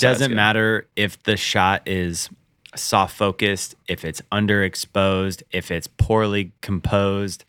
doesn't 0.00 0.34
matter 0.34 0.86
if 0.96 1.22
the 1.22 1.36
shot 1.36 1.82
is 1.86 2.30
soft 2.74 3.16
focused, 3.16 3.74
if 3.88 4.04
it's 4.04 4.22
underexposed, 4.32 5.42
if 5.50 5.70
it's 5.70 5.86
poorly 5.86 6.52
composed. 6.60 7.44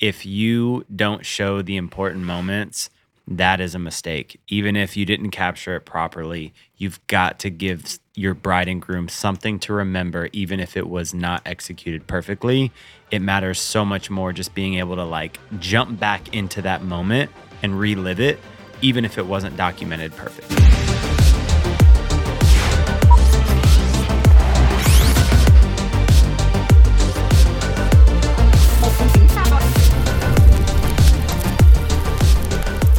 If 0.00 0.26
you 0.26 0.84
don't 0.94 1.24
show 1.24 1.62
the 1.62 1.76
important 1.76 2.24
moments, 2.24 2.90
that 3.26 3.60
is 3.60 3.74
a 3.74 3.78
mistake. 3.78 4.40
Even 4.48 4.76
if 4.76 4.96
you 4.96 5.06
didn't 5.06 5.30
capture 5.30 5.76
it 5.76 5.82
properly, 5.82 6.52
you've 6.76 7.04
got 7.06 7.38
to 7.40 7.50
give 7.50 7.98
your 8.14 8.34
bride 8.34 8.68
and 8.68 8.82
groom 8.82 9.08
something 9.08 9.58
to 9.60 9.72
remember, 9.72 10.28
even 10.32 10.60
if 10.60 10.76
it 10.76 10.88
was 10.88 11.14
not 11.14 11.42
executed 11.46 12.06
perfectly. 12.06 12.70
It 13.10 13.20
matters 13.20 13.60
so 13.60 13.84
much 13.84 14.10
more 14.10 14.32
just 14.32 14.54
being 14.54 14.74
able 14.74 14.96
to 14.96 15.04
like 15.04 15.38
jump 15.58 15.98
back 15.98 16.34
into 16.34 16.62
that 16.62 16.82
moment 16.82 17.30
and 17.62 17.78
relive 17.78 18.20
it, 18.20 18.38
even 18.82 19.04
if 19.04 19.16
it 19.16 19.26
wasn't 19.26 19.56
documented 19.56 20.14
perfectly. 20.16 21.13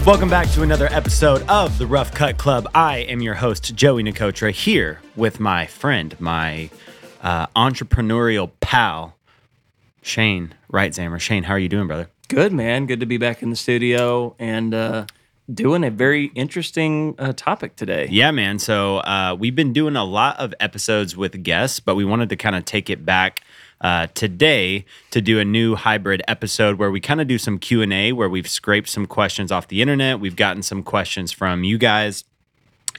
Welcome 0.05 0.29
back 0.29 0.51
to 0.51 0.61
another 0.61 0.87
episode 0.91 1.41
of 1.49 1.79
the 1.79 1.87
Rough 1.87 2.13
Cut 2.13 2.37
Club. 2.37 2.69
I 2.75 2.99
am 2.99 3.23
your 3.23 3.33
host, 3.33 3.73
Joey 3.73 4.03
Nicotra, 4.03 4.51
here 4.51 5.01
with 5.15 5.39
my 5.39 5.65
friend, 5.65 6.15
my 6.19 6.69
uh, 7.23 7.47
entrepreneurial 7.47 8.51
pal, 8.59 9.15
Shane 10.03 10.53
Reitzammer. 10.71 11.19
Shane, 11.19 11.41
how 11.41 11.55
are 11.55 11.59
you 11.59 11.69
doing, 11.69 11.87
brother? 11.87 12.11
Good, 12.27 12.53
man. 12.53 12.85
Good 12.85 12.99
to 12.99 13.07
be 13.07 13.17
back 13.17 13.41
in 13.41 13.49
the 13.49 13.55
studio 13.55 14.35
and 14.37 14.75
uh, 14.75 15.07
doing 15.51 15.83
a 15.83 15.89
very 15.89 16.25
interesting 16.35 17.15
uh, 17.17 17.33
topic 17.35 17.75
today. 17.75 18.07
Yeah, 18.11 18.29
man. 18.29 18.59
So 18.59 18.97
uh, 18.97 19.35
we've 19.39 19.55
been 19.55 19.73
doing 19.73 19.95
a 19.95 20.05
lot 20.05 20.37
of 20.37 20.53
episodes 20.59 21.17
with 21.17 21.41
guests, 21.41 21.79
but 21.79 21.95
we 21.95 22.05
wanted 22.05 22.29
to 22.29 22.35
kind 22.35 22.55
of 22.55 22.63
take 22.63 22.91
it 22.91 23.07
back 23.07 23.41
uh, 23.81 24.07
today 24.13 24.85
to 25.11 25.21
do 25.21 25.39
a 25.39 25.45
new 25.45 25.75
hybrid 25.75 26.21
episode 26.27 26.77
where 26.77 26.91
we 26.91 26.99
kind 26.99 27.21
of 27.21 27.27
do 27.27 27.37
some 27.37 27.57
q&a 27.59 28.11
where 28.11 28.29
we've 28.29 28.49
scraped 28.49 28.89
some 28.89 29.05
questions 29.05 29.51
off 29.51 29.67
the 29.67 29.81
internet 29.81 30.19
we've 30.19 30.35
gotten 30.35 30.63
some 30.63 30.81
questions 30.81 31.31
from 31.31 31.63
you 31.63 31.77
guys 31.77 32.23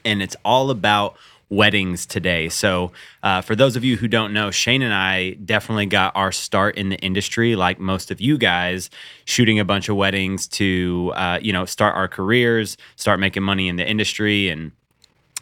and 0.05 0.21
it's 0.21 0.35
all 0.45 0.69
about 0.69 1.17
weddings 1.49 2.05
today. 2.05 2.49
So 2.49 2.91
uh, 3.23 3.41
for 3.41 3.55
those 3.55 3.75
of 3.75 3.83
you 3.83 3.97
who 3.97 4.07
don't 4.07 4.33
know 4.33 4.51
shane 4.51 4.81
and 4.81 4.93
i 4.93 5.31
definitely 5.31 5.85
got 5.85 6.15
our 6.15 6.31
start 6.31 6.77
in 6.77 6.89
the 6.89 6.97
industry 6.97 7.55
like 7.55 7.79
most 7.79 8.11
of 8.11 8.19
you 8.19 8.37
guys 8.37 8.89
shooting 9.25 9.59
a 9.59 9.65
bunch 9.65 9.89
of 9.89 9.95
weddings 9.95 10.47
to 10.47 11.11
uh, 11.15 11.39
you 11.41 11.53
know 11.53 11.65
start 11.65 11.95
our 11.95 12.07
careers 12.07 12.77
start 12.95 13.19
making 13.19 13.43
money 13.43 13.67
in 13.67 13.75
the 13.77 13.87
industry 13.87 14.49
and 14.49 14.71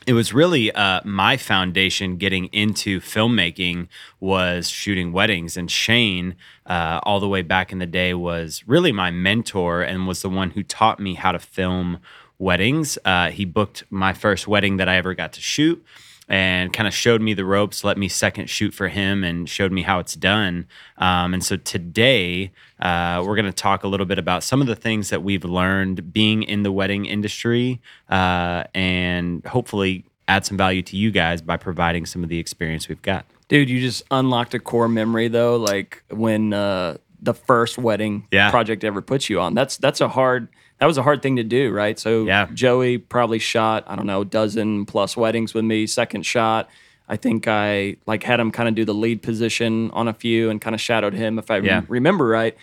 it 0.05 0.13
was 0.13 0.33
really 0.33 0.71
uh, 0.71 1.01
my 1.03 1.37
foundation 1.37 2.17
getting 2.17 2.45
into 2.47 2.99
filmmaking 2.99 3.87
was 4.19 4.69
shooting 4.69 5.11
weddings 5.11 5.57
and 5.57 5.69
shane 5.69 6.35
uh, 6.65 6.99
all 7.03 7.19
the 7.19 7.27
way 7.27 7.41
back 7.41 7.71
in 7.71 7.79
the 7.79 7.85
day 7.85 8.13
was 8.13 8.63
really 8.67 8.91
my 8.91 9.11
mentor 9.11 9.81
and 9.81 10.07
was 10.07 10.21
the 10.21 10.29
one 10.29 10.51
who 10.51 10.63
taught 10.63 10.99
me 10.99 11.15
how 11.15 11.31
to 11.31 11.39
film 11.39 11.99
weddings. 12.37 12.97
Uh, 13.05 13.31
he 13.31 13.45
booked 13.45 13.83
my 13.89 14.13
first 14.13 14.47
wedding 14.47 14.77
that 14.77 14.89
i 14.89 14.95
ever 14.95 15.13
got 15.13 15.33
to 15.33 15.41
shoot 15.41 15.83
and 16.27 16.73
kind 16.73 16.87
of 16.87 16.93
showed 16.93 17.21
me 17.21 17.33
the 17.33 17.45
ropes, 17.45 17.83
let 17.83 17.97
me 17.97 18.07
second 18.07 18.49
shoot 18.49 18.73
for 18.73 18.87
him, 18.87 19.23
and 19.23 19.47
showed 19.47 19.71
me 19.71 19.83
how 19.83 19.99
it's 19.99 20.15
done. 20.15 20.67
Um, 20.97 21.33
and 21.33 21.43
so 21.43 21.57
today, 21.57 22.51
uh, 22.79 23.23
we're 23.25 23.35
going 23.35 23.45
to 23.45 23.51
talk 23.53 23.83
a 23.83 23.87
little 23.87 24.05
bit 24.05 24.17
about 24.17 24.43
some 24.43 24.61
of 24.61 24.67
the 24.67 24.75
things 24.75 25.09
that 25.09 25.21
we've 25.23 25.45
learned 25.45 26.11
being 26.11 26.43
in 26.43 26.63
the 26.63 26.71
wedding 26.71 27.05
industry 27.05 27.79
uh, 28.09 28.63
and 28.73 29.45
hopefully 29.45 30.05
add 30.27 30.45
some 30.45 30.57
value 30.57 30.81
to 30.81 30.97
you 30.97 31.11
guys 31.11 31.41
by 31.41 31.57
providing 31.57 32.05
some 32.05 32.23
of 32.23 32.29
the 32.29 32.39
experience 32.39 32.89
we've 32.89 33.01
got. 33.03 33.25
Dude, 33.47 33.69
you 33.69 33.79
just 33.79 34.01
unlocked 34.09 34.55
a 34.55 34.59
core 34.59 34.87
memory 34.87 35.27
though, 35.27 35.55
like 35.57 36.03
when 36.09 36.51
uh, 36.53 36.97
the 37.21 37.35
first 37.35 37.77
wedding 37.77 38.27
Yeah. 38.31 38.49
project 38.49 38.83
ever 38.83 39.03
put 39.03 39.29
you 39.29 39.39
on. 39.39 39.53
That's 39.53 39.77
that's 39.77 40.01
a 40.01 40.07
hard 40.07 40.47
that 40.79 40.85
was 40.85 40.97
a 40.97 41.03
hard 41.03 41.21
thing 41.21 41.35
to 41.37 41.43
do, 41.43 41.71
right? 41.71 41.97
So 41.97 42.25
Yeah. 42.25 42.47
Joey 42.53 42.97
probably 42.97 43.39
shot, 43.39 43.83
I 43.87 43.95
don't 43.95 44.05
know, 44.07 44.21
a 44.21 44.25
dozen 44.25 44.85
plus 44.85 45.15
weddings 45.15 45.53
with 45.53 45.63
me. 45.65 45.87
Second 45.87 46.25
shot. 46.25 46.69
I 47.07 47.17
think 47.17 47.47
I 47.47 47.97
like 48.07 48.23
had 48.23 48.39
him 48.39 48.51
kind 48.51 48.67
of 48.67 48.75
do 48.75 48.83
the 48.83 48.93
lead 48.93 49.21
position 49.21 49.91
on 49.91 50.07
a 50.07 50.13
few 50.13 50.49
and 50.49 50.59
kind 50.59 50.73
of 50.73 50.81
shadowed 50.81 51.13
him 51.13 51.37
if 51.39 51.49
I 51.51 51.59
Yeah. 51.59 51.81
remember 51.87 52.27
right. 52.27 52.57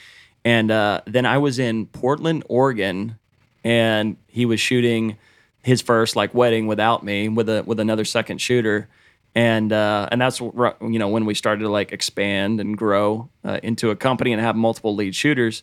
And 0.44 0.70
uh, 0.70 1.02
then 1.06 1.24
I 1.24 1.38
was 1.38 1.58
in 1.60 1.86
Portland, 1.86 2.42
Oregon, 2.48 3.16
and 3.62 4.16
he 4.26 4.44
was 4.44 4.58
shooting 4.60 5.16
his 5.62 5.80
first 5.80 6.16
like 6.16 6.34
wedding 6.34 6.66
without 6.66 7.04
me 7.04 7.28
with 7.28 7.48
a 7.48 7.62
with 7.64 7.78
another 7.78 8.04
second 8.04 8.40
shooter 8.40 8.88
and 9.36 9.72
uh, 9.72 10.08
and 10.10 10.20
that's 10.20 10.40
you 10.40 10.98
know 10.98 11.08
when 11.08 11.24
we 11.24 11.34
started 11.34 11.62
to 11.62 11.68
like 11.68 11.92
expand 11.92 12.58
and 12.60 12.76
grow 12.76 13.28
uh, 13.44 13.60
into 13.62 13.90
a 13.90 13.96
company 13.96 14.32
and 14.32 14.42
have 14.42 14.56
multiple 14.56 14.96
lead 14.96 15.14
shooters 15.14 15.62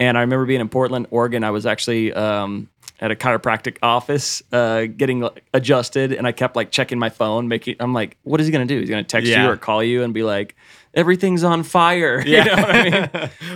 and 0.00 0.16
I 0.18 0.22
remember 0.22 0.46
being 0.46 0.60
in 0.60 0.68
Portland, 0.68 1.06
Oregon. 1.10 1.44
I 1.44 1.50
was 1.50 1.66
actually 1.66 2.12
um, 2.12 2.68
at 3.00 3.10
a 3.10 3.14
chiropractic 3.14 3.78
office 3.82 4.42
uh, 4.52 4.86
getting 4.86 5.28
adjusted, 5.52 6.12
and 6.12 6.26
I 6.26 6.32
kept 6.32 6.56
like 6.56 6.70
checking 6.70 6.98
my 6.98 7.10
phone, 7.10 7.48
making. 7.48 7.76
I'm 7.80 7.92
like, 7.92 8.16
what 8.22 8.40
is 8.40 8.46
he 8.46 8.52
gonna 8.52 8.66
do? 8.66 8.80
He's 8.80 8.90
gonna 8.90 9.04
text 9.04 9.28
Yeah. 9.28 9.44
you 9.44 9.50
or 9.50 9.56
call 9.56 9.82
you 9.82 10.02
and 10.02 10.12
be 10.14 10.22
like, 10.22 10.56
everything's 10.94 11.42
on 11.44 11.62
fire. 11.64 12.20
You 12.26 12.44
know 12.44 12.54
what 12.54 12.70
I 12.74 12.82
mean? 12.84 12.92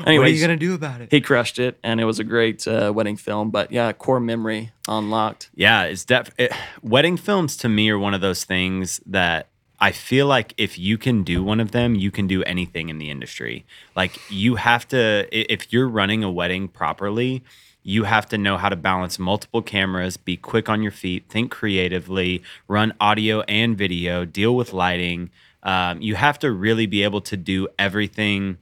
Anyways, 0.06 0.18
what 0.18 0.26
are 0.26 0.28
you 0.28 0.40
gonna 0.40 0.56
do 0.56 0.74
about 0.74 1.00
it? 1.00 1.08
he 1.10 1.20
crushed 1.20 1.58
it, 1.58 1.78
and 1.82 2.00
it 2.00 2.04
was 2.04 2.18
a 2.18 2.24
great 2.24 2.66
uh, 2.66 2.92
wedding 2.94 3.16
film. 3.16 3.50
But 3.50 3.70
yeah, 3.72 3.92
core 3.92 4.20
memory 4.20 4.72
unlocked. 4.88 5.50
Yeah, 5.54 5.84
it's 5.84 6.04
def- 6.04 6.32
it, 6.38 6.52
wedding 6.82 7.16
films 7.16 7.56
to 7.58 7.68
me 7.68 7.90
are 7.90 7.98
one 7.98 8.14
of 8.14 8.20
those 8.20 8.44
things 8.44 9.00
that 9.06 9.48
I 9.80 9.92
feel 9.92 10.26
like 10.26 10.54
if 10.56 10.78
you 10.78 10.98
can 10.98 11.22
do 11.22 11.42
one 11.42 11.60
of 11.60 11.70
them, 11.70 11.94
you 11.94 12.10
can 12.10 12.26
do 12.26 12.42
anything 12.44 12.88
in 12.88 12.98
the 12.98 13.10
industry. 13.10 13.64
Like 13.94 14.18
you 14.30 14.56
have 14.56 14.88
to 14.88 15.28
if 15.30 15.72
you're 15.72 15.88
running 15.88 16.24
a 16.24 16.30
wedding 16.30 16.68
properly, 16.68 17.44
you 17.82 18.04
have 18.04 18.26
to 18.26 18.38
know 18.38 18.56
how 18.56 18.68
to 18.68 18.76
balance 18.76 19.18
multiple 19.18 19.62
cameras, 19.62 20.16
be 20.16 20.36
quick 20.36 20.68
on 20.68 20.82
your 20.82 20.92
feet, 20.92 21.24
think 21.28 21.50
creatively, 21.50 22.42
run 22.66 22.92
audio 23.00 23.42
and 23.42 23.78
video, 23.78 24.24
deal 24.24 24.54
with 24.56 24.72
lighting. 24.72 25.30
Um, 25.62 26.02
you 26.02 26.16
have 26.16 26.38
to 26.40 26.50
really 26.50 26.86
be 26.86 27.02
able 27.02 27.20
to 27.22 27.36
do 27.36 27.68
everything 27.78 28.58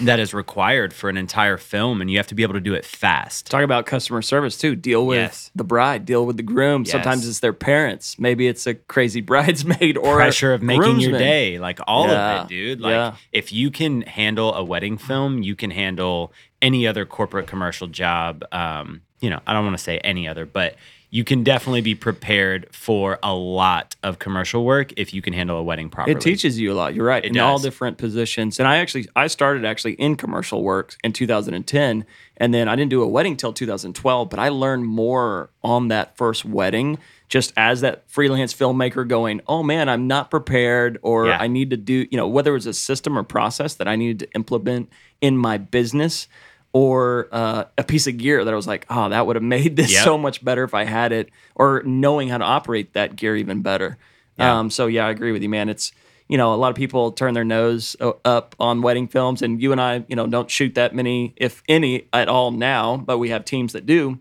that 0.00 0.18
is 0.20 0.34
required 0.34 0.92
for 0.92 1.08
an 1.08 1.16
entire 1.16 1.56
film, 1.56 2.00
and 2.00 2.10
you 2.10 2.16
have 2.18 2.26
to 2.28 2.34
be 2.34 2.42
able 2.42 2.54
to 2.54 2.60
do 2.60 2.74
it 2.74 2.84
fast. 2.84 3.46
Talk 3.50 3.62
about 3.62 3.86
customer 3.86 4.22
service 4.22 4.58
too. 4.58 4.76
Deal 4.76 5.06
with 5.06 5.18
Yes. 5.18 5.50
the 5.54 5.64
bride, 5.64 6.04
deal 6.04 6.26
with 6.26 6.36
the 6.36 6.42
groom. 6.42 6.84
Sometimes 6.84 7.26
it's 7.26 7.40
their 7.40 7.52
parents. 7.52 8.18
Maybe 8.18 8.46
it's 8.46 8.66
a 8.66 8.74
crazy 8.74 9.20
bridesmaid 9.22 9.96
or 9.96 10.14
a 10.14 10.16
pressure 10.16 10.52
of 10.52 10.62
making 10.62 11.00
your 11.00 11.12
day, 11.18 11.58
like 11.58 11.80
all 11.86 12.08
Yeah, 12.08 12.40
of 12.42 12.46
it, 12.46 12.48
dude. 12.48 12.80
Like 12.80 12.90
yeah. 12.92 13.14
if 13.32 13.52
you 13.52 13.70
can 13.70 14.02
handle 14.02 14.54
a 14.54 14.62
wedding 14.64 14.98
film, 14.98 15.42
you 15.42 15.56
can 15.56 15.70
handle 15.70 16.32
any 16.62 16.86
other 16.86 17.04
corporate 17.06 17.46
commercial 17.46 17.86
job. 17.86 18.44
Um, 18.52 19.02
you 19.20 19.30
know, 19.30 19.40
I 19.46 19.52
don't 19.54 19.64
want 19.64 19.76
to 19.78 19.82
say 19.82 19.98
any 19.98 20.28
other, 20.28 20.44
but 20.46 20.74
you 21.10 21.24
can 21.24 21.44
definitely 21.44 21.80
be 21.80 21.94
prepared 21.94 22.68
for 22.72 23.18
a 23.22 23.34
lot 23.34 23.94
of 24.02 24.18
commercial 24.18 24.64
work 24.64 24.92
if 24.96 25.14
you 25.14 25.22
can 25.22 25.32
handle 25.32 25.56
a 25.58 25.62
wedding 25.62 25.88
properly. 25.88 26.16
It 26.16 26.20
teaches 26.20 26.58
you 26.58 26.72
a 26.72 26.74
lot. 26.74 26.94
You're 26.94 27.06
right. 27.06 27.24
It 27.24 27.30
in 27.30 27.38
all 27.38 27.58
different 27.58 27.96
positions. 27.96 28.58
And 28.58 28.66
I 28.66 28.78
actually 28.78 29.08
I 29.14 29.28
started 29.28 29.64
actually 29.64 29.92
in 29.94 30.16
commercial 30.16 30.62
work 30.62 30.96
in 31.04 31.12
2010 31.12 32.04
and 32.38 32.52
then 32.52 32.68
I 32.68 32.76
didn't 32.76 32.90
do 32.90 33.02
a 33.02 33.08
wedding 33.08 33.36
till 33.36 33.52
2012, 33.52 34.28
but 34.28 34.38
I 34.38 34.48
learned 34.48 34.84
more 34.84 35.50
on 35.62 35.88
that 35.88 36.16
first 36.16 36.44
wedding 36.44 36.98
just 37.28 37.52
as 37.56 37.80
that 37.80 38.08
freelance 38.08 38.54
filmmaker 38.54 39.06
going, 39.06 39.40
"Oh 39.48 39.62
man, 39.62 39.88
I'm 39.88 40.06
not 40.06 40.30
prepared 40.30 40.98
or 41.02 41.26
Yeah. 41.26 41.38
I 41.40 41.46
need 41.48 41.70
to 41.70 41.76
do, 41.76 42.06
you 42.10 42.16
know, 42.16 42.28
whether 42.28 42.50
it 42.50 42.54
was 42.54 42.66
a 42.66 42.72
system 42.72 43.18
or 43.18 43.22
process 43.22 43.74
that 43.74 43.88
I 43.88 43.96
needed 43.96 44.20
to 44.20 44.28
implement 44.34 44.90
in 45.20 45.36
my 45.36 45.56
business 45.56 46.28
or 46.76 47.28
uh, 47.32 47.64
a 47.78 47.84
piece 47.84 48.06
of 48.06 48.18
gear 48.18 48.44
that 48.44 48.52
I 48.52 48.56
was 48.56 48.66
like, 48.66 48.84
oh, 48.90 49.08
that 49.08 49.26
would 49.26 49.34
have 49.36 49.42
made 49.42 49.76
this 49.80 49.92
Yep. 49.94 50.04
so 50.04 50.18
much 50.18 50.44
better 50.44 50.62
if 50.62 50.74
I 50.74 50.84
had 50.84 51.10
it, 51.10 51.30
or 51.54 51.82
knowing 51.86 52.28
how 52.28 52.36
to 52.36 52.44
operate 52.44 52.92
that 52.92 53.16
gear 53.16 53.34
even 53.34 53.62
better. 53.62 53.96
Yeah. 54.38 54.58
Um, 54.58 54.68
so 54.70 54.86
yeah, 54.86 55.06
I 55.06 55.10
agree 55.10 55.32
with 55.32 55.42
you, 55.42 55.48
man. 55.48 55.70
It's 55.70 55.92
you 56.28 56.36
know 56.36 56.52
a 56.52 56.56
lot 56.56 56.68
of 56.68 56.76
people 56.76 57.12
turn 57.12 57.32
their 57.32 57.44
nose 57.44 57.96
uh, 58.00 58.12
up 58.26 58.54
on 58.60 58.82
wedding 58.82 59.08
films, 59.08 59.40
and 59.40 59.62
you 59.62 59.72
and 59.72 59.80
I, 59.80 60.04
you 60.06 60.16
know, 60.16 60.26
don't 60.26 60.50
shoot 60.50 60.74
that 60.74 60.94
many, 60.94 61.32
if 61.36 61.62
any, 61.66 62.08
at 62.12 62.28
all 62.28 62.50
now. 62.50 62.98
But 62.98 63.16
we 63.16 63.30
have 63.30 63.46
teams 63.46 63.72
that 63.72 63.86
do. 63.86 64.18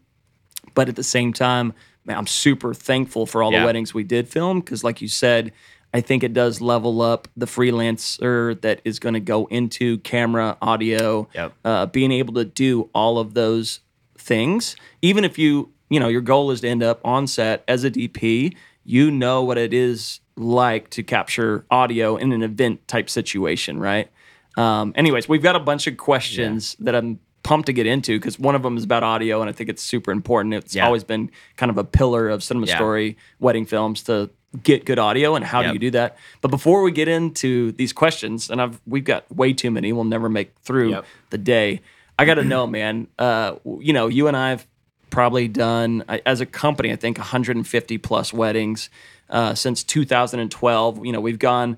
But 0.73 0.87
at 0.87 0.95
the 0.95 1.03
same 1.03 1.33
time, 1.33 1.73
man, 2.05 2.17
I'm 2.17 2.27
super 2.27 2.73
thankful 2.73 3.25
for 3.25 3.43
all 3.43 3.51
Yeah. 3.51 3.59
the 3.61 3.65
weddings 3.65 3.93
we 3.93 4.03
did 4.05 4.29
film 4.29 4.61
because, 4.61 4.81
like 4.83 5.01
you 5.01 5.07
said, 5.09 5.51
I 5.95 6.01
think 6.01 6.23
it 6.23 6.33
does 6.33 6.59
level 6.59 7.01
up 7.01 7.29
the 7.37 7.45
freelancer 7.45 8.59
that 8.61 8.81
is 8.83 8.99
going 8.99 9.13
to 9.13 9.21
go 9.21 9.45
into 9.45 9.97
camera, 9.99 10.57
audio, 10.61 11.29
Yep. 11.33 11.53
uh, 11.63 11.85
being 11.85 12.11
able 12.11 12.33
to 12.33 12.43
do 12.43 12.89
all 12.93 13.17
of 13.17 13.33
those 13.33 13.79
things. 14.17 14.75
Even 15.01 15.23
if 15.23 15.37
you, 15.37 15.71
you 15.89 16.01
know, 16.01 16.09
your 16.09 16.19
goal 16.19 16.51
is 16.51 16.59
to 16.61 16.67
end 16.67 16.83
up 16.83 16.99
on 17.05 17.27
set 17.27 17.63
as 17.69 17.85
a 17.85 17.91
DP, 17.91 18.55
you 18.83 19.09
know 19.09 19.41
what 19.43 19.57
it 19.57 19.73
is 19.73 20.19
like 20.35 20.89
to 20.89 21.01
capture 21.01 21.65
audio 21.71 22.17
in 22.17 22.33
an 22.33 22.43
event 22.43 22.85
type 22.89 23.09
situation, 23.09 23.79
right? 23.79 24.11
Um, 24.57 24.91
anyways, 24.97 25.29
we've 25.29 25.41
got 25.43 25.55
a 25.55 25.61
bunch 25.61 25.87
of 25.87 25.95
questions 25.95 26.75
that 26.79 26.93
I'm 26.93 27.19
pumped 27.43 27.67
to 27.67 27.73
get 27.73 27.85
into 27.85 28.19
because 28.19 28.37
one 28.37 28.55
of 28.55 28.63
them 28.63 28.75
is 28.75 28.83
about 28.83 29.03
audio, 29.03 29.39
and 29.39 29.49
I 29.49 29.53
think 29.53 29.69
it's 29.69 29.81
super 29.81 30.11
important. 30.11 30.53
It's 30.55 30.75
Yeah. 30.75 30.85
always 30.87 31.05
been 31.05 31.29
kind 31.55 31.69
of 31.69 31.77
a 31.77 31.83
pillar 31.85 32.27
of 32.27 32.43
cinema 32.43 32.67
Yeah. 32.67 32.75
story 32.75 33.17
wedding 33.39 33.65
films 33.65 34.01
to 34.03 34.29
get 34.63 34.85
good 34.85 34.99
audio 34.99 35.35
and 35.35 35.43
how 35.45 35.61
do 35.61 35.73
you 35.73 35.79
do 35.79 35.91
that. 35.91 36.17
But 36.41 36.49
before 36.51 36.81
we 36.81 36.91
get 36.91 37.07
into 37.07 37.71
these 37.73 37.93
questions, 37.93 38.49
and 38.49 38.61
I've 38.61 38.79
we've 38.85 39.03
got 39.03 39.29
way 39.35 39.53
too 39.53 39.71
many, 39.71 39.91
we'll 39.93 40.03
never 40.03 40.29
make 40.29 40.53
through 40.61 40.91
Yep. 40.91 41.05
the 41.31 41.37
day. 41.37 41.81
I 42.17 42.25
got 42.25 42.35
to 42.35 42.43
know, 42.43 42.65
man. 42.67 43.07
Uh, 43.19 43.55
you 43.79 43.93
know, 43.93 44.07
you 44.07 44.27
and 44.27 44.37
I've 44.37 44.65
probably 45.09 45.47
done 45.47 46.03
as 46.25 46.41
a 46.41 46.45
company, 46.45 46.91
I 46.91 46.95
think 46.95 47.17
150 47.17 47.97
plus 47.99 48.33
weddings 48.33 48.89
uh, 49.29 49.53
since 49.55 49.83
2012. 49.83 51.05
You 51.05 51.11
know, 51.11 51.21
we've 51.21 51.39
gone 51.39 51.77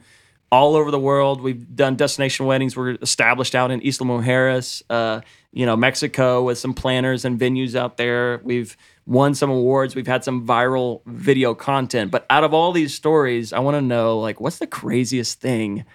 all 0.52 0.76
over 0.76 0.92
the 0.92 1.00
world. 1.00 1.42
We've 1.42 1.76
done 1.76 1.96
destination 1.96 2.46
weddings. 2.46 2.76
We're 2.78 2.98
established 3.02 3.54
out 3.56 3.70
in 3.72 3.82
Isla 3.82 4.06
Mujeres, 4.08 4.82
uh, 4.90 5.22
you 5.52 5.66
know, 5.66 5.76
Mexico 5.76 6.44
with 6.44 6.58
some 6.58 6.74
planners 6.74 7.26
and 7.26 7.40
venues 7.40 7.76
out 7.76 7.98
there. 7.98 8.40
We've 8.44 8.78
won 9.08 9.34
some 9.34 9.50
awards. 9.50 9.96
We've 9.96 10.06
had 10.06 10.24
some 10.24 10.46
viral 10.46 11.02
video 11.06 11.56
content. 11.56 12.12
But 12.12 12.26
out 12.30 12.44
of 12.44 12.54
all 12.54 12.74
these 12.74 12.94
stories, 12.94 13.54
I 13.54 13.60
want 13.60 13.76
to 13.76 13.82
know, 13.82 14.20
like, 14.20 14.40
what's 14.40 14.60
the 14.60 14.68
craziest 14.68 15.40
thing 15.40 15.86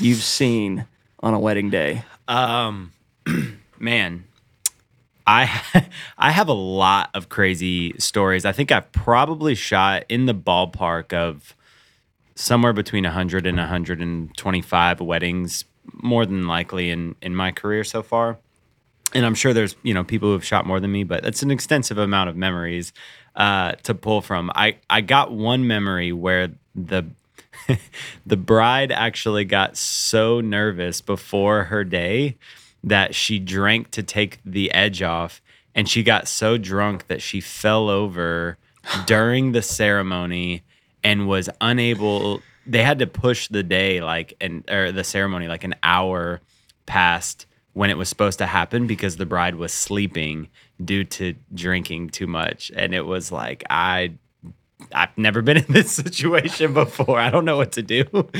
you've 0.00 0.22
seen 0.22 0.86
on 1.18 1.34
a 1.34 1.38
wedding 1.38 1.68
day? 1.68 2.04
Um, 2.28 2.92
man, 3.78 4.24
I 5.26 5.86
I 6.18 6.30
have 6.30 6.48
a 6.48 6.54
lot 6.54 7.10
of 7.12 7.28
crazy 7.28 7.98
stories. 7.98 8.44
I 8.44 8.52
think 8.52 8.72
I've 8.72 8.90
probably 8.92 9.54
shot 9.54 10.04
in 10.08 10.26
the 10.26 10.34
ballpark 10.34 11.12
of 11.12 11.54
somewhere 12.36 12.72
between 12.72 13.04
100 13.04 13.46
and 13.46 13.58
125 13.58 15.00
weddings, 15.00 15.64
more 15.92 16.24
than 16.24 16.46
likely 16.46 16.90
in 16.90 17.16
in 17.20 17.34
my 17.34 17.50
career 17.50 17.82
so 17.82 18.02
far. 18.02 18.38
And 19.14 19.26
I'm 19.26 19.34
sure 19.34 19.52
there's 19.52 19.76
you 19.82 19.94
know 19.94 20.04
people 20.04 20.28
who 20.28 20.32
have 20.34 20.44
shot 20.44 20.66
more 20.66 20.80
than 20.80 20.92
me, 20.92 21.04
but 21.04 21.24
it's 21.24 21.42
an 21.42 21.50
extensive 21.50 21.98
amount 21.98 22.30
of 22.30 22.36
memories 22.36 22.92
uh, 23.36 23.72
to 23.82 23.94
pull 23.94 24.20
from. 24.20 24.50
I 24.54 24.76
I 24.88 25.00
got 25.00 25.32
one 25.32 25.66
memory 25.66 26.12
where 26.12 26.50
the 26.74 27.04
the 28.26 28.36
bride 28.36 28.92
actually 28.92 29.44
got 29.44 29.76
so 29.76 30.40
nervous 30.40 31.00
before 31.00 31.64
her 31.64 31.84
day 31.84 32.36
that 32.82 33.14
she 33.14 33.38
drank 33.38 33.90
to 33.90 34.02
take 34.02 34.38
the 34.44 34.70
edge 34.72 35.02
off 35.02 35.42
and 35.74 35.88
she 35.88 36.02
got 36.02 36.26
so 36.26 36.56
drunk 36.56 37.06
that 37.08 37.22
she 37.22 37.40
fell 37.40 37.88
over 37.88 38.56
during 39.06 39.52
the 39.52 39.62
ceremony 39.62 40.62
and 41.02 41.28
was 41.28 41.48
unable 41.60 42.42
they 42.66 42.82
had 42.82 42.98
to 42.98 43.06
push 43.06 43.48
the 43.48 43.62
day 43.62 44.00
like 44.00 44.34
and 44.40 44.68
or 44.70 44.92
the 44.92 45.04
ceremony 45.04 45.48
like 45.48 45.64
an 45.64 45.74
hour 45.82 46.40
past 46.86 47.46
when 47.72 47.90
it 47.90 47.96
was 47.96 48.08
supposed 48.08 48.38
to 48.38 48.46
happen 48.46 48.86
because 48.86 49.16
the 49.16 49.26
bride 49.26 49.54
was 49.54 49.72
sleeping 49.72 50.48
due 50.84 51.04
to 51.04 51.34
drinking 51.54 52.10
too 52.10 52.26
much 52.26 52.70
and 52.74 52.94
it 52.94 53.02
was 53.02 53.30
like 53.30 53.62
i 53.70 54.12
I've 54.94 55.16
never 55.18 55.42
been 55.42 55.56
in 55.64 55.66
this 55.68 55.92
situation 55.92 56.72
before. 56.72 57.18
I 57.20 57.28
don't 57.30 57.44
know 57.44 57.58
what 57.58 57.72
to 57.72 57.82
do. 57.82 58.04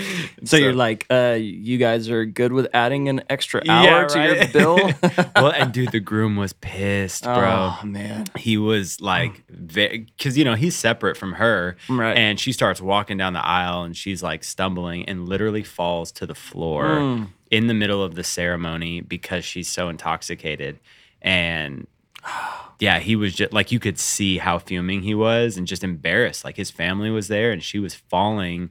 So, 0.43 0.57
you're 0.57 0.73
like, 0.73 1.05
uh, 1.11 1.37
you 1.39 1.77
guys 1.77 2.09
are 2.09 2.25
good 2.25 2.51
with 2.55 2.67
adding 2.73 3.11
an 3.11 3.23
extra 3.29 3.61
hour 3.69 3.85
Yeah, 3.85 4.07
to 4.07 4.23
your 4.23 4.49
bill? 4.49 4.77
well, 5.37 5.53
and 5.53 5.71
dude, 5.71 5.93
the 5.93 6.01
groom 6.01 6.37
was 6.37 6.55
pissed, 6.55 7.25
bro. 7.25 7.75
Oh, 7.83 7.85
man. 7.85 8.25
He 8.39 8.57
was 8.57 9.03
like, 9.03 9.43
because 9.77 10.39
you 10.39 10.45
know 10.45 10.55
he's 10.55 10.75
separate 10.75 11.19
from 11.19 11.35
her, 11.35 11.77
Right. 11.91 12.17
And 12.17 12.41
she 12.41 12.53
starts 12.53 12.81
walking 12.81 13.19
down 13.19 13.35
the 13.35 13.45
aisle, 13.47 13.83
and 13.83 13.95
she's 13.95 14.23
like 14.23 14.43
stumbling 14.43 15.05
and 15.11 15.29
literally 15.29 15.63
falls 15.63 16.11
to 16.13 16.27
the 16.27 16.35
floor 16.35 16.87
Mm. 16.87 17.27
In 17.51 17.67
the 17.67 17.75
middle 17.75 18.03
of 18.03 18.15
the 18.15 18.25
ceremony 18.25 19.01
because 19.01 19.45
she's 19.45 19.69
so 19.69 19.89
intoxicated. 19.89 20.79
And 21.23 21.87
yeah, 22.79 22.99
he 22.99 23.17
was 23.17 23.35
just 23.35 23.53
like 23.53 23.73
you 23.73 23.79
could 23.81 23.99
see 23.99 24.39
how 24.39 24.59
fuming 24.59 25.03
he 25.03 25.15
was 25.15 25.57
and 25.57 25.67
just 25.67 25.85
embarrassed. 25.85 26.45
Like 26.45 26.57
his 26.57 26.71
family 26.71 27.11
was 27.11 27.29
there, 27.29 27.53
and 27.53 27.63
she 27.63 27.79
was 27.79 27.95
falling 27.95 28.71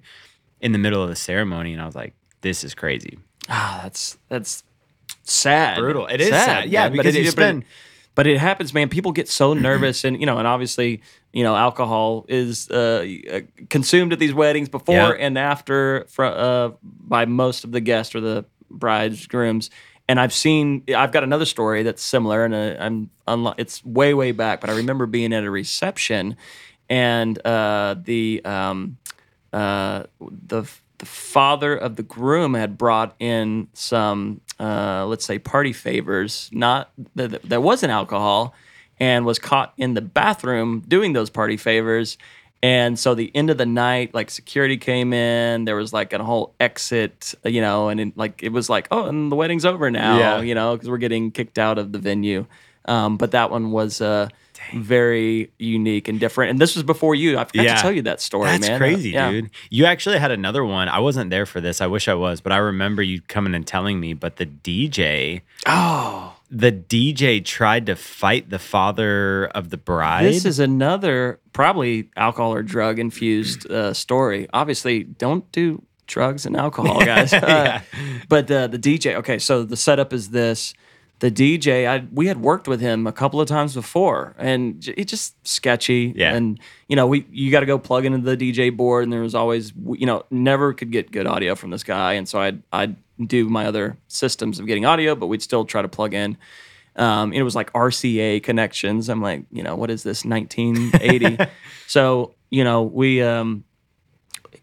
in 0.62 0.72
the 0.72 0.78
middle 0.80 1.02
of 1.04 1.10
the 1.10 1.16
ceremony, 1.16 1.74
and 1.74 1.82
I 1.82 1.86
was 1.86 1.96
like, 1.96 2.14
this 2.42 2.64
is 2.64 2.74
crazy. 2.74 3.20
Ah, 3.50 3.80
that's 3.84 4.18
that's 4.30 4.64
sad. 5.24 5.78
Brutal. 5.80 6.08
It 6.08 6.22
is 6.22 6.30
sad. 6.30 6.70
Yeah, 6.70 6.84
man. 6.90 6.98
because 6.98 7.16
you 7.16 7.24
but 7.26 7.32
spend- 7.32 7.66
But 8.16 8.28
it 8.28 8.38
happens, 8.40 8.74
man. 8.74 8.90
People 8.90 9.12
get 9.12 9.30
so 9.30 9.54
nervous, 9.54 10.04
and 10.04 10.20
you 10.20 10.26
know, 10.26 10.38
and 10.38 10.48
obviously, 10.48 11.02
you 11.32 11.44
know, 11.44 11.56
alcohol 11.56 12.26
is 12.28 12.70
uh, 12.70 13.06
uh, 13.32 13.40
consumed 13.70 14.12
at 14.14 14.20
these 14.20 14.34
weddings 14.34 14.68
before 14.70 14.96
Yeah. 14.96 15.12
and 15.26 15.38
after 15.38 16.06
fr- 16.10 16.26
uh, 16.26 16.70
by 16.82 17.26
most 17.26 17.64
of 17.64 17.72
the 17.72 17.80
guests 17.80 18.14
or 18.16 18.20
the 18.22 18.46
brides 18.70 19.28
grooms. 19.28 19.70
And 20.08 20.20
I've 20.20 20.34
seen, 20.34 20.84
I've 20.96 21.12
got 21.12 21.24
another 21.24 21.46
story 21.46 21.84
that's 21.84 22.02
similar, 22.02 22.44
and 22.44 22.56
uh, 22.56 22.76
I'm, 22.80 23.12
unlo- 23.28 23.54
it's 23.60 23.86
way, 23.86 24.16
way 24.16 24.32
back. 24.32 24.60
But 24.60 24.72
I 24.72 24.78
remember 24.78 25.06
being 25.06 25.34
at 25.34 25.44
a 25.44 25.52
reception, 25.52 26.36
and 26.90 27.38
uh, 27.46 27.96
the 28.02 28.44
um, 28.44 28.98
uh, 29.54 30.06
the 30.20 30.64
the 30.98 31.06
father 31.06 31.76
of 31.76 31.96
the 31.96 32.04
groom 32.04 32.56
had 32.56 32.78
brought 32.78 33.16
in 33.20 33.68
some, 33.74 34.42
uh, 34.60 35.06
let's 35.06 35.26
say, 35.26 35.40
party 35.40 35.74
favors. 35.74 36.50
Not 36.52 36.92
that 37.16 37.44
there 37.44 37.62
wasn't 37.62 37.92
alcohol, 37.92 38.56
and 39.00 39.26
was 39.26 39.40
caught 39.40 39.74
in 39.78 39.94
the 39.94 40.02
bathroom 40.02 40.84
doing 40.88 41.14
those 41.14 41.30
party 41.30 41.56
favors. 41.58 42.18
And 42.62 43.00
so 43.00 43.16
the 43.16 43.32
end 43.34 43.50
of 43.50 43.58
the 43.58 43.66
night, 43.66 44.14
like 44.14 44.30
security 44.30 44.76
came 44.78 45.14
in, 45.14 45.64
there 45.66 45.78
was 45.78 45.94
like 45.94 46.12
a 46.12 46.22
whole 46.24 46.54
exit, 46.60 47.34
you 47.46 47.62
know, 47.62 47.88
and 47.88 48.00
it, 48.02 48.18
like 48.18 48.44
it 48.44 48.52
was 48.52 48.70
like, 48.70 48.88
oh, 48.92 49.06
and 49.06 49.32
the 49.32 49.36
wedding's 49.38 49.64
over 49.66 49.90
now, 49.90 50.18
Yeah. 50.18 50.42
you 50.42 50.56
know, 50.56 50.76
because 50.76 50.90
we're 50.90 50.98
getting 50.98 51.32
kicked 51.32 51.58
out 51.58 51.78
of 51.78 51.94
the 51.94 52.00
venue. 52.00 52.46
Um, 52.86 53.16
but 53.18 53.32
that 53.32 53.50
one 53.52 53.72
was 53.72 54.02
uh, 54.02 54.28
very 54.74 55.52
unique 55.58 56.08
and 56.08 56.20
different. 56.20 56.52
And 56.52 56.60
this 56.60 56.76
was 56.76 56.84
before 56.84 57.16
you. 57.16 57.38
I 57.38 57.46
forgot 57.46 57.64
Yeah. 57.66 57.76
to 57.76 57.82
tell 57.82 57.92
you 57.92 58.02
that 58.04 58.20
story, 58.22 58.50
That's 58.50 58.68
man. 58.68 58.78
crazy, 58.80 59.12
Yeah. 59.12 59.32
dude. 59.32 59.50
You 59.70 59.86
actually 59.86 60.18
had 60.20 60.32
another 60.32 60.66
one. 60.66 60.90
I 60.90 61.00
wasn't 61.00 61.30
there 61.30 61.46
for 61.46 61.62
this. 61.62 61.82
I 61.82 61.88
wish 61.88 62.08
I 62.08 62.14
was, 62.14 62.42
but 62.42 62.52
I 62.52 62.58
remember 62.58 63.02
you 63.02 63.22
coming 63.22 63.54
and 63.56 63.66
telling 63.66 64.00
me. 64.00 64.14
But 64.14 64.38
the 64.38 64.46
DJ, 64.46 65.42
Oh, 65.66 66.34
the 66.52 66.72
DJ 66.72 67.44
tried 67.44 67.86
to 67.86 67.96
fight 67.96 68.50
the 68.50 68.60
father 68.60 69.46
of 69.48 69.70
the 69.70 69.78
bride. 69.78 70.26
this 70.26 70.46
is 70.46 70.60
another 70.60 71.40
probably 71.54 72.10
alcohol 72.16 72.54
or 72.54 72.64
drug 72.64 73.00
infused 73.00 73.70
uh, 73.70 73.94
story. 73.94 74.48
Obviously, 74.54 75.04
don't 75.04 75.50
do 75.52 75.84
drugs 76.08 76.46
and 76.46 76.58
alcohol, 76.58 77.00
guys. 77.06 77.32
Uh, 77.32 77.82
but 78.28 78.50
uh, 78.52 78.68
the 78.68 78.80
DJ, 78.80 79.16
okay, 79.16 79.40
so 79.40 79.64
the 79.64 79.78
setup 79.78 80.12
is 80.12 80.30
this. 80.30 80.74
The 81.20 81.30
DJ, 81.30 81.86
I, 81.86 82.08
we 82.14 82.28
had 82.28 82.42
worked 82.42 82.68
with 82.68 82.80
him 82.80 83.06
a 83.06 83.12
couple 83.12 83.42
of 83.42 83.48
times 83.48 83.74
before, 83.74 84.36
and 84.38 84.82
it's 84.96 85.10
just 85.12 85.36
sketchy. 85.46 86.14
Yeah. 86.16 86.34
And 86.34 86.60
you 86.88 86.96
know, 86.96 87.08
we 87.08 87.28
you 87.30 87.52
got 87.52 87.60
to 87.60 87.66
go 87.66 87.78
plug 87.78 88.06
into 88.06 88.20
the 88.20 88.38
DJ 88.38 88.76
board, 88.76 89.04
and 89.04 89.12
there 89.12 89.22
was 89.22 89.36
always, 89.36 89.74
you 89.76 90.06
know, 90.06 90.24
never 90.32 90.74
could 90.74 90.92
get 90.92 91.12
good 91.12 91.28
audio 91.28 91.56
from 91.56 91.72
this 91.72 91.84
guy, 91.84 92.14
and 92.14 92.28
so 92.28 92.40
I'd 92.40 92.64
I'd 92.72 92.96
do 93.24 93.50
my 93.50 93.66
other 93.66 93.98
systems 94.08 94.60
of 94.60 94.68
getting 94.68 94.86
audio, 94.86 95.16
but 95.16 95.28
we'd 95.28 95.42
still 95.42 95.66
try 95.66 95.82
to 95.82 95.88
plug 95.88 96.14
in. 96.14 96.38
Um, 96.96 97.34
it 97.34 97.44
was 97.44 97.56
like 97.56 97.72
RCA 97.74 98.44
connections. 98.44 99.10
I'm 99.10 99.22
like, 99.22 99.46
you 99.52 99.64
know, 99.64 99.76
what 99.76 99.90
is 99.90 100.04
this 100.04 100.26
1980? 100.26 101.38
so, 101.88 102.34
you 102.50 102.64
know, 102.64 102.84
we, 102.84 103.22
um, 103.22 103.64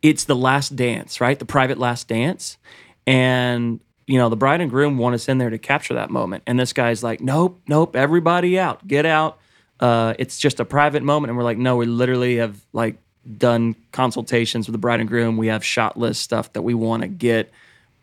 it's 0.02 0.24
the 0.24 0.36
last 0.36 0.76
dance, 0.76 1.20
right? 1.20 1.38
The 1.38 1.44
private 1.44 1.78
last 1.78 2.08
dance. 2.08 2.58
And, 3.06 3.80
you 4.06 4.18
know, 4.18 4.28
the 4.28 4.36
bride 4.36 4.60
and 4.60 4.70
groom 4.70 4.98
want 4.98 5.14
us 5.14 5.28
in 5.28 5.38
there 5.38 5.50
to 5.50 5.58
capture 5.58 5.94
that 5.94 6.10
moment. 6.10 6.42
And 6.46 6.58
this 6.58 6.72
guy's 6.72 7.02
like, 7.02 7.20
nope, 7.20 7.60
nope, 7.68 7.96
everybody 7.96 8.58
out, 8.58 8.86
get 8.86 9.06
out. 9.06 9.38
Uh, 9.80 10.14
it's 10.18 10.38
just 10.38 10.60
a 10.60 10.64
private 10.64 11.02
moment. 11.02 11.30
And 11.30 11.38
we're 11.38 11.44
like, 11.44 11.58
no, 11.58 11.76
we 11.76 11.86
literally 11.86 12.36
have 12.36 12.60
like 12.72 12.98
done 13.36 13.76
consultations 13.92 14.66
with 14.66 14.72
the 14.72 14.78
bride 14.78 15.00
and 15.00 15.08
groom. 15.08 15.36
We 15.36 15.48
have 15.48 15.64
shot 15.64 15.96
list 15.96 16.22
stuff 16.22 16.52
that 16.52 16.62
we 16.62 16.74
want 16.74 17.02
to 17.02 17.08
get. 17.08 17.52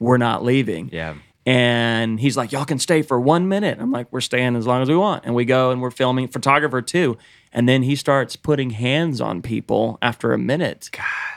We're 0.04 0.18
not 0.18 0.44
leaving. 0.44 0.90
yeah. 0.92 1.16
And 1.46 2.22
he's 2.22 2.38
like, 2.38 2.54
y'all 2.54 2.64
can 2.64 2.80
stay 2.80 3.02
for 3.02 3.20
one 3.20 3.50
minute. 3.50 3.78
I'm 3.78 3.92
like, 3.92 4.08
we're 4.12 4.22
staying 4.22 4.56
as 4.56 4.66
long 4.66 4.82
as 4.82 4.88
we 4.88 4.96
want. 4.96 5.26
And 5.26 5.36
we 5.36 5.44
go 5.44 5.72
and 5.72 5.82
we're 5.82 5.92
filming, 5.92 6.30
photographer 6.30 6.82
too. 6.82 7.18
And 7.52 7.68
then 7.68 7.84
he 7.84 7.98
starts 7.98 8.38
putting 8.38 8.70
hands 8.70 9.20
on 9.20 9.42
people 9.42 9.98
after 10.02 10.32
a 10.32 10.38
minute, 10.38 10.90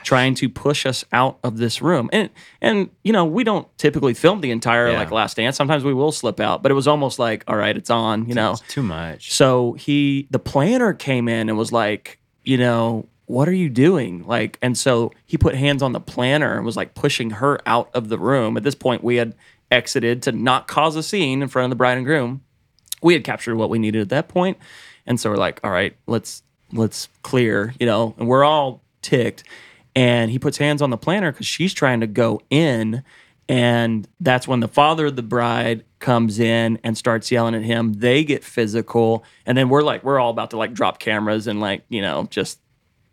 trying 0.05 0.33
to 0.35 0.47
push 0.47 0.85
us 0.85 1.03
out 1.11 1.39
of 1.43 1.57
this 1.57 1.81
room. 1.81 2.09
And, 2.13 2.29
and 2.61 2.89
you 3.03 3.11
know, 3.11 3.25
we 3.25 3.43
don't 3.43 3.67
typically 3.77 4.13
film 4.13 4.39
the 4.39 4.51
entire 4.51 4.91
Yeah. 4.91 4.97
like 4.97 5.11
last 5.11 5.35
dance. 5.35 5.57
Sometimes 5.57 5.83
we 5.83 5.93
will 5.93 6.13
slip 6.13 6.39
out, 6.39 6.63
but 6.63 6.71
it 6.71 6.75
was 6.75 6.87
almost 6.87 7.19
like, 7.19 7.43
all 7.45 7.57
right, 7.57 7.75
it's 7.75 7.89
on, 7.89 8.29
you 8.29 8.33
know. 8.33 8.51
It's 8.53 8.61
too 8.61 8.83
much. 8.83 9.33
So 9.33 9.73
he, 9.73 10.27
the 10.31 10.39
planner 10.39 10.93
came 10.93 11.27
in 11.27 11.49
and 11.49 11.57
was 11.57 11.73
like, 11.73 12.17
you 12.45 12.57
know, 12.57 13.09
what 13.27 13.47
are 13.47 13.53
you 13.53 13.69
doing? 13.69 14.25
Like, 14.25 14.57
and 14.61 14.77
so 14.77 15.11
he 15.25 15.37
put 15.37 15.53
hands 15.53 15.83
on 15.83 15.91
the 15.91 15.99
planner 15.99 16.55
and 16.55 16.65
was 16.65 16.77
like 16.77 16.95
pushing 16.95 17.29
her 17.31 17.59
out 17.65 17.89
of 17.93 18.09
the 18.09 18.17
room. 18.17 18.57
At 18.57 18.63
this 18.63 18.75
point, 18.75 19.03
we 19.03 19.17
had 19.17 19.35
exited 19.69 20.23
to 20.23 20.31
not 20.31 20.67
cause 20.67 20.95
a 20.95 21.03
scene 21.03 21.41
in 21.41 21.49
front 21.49 21.65
of 21.65 21.69
the 21.69 21.75
bride 21.75 21.97
and 21.97 22.05
groom. 22.05 22.41
We 23.03 23.13
had 23.13 23.23
captured 23.23 23.57
what 23.57 23.69
we 23.69 23.79
needed 23.79 24.01
at 24.01 24.09
that 24.09 24.29
point, 24.29 24.57
and 25.05 25.19
so 25.19 25.29
we're 25.29 25.37
like, 25.37 25.59
all 25.63 25.69
right, 25.69 25.95
let's 26.07 26.41
let's 26.73 27.09
clear, 27.21 27.73
you 27.79 27.85
know, 27.85 28.15
and 28.17 28.27
we're 28.27 28.43
all 28.43 28.81
ticked. 29.01 29.43
And 29.93 30.31
he 30.31 30.39
puts 30.39 30.57
hands 30.57 30.81
on 30.81 30.89
the 30.89 30.97
planner 30.97 31.31
because 31.31 31.47
she's 31.47 31.73
trying 31.73 31.99
to 31.99 32.07
go 32.07 32.41
in. 32.49 33.03
And 33.49 34.07
that's 34.19 34.47
when 34.47 34.59
the 34.59 34.67
father 34.67 35.07
of 35.07 35.15
the 35.15 35.23
bride 35.23 35.85
comes 35.99 36.39
in 36.39 36.79
and 36.83 36.97
starts 36.97 37.31
yelling 37.31 37.55
at 37.55 37.63
him. 37.63 37.93
They 37.93 38.23
get 38.23 38.43
physical. 38.43 39.23
And 39.45 39.57
then 39.57 39.69
we're 39.69 39.83
like, 39.83 40.03
we're 40.03 40.19
all 40.19 40.29
about 40.29 40.51
to 40.51 40.57
like 40.57 40.73
drop 40.73 40.99
cameras 40.99 41.47
and 41.47 41.59
like, 41.59 41.83
you 41.89 42.01
know, 42.01 42.27
just 42.29 42.59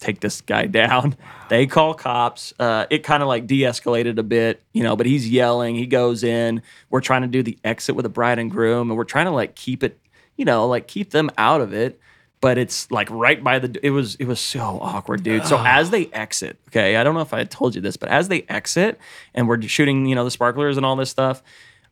take 0.04 0.20
this 0.20 0.40
guy 0.40 0.66
down. 0.66 1.16
They 1.50 1.66
call 1.66 1.92
cops. 1.92 2.54
Uh, 2.58 2.86
it 2.88 3.04
kind 3.04 3.22
of 3.22 3.28
like 3.28 3.46
de-escalated 3.46 4.18
a 4.18 4.22
bit, 4.22 4.62
you 4.72 4.82
know. 4.82 4.96
But 4.96 5.04
he's 5.04 5.28
yelling. 5.28 5.74
He 5.74 5.86
goes 5.86 6.24
in. 6.24 6.62
We're 6.88 7.02
trying 7.02 7.20
to 7.20 7.28
do 7.28 7.42
the 7.42 7.58
exit 7.62 7.94
with 7.94 8.04
the 8.04 8.08
bride 8.08 8.38
and 8.38 8.50
groom, 8.50 8.90
and 8.90 8.96
we're 8.96 9.04
trying 9.04 9.26
to 9.26 9.30
like 9.30 9.54
keep 9.54 9.84
it, 9.84 10.00
you 10.36 10.46
know, 10.46 10.66
like 10.66 10.88
keep 10.88 11.10
them 11.10 11.30
out 11.36 11.60
of 11.60 11.74
it. 11.74 12.00
But 12.40 12.56
it's 12.56 12.90
like 12.90 13.10
right 13.10 13.44
by 13.44 13.58
the. 13.58 13.78
It 13.82 13.90
was 13.90 14.14
it 14.14 14.24
was 14.24 14.40
so 14.40 14.78
awkward, 14.80 15.22
dude. 15.22 15.44
So 15.44 15.62
as 15.62 15.90
they 15.90 16.06
exit, 16.06 16.58
okay, 16.68 16.96
I 16.96 17.04
don't 17.04 17.14
know 17.14 17.20
if 17.20 17.34
I 17.34 17.38
had 17.38 17.50
told 17.50 17.74
you 17.74 17.82
this, 17.82 17.98
but 17.98 18.08
as 18.08 18.28
they 18.28 18.46
exit 18.48 18.98
and 19.34 19.46
we're 19.46 19.60
shooting, 19.60 20.06
you 20.06 20.14
know, 20.14 20.24
the 20.24 20.30
sparklers 20.30 20.78
and 20.78 20.86
all 20.86 20.96
this 20.96 21.10
stuff, 21.10 21.42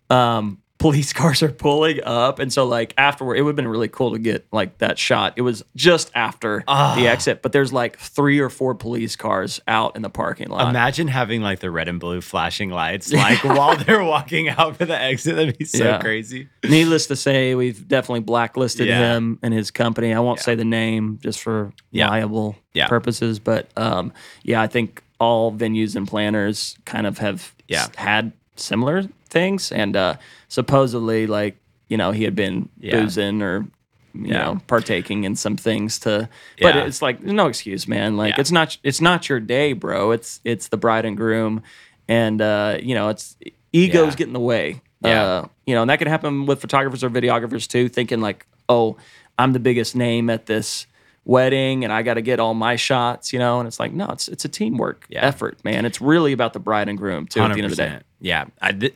um, 0.08 0.61
police 0.82 1.12
cars 1.14 1.42
are 1.42 1.50
pulling 1.50 2.00
up, 2.04 2.38
and 2.38 2.52
so 2.52 2.66
like 2.66 2.92
afterward, 2.98 3.36
it 3.36 3.42
would 3.42 3.50
have 3.50 3.56
been 3.56 3.68
really 3.68 3.88
cool 3.88 4.12
to 4.12 4.18
get 4.18 4.46
like 4.52 4.76
that 4.78 4.98
shot. 4.98 5.32
It 5.36 5.42
was 5.42 5.64
just 5.74 6.10
after 6.14 6.62
the 6.66 7.06
exit, 7.08 7.40
but 7.40 7.52
there's 7.52 7.72
like 7.72 7.98
three 7.98 8.38
or 8.40 8.50
four 8.50 8.74
police 8.74 9.16
cars 9.16 9.60
out 9.66 9.96
in 9.96 10.02
the 10.02 10.10
parking 10.10 10.48
lot. 10.48 10.68
Imagine 10.68 11.08
having 11.08 11.40
like 11.40 11.60
the 11.60 11.70
red 11.70 11.88
and 11.88 11.98
blue 11.98 12.20
flashing 12.20 12.68
lights 12.70 13.12
like 13.12 13.42
while 13.44 13.76
they're 13.76 14.04
walking 14.04 14.48
out 14.50 14.76
for 14.76 14.84
the 14.84 14.98
exit. 15.00 15.36
That'd 15.36 15.56
be 15.56 15.64
so 15.64 15.84
Yeah. 15.84 16.00
crazy. 16.00 16.48
Needless 16.64 17.06
to 17.06 17.16
say, 17.16 17.54
we've 17.54 17.86
definitely 17.88 18.20
blacklisted 18.20 18.88
Yeah. 18.88 19.14
him 19.16 19.38
and 19.42 19.54
his 19.54 19.70
company. 19.70 20.12
I 20.12 20.20
won't 20.20 20.40
say 20.40 20.54
the 20.54 20.64
name 20.64 21.18
just 21.22 21.40
for 21.40 21.72
Yeah. 21.92 22.08
liable 22.08 22.56
Yeah. 22.74 22.88
purposes, 22.88 23.38
but 23.38 23.70
um, 23.76 24.12
yeah, 24.42 24.60
I 24.60 24.66
think 24.66 25.02
all 25.20 25.52
venues 25.52 25.94
and 25.94 26.08
planners 26.08 26.76
kind 26.84 27.06
of 27.06 27.18
have 27.18 27.54
Yeah. 27.68 27.86
had 27.96 28.32
similar 28.56 29.04
things, 29.32 29.72
and 29.72 29.96
uh, 29.96 30.14
supposedly, 30.48 31.26
like 31.26 31.56
you 31.88 31.96
know, 31.96 32.10
he 32.12 32.24
had 32.24 32.34
been 32.34 32.68
Yeah. 32.80 33.00
boozing 33.00 33.42
or 33.42 33.66
you 34.14 34.26
Yeah. 34.28 34.44
know 34.44 34.60
partaking 34.66 35.24
in 35.24 35.34
some 35.36 35.56
things 35.56 35.98
to, 36.00 36.28
but 36.60 36.74
Yeah. 36.74 36.84
it's 36.84 37.02
like 37.02 37.22
no 37.22 37.46
excuse, 37.48 37.88
man. 37.88 38.16
Like 38.16 38.34
Yeah. 38.34 38.40
it's 38.40 38.52
not 38.52 38.78
it's 38.84 39.00
not 39.00 39.28
your 39.28 39.40
day, 39.40 39.72
bro. 39.72 40.12
It's 40.12 40.40
it's 40.44 40.68
the 40.68 40.76
bride 40.76 41.04
and 41.04 41.16
groom, 41.16 41.62
and 42.08 42.40
uh, 42.40 42.78
you 42.82 42.94
know, 42.94 43.08
it's 43.08 43.36
egos 43.72 44.14
get 44.14 44.26
in 44.28 44.32
the 44.32 44.40
way. 44.40 44.80
Yeah. 45.02 45.24
Uh, 45.24 45.46
you 45.66 45.74
know, 45.74 45.80
and 45.82 45.90
that 45.90 45.98
could 45.98 46.06
happen 46.08 46.46
with 46.46 46.60
photographers 46.60 47.02
or 47.02 47.10
videographers 47.10 47.66
too, 47.66 47.88
thinking 47.88 48.20
like, 48.20 48.46
oh, 48.68 48.96
I'm 49.38 49.52
the 49.52 49.58
biggest 49.58 49.96
name 49.96 50.30
at 50.30 50.46
this 50.46 50.86
wedding 51.24 51.84
and 51.84 51.92
I 51.92 52.02
got 52.02 52.14
to 52.14 52.22
get 52.22 52.38
all 52.40 52.54
my 52.54 52.76
shots, 52.76 53.32
you 53.32 53.38
know, 53.38 53.58
and 53.60 53.66
it's 53.66 53.78
like, 53.80 53.92
no, 53.92 54.06
it's 54.10 54.28
it's 54.28 54.44
a 54.44 54.48
teamwork 54.48 55.06
effort, 55.12 55.58
man. 55.64 55.84
It's 55.84 56.00
really 56.00 56.32
about 56.32 56.52
the 56.52 56.58
bride 56.60 56.88
and 56.88 56.96
groom 56.98 57.26
too. 57.26 57.40
At 57.40 57.48
the 57.54 57.58
end 57.62 57.64
of 57.64 57.70
the 57.70 57.76
day, 57.76 57.98
Yeah. 58.20 58.44
I, 58.60 58.72
thi- 58.72 58.94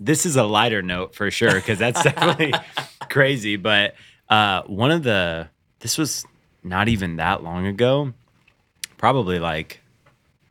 this 0.00 0.26
is 0.26 0.36
a 0.36 0.44
lighter 0.44 0.82
note 0.82 1.14
for 1.14 1.30
sure 1.30 1.54
because 1.54 1.78
that's 1.78 2.02
definitely 2.02 2.52
crazy. 3.10 3.56
But 3.56 3.94
uh, 4.28 4.62
one 4.62 4.90
of 4.90 5.02
the, 5.02 5.48
this 5.80 5.98
was 5.98 6.24
not 6.62 6.88
even 6.88 7.16
that 7.16 7.42
long 7.42 7.66
ago, 7.66 8.12
probably 8.96 9.38
like 9.38 9.80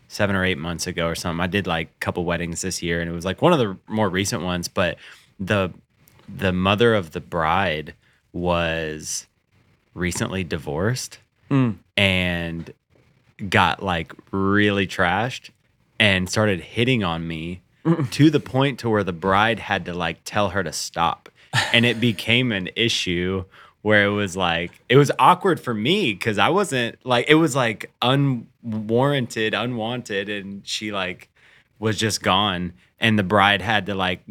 seven 0.08 0.36
or 0.36 0.44
eight 0.44 0.58
months 0.58 0.88
ago 0.88 1.08
or 1.08 1.16
something. 1.16 1.42
I 1.42 1.48
did 1.48 1.68
like 1.68 1.88
a 1.90 2.00
couple 2.00 2.26
weddings 2.26 2.62
this 2.62 2.82
year 2.82 3.02
and 3.02 3.10
it 3.10 3.14
was 3.14 3.26
like 3.26 3.42
one 3.42 3.54
of 3.54 3.60
the 3.60 3.78
more 3.88 4.10
recent 4.10 4.42
ones. 4.44 4.68
But 4.68 4.98
the, 5.40 5.72
the 6.28 6.52
mother 6.54 6.94
of 6.94 7.12
the 7.12 7.22
bride 7.22 7.94
was 8.34 9.28
recently 9.94 10.44
divorced 10.44 11.20
and 11.96 12.74
got 13.50 13.82
like 13.82 14.14
really 14.32 14.86
trashed 14.88 15.50
and 16.00 16.30
started 16.30 16.60
hitting 16.60 17.04
on 17.04 17.26
me 17.28 17.62
to 18.12 18.30
the 18.30 18.40
point 18.40 18.80
to 18.80 18.90
where 18.90 19.04
the 19.04 19.14
bride 19.14 19.60
had 19.60 19.86
to 19.86 19.94
like 19.94 20.20
tell 20.24 20.50
her 20.50 20.64
to 20.64 20.74
stop. 20.74 21.30
And 21.74 21.86
it 21.86 22.00
became 22.00 22.52
an 22.52 22.70
issue 22.76 23.46
where 23.82 24.06
it 24.06 24.12
was 24.12 24.36
like 24.36 24.72
it 24.90 24.98
was 24.98 25.12
awkward 25.18 25.60
for 25.60 25.74
me 25.74 26.12
because 26.12 26.38
i 26.38 26.50
wasn't 26.50 26.98
like 27.06 27.26
it 27.30 27.36
was 27.36 27.56
like 27.56 27.90
unwarranted 28.02 29.54
unwanted 29.54 30.28
and 30.28 30.68
she 30.68 30.92
like 30.92 31.30
was 31.80 31.98
just 31.98 32.22
gone. 32.24 32.74
And 33.00 33.18
the 33.18 33.24
bride 33.24 33.62
had 33.62 33.86
to 33.86 33.96
like 33.96 34.22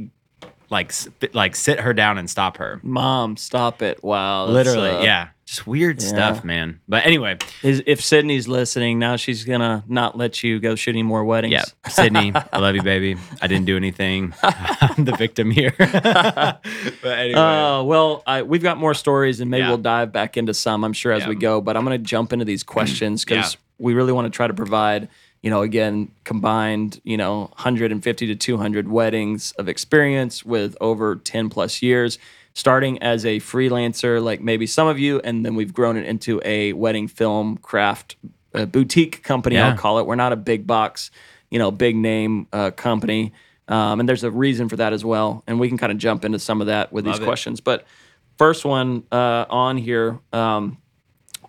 like 0.69 0.93
like 1.33 1.55
sit 1.55 1.81
her 1.81 1.95
down 1.95 2.19
and 2.19 2.29
stop 2.29 2.57
her. 2.57 2.81
Mom, 2.83 3.37
stop 3.37 3.83
it! 3.83 4.03
Wow, 4.03 4.47
literally 4.47 4.91
uh, 4.91 5.03
yeah 5.03 5.29
just 5.47 5.65
weird 5.67 6.03
stuff 6.03 6.43
man 6.45 6.81
but 6.89 7.07
anyway 7.07 7.39
Is, 7.63 7.81
if 7.87 8.01
Sydney's 8.05 8.49
listening 8.49 8.99
now, 8.99 9.15
she's 9.17 9.45
gonna 9.45 9.85
not 9.87 10.17
let 10.19 10.43
you 10.43 10.59
go 10.61 10.75
shooting 10.75 11.07
more 11.07 11.25
weddings. 11.25 11.53
Yeah, 11.53 11.65
Sydney, 11.89 12.33
I 12.53 12.59
love 12.59 12.75
you, 12.75 12.83
baby. 12.83 13.17
I 13.41 13.47
didn't 13.47 13.67
do 13.67 13.77
anything. 13.77 14.35
I'm 14.43 15.05
the 15.05 15.15
victim 15.17 15.51
here. 15.51 15.73
but 15.79 16.61
anyway, 17.05 17.35
Uh, 17.39 17.83
well, 17.85 18.23
I, 18.27 18.43
we've 18.43 18.63
got 18.63 18.79
more 18.79 18.95
stories, 18.95 19.41
and 19.41 19.51
maybe 19.51 19.63
Yeah. 19.63 19.69
we'll 19.69 19.79
dive 19.79 20.13
back 20.13 20.37
into 20.37 20.55
some. 20.55 20.85
I'm 20.85 20.93
sure 20.93 21.13
as 21.13 21.23
Yeah. 21.23 21.29
we 21.31 21.35
go, 21.37 21.61
but 21.61 21.77
I'm 21.77 21.85
going 21.85 21.99
to 22.01 22.05
jump 22.05 22.33
into 22.33 22.45
these 22.45 22.63
questions 22.63 23.25
because 23.25 23.55
Yeah. 23.55 23.59
we 23.79 23.95
really 23.95 24.13
want 24.13 24.27
to 24.27 24.37
try 24.37 24.47
to 24.47 24.55
provide, 24.55 25.09
you 25.43 25.51
know, 25.51 25.63
again, 25.63 26.11
combined, 26.25 27.01
you 27.05 27.17
know, 27.17 27.51
150 27.57 28.27
to 28.27 28.35
200 28.35 28.89
weddings 28.89 29.53
of 29.53 29.69
experience 29.69 30.45
with 30.45 30.77
over 30.81 31.17
10 31.17 31.49
plus 31.49 31.83
years, 31.83 32.19
starting 32.57 33.03
as 33.03 33.27
a 33.27 33.39
freelancer, 33.39 34.23
like 34.23 34.41
maybe 34.41 34.67
some 34.67 34.89
of 34.89 34.99
you, 34.99 35.21
and 35.21 35.45
then 35.45 35.55
we've 35.55 35.75
grown 35.75 35.99
it 35.99 36.07
into 36.07 36.41
a 36.43 36.73
wedding 36.73 37.07
film 37.07 37.59
craft 37.59 38.17
uh, 38.55 38.65
boutique 38.65 39.23
company. 39.23 39.57
Yeah. 39.57 39.69
I'll 39.69 39.77
call 39.77 39.99
it. 39.99 40.07
We're 40.07 40.15
not 40.15 40.33
a 40.33 40.37
big 40.37 40.67
box, 40.67 41.11
you 41.51 41.59
know, 41.59 41.71
big 41.71 41.97
name 41.97 42.47
uh, 42.55 42.71
company. 42.71 43.35
Um, 43.69 44.01
and 44.01 44.09
there's 44.09 44.25
a 44.25 44.31
reason 44.31 44.71
for 44.71 44.77
that 44.77 44.95
as 44.95 45.05
well. 45.05 45.45
And 45.47 45.61
we 45.61 45.69
can 45.69 45.77
kind 45.77 45.93
of 45.93 45.99
jump 45.99 46.25
into 46.25 46.39
some 46.39 46.63
of 46.63 46.69
that 46.69 46.95
with 46.95 47.05
Love 47.05 47.17
these 47.17 47.23
it. 47.23 47.27
questions. 47.27 47.61
But 47.61 47.85
first 48.39 48.65
one 48.65 49.05
uh, 49.13 49.45
on 49.51 49.77
here, 49.77 50.19
um, 50.33 50.79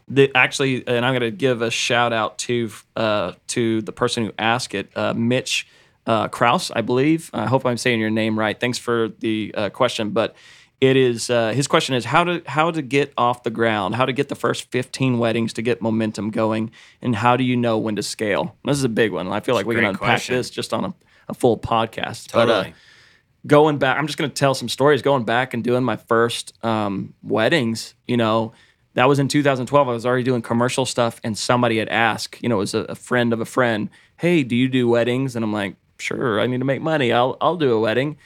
the, 0.09 0.29
actually, 0.35 0.85
and 0.85 1.05
I'm 1.05 1.13
going 1.13 1.21
to 1.21 1.31
give 1.31 1.61
a 1.61 1.71
shout 1.71 2.11
out 2.11 2.37
to 2.39 2.69
uh, 2.97 3.31
to 3.47 3.81
the 3.81 3.93
person 3.93 4.25
who 4.25 4.33
asked 4.37 4.75
it, 4.75 4.89
uh, 4.93 5.13
Mitch 5.13 5.67
uh, 6.05 6.27
Kraus, 6.27 6.69
I 6.69 6.81
believe. 6.81 7.29
I 7.33 7.45
hope 7.45 7.65
I'm 7.65 7.77
saying 7.77 8.01
your 8.01 8.09
name 8.09 8.37
right. 8.37 8.59
Thanks 8.59 8.77
for 8.77 9.07
the 9.19 9.53
uh, 9.55 9.69
question, 9.69 10.09
but 10.09 10.35
it 10.79 10.95
is 10.95 11.29
uh, 11.29 11.51
his 11.53 11.67
question 11.67 11.95
is 11.95 12.05
how 12.05 12.23
to 12.23 12.43
how 12.45 12.69
to 12.69 12.81
get 12.81 13.11
off 13.17 13.43
the 13.43 13.49
ground, 13.49 13.95
how 13.95 14.05
to 14.05 14.13
get 14.13 14.29
the 14.29 14.35
first 14.35 14.69
15 14.71 15.17
weddings 15.17 15.53
to 15.53 15.61
get 15.61 15.81
momentum 15.81 16.29
going, 16.29 16.71
and 17.01 17.15
how 17.15 17.35
do 17.35 17.43
you 17.43 17.55
know 17.55 17.77
when 17.79 17.95
to 17.95 18.03
scale? 18.03 18.55
This 18.63 18.77
is 18.77 18.83
a 18.83 18.89
big 18.89 19.11
one. 19.11 19.27
I 19.27 19.39
feel 19.39 19.55
like 19.55 19.65
we 19.65 19.75
can 19.75 19.85
unpack 19.85 19.99
question. 19.99 20.35
this 20.35 20.49
just 20.49 20.73
on 20.73 20.85
a, 20.85 20.93
a 21.29 21.33
full 21.33 21.57
podcast. 21.57 22.31
But, 22.31 22.49
uh, 22.49 22.53
totally. 22.53 22.75
going 23.47 23.79
back, 23.79 23.97
I'm 23.97 24.05
just 24.05 24.19
going 24.19 24.29
to 24.29 24.35
tell 24.35 24.53
some 24.53 24.69
stories. 24.69 25.01
Going 25.01 25.23
back 25.23 25.55
and 25.55 25.63
doing 25.63 25.83
my 25.83 25.95
first 25.95 26.53
um, 26.63 27.15
weddings, 27.23 27.95
you 28.07 28.17
know, 28.17 28.53
that 28.93 29.07
was 29.07 29.17
in 29.17 29.27
2012. 29.27 29.89
I 29.89 29.91
was 29.91 30.05
already 30.05 30.23
doing 30.23 30.43
commercial 30.43 30.85
stuff, 30.85 31.19
and 31.23 31.35
somebody 31.35 31.79
had 31.79 31.89
asked, 31.89 32.43
you 32.43 32.49
know, 32.49 32.57
it 32.57 32.59
was 32.59 32.75
a, 32.75 32.81
a 32.81 32.95
friend 32.95 33.33
of 33.33 33.41
a 33.41 33.45
friend, 33.45 33.89
"Hey, 34.17 34.43
do 34.43 34.55
you 34.55 34.69
do 34.69 34.87
weddings?" 34.87 35.35
And 35.35 35.43
I'm 35.43 35.53
like, 35.53 35.75
"Sure, 35.97 36.39
I 36.39 36.45
need 36.45 36.59
to 36.59 36.65
make 36.65 36.83
money. 36.83 37.11
I'll 37.11 37.35
I'll 37.41 37.57
do 37.57 37.73
a 37.73 37.79
wedding." 37.79 38.17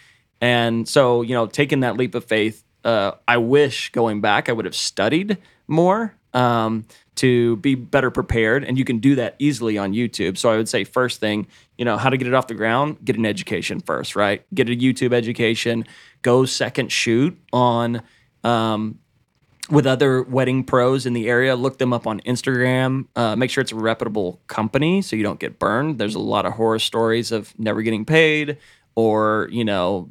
And 0.41 0.87
so, 0.87 1.21
you 1.21 1.33
know, 1.33 1.45
taking 1.45 1.81
that 1.81 1.97
leap 1.97 2.15
of 2.15 2.25
faith, 2.25 2.63
uh, 2.83 3.11
I 3.27 3.37
wish 3.37 3.91
going 3.91 4.21
back 4.21 4.49
I 4.49 4.51
would 4.51 4.65
have 4.65 4.75
studied 4.75 5.37
more 5.67 6.15
um, 6.33 6.85
to 7.15 7.57
be 7.57 7.75
better 7.75 8.09
prepared. 8.09 8.63
And 8.63 8.77
you 8.77 8.83
can 8.83 8.97
do 8.97 9.15
that 9.15 9.35
easily 9.37 9.77
on 9.77 9.93
YouTube. 9.93 10.37
So 10.37 10.49
I 10.49 10.57
would 10.57 10.67
say, 10.67 10.83
first 10.83 11.19
thing, 11.19 11.47
you 11.77 11.85
know, 11.85 11.97
how 11.97 12.09
to 12.09 12.17
get 12.17 12.27
it 12.27 12.33
off 12.33 12.47
the 12.47 12.55
ground, 12.55 12.97
get 13.05 13.15
an 13.17 13.25
education 13.25 13.79
first, 13.79 14.15
right? 14.15 14.43
Get 14.53 14.67
a 14.67 14.75
YouTube 14.75 15.13
education, 15.13 15.85
go 16.23 16.45
second 16.45 16.91
shoot 16.91 17.39
on. 17.53 18.01
Um, 18.43 18.97
with 19.69 19.87
other 19.87 20.21
wedding 20.23 20.63
pros 20.63 21.05
in 21.05 21.13
the 21.13 21.29
area. 21.29 21.55
Look 21.55 21.77
them 21.77 21.93
up 21.93 22.05
on 22.05 22.19
Instagram. 22.21 23.07
Uh, 23.15 23.35
make 23.37 23.49
sure 23.49 23.61
it's 23.61 23.71
a 23.71 23.75
reputable 23.75 24.41
company 24.47 25.01
so 25.01 25.15
you 25.15 25.23
don't 25.23 25.39
get 25.39 25.59
burned. 25.59 25.97
There's 25.97 26.15
a 26.15 26.19
lot 26.19 26.45
of 26.45 26.53
horror 26.53 26.79
stories 26.79 27.31
of 27.31 27.57
never 27.57 27.81
getting 27.81 28.03
paid 28.03 28.57
or, 28.95 29.47
you 29.49 29.63
know, 29.63 30.09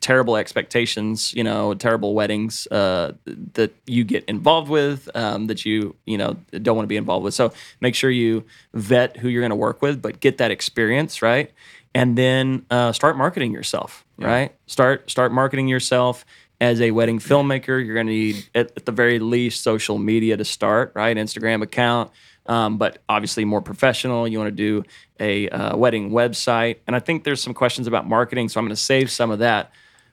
terrible 0.00 0.36
expectations, 0.36 1.32
you 1.34 1.44
know, 1.44 1.74
terrible 1.74 2.14
weddings 2.14 2.66
uh, 2.68 3.12
that 3.54 3.74
you 3.86 4.04
get 4.04 4.24
involved 4.24 4.68
with 4.70 5.08
um, 5.14 5.46
that 5.48 5.64
you, 5.64 5.96
you 6.06 6.16
know, 6.16 6.36
don't 6.62 6.76
want 6.76 6.84
to 6.84 6.88
be 6.88 6.96
involved 6.96 7.24
with. 7.24 7.34
So 7.34 7.52
make 7.80 7.94
sure 7.94 8.10
you 8.10 8.44
vet 8.74 9.16
who 9.16 9.28
you're 9.28 9.42
going 9.42 9.50
to 9.50 9.56
work 9.56 9.82
with, 9.82 10.00
but 10.00 10.20
get 10.20 10.38
that 10.38 10.50
experience, 10.50 11.22
right? 11.22 11.50
And 11.94 12.16
then 12.16 12.66
uh, 12.70 12.92
start 12.92 13.16
marketing 13.16 13.52
yourself, 13.52 14.04
right? 14.16 14.54
Start 14.66 15.10
start 15.10 15.32
marketing 15.32 15.66
yourself 15.66 16.24
as 16.60 16.80
a 16.80 16.90
wedding 16.92 17.18
filmmaker. 17.18 17.84
You're 17.84 17.94
going 17.94 18.06
to 18.06 18.12
need 18.12 18.48
at, 18.54 18.72
at 18.76 18.86
the 18.86 18.92
very 18.92 19.18
least 19.18 19.62
social 19.62 19.98
media 19.98 20.36
to 20.36 20.44
start, 20.44 20.92
right? 20.94 21.16
Instagram 21.16 21.62
account. 21.62 22.10
Um, 22.46 22.78
but 22.78 23.02
obviously 23.08 23.44
more 23.44 23.60
professional. 23.62 24.26
You 24.26 24.38
want 24.38 24.48
to 24.48 24.56
do 24.56 24.84
a 25.20 25.48
uh, 25.50 25.76
wedding 25.76 26.10
website, 26.10 26.78
and 26.86 26.96
I 26.96 26.98
think 26.98 27.24
there's 27.24 27.42
some 27.42 27.54
questions 27.54 27.86
about 27.86 28.08
marketing, 28.08 28.48
so 28.48 28.58
I'm 28.58 28.64
going 28.64 28.74
to 28.74 28.80
save 28.80 29.10
some 29.10 29.30
of 29.30 29.38
that. 29.40 29.70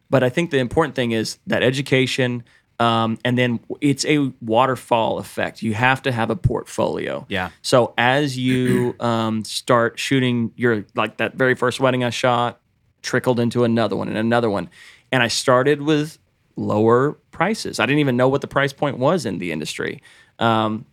But 0.10 0.24
I 0.24 0.30
think 0.30 0.52
the 0.52 0.60
important 0.60 0.96
thing 0.96 1.12
is 1.12 1.38
that 1.48 1.64
education, 1.64 2.44
um, 2.80 3.18
and 3.26 3.38
then 3.38 3.60
it's 3.82 4.06
a 4.06 4.32
waterfall 4.42 5.18
effect. 5.18 5.62
You 5.62 5.74
have 5.74 6.02
to 6.04 6.12
have 6.12 6.30
a 6.30 6.36
portfolio. 6.36 7.26
Yeah. 7.28 7.50
So 7.62 7.94
as 7.98 8.38
you 8.38 8.96
um, 9.00 9.44
start 9.44 10.00
shooting 10.00 10.52
your 10.56 10.86
like 10.96 11.18
that 11.18 11.36
very 11.36 11.56
first 11.56 11.80
wedding 11.80 12.04
I 12.04 12.10
shot, 12.12 12.60
trickled 13.02 13.40
into 13.40 13.64
another 13.64 13.96
one 13.96 14.08
and 14.10 14.18
another 14.18 14.50
one, 14.50 14.70
and 15.12 15.24
I 15.24 15.28
started 15.28 15.82
with 15.82 16.20
lower 16.56 17.14
prices. 17.32 17.80
I 17.80 17.86
didn't 17.86 18.00
even 18.00 18.18
know 18.18 18.28
what 18.28 18.42
the 18.42 18.48
price 18.48 18.74
point 18.74 18.98
was 18.98 19.26
in 19.26 19.38
the 19.38 19.52
industry. 19.52 20.02
Um, 20.40 20.86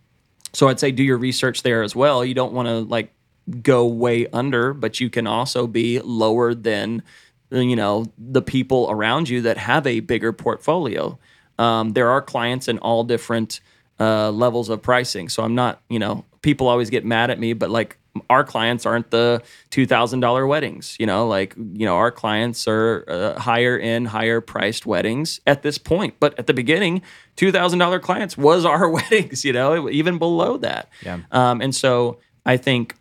So 0.55 0.69
I'd 0.69 0.79
say 0.79 0.91
do 0.91 1.03
your 1.03 1.17
research 1.17 1.63
there 1.63 1.83
as 1.83 1.95
well. 1.95 2.23
You 2.23 2.33
don't 2.33 2.53
want 2.53 2.67
to 2.67 2.79
like 2.79 3.13
go 3.61 3.85
way 3.85 4.27
under, 4.27 4.73
but 4.73 4.99
you 4.99 5.09
can 5.09 5.27
also 5.27 5.67
be 5.67 5.99
lower 5.99 6.53
than 6.53 7.03
you 7.51 7.75
know 7.75 8.05
the 8.17 8.41
people 8.41 8.87
around 8.89 9.29
you 9.29 9.41
that 9.41 9.57
have 9.57 9.85
a 9.85 9.99
bigger 9.99 10.33
portfolio. 10.33 11.19
Um, 11.59 11.93
there 11.93 12.09
are 12.09 12.21
clients 12.21 12.67
in 12.67 12.79
all 12.79 13.03
different 13.03 13.59
uh, 13.99 14.31
levels 14.31 14.69
of 14.69 14.81
pricing. 14.81 15.29
So 15.29 15.43
I'm 15.43 15.55
not, 15.55 15.81
you 15.89 15.99
know, 15.99 16.25
people 16.41 16.67
always 16.67 16.89
get 16.89 17.05
mad 17.05 17.29
at 17.29 17.39
me, 17.39 17.53
but 17.53 17.69
like 17.69 17.97
our 18.29 18.43
clients 18.43 18.85
aren't 18.85 19.11
the 19.11 19.41
two 19.69 19.85
thousand 19.85 20.19
dollar 20.19 20.47
weddings. 20.47 20.95
You 20.99 21.05
know, 21.05 21.27
like 21.27 21.55
you 21.55 21.85
know, 21.85 21.95
our 21.95 22.11
clients 22.11 22.67
are 22.67 23.05
uh, 23.07 23.39
higher 23.39 23.77
in, 23.77 24.05
higher 24.05 24.41
priced 24.41 24.85
weddings 24.85 25.39
at 25.45 25.63
this 25.63 25.77
point. 25.77 26.15
But 26.19 26.37
at 26.39 26.47
the 26.47 26.53
beginning, 26.53 27.01
two 27.35 27.51
thousand 27.51 27.79
dollar 27.79 27.99
clients 27.99 28.37
was 28.37 28.65
our 28.65 28.89
weddings. 28.97 29.43
You 29.43 29.53
know, 29.53 29.89
even 29.89 30.17
below 30.17 30.57
that. 30.57 30.89
Yeah. 31.03 31.19
Um, 31.31 31.61
and 31.61 31.73
so 31.75 32.19
I 32.45 32.57
think, 32.57 32.95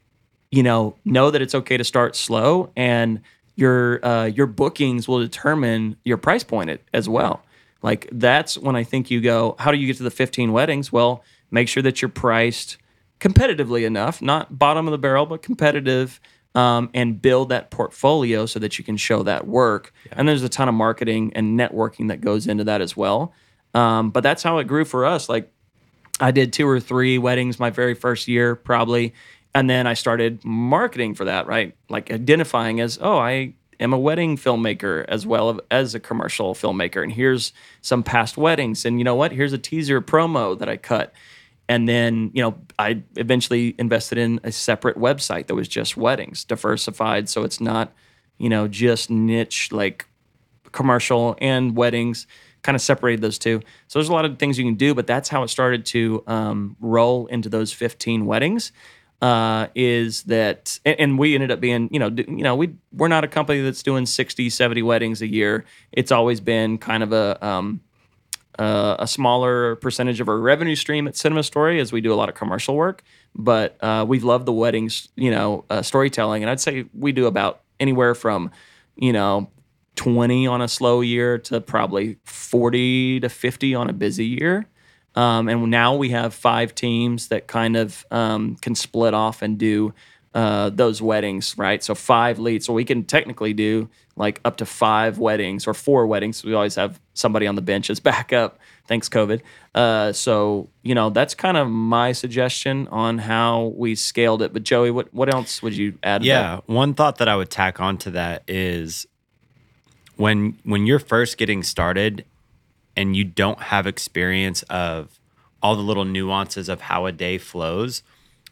you 0.50 0.62
know, 0.62 0.96
know 1.04 1.30
that 1.30 1.42
it's 1.42 1.54
okay 1.54 1.76
to 1.76 1.84
start 1.84 2.16
slow, 2.16 2.70
and 2.76 3.20
your 3.56 4.04
uh, 4.04 4.26
your 4.26 4.46
bookings 4.46 5.06
will 5.08 5.20
determine 5.20 5.96
your 6.04 6.16
price 6.16 6.44
point 6.44 6.80
as 6.92 7.08
well. 7.08 7.44
Like 7.82 8.08
that's 8.10 8.56
when 8.56 8.76
I 8.76 8.82
think 8.82 9.10
you 9.10 9.20
go, 9.20 9.56
how 9.58 9.70
do 9.70 9.76
you 9.76 9.86
get 9.86 9.98
to 9.98 10.02
the 10.02 10.10
15 10.10 10.52
weddings? 10.52 10.90
Well, 10.90 11.22
make 11.50 11.68
sure 11.68 11.82
that 11.82 12.00
you're 12.00 12.08
priced 12.08 12.78
competitively 13.24 13.86
enough, 13.86 14.20
not 14.20 14.58
bottom 14.58 14.86
of 14.86 14.92
the 14.92 14.98
barrel, 14.98 15.24
but 15.24 15.40
competitive, 15.40 16.20
um, 16.54 16.90
and 16.92 17.20
build 17.20 17.48
that 17.48 17.70
portfolio 17.70 18.44
so 18.46 18.58
that 18.58 18.78
you 18.78 18.84
can 18.84 18.96
show 18.96 19.22
that 19.22 19.46
work. 19.46 19.92
Yeah. 20.06 20.14
And 20.18 20.28
there's 20.28 20.42
a 20.42 20.48
ton 20.48 20.68
of 20.68 20.74
marketing 20.74 21.32
and 21.34 21.58
networking 21.58 22.08
that 22.08 22.20
goes 22.20 22.46
into 22.46 22.64
that 22.64 22.80
as 22.80 22.96
well. 22.96 23.32
Um, 23.74 24.10
but 24.10 24.22
that's 24.22 24.42
how 24.42 24.58
it 24.58 24.64
grew 24.64 24.84
for 24.84 25.04
us. 25.04 25.28
Like 25.28 25.50
I 26.20 26.30
did 26.30 26.52
two 26.52 26.68
or 26.68 26.78
three 26.78 27.18
weddings 27.18 27.58
my 27.58 27.70
very 27.70 27.94
first 27.94 28.28
year, 28.28 28.54
probably. 28.54 29.14
And 29.54 29.68
then 29.68 29.86
I 29.86 29.94
started 29.94 30.44
marketing 30.44 31.14
for 31.14 31.24
that, 31.24 31.46
right? 31.46 31.74
Like 31.88 32.12
identifying 32.12 32.80
as, 32.80 32.98
oh, 33.00 33.18
I 33.18 33.54
am 33.80 33.92
a 33.92 33.98
wedding 33.98 34.36
filmmaker 34.36 35.04
as 35.08 35.26
well 35.26 35.60
as 35.70 35.94
a 35.94 36.00
commercial 36.00 36.54
filmmaker. 36.54 37.02
And 37.02 37.12
here's 37.12 37.52
some 37.80 38.02
past 38.02 38.36
weddings. 38.36 38.84
And 38.84 38.98
you 38.98 39.04
know 39.04 39.16
what? 39.16 39.32
Here's 39.32 39.52
a 39.52 39.58
teaser 39.58 40.00
promo 40.00 40.56
that 40.58 40.68
I 40.68 40.76
cut. 40.76 41.12
And 41.68 41.88
then, 41.88 42.30
you 42.34 42.42
know, 42.42 42.56
I 42.78 43.02
eventually 43.16 43.74
invested 43.78 44.18
in 44.18 44.40
a 44.44 44.52
separate 44.52 44.96
website 44.96 45.46
that 45.46 45.54
was 45.54 45.68
just 45.68 45.96
weddings, 45.96 46.44
diversified. 46.44 47.28
So 47.28 47.42
it's 47.42 47.60
not, 47.60 47.92
you 48.38 48.48
know, 48.48 48.68
just 48.68 49.10
niche 49.10 49.72
like 49.72 50.06
commercial 50.72 51.36
and 51.40 51.76
weddings, 51.76 52.26
kind 52.62 52.76
of 52.76 52.82
separated 52.82 53.22
those 53.22 53.38
two. 53.38 53.60
So 53.88 53.98
there's 53.98 54.08
a 54.08 54.12
lot 54.12 54.24
of 54.24 54.38
things 54.38 54.58
you 54.58 54.64
can 54.64 54.74
do, 54.74 54.94
but 54.94 55.06
that's 55.06 55.28
how 55.28 55.42
it 55.42 55.48
started 55.48 55.86
to 55.86 56.22
um, 56.26 56.76
roll 56.80 57.26
into 57.26 57.48
those 57.48 57.72
15 57.72 58.26
weddings 58.26 58.72
uh, 59.22 59.68
is 59.74 60.24
that, 60.24 60.78
and 60.84 61.18
we 61.18 61.34
ended 61.34 61.50
up 61.50 61.60
being, 61.60 61.88
you 61.90 61.98
know, 61.98 62.08
you 62.08 62.42
know, 62.42 62.54
we 62.54 62.74
we're 62.92 63.08
not 63.08 63.24
a 63.24 63.28
company 63.28 63.62
that's 63.62 63.82
doing 63.82 64.04
60, 64.04 64.50
70 64.50 64.82
weddings 64.82 65.22
a 65.22 65.26
year. 65.26 65.64
It's 65.92 66.12
always 66.12 66.40
been 66.40 66.76
kind 66.76 67.02
of 67.02 67.12
a 67.12 67.42
um, 67.44 67.80
uh, 68.58 68.96
a 68.98 69.06
smaller 69.06 69.76
percentage 69.76 70.20
of 70.20 70.28
our 70.28 70.38
revenue 70.38 70.76
stream 70.76 71.06
at 71.08 71.16
Cinema 71.16 71.42
Story 71.42 71.80
as 71.80 71.92
we 71.92 72.00
do 72.00 72.12
a 72.12 72.16
lot 72.16 72.28
of 72.28 72.34
commercial 72.34 72.76
work. 72.76 73.02
But 73.34 73.76
uh, 73.82 74.04
we've 74.06 74.24
loved 74.24 74.46
the 74.46 74.52
weddings, 74.52 75.08
you 75.16 75.30
know, 75.30 75.64
uh, 75.70 75.82
storytelling, 75.82 76.42
and 76.42 76.50
I'd 76.50 76.60
say 76.60 76.86
we 76.94 77.12
do 77.12 77.26
about 77.26 77.62
anywhere 77.80 78.14
from, 78.14 78.50
you 78.96 79.12
know, 79.12 79.50
20 79.96 80.46
on 80.46 80.60
a 80.60 80.68
slow 80.68 81.00
year 81.00 81.38
to 81.38 81.60
probably 81.60 82.18
40 82.24 83.20
to 83.20 83.28
50 83.28 83.74
on 83.74 83.90
a 83.90 83.92
busy 83.92 84.26
year. 84.26 84.66
Um, 85.14 85.48
and 85.48 85.70
now 85.70 85.94
we 85.94 86.10
have 86.10 86.34
five 86.34 86.74
teams 86.74 87.28
that 87.28 87.46
kind 87.46 87.76
of 87.76 88.04
um, 88.10 88.56
can 88.56 88.74
split 88.74 89.14
off 89.14 89.42
and 89.42 89.56
do 89.56 89.94
uh, 90.34 90.70
those 90.70 91.00
weddings, 91.00 91.56
right? 91.56 91.82
So 91.82 91.94
five 91.94 92.40
leads. 92.40 92.66
So 92.66 92.72
we 92.72 92.84
can 92.84 93.04
technically 93.04 93.52
do 93.52 93.88
like 94.16 94.40
up 94.44 94.56
to 94.58 94.66
five 94.66 95.18
weddings 95.18 95.66
or 95.66 95.74
four 95.74 96.06
weddings. 96.06 96.44
We 96.44 96.54
always 96.54 96.76
have 96.76 97.00
somebody 97.14 97.46
on 97.46 97.54
the 97.54 97.62
bench 97.62 97.90
as 97.90 98.00
backup. 98.10 98.58
Thanks, 98.86 99.08
COVID. 99.08 99.40
Uh, 99.74 100.12
so 100.12 100.68
you 100.82 100.94
know 100.94 101.10
that's 101.10 101.34
kind 101.34 101.56
of 101.56 101.68
my 101.68 102.12
suggestion 102.12 102.88
on 102.88 103.18
how 103.18 103.72
we 103.76 103.94
scaled 103.94 104.42
it. 104.42 104.52
But 104.52 104.62
Joey, 104.62 104.90
what 104.90 105.12
what 105.14 105.32
else 105.32 105.62
would 105.62 105.76
you 105.76 105.98
add? 106.02 106.24
Yeah, 106.24 106.60
one 106.66 106.94
thought 106.94 107.18
that 107.18 107.28
I 107.28 107.36
would 107.36 107.50
tack 107.50 107.80
on 107.80 107.98
to 107.98 108.10
that 108.12 108.44
is 108.46 109.06
when 110.16 110.58
when 110.64 110.86
you're 110.86 110.98
first 110.98 111.38
getting 111.38 111.62
started 111.62 112.24
and 112.96 113.16
you 113.16 113.24
don't 113.24 113.60
have 113.60 113.86
experience 113.86 114.62
of 114.64 115.18
all 115.62 115.74
the 115.74 115.82
little 115.82 116.04
nuances 116.04 116.68
of 116.68 116.82
how 116.82 117.06
a 117.06 117.12
day 117.12 117.38
flows, 117.38 118.02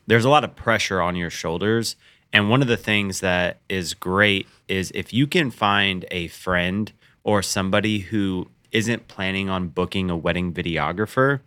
there's 0.07 0.25
a 0.25 0.31
lot 0.31 0.45
of 0.45 0.57
pressure 0.57 1.01
on 1.01 1.15
your 1.15 1.31
shoulders. 1.31 1.95
And 2.33 2.49
one 2.49 2.63
of 2.63 2.69
the 2.69 2.77
things 2.77 3.21
that 3.21 3.59
is 3.69 3.95
great 3.95 4.49
is 4.67 4.91
if 4.95 5.13
you 5.13 5.27
can 5.27 5.51
find 5.51 6.07
a 6.11 6.29
friend 6.29 6.91
or 7.25 7.43
somebody 7.43 7.99
who 8.01 8.49
isn't 8.71 9.07
planning 9.07 9.51
on 9.51 9.69
booking 9.69 10.11
a 10.11 10.17
wedding 10.17 10.53
videographer 10.53 11.41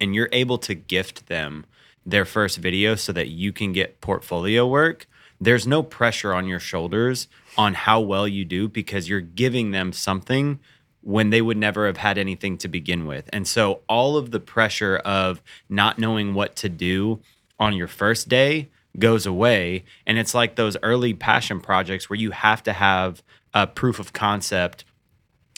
and 0.00 0.14
you're 0.14 0.28
able 0.30 0.58
to 0.58 0.74
gift 0.74 1.26
them 1.26 1.64
their 2.04 2.26
first 2.26 2.58
video 2.58 2.94
so 2.94 3.12
that 3.12 3.28
you 3.28 3.50
can 3.50 3.72
get 3.72 4.00
portfolio 4.02 4.66
work, 4.66 5.06
there's 5.40 5.66
no 5.66 5.82
pressure 5.82 6.34
on 6.34 6.46
your 6.46 6.60
shoulders 6.60 7.28
on 7.56 7.74
how 7.74 8.00
well 8.00 8.28
you 8.28 8.44
do 8.44 8.68
because 8.68 9.08
you're 9.08 9.20
giving 9.20 9.70
them 9.70 9.92
something 9.92 10.60
when 11.00 11.30
they 11.30 11.42
would 11.42 11.56
never 11.56 11.86
have 11.86 11.98
had 11.98 12.18
anything 12.18 12.56
to 12.58 12.68
begin 12.68 13.06
with. 13.06 13.28
And 13.32 13.46
so 13.48 13.80
all 13.88 14.16
of 14.16 14.30
the 14.30 14.40
pressure 14.40 14.96
of 14.98 15.42
not 15.68 15.98
knowing 15.98 16.34
what 16.34 16.56
to 16.56 16.68
do 16.68 17.20
on 17.58 17.74
your 17.74 17.88
first 17.88 18.28
day 18.28 18.68
goes 18.98 19.26
away. 19.26 19.84
And 20.06 20.18
it's 20.18 20.34
like 20.34 20.56
those 20.56 20.76
early 20.82 21.14
passion 21.14 21.60
projects 21.60 22.08
where 22.08 22.18
you 22.18 22.30
have 22.30 22.62
to 22.64 22.72
have 22.72 23.22
a 23.52 23.66
proof 23.66 23.98
of 23.98 24.12
concept 24.12 24.84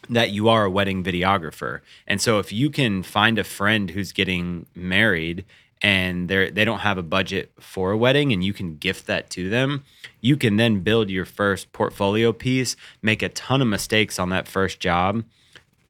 that 0.08 0.30
you 0.30 0.48
are 0.48 0.64
a 0.64 0.70
wedding 0.70 1.02
videographer. 1.02 1.80
And 2.06 2.20
so 2.20 2.38
if 2.38 2.52
you 2.52 2.70
can 2.70 3.02
find 3.02 3.38
a 3.38 3.44
friend 3.44 3.90
who's 3.90 4.12
getting 4.12 4.66
married 4.74 5.44
and 5.82 6.28
they 6.28 6.50
they 6.50 6.64
don't 6.64 6.80
have 6.80 6.96
a 6.96 7.02
budget 7.02 7.52
for 7.58 7.90
a 7.90 7.96
wedding 7.96 8.32
and 8.32 8.42
you 8.42 8.52
can 8.52 8.76
gift 8.76 9.06
that 9.06 9.28
to 9.30 9.50
them, 9.50 9.84
you 10.20 10.36
can 10.36 10.56
then 10.56 10.80
build 10.80 11.10
your 11.10 11.24
first 11.24 11.72
portfolio 11.72 12.32
piece, 12.32 12.76
make 13.02 13.22
a 13.22 13.28
ton 13.28 13.60
of 13.60 13.68
mistakes 13.68 14.18
on 14.18 14.30
that 14.30 14.48
first 14.48 14.80
job. 14.80 15.24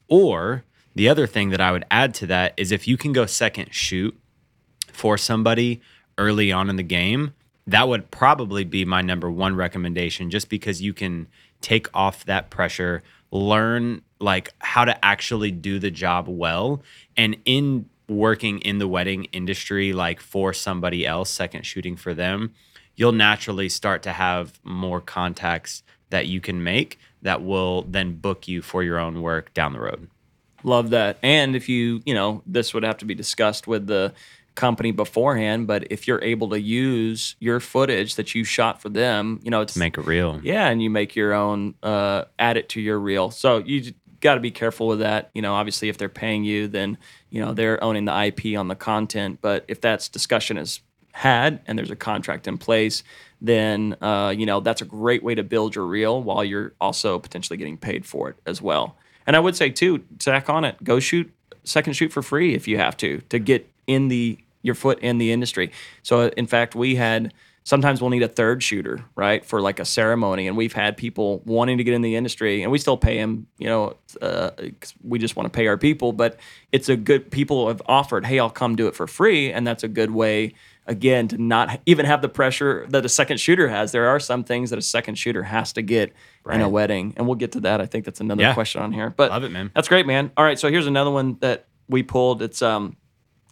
Or 0.08 0.64
the 0.94 1.08
other 1.08 1.26
thing 1.26 1.50
that 1.50 1.60
I 1.60 1.72
would 1.72 1.84
add 1.90 2.14
to 2.14 2.26
that 2.26 2.54
is 2.56 2.72
if 2.72 2.88
you 2.88 2.96
can 2.96 3.12
go 3.12 3.26
second 3.26 3.74
shoot 3.74 4.18
for 4.92 5.18
somebody 5.18 5.80
early 6.18 6.50
on 6.50 6.70
in 6.70 6.76
the 6.76 6.82
game, 6.82 7.34
that 7.66 7.88
would 7.88 8.10
probably 8.10 8.64
be 8.64 8.84
my 8.84 9.02
number 9.02 9.30
one 9.30 9.56
recommendation 9.56 10.30
just 10.30 10.48
because 10.48 10.80
you 10.80 10.92
can 10.92 11.26
take 11.60 11.88
off 11.94 12.24
that 12.26 12.50
pressure, 12.50 13.02
learn 13.30 14.02
like 14.20 14.52
how 14.58 14.84
to 14.84 15.04
actually 15.04 15.50
do 15.50 15.78
the 15.78 15.90
job 15.90 16.26
well 16.28 16.82
and 17.16 17.36
in 17.44 17.88
working 18.08 18.60
in 18.60 18.78
the 18.78 18.86
wedding 18.86 19.24
industry 19.32 19.92
like 19.92 20.20
for 20.20 20.52
somebody 20.52 21.04
else 21.04 21.28
second 21.28 21.66
shooting 21.66 21.96
for 21.96 22.14
them 22.14 22.54
you'll 22.94 23.12
naturally 23.12 23.68
start 23.68 24.02
to 24.02 24.12
have 24.12 24.58
more 24.64 25.00
contacts 25.00 25.82
that 26.10 26.26
you 26.26 26.40
can 26.40 26.62
make 26.62 26.98
that 27.22 27.42
will 27.42 27.82
then 27.82 28.14
book 28.14 28.48
you 28.48 28.62
for 28.62 28.82
your 28.82 28.98
own 28.98 29.22
work 29.22 29.52
down 29.54 29.72
the 29.72 29.80
road. 29.80 30.08
Love 30.62 30.90
that. 30.90 31.18
And 31.22 31.54
if 31.54 31.68
you, 31.68 32.00
you 32.04 32.14
know, 32.14 32.42
this 32.46 32.72
would 32.74 32.82
have 32.82 32.98
to 32.98 33.04
be 33.04 33.14
discussed 33.14 33.66
with 33.66 33.86
the 33.86 34.14
company 34.56 34.90
beforehand, 34.90 35.66
but 35.66 35.86
if 35.90 36.08
you're 36.08 36.22
able 36.22 36.50
to 36.50 36.60
use 36.60 37.36
your 37.38 37.60
footage 37.60 38.16
that 38.16 38.34
you 38.34 38.42
shot 38.42 38.82
for 38.82 38.88
them, 38.88 39.38
you 39.42 39.50
know, 39.50 39.60
it's 39.60 39.76
make 39.76 39.96
it 39.96 40.06
real. 40.06 40.40
Yeah, 40.42 40.68
and 40.68 40.82
you 40.82 40.90
make 40.90 41.14
your 41.14 41.32
own 41.32 41.74
uh 41.82 42.24
add 42.38 42.56
it 42.56 42.68
to 42.70 42.80
your 42.80 42.98
reel. 42.98 43.30
So 43.30 43.58
you 43.58 43.92
got 44.20 44.34
to 44.34 44.40
be 44.40 44.50
careful 44.50 44.88
with 44.88 44.98
that. 44.98 45.30
You 45.34 45.42
know, 45.42 45.54
obviously 45.54 45.88
if 45.88 45.98
they're 45.98 46.08
paying 46.08 46.42
you, 46.42 46.66
then, 46.66 46.98
you 47.30 47.40
know, 47.40 47.52
they're 47.54 47.82
owning 47.84 48.06
the 48.06 48.24
IP 48.24 48.58
on 48.58 48.66
the 48.66 48.74
content, 48.74 49.38
but 49.40 49.64
if 49.68 49.80
that's 49.80 50.08
discussion 50.08 50.58
is 50.58 50.80
had 51.12 51.60
and 51.66 51.78
there's 51.78 51.90
a 51.90 51.96
contract 51.96 52.46
in 52.46 52.58
place, 52.58 53.02
then 53.40 53.96
uh, 54.02 54.34
you 54.36 54.44
know 54.44 54.60
that's 54.60 54.82
a 54.82 54.84
great 54.84 55.22
way 55.22 55.34
to 55.34 55.42
build 55.42 55.74
your 55.74 55.86
reel 55.86 56.22
while 56.22 56.44
you're 56.44 56.74
also 56.80 57.18
potentially 57.18 57.56
getting 57.56 57.78
paid 57.78 58.04
for 58.04 58.28
it 58.28 58.36
as 58.46 58.60
well. 58.60 58.96
And 59.26 59.34
I 59.34 59.40
would 59.40 59.56
say 59.56 59.70
too, 59.70 60.04
tack 60.18 60.50
on 60.50 60.64
it, 60.64 60.82
go 60.84 61.00
shoot 61.00 61.32
second 61.64 61.94
shoot 61.94 62.12
for 62.12 62.22
free 62.22 62.54
if 62.54 62.68
you 62.68 62.78
have 62.78 62.96
to 62.98 63.20
to 63.28 63.38
get 63.38 63.68
in 63.86 64.08
the 64.08 64.38
your 64.66 64.74
foot 64.74 64.98
in 64.98 65.18
the 65.18 65.32
industry. 65.32 65.70
So 66.02 66.28
in 66.28 66.46
fact, 66.46 66.74
we 66.74 66.96
had 66.96 67.32
sometimes 67.66 68.00
we'll 68.00 68.10
need 68.10 68.22
a 68.22 68.28
third 68.28 68.62
shooter, 68.62 69.04
right, 69.16 69.44
for 69.44 69.60
like 69.60 69.80
a 69.80 69.84
ceremony. 69.84 70.46
And 70.46 70.56
we've 70.56 70.72
had 70.72 70.96
people 70.96 71.42
wanting 71.44 71.78
to 71.78 71.84
get 71.84 71.94
in 71.94 72.00
the 72.00 72.14
industry, 72.14 72.62
and 72.62 72.70
we 72.70 72.78
still 72.78 72.96
pay 72.96 73.18
them. 73.18 73.48
You 73.58 73.66
know, 73.66 73.96
uh, 74.22 74.50
we 75.02 75.18
just 75.18 75.34
want 75.34 75.52
to 75.52 75.56
pay 75.56 75.66
our 75.66 75.76
people, 75.76 76.12
but 76.12 76.38
it's 76.72 76.88
a 76.88 76.96
good. 76.96 77.30
People 77.30 77.68
have 77.68 77.82
offered, 77.86 78.24
hey, 78.24 78.38
I'll 78.38 78.50
come 78.50 78.76
do 78.76 78.86
it 78.86 78.94
for 78.94 79.06
free, 79.06 79.52
and 79.52 79.66
that's 79.66 79.82
a 79.82 79.88
good 79.88 80.12
way 80.12 80.54
again 80.86 81.26
to 81.26 81.36
not 81.36 81.80
even 81.84 82.06
have 82.06 82.22
the 82.22 82.28
pressure 82.28 82.86
that 82.90 83.04
a 83.04 83.08
second 83.08 83.38
shooter 83.38 83.68
has. 83.68 83.90
There 83.90 84.06
are 84.06 84.20
some 84.20 84.44
things 84.44 84.70
that 84.70 84.78
a 84.78 84.82
second 84.82 85.16
shooter 85.16 85.42
has 85.42 85.72
to 85.72 85.82
get 85.82 86.12
right. 86.44 86.54
in 86.54 86.60
a 86.62 86.68
wedding, 86.68 87.14
and 87.16 87.26
we'll 87.26 87.34
get 87.34 87.52
to 87.52 87.60
that. 87.60 87.80
I 87.80 87.86
think 87.86 88.04
that's 88.04 88.20
another 88.20 88.42
yeah. 88.42 88.54
question 88.54 88.80
on 88.80 88.92
here. 88.92 89.10
But 89.10 89.30
love 89.30 89.42
it, 89.42 89.50
man. 89.50 89.72
That's 89.74 89.88
great, 89.88 90.06
man. 90.06 90.30
All 90.36 90.44
right, 90.44 90.58
so 90.58 90.70
here's 90.70 90.86
another 90.86 91.10
one 91.10 91.38
that 91.40 91.66
we 91.88 92.04
pulled. 92.04 92.42
It's 92.42 92.62
um, 92.62 92.96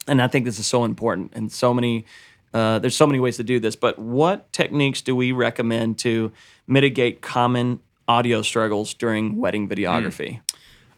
and 0.07 0.21
I 0.21 0.29
think 0.29 0.45
this 0.45 0.59
is 0.59 0.67
so 0.67 0.85
important. 0.85 1.33
And 1.35 1.51
so 1.51 1.73
many, 1.75 2.05
uh, 2.53 2.79
there's 2.79 2.97
so 2.97 3.07
many 3.07 3.21
ways 3.21 3.37
to 3.37 3.45
do 3.45 3.59
this. 3.61 3.77
But 3.77 3.99
what 3.99 4.53
techniques 4.53 5.01
do 5.03 5.17
we 5.17 5.33
recommend 5.33 5.99
to 6.01 6.33
mitigate 6.67 7.21
common 7.21 7.81
audio 8.07 8.43
struggles 8.43 8.95
during 8.95 9.37
wedding 9.37 9.69
videography? 9.69 10.41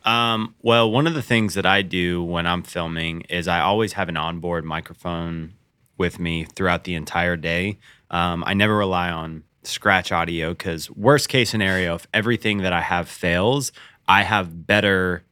Um, 0.05 0.55
well, 0.63 0.91
one 0.91 1.07
of 1.07 1.15
the 1.15 1.23
things 1.23 1.55
that 1.55 1.67
I 1.67 1.83
do 1.83 2.23
when 2.23 2.47
I'm 2.47 2.63
filming 2.63 3.23
is 3.23 3.49
I 3.49 3.61
always 3.61 3.95
have 3.95 4.09
an 4.09 4.17
onboard 4.17 4.65
microphone 4.65 5.55
with 5.99 6.21
me 6.21 6.45
throughout 6.45 6.85
the 6.85 6.95
entire 6.95 7.37
day. 7.37 7.79
Um, 8.11 8.45
I 8.47 8.55
never 8.55 8.77
rely 8.77 9.11
on 9.11 9.43
scratch 9.65 10.13
audio 10.13 10.51
because 10.51 10.91
worst 10.93 11.29
case 11.29 11.51
scenario, 11.51 11.97
if 11.97 12.07
everything 12.15 12.59
that 12.59 12.73
I 12.73 12.83
have 12.83 13.09
fails, 13.09 13.73
I 14.07 14.23
have 14.23 14.67
better 14.67 15.25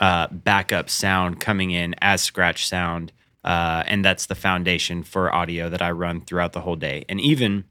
uh, 0.00 0.28
backup 0.30 0.90
sound 0.90 1.40
coming 1.40 1.70
in 1.70 1.94
as 2.00 2.22
scratch 2.22 2.66
sound. 2.66 3.12
Uh, 3.42 3.84
and 3.86 4.04
that's 4.04 4.26
the 4.26 4.34
foundation 4.34 5.02
for 5.02 5.32
audio 5.32 5.68
that 5.68 5.82
I 5.82 5.90
run 5.90 6.22
throughout 6.22 6.54
the 6.54 6.62
whole 6.62 6.76
day. 6.76 7.04
And 7.08 7.20
even 7.20 7.64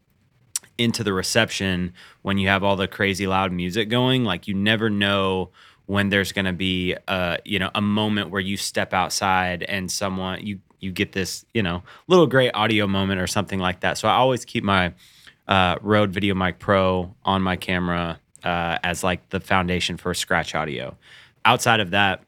into 0.78 1.04
the 1.04 1.14
reception, 1.14 1.94
when 2.22 2.38
you 2.38 2.48
have 2.48 2.64
all 2.64 2.76
the 2.76 2.88
crazy 2.88 3.28
loud 3.28 3.52
music 3.52 3.90
going, 3.90 4.24
like 4.24 4.48
you 4.48 4.54
never 4.54 4.90
know 4.90 5.50
when 5.86 6.10
there's 6.10 6.32
going 6.32 6.46
to 6.46 6.54
be 6.54 6.96
a 7.08 7.40
you 7.44 7.60
know 7.60 7.70
a 7.76 7.82
moment 7.82 8.30
where 8.30 8.42
you 8.42 8.56
step 8.56 8.94
outside 8.94 9.64
and 9.64 9.92
someone 9.92 10.46
you 10.46 10.60
you 10.80 10.92
get 10.92 11.12
this 11.12 11.46
you 11.54 11.62
know 11.62 11.84
little 12.08 12.28
great 12.28 12.52
audio 12.52 12.88
moment 12.88 13.20
or 13.20 13.28
something 13.28 13.60
like 13.60 13.82
that. 13.82 13.98
So 13.98 14.08
I 14.08 14.14
always 14.14 14.46
keep 14.46 14.64
my 14.64 14.94
uh, 15.48 15.78
Rode 15.82 16.14
VideoMic 16.14 16.60
Pro 16.60 17.16
on 17.24 17.42
my 17.42 17.56
camera 17.56 18.20
uh, 18.44 18.78
as 18.84 19.04
like 19.04 19.30
the 19.30 19.40
foundation 19.40 19.98
for 19.98 20.14
scratch 20.14 20.56
audio. 20.56 20.98
Outside 21.46 21.80
of 21.80 21.92
that, 21.92 22.24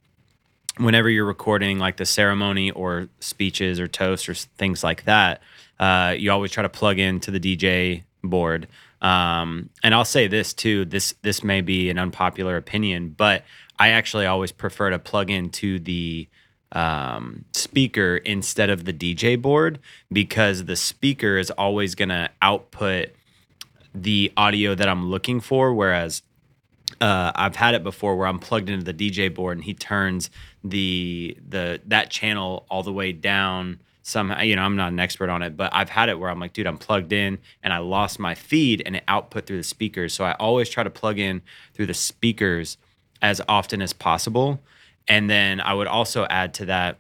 whenever 0.77 1.09
you're 1.09 1.25
recording 1.25 1.79
like 1.79 1.97
the 1.97 2.05
ceremony 2.05 2.71
or 2.71 3.07
speeches 3.19 3.79
or 3.79 3.87
toasts 3.87 4.27
or 4.27 4.33
things 4.33 4.83
like 4.83 5.05
that, 5.05 5.41
uh, 5.79 6.15
you 6.17 6.31
always 6.31 6.51
try 6.51 6.63
to 6.63 6.69
plug 6.69 6.99
into 6.99 7.31
the 7.31 7.39
DJ 7.39 8.03
board. 8.23 8.67
Um, 9.01 9.69
and 9.83 9.93
I'll 9.93 10.05
say 10.05 10.27
this 10.27 10.53
too. 10.53 10.85
This 10.85 11.13
this 11.21 11.43
may 11.43 11.61
be 11.61 11.89
an 11.89 11.99
unpopular 11.99 12.57
opinion, 12.57 13.09
but 13.09 13.43
I 13.77 13.89
actually 13.89 14.25
always 14.25 14.51
prefer 14.51 14.89
to 14.89 14.99
plug 14.99 15.29
into 15.29 15.79
the 15.79 16.27
um, 16.71 17.45
speaker 17.53 18.17
instead 18.17 18.69
of 18.69 18.85
the 18.85 18.93
DJ 18.93 19.41
board 19.41 19.79
because 20.11 20.65
the 20.65 20.75
speaker 20.75 21.37
is 21.37 21.51
always 21.51 21.95
going 21.95 22.09
to 22.09 22.29
output 22.41 23.09
the 23.93 24.31
audio 24.35 24.75
that 24.75 24.89
I'm 24.89 25.09
looking 25.09 25.39
for, 25.39 25.73
whereas 25.73 26.21
uh, 27.01 27.31
I've 27.35 27.55
had 27.55 27.75
it 27.75 27.83
before 27.83 28.15
where 28.15 28.27
I'm 28.27 28.39
plugged 28.39 28.69
into 28.69 28.91
the 28.91 28.93
DJ 28.93 29.33
board 29.33 29.57
and 29.57 29.63
he 29.63 29.73
turns 29.73 30.29
the 30.63 31.37
the 31.47 31.81
that 31.87 32.09
channel 32.09 32.65
all 32.69 32.83
the 32.83 32.93
way 32.93 33.11
down 33.11 33.79
somehow 34.01 34.39
you 34.41 34.55
know 34.55 34.61
i'm 34.61 34.75
not 34.75 34.91
an 34.91 34.99
expert 34.99 35.29
on 35.29 35.41
it 35.41 35.57
but 35.57 35.71
i've 35.73 35.89
had 35.89 36.09
it 36.09 36.19
where 36.19 36.29
i'm 36.29 36.39
like 36.39 36.53
dude 36.53 36.67
i'm 36.67 36.77
plugged 36.77 37.11
in 37.11 37.39
and 37.63 37.73
i 37.73 37.79
lost 37.79 38.19
my 38.19 38.35
feed 38.35 38.83
and 38.85 38.95
it 38.95 39.03
output 39.07 39.47
through 39.47 39.57
the 39.57 39.63
speakers. 39.63 40.13
So 40.13 40.23
i 40.23 40.33
always 40.33 40.69
try 40.69 40.83
to 40.83 40.91
plug 40.91 41.17
in 41.17 41.41
through 41.73 41.87
the 41.87 41.95
speakers 41.95 42.77
as 43.21 43.41
often 43.49 43.81
as 43.81 43.93
possible. 43.93 44.61
And 45.07 45.27
then 45.27 45.59
i 45.59 45.73
would 45.73 45.87
also 45.87 46.25
add 46.29 46.53
to 46.55 46.65
that 46.65 46.99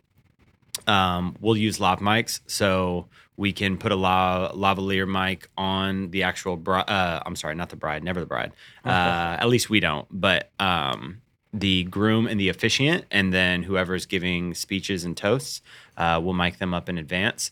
um, 0.87 1.35
we'll 1.39 1.57
use 1.57 1.79
lav 1.79 1.99
mics. 1.99 2.41
So 2.47 3.07
we 3.37 3.51
can 3.51 3.77
put 3.77 3.91
a 3.91 3.95
la- 3.95 4.51
lavalier 4.53 5.07
mic 5.07 5.49
on 5.57 6.09
the 6.11 6.23
actual 6.23 6.57
bride 6.57 6.89
uh, 6.89 7.21
i'm 7.25 7.35
sorry 7.35 7.55
not 7.55 7.69
the 7.69 7.75
bride 7.75 8.03
never 8.03 8.19
the 8.19 8.25
bride 8.25 8.51
uh, 8.85 9.37
at 9.39 9.47
least 9.47 9.69
we 9.69 9.79
don't 9.79 10.07
but 10.11 10.51
um, 10.59 11.21
the 11.53 11.83
groom 11.85 12.27
and 12.27 12.39
the 12.39 12.49
officiant 12.49 13.05
and 13.11 13.33
then 13.33 13.63
whoever's 13.63 14.05
giving 14.05 14.53
speeches 14.53 15.03
and 15.05 15.15
toasts 15.15 15.61
uh, 15.97 16.19
we'll 16.21 16.33
mic 16.33 16.57
them 16.57 16.73
up 16.73 16.89
in 16.89 16.97
advance. 16.97 17.51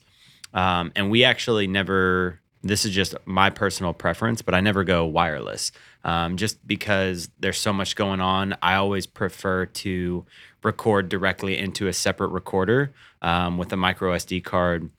Um, 0.54 0.92
and 0.96 1.10
we 1.10 1.24
actually 1.24 1.68
never, 1.68 2.40
this 2.62 2.86
is 2.86 2.92
just 2.92 3.16
my 3.26 3.50
personal 3.50 3.94
preference, 3.94 4.42
but 4.42 4.54
I 4.54 4.62
never 4.62 4.84
go 4.84 5.06
wireless 5.06 5.72
um, 6.04 6.38
just 6.38 6.66
because 6.68 7.30
there's 7.40 7.58
so 7.58 7.74
much 7.74 7.96
going 7.96 8.22
on. 8.22 8.56
I 8.62 8.76
always 8.76 9.08
prefer 9.08 9.66
to 9.66 10.26
record 10.64 11.10
directly 11.10 11.58
into 11.58 11.88
a 11.88 11.94
separate 11.94 12.30
recorder 12.30 12.94
um, 13.22 13.58
with 13.58 13.74
a 13.74 13.78
micro 13.78 14.16
SD 14.16 14.44
card 14.44 14.90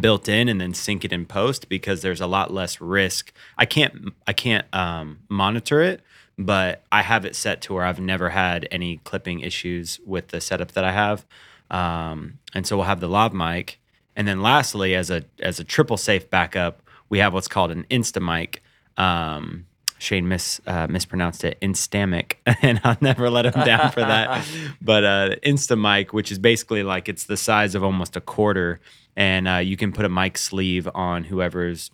built 0.00 0.28
in 0.28 0.48
and 0.48 0.60
then 0.60 0.74
sync 0.74 1.04
it 1.04 1.12
in 1.12 1.26
post 1.26 1.68
because 1.68 2.02
there's 2.02 2.20
a 2.20 2.26
lot 2.26 2.52
less 2.52 2.80
risk. 2.80 3.32
I 3.56 3.66
can't 3.66 4.12
I 4.26 4.32
can't 4.32 4.66
um, 4.74 5.20
monitor 5.28 5.80
it, 5.80 6.02
but 6.38 6.82
I 6.92 7.02
have 7.02 7.24
it 7.24 7.34
set 7.34 7.60
to 7.62 7.74
where 7.74 7.84
I've 7.84 8.00
never 8.00 8.30
had 8.30 8.68
any 8.70 8.98
clipping 8.98 9.40
issues 9.40 9.98
with 10.06 10.28
the 10.28 10.40
setup 10.40 10.72
that 10.72 10.84
I 10.84 10.92
have. 10.92 11.26
Um, 11.70 12.38
and 12.54 12.66
so 12.66 12.76
we'll 12.76 12.86
have 12.86 13.00
the 13.00 13.08
lav 13.08 13.32
mic. 13.34 13.80
And 14.16 14.26
then 14.26 14.42
lastly, 14.42 14.94
as 14.94 15.10
a 15.10 15.24
as 15.40 15.60
a 15.60 15.64
triple 15.64 15.96
safe 15.96 16.28
backup, 16.30 16.82
we 17.08 17.18
have 17.18 17.32
what's 17.32 17.48
called 17.48 17.70
an 17.70 17.84
Instamic. 17.90 18.56
Um, 18.96 19.66
Shane 19.98 20.28
mis 20.28 20.60
uh, 20.66 20.86
mispronounced 20.86 21.44
it 21.44 21.58
Instamic, 21.60 22.34
and 22.62 22.80
I'll 22.84 22.96
never 23.00 23.28
let 23.28 23.46
him 23.46 23.64
down 23.64 23.90
for 23.90 24.00
that. 24.00 24.44
but 24.80 25.04
uh, 25.04 25.30
Instamic, 25.44 26.12
which 26.12 26.30
is 26.30 26.38
basically 26.38 26.82
like 26.82 27.08
it's 27.08 27.24
the 27.24 27.36
size 27.36 27.74
of 27.74 27.82
almost 27.82 28.16
a 28.16 28.20
quarter, 28.20 28.80
and 29.18 29.48
uh, 29.48 29.56
you 29.56 29.76
can 29.76 29.92
put 29.92 30.04
a 30.06 30.08
mic 30.08 30.38
sleeve 30.38 30.88
on 30.94 31.24
whoever's 31.24 31.90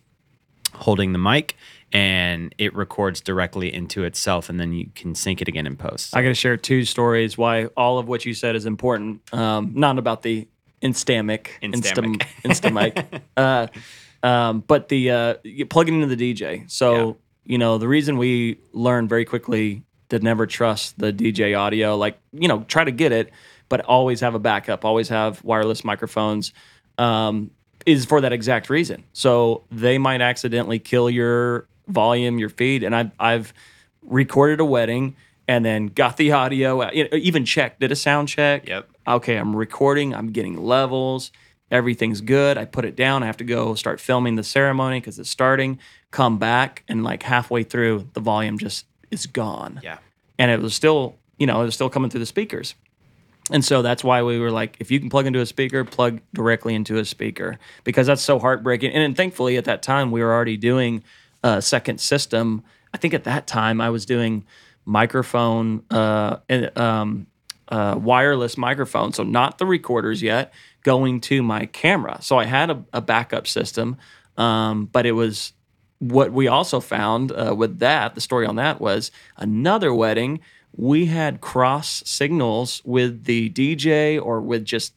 holding 0.74 1.12
the 1.12 1.18
mic, 1.18 1.56
and 1.90 2.54
it 2.58 2.74
records 2.76 3.20
directly 3.20 3.72
into 3.72 4.04
itself, 4.04 4.48
and 4.50 4.60
then 4.60 4.72
you 4.74 4.90
can 4.94 5.14
sync 5.14 5.40
it 5.40 5.48
again 5.48 5.66
in 5.66 5.74
post. 5.76 6.14
I 6.14 6.20
got 6.22 6.28
to 6.28 6.34
share 6.34 6.56
two 6.58 6.84
stories 6.84 7.38
why 7.38 7.64
all 7.76 7.98
of 7.98 8.06
what 8.08 8.26
you 8.26 8.34
said 8.34 8.54
is 8.56 8.66
important. 8.66 9.32
Um, 9.32 9.72
not 9.74 9.98
about 9.98 10.22
the 10.22 10.46
Instamic, 10.82 11.46
Instamic. 11.62 12.26
Instamic, 12.44 13.20
uh, 13.38 13.68
um, 14.26 14.60
but 14.66 14.88
the 14.90 15.10
uh, 15.10 15.34
you 15.44 15.64
plug 15.64 15.88
it 15.88 15.94
into 15.94 16.14
the 16.14 16.34
DJ. 16.34 16.70
So 16.70 17.06
Yeah. 17.06 17.12
you 17.52 17.58
know 17.58 17.78
the 17.78 17.88
reason 17.88 18.18
we 18.18 18.58
learned 18.72 19.08
very 19.08 19.24
quickly 19.24 19.82
to 20.10 20.18
never 20.18 20.46
trust 20.46 20.98
the 20.98 21.10
DJ 21.10 21.58
audio. 21.58 21.96
Like 21.96 22.18
you 22.32 22.48
know, 22.48 22.64
try 22.68 22.84
to 22.84 22.92
get 22.92 23.12
it, 23.12 23.30
but 23.70 23.80
always 23.80 24.20
have 24.20 24.34
a 24.34 24.38
backup. 24.38 24.84
Always 24.84 25.08
have 25.08 25.42
wireless 25.42 25.84
microphones. 25.84 26.52
Um, 26.98 27.50
is 27.86 28.06
for 28.06 28.20
that 28.22 28.32
exact 28.32 28.70
reason. 28.70 29.04
So 29.12 29.62
they 29.70 29.98
might 29.98 30.22
accidentally 30.22 30.78
kill 30.78 31.10
your 31.10 31.66
volume, 31.86 32.38
your 32.38 32.48
feed. 32.48 32.82
And 32.82 32.96
I've, 32.96 33.10
I've 33.20 33.52
recorded 34.02 34.58
a 34.60 34.64
wedding 34.64 35.16
and 35.46 35.64
then 35.64 35.88
got 35.88 36.16
the 36.16 36.32
audio, 36.32 36.90
you 36.92 37.04
know, 37.04 37.10
even 37.18 37.44
checked, 37.44 37.80
did 37.80 37.92
a 37.92 37.96
sound 37.96 38.28
check. 38.28 38.66
Yep. 38.66 38.88
Okay, 39.06 39.36
I'm 39.36 39.54
recording, 39.54 40.14
I'm 40.14 40.30
getting 40.32 40.56
levels, 40.56 41.30
everything's 41.70 42.22
good. 42.22 42.56
I 42.56 42.64
put 42.64 42.86
it 42.86 42.96
down. 42.96 43.22
I 43.22 43.26
have 43.26 43.36
to 43.38 43.44
go 43.44 43.74
start 43.74 44.00
filming 44.00 44.36
the 44.36 44.42
ceremony 44.44 45.00
because 45.00 45.18
it's 45.18 45.28
starting. 45.28 45.78
Come 46.10 46.38
back, 46.38 46.84
and 46.88 47.04
like 47.04 47.22
halfway 47.22 47.64
through, 47.64 48.08
the 48.14 48.20
volume 48.20 48.56
just 48.56 48.86
is 49.10 49.26
gone 49.26 49.80
Yeah. 49.82 49.98
and 50.38 50.50
it 50.50 50.60
was 50.62 50.74
still 50.74 51.16
you 51.38 51.46
know 51.46 51.60
it 51.60 51.64
was 51.66 51.74
still 51.74 51.90
coming 51.90 52.08
through 52.10 52.20
the 52.20 52.26
speakers 52.26 52.74
and 53.50 53.64
so 53.64 53.82
that's 53.82 54.02
why 54.02 54.22
we 54.22 54.38
were 54.38 54.50
like 54.50 54.76
if 54.80 54.90
you 54.90 54.98
can 55.00 55.10
plug 55.10 55.26
into 55.26 55.40
a 55.40 55.46
speaker 55.46 55.84
plug 55.84 56.20
directly 56.32 56.74
into 56.74 56.98
a 56.98 57.04
speaker 57.04 57.58
because 57.84 58.06
that's 58.06 58.22
so 58.22 58.38
heartbreaking. 58.38 58.92
And 58.92 59.16
thankfully 59.16 59.56
at 59.56 59.64
that 59.64 59.82
time 59.82 60.10
we 60.10 60.22
were 60.22 60.32
already 60.32 60.56
doing 60.56 61.04
a 61.42 61.60
second 61.60 62.00
system. 62.00 62.62
I 62.92 62.98
think 62.98 63.12
at 63.14 63.24
that 63.24 63.46
time 63.46 63.80
i 63.80 63.90
was 63.90 64.06
doing 64.06 64.44
microphone 64.86 65.82
uh, 65.90 66.38
and, 66.48 66.76
um, 66.78 67.26
uh, 67.68 67.98
wireless 67.98 68.58
microphone. 68.58 69.12
So 69.12 69.22
not 69.22 69.56
the 69.58 69.66
recorders 69.66 70.22
yet 70.22 70.52
going 70.82 71.20
to 71.22 71.42
my 71.42 71.66
camera. 71.66 72.18
So 72.20 72.38
i 72.38 72.44
had 72.44 72.70
a, 72.70 72.84
a 72.92 73.00
backup 73.00 73.46
system 73.46 73.96
um, 74.36 74.86
but 74.86 75.06
it 75.06 75.12
was 75.12 75.52
what 75.98 76.32
we 76.32 76.48
also 76.48 76.80
found 76.80 77.32
uh, 77.32 77.54
with 77.56 77.78
that, 77.78 78.14
the 78.14 78.20
story 78.20 78.46
on 78.46 78.56
that 78.56 78.80
was 78.80 79.10
another 79.36 79.94
wedding. 79.94 80.40
We 80.76 81.06
had 81.06 81.40
cross 81.40 82.02
signals 82.04 82.82
with 82.84 83.24
the 83.24 83.50
DJ 83.50 84.20
or 84.20 84.40
with 84.40 84.64
just 84.64 84.94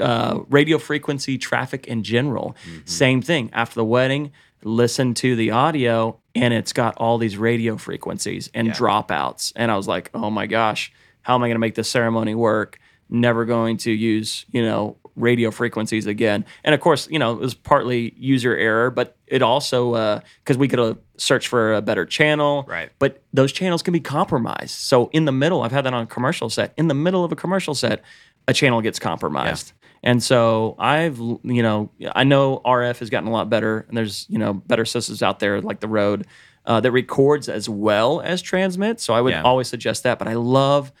uh, 0.00 0.40
radio 0.48 0.78
frequency 0.78 1.38
traffic 1.38 1.86
in 1.86 2.02
general. 2.02 2.56
Same 2.84 3.20
thing. 3.22 3.50
After 3.52 3.74
the 3.76 3.84
wedding, 3.84 4.32
listen 4.62 5.14
to 5.14 5.36
the 5.36 5.50
audio, 5.50 6.18
and 6.34 6.54
it's 6.54 6.72
got 6.72 6.96
all 6.96 7.18
these 7.18 7.36
radio 7.36 7.76
frequencies 7.76 8.50
and 8.54 8.70
dropouts. 8.70 9.52
And 9.56 9.70
I 9.70 9.76
was 9.76 9.88
like, 9.88 10.10
oh 10.14 10.30
my 10.30 10.46
gosh, 10.46 10.92
how 11.22 11.34
am 11.34 11.42
I 11.42 11.48
going 11.48 11.56
to 11.56 11.60
make 11.60 11.74
this 11.74 11.88
ceremony 11.88 12.34
work? 12.34 12.78
Never 13.10 13.44
going 13.44 13.76
to 13.78 13.90
use, 13.90 14.44
you 14.50 14.62
know, 14.62 14.96
radio 15.16 15.50
frequencies 15.50 16.06
again. 16.06 16.44
And 16.62 16.74
of 16.74 16.80
course, 16.80 17.08
you 17.10 17.18
know, 17.18 17.32
it 17.32 17.40
was 17.40 17.54
partly 17.54 18.14
user 18.16 18.56
error, 18.56 18.90
but 18.90 19.16
it 19.26 19.42
also 19.42 20.20
because 20.44 20.56
we 20.56 20.68
could 20.68 20.78
have 20.78 20.98
searched 21.16 21.48
for 21.48 21.74
a 21.74 21.82
better 21.82 22.06
channel, 22.06 22.64
Right. 22.68 22.90
But 23.00 23.22
those 23.32 23.50
channels 23.50 23.82
can 23.82 23.92
be 23.92 23.98
compromised. 24.00 24.70
So 24.70 25.08
in 25.12 25.24
the 25.24 25.32
middle, 25.32 25.62
I've 25.62 25.72
had 25.72 25.84
that 25.86 25.94
on 25.94 26.04
a 26.04 26.06
commercial 26.06 26.48
set. 26.50 26.72
In 26.76 26.86
the 26.88 26.94
middle 26.94 27.24
of 27.24 27.32
a 27.32 27.36
commercial 27.36 27.74
set, 27.74 28.02
a 28.46 28.52
channel 28.52 28.80
gets 28.80 28.98
compromised. 29.00 29.72
And 30.04 30.22
so 30.22 30.76
I've, 30.78 31.18
you 31.18 31.62
know, 31.62 31.90
I 32.14 32.22
know 32.22 32.60
RF 32.64 33.00
has 33.00 33.10
gotten 33.10 33.28
a 33.28 33.32
lot 33.32 33.50
better, 33.50 33.84
and 33.88 33.96
there's, 33.96 34.26
you 34.28 34.38
know, 34.38 34.52
better 34.54 34.84
systems 34.84 35.22
out 35.24 35.40
there 35.40 35.60
like 35.60 35.80
the 35.80 35.88
Rode 35.88 36.24
uh, 36.64 36.78
that 36.80 36.92
records 36.92 37.48
as 37.48 37.68
well 37.68 38.20
as 38.20 38.40
transmits. 38.40 39.02
So 39.02 39.12
I 39.14 39.20
would 39.20 39.32
Yeah. 39.32 39.42
always 39.42 39.66
suggest 39.66 40.04
that. 40.04 40.20
But 40.20 40.28
I 40.28 40.34
love 40.34 40.92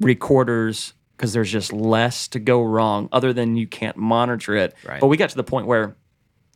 recorders 0.00 0.94
because 1.18 1.32
there's 1.32 1.50
just 1.52 1.72
less 1.72 2.28
to 2.28 2.38
go 2.38 2.62
wrong 2.62 3.08
other 3.12 3.32
than 3.32 3.56
you 3.56 3.66
can't 3.66 3.96
monitor 3.96 4.54
it. 4.54 4.74
Right. 4.86 5.00
But 5.00 5.08
we 5.08 5.16
got 5.18 5.30
to 5.30 5.36
the 5.36 5.44
point 5.44 5.66
where 5.66 5.96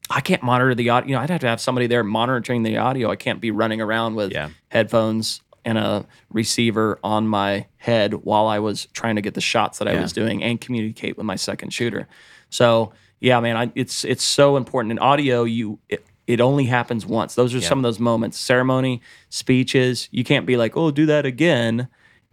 I 0.09 0.20
can't 0.20 0.42
monitor 0.42 0.75
the 0.75 0.88
audio. 0.90 1.09
You 1.09 1.14
know, 1.16 1.20
I'd 1.22 1.31
have 1.31 1.40
to 1.40 1.48
have 1.48 1.61
somebody 1.61 1.88
there 1.88 2.05
monitoring 2.05 2.62
the 2.62 2.77
audio. 2.79 3.11
I 3.11 3.16
can't 3.16 3.40
be 3.40 3.51
running 3.51 3.81
around 3.81 4.14
with 4.14 4.31
Yeah. 4.33 4.51
headphones 4.68 5.40
and 5.64 5.79
a 5.79 6.07
receiver 6.31 6.98
on 7.05 7.27
my 7.29 7.66
head 7.77 8.14
while 8.25 8.46
I 8.46 8.61
was 8.61 8.87
trying 8.87 9.16
to 9.16 9.22
get 9.22 9.35
the 9.35 9.40
shots 9.40 9.79
that 9.79 9.88
I 9.88 9.92
Yeah. 9.94 10.03
was 10.03 10.12
doing 10.12 10.42
and 10.42 10.61
communicate 10.61 11.16
with 11.16 11.27
my 11.27 11.37
second 11.37 11.70
shooter. 11.72 12.07
So 12.48 12.92
yeah, 13.20 13.38
man, 13.40 13.57
I, 13.57 13.72
it's 13.75 14.05
it's 14.05 14.25
so 14.25 14.57
important 14.57 14.92
in 14.92 14.98
audio. 14.98 15.44
You 15.44 15.79
it, 15.88 16.05
it 16.27 16.40
only 16.40 16.64
happens 16.64 17.05
once. 17.05 17.35
Those 17.35 17.55
are 17.55 17.61
some 17.61 17.79
of 17.79 17.83
those 17.83 17.98
moments. 18.01 18.38
Ceremony, 18.38 19.03
speeches. 19.29 20.09
You 20.12 20.25
can't 20.25 20.46
be 20.46 20.57
like, 20.57 20.77
oh, 20.77 20.90
do 20.90 21.07
that 21.07 21.27
again. 21.27 21.88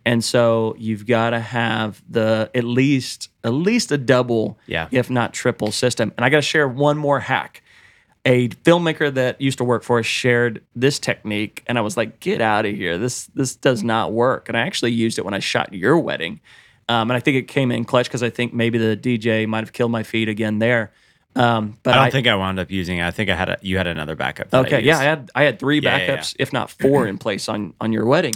And 0.06 0.24
so 0.24 0.76
you've 0.80 1.06
got 1.06 1.32
to 1.32 1.40
have 1.40 2.02
the 2.10 2.50
at 2.56 2.64
least 2.64 3.30
at 3.44 3.54
least 3.54 3.92
a 3.92 3.98
double, 3.98 4.58
Yeah. 4.68 4.88
if 4.92 5.10
not 5.10 5.34
triple 5.34 5.72
system. 5.72 6.12
And 6.18 6.26
I 6.26 6.30
got 6.30 6.38
to 6.38 6.42
share 6.42 6.68
one 6.68 6.98
more 6.98 7.20
hack 7.20 7.62
a 8.26 8.50
filmmaker 8.50 9.14
that 9.14 9.40
used 9.40 9.58
to 9.60 9.64
work 9.64 9.82
for 9.82 10.00
us 10.00 10.06
shared 10.06 10.62
this 10.76 11.00
technique 11.00 11.64
and 11.68 11.78
i 11.78 11.82
was 11.82 11.96
like 11.96 12.20
get 12.20 12.42
out 12.42 12.66
of 12.66 12.76
here 12.76 12.98
this 12.98 13.28
this 13.28 13.56
does 13.56 13.82
not 13.82 14.12
work 14.12 14.50
and 14.50 14.58
i 14.58 14.60
actually 14.60 14.92
used 14.92 15.18
it 15.18 15.24
when 15.24 15.34
i 15.34 15.40
shot 15.40 15.74
your 15.74 15.98
wedding 15.98 16.42
um, 16.90 17.10
and 17.10 17.14
i 17.16 17.20
think 17.22 17.38
it 17.38 17.48
came 17.48 17.72
in 17.72 17.86
clutch 17.86 18.08
because 18.08 18.22
i 18.22 18.30
think 18.30 18.54
maybe 18.54 18.78
the 18.78 18.98
dj 18.98 19.48
might 19.48 19.62
have 19.62 19.72
killed 19.72 19.90
my 19.90 20.04
feed 20.04 20.28
again 20.28 20.60
there 20.60 20.92
um, 21.38 21.78
but 21.84 21.92
I 21.94 21.96
don't 21.98 22.06
I, 22.08 22.10
think 22.10 22.28
I 22.28 22.36
wound 22.36 22.60
up 22.60 22.70
using 22.72 22.98
it. 22.98 23.06
I 23.06 23.12
think 23.12 23.30
I 23.30 23.36
had 23.36 23.50
a 23.50 23.58
you 23.62 23.78
had 23.78 23.88
another 23.88 24.16
backup. 24.18 24.50
that 24.50 24.66
I 24.66 24.68
okay 24.68 24.82
yeah 24.82 24.98
i 25.00 25.04
had 25.04 25.32
i 25.34 25.44
had 25.44 25.58
three 25.58 25.80
Yeah, 25.80 25.98
backups 26.00 26.34
yeah, 26.34 26.38
yeah. 26.40 26.44
if 26.44 26.52
not 26.52 26.70
four 26.72 27.08
in 27.08 27.18
place 27.18 27.48
on 27.48 27.74
on 27.80 27.94
your 27.94 28.06
wedding 28.06 28.34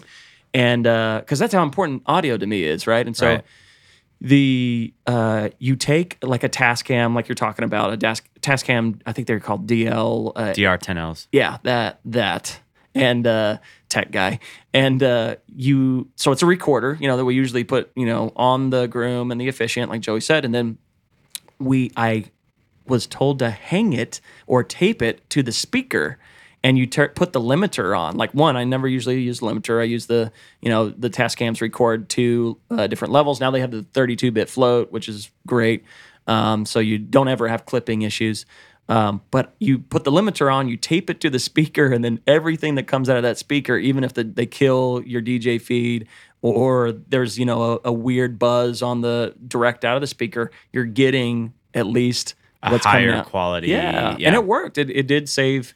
and 0.53 0.83
because 0.83 1.39
that's 1.39 1.53
how 1.53 1.63
important 1.63 2.03
audio 2.05 2.37
to 2.37 2.45
me 2.45 2.63
is 2.63 2.85
right 2.87 3.05
and 3.05 3.15
so 3.17 3.27
Right. 3.27 3.43
the 4.21 4.93
uh, 5.05 5.49
you 5.59 5.75
take 5.75 6.17
like 6.23 6.43
a 6.43 6.49
Tascam, 6.49 7.13
like 7.15 7.27
you're 7.27 7.35
talking 7.35 7.65
about 7.65 7.91
a 7.91 7.97
task 7.97 8.27
Tascam. 8.41 9.01
I 9.05 9.11
think 9.11 9.27
they're 9.27 9.39
called 9.39 9.67
DL. 9.67 10.31
Uh, 10.35 10.53
DR10Ls. 10.53 11.27
yeah, 11.31 11.57
that 11.63 11.99
that 12.05 12.59
and 12.95 13.25
uh, 13.27 13.57
tech 13.89 14.11
guy, 14.11 14.39
and 14.73 15.01
uh, 15.03 15.35
you. 15.47 16.07
So 16.15 16.31
it's 16.31 16.41
a 16.41 16.45
recorder, 16.45 16.97
you 17.01 17.07
know, 17.07 17.17
that 17.17 17.25
we 17.25 17.35
usually 17.35 17.63
put, 17.63 17.91
you 17.95 18.05
know, 18.05 18.31
on 18.35 18.69
the 18.69 18.87
groom 18.87 19.31
and 19.31 19.41
the 19.41 19.47
officiant, 19.49 19.89
like 19.91 20.01
Joey 20.01 20.21
said, 20.21 20.45
and 20.45 20.53
then 20.55 20.77
we 21.59 21.91
I 21.97 22.25
was 22.87 23.07
told 23.07 23.39
to 23.39 23.49
hang 23.49 23.91
it 23.93 24.21
or 24.47 24.63
tape 24.63 25.01
it 25.01 25.29
to 25.31 25.43
the 25.43 25.51
speaker 25.51 26.17
and 26.63 26.78
you 26.78 26.88
ter- 26.88 27.10
put 27.10 27.34
the 27.34 27.41
limiter 27.41 27.97
on 27.97 28.15
like 28.15 28.34
one 28.34 28.56
i 28.56 28.63
never 28.63 28.88
usually 28.88 29.21
use 29.21 29.39
limiter 29.41 29.82
i 29.82 29.84
use 29.84 30.06
the 30.08 30.32
you 30.62 30.69
know 30.69 30.89
the 30.89 31.10
tascams 31.10 31.62
record 31.62 32.10
two 32.10 32.58
uh, 32.71 32.88
different 32.88 33.12
levels 33.12 33.39
now 33.39 33.52
they 33.52 33.60
have 33.60 33.71
the 33.71 33.84
32 33.93 34.32
bit 34.32 34.49
float 34.49 34.91
which 34.91 35.08
is 35.10 35.32
great 35.45 35.84
um, 36.26 36.65
so 36.65 36.80
you 36.80 36.97
don't 36.97 37.28
ever 37.28 37.47
have 37.47 37.65
clipping 37.65 38.02
issues 38.02 38.45
um, 38.89 39.21
but 39.32 39.56
you 39.60 39.80
put 39.80 40.04
the 40.04 40.12
limiter 40.12 40.54
on 40.54 40.67
you 40.67 40.78
tape 40.78 41.10
it 41.10 41.19
to 41.21 41.30
the 41.30 41.39
speaker 41.49 41.91
and 41.91 42.04
then 42.04 42.19
everything 42.28 42.76
that 42.76 42.88
comes 42.88 43.10
out 43.10 43.17
of 43.17 43.23
that 43.23 43.38
speaker 43.38 43.78
even 43.78 44.04
if 44.04 44.13
the, 44.13 44.23
they 44.23 44.45
kill 44.45 45.02
your 45.06 45.21
dj 45.21 45.62
feed 45.62 46.08
or 46.41 46.91
there's 46.91 47.38
you 47.38 47.45
know 47.45 47.73
a, 47.73 47.89
a 47.89 47.91
weird 47.91 48.39
buzz 48.39 48.82
on 48.82 49.02
the 49.02 49.36
direct 49.47 49.84
out 49.84 49.95
of 49.95 50.02
the 50.02 50.08
speaker 50.08 50.52
you're 50.71 50.86
getting 50.86 51.54
at 51.73 51.86
least 51.88 52.36
A 52.62 52.71
what's 52.71 52.86
coming 52.86 53.10
higher 53.10 53.23
quality. 53.23 53.67
Yeah. 53.67 54.15
yeah. 54.17 54.28
and 54.28 54.36
it 54.36 54.45
worked. 54.45 54.78
It, 54.78 54.89
it 54.89 55.08
did 55.08 55.28
save. 55.30 55.73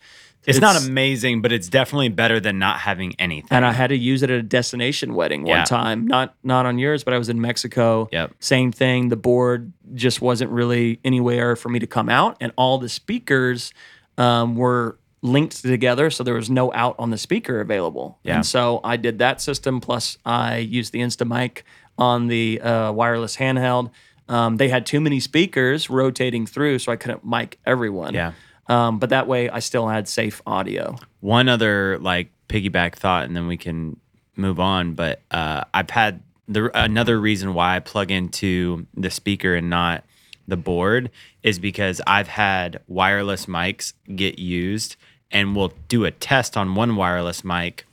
It's, 0.48 0.62
not 0.62 0.82
amazing, 0.82 1.42
but 1.42 1.52
it's 1.52 1.68
definitely 1.68 2.10
better 2.10 2.40
than 2.40 2.58
not 2.58 2.80
having 2.80 3.14
anything. 3.20 3.50
And 3.52 3.66
I 3.66 3.74
had 3.74 3.88
to 3.88 3.98
use 3.98 4.24
it 4.24 4.30
at 4.30 4.40
a 4.40 4.44
destination 4.44 5.14
wedding 5.14 5.42
one 5.44 5.58
Yeah. 5.58 5.64
time. 5.66 6.08
Not 6.08 6.34
not 6.44 6.66
on 6.66 6.80
yours, 6.80 7.04
but 7.04 7.14
I 7.14 7.18
was 7.18 7.30
in 7.30 7.40
Mexico. 7.42 8.08
Yep. 8.12 8.34
Same 8.40 8.72
thing. 8.72 9.10
The 9.10 9.18
board 9.18 9.74
just 9.94 10.22
wasn't 10.22 10.52
really 10.52 11.00
anywhere 11.04 11.56
for 11.56 11.70
me 11.70 11.80
to 11.80 11.88
come 11.88 12.10
out, 12.10 12.38
and 12.40 12.52
all 12.56 12.78
the 12.78 12.90
speakers 12.90 13.74
um, 14.18 14.56
were 14.56 14.98
linked 15.22 15.62
together, 15.62 16.10
so 16.10 16.24
there 16.24 16.36
was 16.36 16.50
no 16.50 16.72
out 16.74 16.96
on 16.98 17.10
the 17.10 17.18
speaker 17.18 17.60
available. 17.60 18.18
Yeah. 18.24 18.36
And 18.36 18.46
so 18.46 18.80
I 18.84 18.98
did 18.98 19.20
that 19.20 19.42
system. 19.42 19.82
Plus, 19.82 20.18
I 20.26 20.58
used 20.58 20.94
the 20.94 21.00
Instamic 21.00 21.64
on 21.98 22.28
the 22.28 22.62
uh, 22.62 22.92
wireless 22.94 23.36
handheld. 23.38 23.92
Um, 24.30 24.58
they 24.58 24.70
had 24.70 24.86
too 24.86 25.00
many 25.02 25.20
speakers 25.20 25.90
rotating 25.90 26.46
through, 26.46 26.80
so 26.80 26.92
I 26.92 26.96
couldn't 26.98 27.26
mic 27.26 27.60
everyone. 27.66 28.14
Yeah. 28.14 28.34
Um, 28.70 29.00
but 29.00 29.10
that 29.12 29.28
way, 29.28 29.50
I 29.50 29.60
still 29.60 29.88
had 29.88 30.08
safe 30.08 30.42
audio. 30.46 30.98
one 31.22 31.48
other 31.50 31.98
like 32.00 32.30
piggyback 32.50 32.96
thought 32.96 33.26
and 33.26 33.36
then 33.36 33.48
we 33.48 33.58
can 33.58 34.00
move 34.36 34.60
on 34.60 34.94
but 34.94 35.20
uh, 35.32 35.64
i've 35.74 35.90
had 35.90 36.22
the 36.48 36.70
another 36.78 37.20
reason 37.20 37.54
why 37.54 37.76
i 37.76 37.80
plug 37.80 38.10
into 38.12 38.86
the 38.94 39.10
speaker 39.10 39.56
and 39.56 39.70
not 39.70 40.04
the 40.48 40.56
board 40.56 41.10
is 41.44 41.60
because 41.60 42.00
i've 42.08 42.28
had 42.30 42.80
wireless 42.88 43.48
mics 43.48 43.92
get 44.16 44.40
used 44.40 44.96
and 45.32 45.56
we'll 45.56 45.74
do 45.90 46.06
a 46.06 46.12
test 46.12 46.56
on 46.56 46.74
one 46.76 46.96
wireless 46.96 47.44
mic 47.44 47.86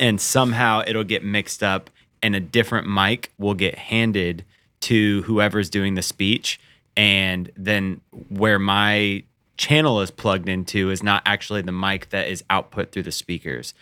and 0.00 0.20
somehow 0.20 0.82
it'll 0.86 1.04
get 1.04 1.22
mixed 1.22 1.62
up 1.62 1.90
and 2.22 2.34
a 2.34 2.40
different 2.40 2.88
mic 2.88 3.30
will 3.38 3.54
get 3.54 3.76
handed 3.78 4.44
to 4.80 5.22
whoever's 5.22 5.70
doing 5.70 5.94
the 5.94 6.02
speech 6.02 6.58
and 6.96 7.52
then 7.56 8.00
where 8.28 8.58
my 8.58 9.22
channel 9.58 10.00
is 10.00 10.10
plugged 10.10 10.48
into 10.48 10.90
is 10.90 11.02
not 11.02 11.22
actually 11.26 11.60
the 11.60 11.72
mic 11.72 12.08
that 12.10 12.28
is 12.28 12.42
output 12.48 12.90
through 12.92 13.02
the 13.02 13.12
speakers. 13.12 13.74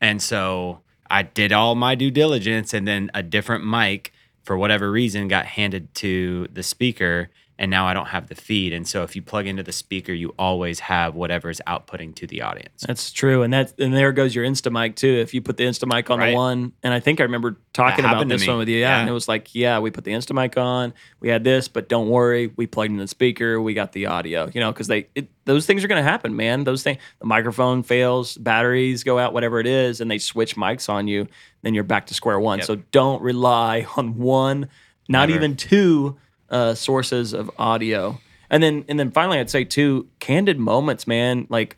And 0.00 0.20
so 0.20 0.80
i 1.10 1.22
did 1.22 1.52
all 1.52 1.74
my 1.74 1.94
due 1.94 2.10
diligence 2.10 2.74
and 2.74 2.86
then 2.86 3.10
a 3.14 3.22
different 3.22 3.66
mic 3.66 4.12
for 4.42 4.56
whatever 4.56 4.90
reason 4.90 5.28
got 5.28 5.46
handed 5.46 5.94
to 5.94 6.46
the 6.52 6.62
speaker 6.62 7.30
and 7.58 7.70
now 7.70 7.86
i 7.86 7.92
don't 7.94 8.06
have 8.08 8.28
the 8.28 8.34
feed 8.34 8.72
and 8.72 8.86
so 8.86 9.02
if 9.02 9.16
you 9.16 9.22
plug 9.22 9.46
into 9.46 9.62
the 9.62 9.72
speaker 9.72 10.12
you 10.12 10.34
always 10.38 10.80
have 10.80 11.14
whatever's 11.14 11.60
outputting 11.66 12.14
to 12.14 12.26
the 12.26 12.40
audience 12.42 12.84
That's 12.86 13.10
true, 13.12 13.42
and 13.42 13.52
that 13.52 13.72
and 13.78 13.92
there 13.92 14.12
goes 14.12 14.34
your 14.34 14.44
Instamic 14.44 14.94
too. 14.96 15.08
If 15.08 15.34
you 15.34 15.40
put 15.42 15.56
the 15.56 15.64
Instamic 15.64 16.10
on 16.10 16.18
Right. 16.18 16.30
the 16.30 16.36
one, 16.36 16.72
and 16.82 16.94
I 16.94 17.00
think 17.00 17.20
I 17.20 17.24
remember 17.24 17.56
talking 17.72 18.04
about 18.04 18.26
this 18.28 18.46
one 18.46 18.58
with 18.58 18.68
you, 18.68 18.78
yeah, 18.78 18.90
Yeah. 18.96 19.00
and 19.00 19.08
it 19.08 19.12
was 19.12 19.26
like, 19.28 19.54
yeah, 19.54 19.78
we 19.80 19.90
put 19.90 20.04
the 20.04 20.12
Instamic 20.12 20.56
on, 20.56 20.92
we 21.20 21.28
had 21.28 21.44
this, 21.44 21.68
but 21.68 21.88
don't 21.88 22.08
worry, 22.08 22.52
we 22.56 22.66
plugged 22.66 22.90
in 22.92 22.98
the 22.98 23.08
speaker, 23.08 23.60
we 23.60 23.74
got 23.74 23.92
the 23.92 24.06
audio, 24.06 24.50
you 24.54 24.60
know, 24.60 24.70
because 24.72 24.86
they 24.86 25.08
it, 25.14 25.28
those 25.44 25.66
things 25.66 25.82
are 25.84 25.88
going 25.88 26.02
to 26.02 26.08
happen, 26.08 26.36
man. 26.36 26.64
Those 26.64 26.82
things, 26.82 26.98
the 27.20 27.26
microphone 27.26 27.82
fails, 27.82 28.36
batteries 28.36 29.02
go 29.04 29.18
out, 29.18 29.32
whatever 29.32 29.58
it 29.60 29.66
is, 29.66 30.00
and 30.00 30.10
they 30.10 30.18
switch 30.18 30.56
mics 30.56 30.88
on 30.88 31.08
you, 31.08 31.26
then 31.62 31.74
you're 31.74 31.84
back 31.84 32.06
to 32.06 32.14
square 32.14 32.38
one. 32.38 32.58
Yep. 32.58 32.66
So 32.66 32.76
don't 32.92 33.22
rely 33.22 33.86
on 33.96 34.18
one, 34.18 34.68
not 35.08 35.28
Never. 35.28 35.38
even 35.38 35.56
two 35.56 36.16
uh, 36.50 36.74
sources 36.74 37.32
of 37.32 37.50
audio. 37.58 38.20
And 38.50 38.62
then 38.62 38.84
and 38.88 38.98
then 38.98 39.10
finally 39.10 39.38
I'd 39.38 39.50
say 39.50 39.64
too, 39.64 40.08
candid 40.20 40.58
moments, 40.58 41.06
man. 41.06 41.46
Like 41.50 41.76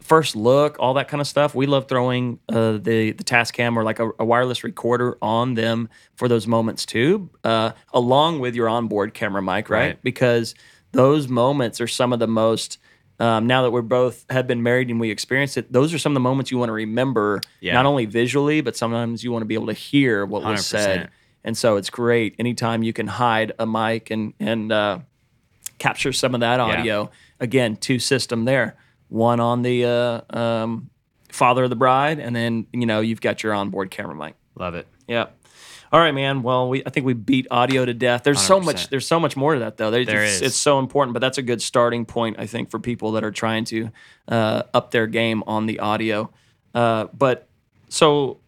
first 0.00 0.34
look, 0.34 0.76
all 0.80 0.94
that 0.94 1.06
kind 1.08 1.20
of 1.20 1.26
stuff. 1.26 1.54
We 1.54 1.66
love 1.66 1.86
throwing 1.88 2.38
uh, 2.48 2.72
the 2.72 3.12
the 3.12 3.24
Tascam 3.24 3.76
or 3.76 3.84
like 3.84 3.98
a, 4.00 4.10
a 4.18 4.24
wireless 4.24 4.64
recorder 4.64 5.16
on 5.22 5.54
them 5.54 5.88
for 6.16 6.26
those 6.28 6.46
moments 6.46 6.84
too, 6.86 7.30
uh, 7.44 7.72
along 7.92 8.40
with 8.40 8.54
your 8.54 8.68
onboard 8.68 9.14
camera 9.14 9.42
mic, 9.42 9.70
right? 9.70 9.78
Right. 9.80 10.02
Because 10.02 10.54
those 10.92 11.28
moments 11.28 11.80
are 11.80 11.88
some 11.88 12.12
of 12.12 12.18
the 12.18 12.28
most. 12.28 12.78
Um, 13.20 13.48
now 13.48 13.62
that 13.62 13.72
we're 13.72 13.82
both 13.82 14.24
have 14.30 14.46
been 14.46 14.62
married 14.62 14.90
and 14.90 15.00
we 15.00 15.10
experienced 15.10 15.56
it, 15.56 15.72
those 15.72 15.92
are 15.92 15.98
some 15.98 16.12
of 16.12 16.14
the 16.14 16.20
moments 16.20 16.52
you 16.52 16.58
want 16.58 16.68
to 16.68 16.72
remember, 16.72 17.40
Yeah. 17.60 17.72
not 17.74 17.84
only 17.84 18.06
visually, 18.06 18.60
but 18.60 18.76
sometimes 18.76 19.24
you 19.24 19.32
want 19.32 19.42
to 19.42 19.46
be 19.46 19.54
able 19.54 19.66
to 19.66 19.72
hear 19.72 20.24
what 20.24 20.44
was 20.44 20.60
100%. 20.60 20.62
said. 20.62 21.10
And 21.48 21.56
so 21.56 21.76
it's 21.76 21.88
great 21.88 22.34
anytime 22.38 22.82
you 22.82 22.92
can 22.92 23.06
hide 23.06 23.52
a 23.58 23.66
mic 23.66 24.10
and 24.10 24.34
and 24.38 24.70
uh, 24.70 24.98
capture 25.78 26.12
some 26.12 26.34
of 26.34 26.40
that 26.40 26.60
audio. 26.60 27.10
Again, 27.40 27.76
two 27.76 27.98
system 27.98 28.44
there. 28.44 28.76
One 29.08 29.40
on 29.40 29.62
the 29.62 29.86
uh, 29.86 30.20
um, 30.38 30.90
father 31.30 31.64
of 31.64 31.70
the 31.70 31.76
bride, 31.76 32.18
and 32.18 32.36
then 32.36 32.66
you 32.70 32.84
know 32.84 33.00
you've 33.00 33.22
got 33.22 33.42
your 33.42 33.54
onboard 33.54 33.90
camera 33.90 34.14
mic. 34.14 34.34
love 34.56 34.74
it 34.74 34.86
Yeah. 35.06 35.28
All 35.90 35.98
right, 35.98 36.12
man. 36.12 36.42
Well, 36.42 36.68
we 36.68 36.82
I 36.84 36.90
think 36.90 37.06
we 37.06 37.14
beat 37.14 37.46
audio 37.50 37.86
to 37.86 37.94
death. 37.94 38.24
There's 38.24 38.42
so 38.42 38.60
much. 38.60 38.90
There's 38.90 39.06
so 39.06 39.18
much 39.18 39.34
more 39.34 39.54
to 39.54 39.60
that, 39.60 39.78
though. 39.78 39.90
There, 39.90 40.04
There 40.04 40.24
it's, 40.24 40.34
is. 40.34 40.42
it's 40.42 40.56
so 40.56 40.78
important, 40.78 41.14
but 41.14 41.20
that's 41.20 41.38
a 41.38 41.42
good 41.42 41.62
starting 41.62 42.04
point, 42.04 42.36
I 42.38 42.44
think, 42.44 42.70
for 42.70 42.78
people 42.78 43.12
that 43.12 43.24
are 43.24 43.30
trying 43.30 43.64
to 43.66 43.90
uh, 44.28 44.64
up 44.74 44.90
their 44.90 45.06
game 45.06 45.42
on 45.46 45.64
the 45.64 45.78
audio. 45.78 46.30
Uh, 46.74 47.06
but 47.14 47.48
so 47.88 48.40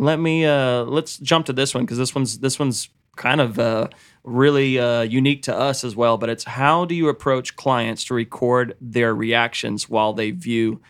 let 0.00 0.18
me 0.18 0.46
uh, 0.46 0.84
let's 0.84 1.18
jump 1.18 1.46
to 1.46 1.52
this 1.52 1.74
one 1.74 1.84
because 1.84 1.98
this 1.98 2.14
one's 2.14 2.38
this 2.38 2.58
one's 2.58 2.88
kind 3.16 3.40
of 3.40 3.58
uh, 3.58 3.88
really 4.24 4.78
uh, 4.78 5.02
unique 5.02 5.42
to 5.42 5.54
us 5.54 5.84
as 5.84 5.94
well. 5.94 6.16
But 6.16 6.30
it's 6.30 6.44
how 6.44 6.86
do 6.86 6.94
you 6.94 7.08
approach 7.08 7.54
clients 7.56 8.04
to 8.04 8.14
record 8.14 8.76
their 8.80 9.14
reactions 9.14 9.90
while 9.90 10.14
they 10.14 10.30
view 10.30 10.80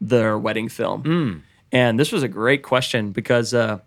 their 0.00 0.38
wedding 0.38 0.70
film? 0.70 1.02
And 1.72 2.00
this 2.00 2.10
was 2.10 2.22
a 2.22 2.28
great 2.28 2.62
question 2.62 3.12
because 3.12 3.52
uh, 3.52 3.80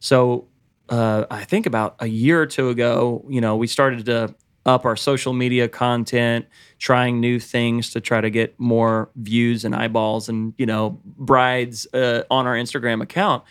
so 0.00 0.48
uh, 0.88 1.26
I 1.30 1.44
think 1.44 1.66
about 1.66 1.94
a 2.00 2.06
year 2.06 2.42
or 2.42 2.46
two 2.46 2.70
ago, 2.70 3.24
you 3.28 3.40
know, 3.40 3.54
we 3.56 3.68
started 3.68 4.04
to 4.06 4.34
up 4.66 4.84
our 4.84 4.96
social 4.96 5.32
media 5.32 5.68
content, 5.68 6.46
trying 6.78 7.20
new 7.20 7.38
things 7.38 7.90
to 7.90 8.00
try 8.00 8.20
to 8.20 8.30
get 8.30 8.58
more 8.58 9.10
views 9.14 9.64
and 9.64 9.76
eyeballs 9.76 10.28
and, 10.28 10.54
you 10.56 10.66
know, 10.66 10.98
brides 11.04 11.86
uh, 11.94 12.22
on 12.30 12.46
our 12.46 12.54
Instagram 12.54 13.02
account. 13.02 13.44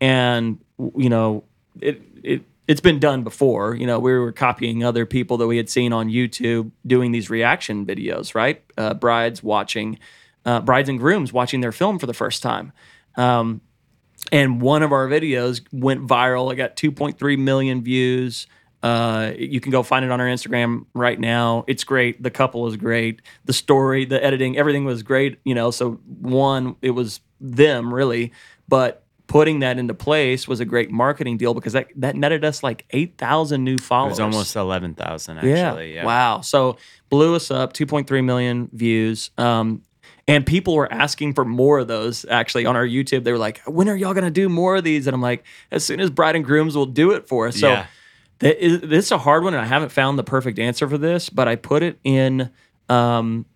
And, 0.00 0.58
you 0.96 1.08
know, 1.08 1.44
it, 1.80 2.02
it, 2.22 2.42
it's 2.66 2.80
been 2.80 3.00
done 3.00 3.24
before. 3.24 3.74
You 3.74 3.86
know, 3.86 3.98
we 3.98 4.12
were 4.12 4.32
copying 4.32 4.84
other 4.84 5.04
people 5.04 5.36
that 5.38 5.46
we 5.46 5.56
had 5.56 5.68
seen 5.68 5.92
on 5.92 6.08
YouTube 6.08 6.70
doing 6.86 7.12
these 7.12 7.28
reaction 7.28 7.84
videos, 7.84 8.34
right? 8.34 8.62
Uh, 8.78 8.94
brides 8.94 9.42
watching, 9.42 9.98
uh, 10.44 10.60
brides 10.60 10.88
and 10.88 10.98
grooms 10.98 11.32
watching 11.32 11.60
their 11.60 11.72
film 11.72 11.98
for 11.98 12.06
the 12.06 12.14
first 12.14 12.42
time. 12.42 12.72
Um, 13.16 13.60
and 14.30 14.60
one 14.60 14.82
of 14.82 14.92
our 14.92 15.08
videos 15.08 15.62
went 15.72 16.06
viral. 16.06 16.52
It 16.52 16.56
got 16.56 16.76
2.3 16.76 17.38
million 17.38 17.82
views. 17.82 18.46
Uh, 18.82 19.32
you 19.36 19.60
can 19.60 19.72
go 19.72 19.82
find 19.82 20.04
it 20.04 20.10
on 20.10 20.20
our 20.20 20.26
Instagram 20.26 20.86
right 20.94 21.18
now. 21.18 21.64
It's 21.66 21.84
great. 21.84 22.22
The 22.22 22.30
couple 22.30 22.66
is 22.66 22.76
great. 22.76 23.20
The 23.44 23.52
story, 23.52 24.04
the 24.04 24.22
editing, 24.24 24.56
everything 24.56 24.84
was 24.84 25.02
great. 25.02 25.38
You 25.44 25.54
know, 25.54 25.70
so 25.70 25.92
one, 26.20 26.76
it 26.80 26.90
was 26.90 27.20
them 27.40 27.92
really, 27.92 28.32
but 28.68 29.04
putting 29.30 29.60
that 29.60 29.78
into 29.78 29.94
place 29.94 30.48
was 30.48 30.58
a 30.58 30.64
great 30.64 30.90
marketing 30.90 31.36
deal 31.36 31.54
because 31.54 31.72
that, 31.72 31.86
that 31.94 32.16
netted 32.16 32.44
us 32.44 32.64
like 32.64 32.84
8,000 32.90 33.62
new 33.62 33.74
It 33.76 33.80
followers. 33.80 34.10
was 34.18 34.20
almost 34.20 34.56
eleven 34.56 34.92
thousand 34.96 35.38
actually. 35.38 35.94
Yeah. 35.94 36.04
Wow. 36.04 36.40
So 36.40 36.78
blew 37.10 37.36
us 37.36 37.48
up, 37.48 37.72
2.3 37.72 38.24
million 38.24 38.68
views. 38.72 39.30
Um, 39.38 39.82
and 40.26 40.44
people 40.44 40.74
were 40.74 40.92
asking 40.92 41.34
for 41.34 41.44
more 41.44 41.78
of 41.78 41.86
those 41.86 42.24
actually 42.28 42.66
on 42.66 42.74
our 42.74 42.84
YouTube. 42.84 43.22
They 43.22 43.30
were 43.30 43.38
like, 43.38 43.60
when 43.68 43.88
are 43.88 43.94
y'all 43.94 44.14
going 44.14 44.24
to 44.24 44.32
do 44.32 44.48
more 44.48 44.74
of 44.74 44.82
these? 44.82 45.06
And 45.06 45.14
I'm 45.14 45.22
like, 45.22 45.44
as 45.70 45.84
soon 45.84 46.00
as 46.00 46.10
Bride 46.10 46.34
and 46.34 46.44
Grooms 46.44 46.74
will 46.74 46.86
do 46.86 47.12
it 47.12 47.28
for 47.28 47.46
us. 47.46 47.56
So 47.60 47.68
Yeah. 47.70 47.86
that 48.40 48.64
is, 48.64 48.80
this 48.80 49.04
is 49.06 49.12
a 49.12 49.18
hard 49.18 49.44
one, 49.44 49.54
and 49.54 49.62
I 49.62 49.66
haven't 49.66 49.92
found 49.92 50.18
the 50.18 50.24
perfect 50.24 50.58
answer 50.58 50.88
for 50.88 50.98
this, 50.98 51.30
but 51.30 51.46
I 51.46 51.54
put 51.54 51.84
it 51.84 52.00
in 52.02 52.50
um, 52.88 53.46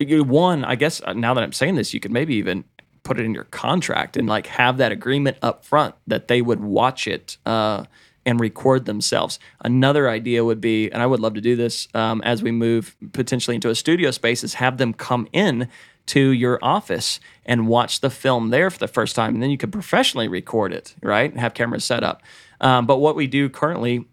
one. 0.00 0.64
I 0.64 0.76
guess 0.76 1.00
uh, 1.02 1.14
now 1.14 1.34
that 1.34 1.42
I'm 1.42 1.52
saying 1.52 1.74
this, 1.74 1.92
you 1.92 1.98
could 1.98 2.12
maybe 2.12 2.36
even 2.36 2.62
put 3.06 3.20
it 3.20 3.24
in 3.24 3.32
your 3.32 3.44
contract 3.44 4.16
and 4.16 4.28
like 4.28 4.48
have 4.48 4.78
that 4.78 4.90
agreement 4.90 5.36
up 5.40 5.64
front 5.64 5.94
that 6.08 6.26
they 6.26 6.42
would 6.42 6.60
watch 6.60 7.06
it 7.06 7.36
uh, 7.46 7.84
and 8.26 8.40
record 8.40 8.84
themselves. 8.84 9.38
Another 9.64 10.10
idea 10.10 10.44
would 10.44 10.60
be, 10.60 10.90
and 10.90 11.00
I 11.00 11.06
would 11.06 11.20
love 11.20 11.34
to 11.34 11.40
do 11.40 11.54
this 11.54 11.86
um, 11.94 12.20
as 12.22 12.42
we 12.42 12.50
move 12.50 12.96
potentially 13.12 13.54
into 13.54 13.70
a 13.70 13.76
studio 13.76 14.10
space, 14.10 14.42
is 14.42 14.54
have 14.54 14.78
them 14.78 14.92
come 14.92 15.28
in 15.32 15.68
to 16.06 16.30
your 16.30 16.58
office 16.62 17.20
and 17.44 17.68
watch 17.68 18.00
the 18.00 18.10
film 18.10 18.50
there 18.50 18.70
for 18.70 18.78
the 18.78 18.88
first 18.88 19.14
time, 19.14 19.34
and 19.34 19.42
then 19.42 19.50
you 19.50 19.58
could 19.58 19.72
professionally 19.72 20.26
record 20.26 20.72
it, 20.72 20.96
right? 21.00 21.30
And 21.30 21.38
have 21.38 21.54
cameras 21.54 21.84
set 21.84 22.02
up. 22.02 22.22
Um, 22.60 22.86
but 22.86 22.98
what 22.98 23.14
we 23.14 23.28
do 23.28 23.48
currently 23.48 24.04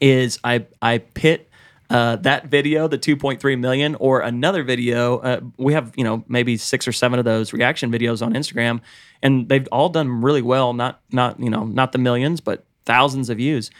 is 0.00 0.40
I 0.42 0.66
I 0.82 0.98
pit 0.98 1.47
uh, 1.90 2.16
that 2.16 2.46
video, 2.46 2.86
the 2.86 2.98
2.3 2.98 3.58
million, 3.58 3.94
or 3.96 4.20
another 4.20 4.62
video. 4.62 5.18
Uh, 5.18 5.40
we 5.56 5.72
have 5.72 5.92
you 5.96 6.04
know 6.04 6.24
maybe 6.28 6.56
six 6.56 6.86
or 6.86 6.92
seven 6.92 7.18
of 7.18 7.24
those 7.24 7.52
reaction 7.52 7.90
videos 7.90 8.24
on 8.24 8.34
Instagram, 8.34 8.80
and 9.22 9.48
they've 9.48 9.66
all 9.72 9.88
done 9.88 10.20
really 10.22 10.42
well. 10.42 10.72
Not 10.72 11.00
not 11.10 11.40
you 11.40 11.50
know 11.50 11.64
not 11.64 11.92
the 11.92 11.98
millions, 11.98 12.40
but 12.40 12.64
thousands 12.84 13.30
of 13.30 13.38
views. 13.38 13.70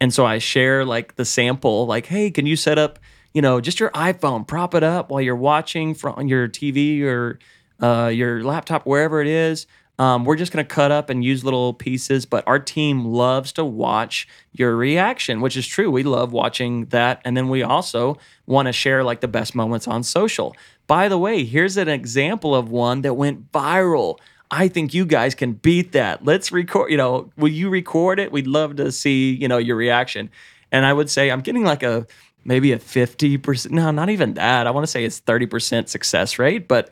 And 0.00 0.14
so 0.14 0.24
I 0.24 0.38
share 0.38 0.84
like 0.84 1.16
the 1.16 1.24
sample, 1.24 1.86
like, 1.86 2.06
hey, 2.06 2.30
can 2.30 2.46
you 2.46 2.56
set 2.56 2.78
up 2.78 2.98
you 3.34 3.42
know 3.42 3.60
just 3.60 3.80
your 3.80 3.90
iPhone, 3.90 4.46
prop 4.46 4.74
it 4.74 4.82
up 4.82 5.10
while 5.10 5.20
you're 5.20 5.36
watching 5.36 5.94
from 5.94 6.26
your 6.26 6.48
TV 6.48 7.02
or 7.02 7.38
uh, 7.80 8.08
your 8.08 8.42
laptop, 8.42 8.86
wherever 8.86 9.20
it 9.20 9.28
is. 9.28 9.66
Um, 9.98 10.24
we're 10.24 10.36
just 10.36 10.52
going 10.52 10.64
to 10.64 10.74
cut 10.74 10.92
up 10.92 11.10
and 11.10 11.24
use 11.24 11.44
little 11.44 11.74
pieces, 11.74 12.24
but 12.24 12.44
our 12.46 12.60
team 12.60 13.04
loves 13.04 13.52
to 13.52 13.64
watch 13.64 14.28
your 14.52 14.76
reaction, 14.76 15.40
which 15.40 15.56
is 15.56 15.66
true. 15.66 15.90
We 15.90 16.04
love 16.04 16.32
watching 16.32 16.86
that. 16.86 17.20
And 17.24 17.36
then 17.36 17.48
we 17.48 17.62
also 17.62 18.16
want 18.46 18.66
to 18.66 18.72
share 18.72 19.02
like 19.02 19.20
the 19.20 19.28
best 19.28 19.54
moments 19.56 19.88
on 19.88 20.04
social. 20.04 20.54
By 20.86 21.08
the 21.08 21.18
way, 21.18 21.44
here's 21.44 21.76
an 21.76 21.88
example 21.88 22.54
of 22.54 22.70
one 22.70 23.02
that 23.02 23.14
went 23.14 23.50
viral. 23.50 24.18
I 24.50 24.68
think 24.68 24.94
you 24.94 25.04
guys 25.04 25.34
can 25.34 25.52
beat 25.52 25.92
that. 25.92 26.24
Let's 26.24 26.52
record, 26.52 26.90
you 26.90 26.96
know, 26.96 27.30
will 27.36 27.48
you 27.48 27.68
record 27.68 28.20
it? 28.20 28.32
We'd 28.32 28.46
love 28.46 28.76
to 28.76 28.92
see, 28.92 29.34
you 29.34 29.48
know, 29.48 29.58
your 29.58 29.76
reaction. 29.76 30.30
And 30.70 30.86
I 30.86 30.92
would 30.92 31.10
say 31.10 31.30
I'm 31.30 31.40
getting 31.40 31.64
like 31.64 31.82
a 31.82 32.06
maybe 32.44 32.72
a 32.72 32.78
50%, 32.78 33.70
no, 33.70 33.90
not 33.90 34.08
even 34.08 34.34
that. 34.34 34.66
I 34.66 34.70
want 34.70 34.84
to 34.84 34.90
say 34.90 35.04
it's 35.04 35.20
30% 35.20 35.88
success 35.88 36.38
rate, 36.38 36.66
but 36.66 36.88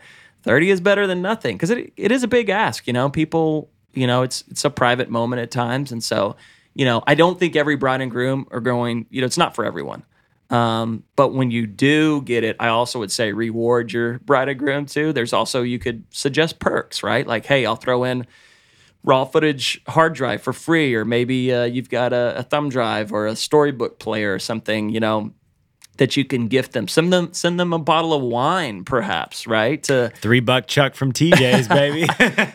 30 0.46 0.70
is 0.70 0.80
better 0.80 1.06
than 1.06 1.20
nothing 1.20 1.56
because 1.56 1.70
it, 1.70 1.92
it 1.96 2.10
is 2.12 2.22
a 2.22 2.28
big 2.28 2.48
ask 2.48 2.86
you 2.86 2.92
know? 2.92 3.10
People 3.10 3.68
you 3.92 4.06
know 4.06 4.22
it's 4.22 4.44
it's 4.48 4.64
a 4.64 4.70
private 4.70 5.10
moment 5.10 5.42
at 5.42 5.50
times 5.50 5.90
and 5.90 6.04
so 6.04 6.36
you 6.74 6.84
know 6.84 7.02
i 7.06 7.14
don't 7.14 7.40
think 7.40 7.56
every 7.56 7.76
bride 7.76 8.00
and 8.00 8.10
groom 8.10 8.46
are 8.50 8.60
going 8.60 9.06
you 9.10 9.20
know 9.20 9.26
it's 9.26 9.38
not 9.38 9.54
for 9.54 9.64
everyone. 9.64 10.04
Um, 10.48 11.02
but 11.16 11.34
when 11.34 11.50
you 11.50 11.66
do 11.66 12.22
get 12.22 12.44
it 12.44 12.56
i 12.60 12.68
also 12.68 13.00
would 13.00 13.10
say 13.10 13.32
reward 13.32 13.92
your 13.92 14.20
bride 14.20 14.48
and 14.48 14.58
groom 14.58 14.86
too. 14.86 15.12
There's 15.12 15.32
also 15.32 15.62
you 15.62 15.80
could 15.80 16.04
suggest 16.10 16.60
perks 16.60 17.02
right? 17.02 17.26
Like 17.26 17.46
hey 17.46 17.66
i'll 17.66 17.76
throw 17.76 18.04
in 18.04 18.26
raw 19.02 19.24
footage 19.24 19.80
hard 19.88 20.14
drive 20.14 20.42
for 20.42 20.52
free 20.52 20.94
or 20.94 21.04
maybe 21.04 21.52
uh, 21.52 21.64
you've 21.64 21.88
got 21.88 22.12
a, 22.12 22.38
a 22.38 22.42
thumb 22.44 22.68
drive 22.68 23.12
or 23.12 23.26
a 23.26 23.34
storybook 23.34 23.98
player 23.98 24.34
or 24.34 24.38
something 24.38 24.90
you 24.90 25.00
know 25.00 25.32
that 25.98 26.16
you 26.16 26.24
can 26.24 26.48
gift 26.48 26.72
them 26.72 26.88
send 26.88 27.12
them 27.12 27.32
send 27.32 27.58
them 27.58 27.72
a 27.72 27.78
bottle 27.78 28.12
of 28.12 28.22
wine 28.22 28.84
perhaps 28.84 29.46
right 29.46 29.82
to 29.84 30.10
Three 30.20 30.40
buck 30.40 30.66
chuck 30.66 30.94
from 30.94 31.12
TJ's, 31.12 31.68
baby. 31.68 32.06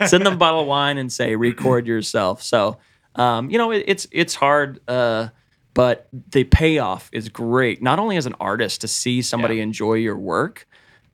send 0.08 0.26
them 0.26 0.34
a 0.34 0.38
bottle 0.38 0.62
of 0.62 0.68
wine 0.68 0.98
and 0.98 1.12
say 1.12 1.36
record 1.36 1.88
yourself. 1.88 2.42
So 2.44 2.78
um, 3.16 3.50
you 3.50 3.58
know 3.58 3.72
it, 3.72 3.84
it's 3.88 4.08
it's 4.12 4.36
hard, 4.36 4.80
uh, 4.88 5.30
but 5.74 6.08
the 6.32 6.44
payoff 6.46 7.10
is 7.14 7.30
great. 7.30 7.82
Not 7.82 8.00
only 8.00 8.18
as 8.18 8.26
an 8.26 8.36
artist 8.40 8.82
to 8.82 8.88
see 8.88 9.22
somebody 9.22 9.56
Yeah. 9.56 9.64
enjoy 9.64 9.94
your 9.96 10.18
work, 10.18 10.68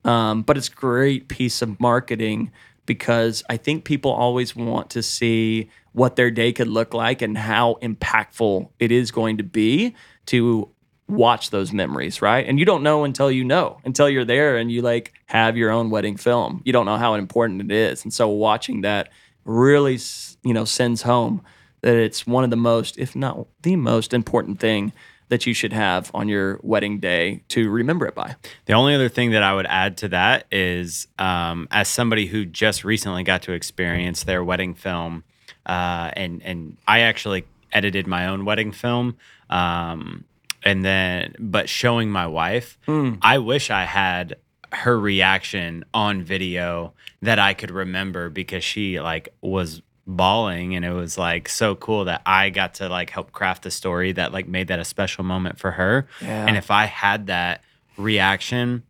um, 0.05 0.43
but 0.43 0.57
it's 0.57 0.69
great 0.69 1.27
piece 1.27 1.61
of 1.61 1.79
marketing 1.79 2.51
because 2.85 3.43
I 3.49 3.57
think 3.57 3.83
people 3.83 4.11
always 4.11 4.55
want 4.55 4.91
to 4.91 5.03
see 5.03 5.69
what 5.91 6.15
their 6.15 6.31
day 6.31 6.53
could 6.53 6.67
look 6.69 6.93
like 6.93 7.21
and 7.21 7.37
how 7.37 7.77
impactful 7.81 8.69
it 8.79 8.91
is 8.91 9.11
going 9.11 9.37
to 9.37 9.43
be 9.43 9.95
to 10.27 10.69
watch 11.07 11.49
those 11.49 11.71
memories, 11.71 12.21
right? 12.21 12.45
And 12.45 12.59
you 12.59 12.65
don't 12.65 12.83
know 12.83 13.03
until 13.03 13.31
you 13.31 13.43
know, 13.43 13.79
until 13.85 14.09
you're 14.09 14.25
there 14.25 14.57
and 14.57 14.71
you 14.71 14.81
like 14.81 15.13
have 15.27 15.55
your 15.55 15.71
own 15.71 15.89
wedding 15.89 16.17
film. 16.17 16.61
You 16.65 16.73
don't 16.73 16.85
know 16.85 16.97
how 16.97 17.13
important 17.13 17.61
it 17.61 17.71
is. 17.71 18.03
And 18.03 18.13
so 18.13 18.27
watching 18.27 18.81
that 18.81 19.09
really, 19.45 19.97
you 20.43 20.53
know, 20.53 20.65
sends 20.65 21.03
home 21.03 21.41
that 21.81 21.95
it's 21.95 22.27
one 22.27 22.43
of 22.43 22.49
the 22.49 22.57
most, 22.57 22.97
if 22.97 23.15
not 23.15 23.47
the 23.61 23.75
most 23.75 24.13
important 24.13 24.59
thing 24.59 24.91
that 25.29 25.45
you 25.45 25.53
should 25.53 25.73
have 25.73 26.09
on 26.13 26.27
your 26.27 26.59
wedding 26.63 26.99
day 26.99 27.43
to 27.49 27.69
remember 27.69 28.05
it 28.05 28.15
by. 28.15 28.35
The 28.65 28.73
only 28.73 28.95
other 28.95 29.09
thing 29.09 29.31
that 29.31 29.43
I 29.43 29.53
would 29.53 29.65
add 29.65 29.97
to 29.97 30.09
that 30.09 30.45
is, 30.51 31.07
um, 31.19 31.67
as 31.69 31.87
somebody 31.87 32.27
who 32.27 32.45
just 32.45 32.83
recently 32.83 33.23
got 33.23 33.41
to 33.43 33.51
experience 33.51 34.23
their 34.23 34.43
wedding 34.43 34.73
film, 34.73 35.23
uh, 35.65 36.11
and 36.13 36.41
and 36.43 36.77
I 36.87 36.99
actually 37.01 37.45
edited 37.73 38.07
my 38.07 38.27
own 38.27 38.45
wedding 38.45 38.71
film, 38.71 39.17
um, 39.49 40.23
and 40.63 40.83
then 40.83 41.35
but 41.39 41.69
showing 41.69 42.09
my 42.09 42.27
wife, 42.27 42.77
I 43.21 43.37
wish 43.37 43.69
I 43.69 43.83
had 43.83 44.37
her 44.73 44.99
reaction 44.99 45.85
on 45.93 46.23
video 46.23 46.93
that 47.21 47.39
I 47.39 47.53
could 47.53 47.71
remember 47.71 48.29
because 48.29 48.63
she 48.63 48.99
like 48.99 49.29
was 49.41 49.81
bawling 50.05 50.75
and 50.75 50.85
it 50.85 50.91
was 50.91 51.17
like 51.17 51.49
so 51.49 51.75
cool 51.75 52.05
that 52.05 52.21
I 52.25 52.49
got 52.49 52.75
to 52.75 52.89
like 52.89 53.09
help 53.09 53.31
craft 53.31 53.63
the 53.63 53.71
story 53.71 54.13
that 54.13 54.31
like 54.31 54.47
made 54.47 54.67
that 54.69 54.79
a 54.79 54.85
special 54.85 55.23
moment 55.23 55.59
for 55.59 55.71
her. 55.71 56.07
Yeah. 56.21 56.45
And 56.47 56.57
if 56.57 56.71
I 56.71 56.85
had 56.85 57.27
that 57.27 57.61
reaction 57.97 58.83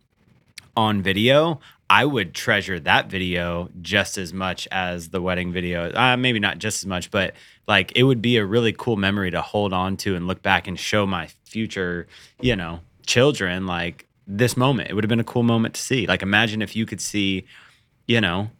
on 0.76 1.02
video, 1.02 1.60
I 1.90 2.04
would 2.04 2.34
treasure 2.34 2.78
that 2.80 3.08
video 3.08 3.70
just 3.80 4.18
as 4.18 4.32
much 4.32 4.68
as 4.70 5.08
the 5.08 5.22
wedding 5.22 5.52
video. 5.52 5.90
Uh, 5.90 6.16
maybe 6.16 6.38
not 6.38 6.58
just 6.58 6.82
as 6.82 6.86
much, 6.86 7.10
but 7.10 7.34
like 7.66 7.92
it 7.96 8.02
would 8.02 8.20
be 8.20 8.36
a 8.36 8.44
really 8.44 8.72
cool 8.72 8.96
memory 8.96 9.30
to 9.30 9.40
hold 9.40 9.72
on 9.72 9.96
to 9.98 10.14
and 10.14 10.26
look 10.26 10.42
back 10.42 10.68
and 10.68 10.78
show 10.78 11.06
my 11.06 11.28
future, 11.48 12.06
you 12.40 12.54
know, 12.56 12.80
children 13.06 13.66
like 13.66 14.06
this 14.26 14.56
moment. 14.56 14.90
It 14.90 14.94
would 14.94 15.04
have 15.04 15.08
been 15.08 15.20
a 15.20 15.24
cool 15.24 15.42
moment 15.42 15.74
to 15.74 15.80
see. 15.80 16.06
Like 16.06 16.22
imagine 16.22 16.62
if 16.62 16.76
you 16.76 16.86
could 16.86 17.00
see, 17.00 17.44
you 18.06 18.20
know, 18.20 18.50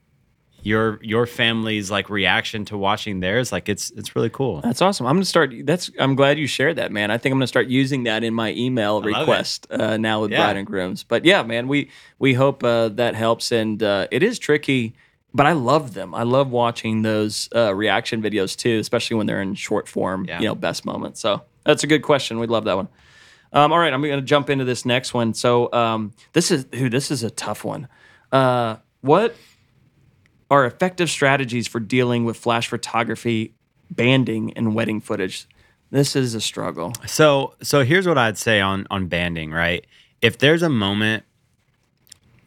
your 0.63 0.99
your 1.03 1.25
family's 1.27 1.89
like 1.91 2.11
reaction 2.11 2.65
to 2.65 2.77
watching 2.77 3.21
theirs. 3.21 3.53
Like 3.53 3.69
it's 3.69 3.91
it's 3.93 4.17
really 4.17 4.29
cool. 4.31 4.61
That's 4.61 4.83
awesome. 4.83 5.07
I'm 5.07 5.15
gonna 5.17 5.25
start. 5.25 5.55
That's. 5.65 5.89
I'm 6.01 6.17
glad 6.17 6.37
you 6.39 6.49
shared 6.49 6.77
that, 6.77 6.91
man. 6.91 7.11
I 7.13 7.19
think 7.19 7.33
I'm 7.33 7.39
gonna 7.39 7.47
start 7.47 7.69
using 7.69 8.03
that 8.05 8.25
in 8.25 8.35
my 8.35 8.53
email 8.55 9.01
request 9.01 9.69
uh, 9.71 9.97
now 9.99 10.23
with 10.23 10.33
Yeah. 10.33 10.39
bride 10.45 10.57
and 10.57 10.67
grooms. 10.67 11.05
But 11.05 11.25
yeah, 11.25 11.43
man, 11.45 11.69
we 11.69 11.91
we 12.19 12.35
hope 12.35 12.65
uh, 12.65 12.89
that 12.91 13.15
helps. 13.15 13.53
And 13.53 13.81
uh, 13.83 14.09
it 14.11 14.25
is 14.25 14.39
tricky, 14.41 14.95
but 15.33 15.47
I 15.47 15.53
love 15.53 15.95
them. 15.95 16.13
I 16.13 16.25
love 16.25 16.51
watching 16.51 17.03
those 17.03 17.49
uh, 17.55 17.73
reaction 17.73 18.21
videos 18.21 18.57
too, 18.57 18.79
especially 18.81 19.17
when 19.17 19.27
they're 19.29 19.41
in 19.43 19.55
short 19.55 19.87
form. 19.89 20.25
Yeah. 20.25 20.41
You 20.41 20.47
know, 20.49 20.55
best 20.57 20.85
moments. 20.85 21.21
So 21.21 21.43
that's 21.69 21.85
a 21.85 21.87
good 21.87 22.01
question. 22.01 22.39
We'd 22.39 22.49
love 22.49 22.65
that 22.65 22.77
one. 22.77 22.89
Um, 23.53 23.73
all 23.73 23.79
right, 23.79 23.93
I'm 23.93 24.01
going 24.01 24.19
to 24.19 24.25
jump 24.25 24.49
into 24.49 24.65
this 24.65 24.87
next 24.87 25.13
one. 25.13 25.35
So 25.35 25.71
um, 25.71 26.15
this 26.33 26.51
is 26.51 26.67
who 26.75 26.89
this 26.89 27.11
is 27.11 27.23
a 27.23 27.31
tough 27.31 27.63
one. 27.63 27.89
Uh, 28.33 28.77
what 29.03 29.37
are 30.51 30.65
effective 30.65 31.11
strategies 31.11 31.69
for 31.69 31.79
dealing 31.79 32.25
with 32.25 32.39
flash 32.39 32.69
photography, 32.69 33.55
banding, 33.91 34.55
and 34.55 34.75
wedding 34.75 34.99
footage? 34.99 35.47
This 35.91 36.17
is 36.17 36.35
a 36.35 36.41
struggle. 36.41 36.95
So 37.07 37.55
so 37.63 37.85
here's 37.85 38.09
what 38.09 38.17
I'd 38.17 38.39
say 38.39 38.63
on 38.63 38.87
on 38.91 39.07
banding, 39.09 39.51
right? 39.51 39.87
If 40.23 40.39
there's 40.39 40.63
a 40.63 40.71
moment 40.71 41.25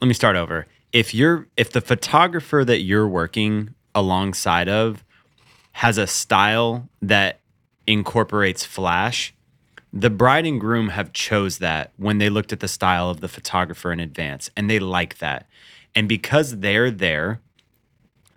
let 0.01 0.07
me 0.07 0.15
start 0.15 0.35
over. 0.35 0.65
If 0.91 1.13
you're 1.13 1.47
if 1.57 1.71
the 1.71 1.81
photographer 1.81 2.65
that 2.65 2.81
you're 2.81 3.07
working 3.07 3.75
alongside 3.93 4.67
of 4.67 5.03
has 5.73 5.99
a 5.99 6.07
style 6.07 6.89
that 7.03 7.40
incorporates 7.87 8.63
flash, 8.63 9.33
the 9.93 10.09
bride 10.09 10.45
and 10.45 10.59
groom 10.59 10.89
have 10.89 11.13
chose 11.13 11.57
that 11.57 11.91
when 11.97 12.17
they 12.17 12.29
looked 12.29 12.53
at 12.53 12.61
the 12.61 12.67
style 12.67 13.09
of 13.09 13.19
the 13.19 13.27
photographer 13.27 13.91
in 13.91 13.99
advance 13.99 14.49
and 14.55 14.69
they 14.69 14.79
like 14.79 15.17
that. 15.17 15.47
And 15.93 16.07
because 16.07 16.59
they're 16.59 16.91
there, 16.91 17.41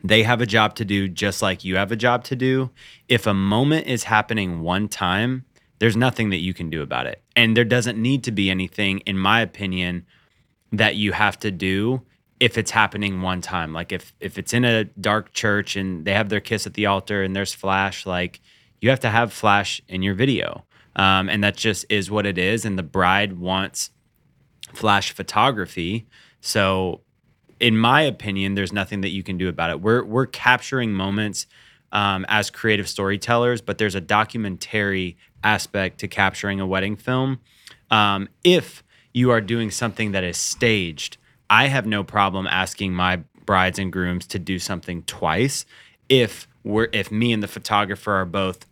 they 0.03 0.25
have 0.25 0.41
a 0.41 0.47
job 0.47 0.75
to 0.77 0.85
do 0.85 1.09
just 1.09 1.41
like 1.41 1.65
you 1.65 1.77
have 1.77 1.93
a 1.93 1.97
job 1.97 2.25
to 2.25 2.37
do. 2.37 2.71
If 3.09 3.27
a 3.27 3.35
moment 3.35 3.87
is 3.87 4.05
happening 4.05 4.61
one 4.61 4.89
time, 4.89 5.45
there's 5.79 5.97
nothing 5.97 6.31
that 6.31 6.41
you 6.41 6.53
can 6.53 6.71
do 6.71 6.83
about 6.83 7.07
it. 7.07 7.23
And 7.37 7.57
there 7.57 7.65
doesn't 7.65 8.01
need 8.01 8.25
to 8.25 8.33
be 8.33 8.51
anything, 8.51 8.99
in 9.01 9.19
my 9.19 9.41
opinion, 9.41 10.07
that 10.73 10.97
you 10.97 11.13
have 11.13 11.39
to 11.41 11.51
do 11.51 12.03
if 12.41 12.59
it's 12.59 12.71
happening 12.73 13.23
one 13.23 13.41
time. 13.41 13.73
Like 13.73 13.93
if 13.93 14.13
if 14.21 14.39
it's 14.39 14.53
in 14.53 14.65
a 14.65 14.85
dark 14.85 15.33
church 15.33 15.77
and 15.77 16.05
they 16.05 16.13
have 16.13 16.29
their 16.29 16.41
kiss 16.41 16.67
at 16.67 16.75
the 16.75 16.87
altar 16.87 17.23
and 17.23 17.35
there's 17.35 17.55
flash, 17.55 18.05
like 18.05 18.41
you 18.81 18.91
have 18.91 19.01
to 19.01 19.11
have 19.11 19.33
flash 19.33 19.81
in 19.89 20.03
your 20.03 20.15
video. 20.15 20.65
Um, 20.97 21.29
and 21.29 21.43
that 21.43 21.57
just 21.57 21.87
is 21.89 22.11
what 22.11 22.27
it 22.27 22.39
is. 22.39 22.65
And 22.65 22.79
the 22.79 22.83
bride 22.83 23.39
wants 23.39 23.91
flash 24.73 25.13
photography. 25.13 26.07
So 26.41 27.01
in 27.61 27.79
my 27.79 28.03
opinion, 28.03 28.55
there's 28.55 28.73
nothing 28.73 29.01
that 29.03 29.11
you 29.11 29.23
can 29.23 29.39
do 29.39 29.49
about 29.49 29.71
it. 29.71 29.81
We're 29.81 30.05
we're 30.05 30.27
capturing 30.27 30.93
moments 30.93 31.47
um, 31.93 32.27
as 32.29 32.51
creative 32.51 32.89
storytellers, 32.89 33.61
but 33.61 33.79
there's 33.79 33.95
a 33.95 34.01
documentary 34.01 35.17
aspect 35.43 35.99
to 36.01 36.09
capturing 36.09 36.61
a 36.61 36.67
wedding 36.67 36.97
film. 36.97 37.41
Um, 37.91 38.29
if 38.43 38.83
you 39.13 39.31
are 39.31 39.41
doing 39.41 39.71
something 39.71 40.13
that 40.13 40.25
is 40.25 40.37
staged, 40.37 41.17
I 41.49 41.69
have 41.69 41.87
no 41.87 42.03
problem 42.03 42.47
asking 42.47 42.95
my 42.95 43.21
brides 43.47 43.79
and 43.79 43.93
grooms 43.93 44.27
to 44.29 44.39
do 44.39 44.59
something 44.59 45.03
twice 45.05 45.67
if 46.09 46.49
we're 46.65 46.89
if 46.93 47.13
me 47.13 47.33
and 47.33 47.43
the 47.43 47.49
photographer 47.49 48.13
are 48.13 48.25
both 48.25 48.67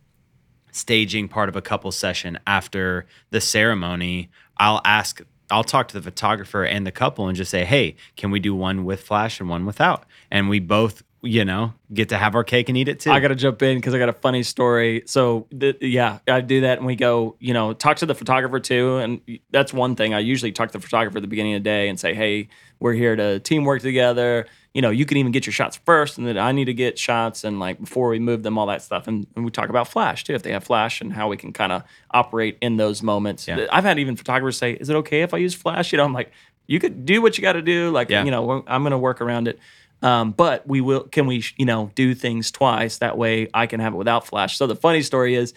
staging 0.72 1.28
part 1.28 1.48
of 1.48 1.54
a 1.54 1.62
couple 1.62 1.92
session 1.92 2.38
after 2.46 3.06
the 3.30 3.40
ceremony 3.40 4.30
i'll 4.56 4.80
ask 4.84 5.20
i'll 5.50 5.62
talk 5.62 5.86
to 5.88 5.94
the 5.94 6.02
photographer 6.02 6.64
and 6.64 6.86
the 6.86 6.92
couple 6.92 7.28
and 7.28 7.36
just 7.36 7.50
say 7.50 7.64
hey 7.64 7.94
can 8.16 8.30
we 8.30 8.40
do 8.40 8.54
one 8.54 8.84
with 8.84 9.02
flash 9.02 9.38
and 9.38 9.48
one 9.48 9.66
without 9.66 10.06
and 10.30 10.48
we 10.48 10.58
both 10.58 11.02
you 11.24 11.44
know 11.44 11.72
get 11.92 12.08
to 12.08 12.18
have 12.18 12.34
our 12.34 12.42
cake 12.42 12.68
and 12.68 12.76
eat 12.76 12.88
it 12.88 12.98
too 12.98 13.10
I 13.10 13.20
got 13.20 13.28
to 13.28 13.34
jump 13.34 13.62
in 13.62 13.76
because 13.76 13.94
I 13.94 13.98
got 13.98 14.08
a 14.08 14.14
funny 14.14 14.42
story. 14.42 15.04
So, 15.06 15.46
th- 15.56 15.76
yeah, 15.80 16.18
I 16.26 16.40
do 16.40 16.62
that, 16.62 16.78
and 16.78 16.86
we 16.86 16.96
go, 16.96 17.36
you 17.38 17.54
know, 17.54 17.74
talk 17.74 17.98
to 17.98 18.06
the 18.06 18.14
photographer 18.14 18.58
too, 18.58 18.96
and 18.96 19.20
that's 19.50 19.72
one 19.72 19.94
thing. 19.94 20.14
I 20.14 20.18
usually 20.18 20.50
talk 20.50 20.72
to 20.72 20.78
the 20.78 20.82
photographer 20.82 21.18
at 21.18 21.20
the 21.20 21.28
beginning 21.28 21.54
of 21.54 21.60
the 21.60 21.70
day 21.70 21.88
and 21.88 22.00
say, 22.00 22.12
"Hey, 22.14 22.48
we're 22.80 22.94
here 22.94 23.14
to 23.14 23.38
teamwork 23.38 23.82
together. 23.82 24.46
You 24.74 24.80
know, 24.80 24.90
you 24.90 25.04
can 25.04 25.18
even 25.18 25.32
get 25.32 25.44
your 25.44 25.52
shots 25.52 25.78
first, 25.84 26.16
and 26.16 26.26
then 26.26 26.38
I 26.38 26.52
need 26.52 26.64
to 26.64 26.74
get 26.74 26.98
shots, 26.98 27.44
and 27.44 27.60
like 27.60 27.78
before 27.78 28.08
we 28.08 28.18
move 28.18 28.42
them, 28.42 28.56
all 28.56 28.66
that 28.66 28.80
stuff." 28.82 29.06
And, 29.06 29.26
and 29.36 29.44
we 29.44 29.50
talk 29.50 29.68
about 29.68 29.86
flash 29.88 30.24
too, 30.24 30.34
if 30.34 30.42
they 30.42 30.52
have 30.52 30.64
flash, 30.64 31.00
and 31.00 31.12
how 31.12 31.28
we 31.28 31.36
can 31.36 31.52
kind 31.52 31.72
of 31.72 31.82
operate 32.10 32.56
in 32.62 32.78
those 32.78 33.02
moments. 33.02 33.46
Yeah. 33.46 33.66
I've 33.70 33.84
had 33.84 33.98
even 33.98 34.16
photographers 34.16 34.56
say, 34.56 34.72
"Is 34.72 34.88
it 34.88 34.96
okay 34.96 35.22
if 35.22 35.34
I 35.34 35.38
use 35.38 35.54
flash?" 35.54 35.92
You 35.92 35.98
know, 35.98 36.04
I'm 36.04 36.14
like, 36.14 36.32
"You 36.66 36.80
could 36.80 37.04
do 37.04 37.20
what 37.20 37.36
you 37.36 37.42
got 37.42 37.52
to 37.52 37.62
do. 37.62 37.90
Like, 37.90 38.08
Yeah. 38.08 38.24
you 38.24 38.30
know, 38.30 38.64
I'm 38.66 38.82
going 38.82 38.92
to 38.92 38.98
work 38.98 39.20
around 39.20 39.46
it." 39.48 39.58
Um, 40.00 40.32
but 40.32 40.66
we 40.66 40.80
will. 40.80 41.02
Can 41.04 41.26
we, 41.26 41.44
you 41.58 41.66
know, 41.66 41.90
do 41.94 42.14
things 42.14 42.50
twice? 42.50 42.98
That 42.98 43.16
way, 43.18 43.48
I 43.52 43.66
can 43.66 43.78
have 43.78 43.92
it 43.92 43.96
without 43.98 44.26
flash. 44.26 44.56
So 44.56 44.66
the 44.66 44.74
funny 44.74 45.02
story 45.02 45.34
is, 45.34 45.52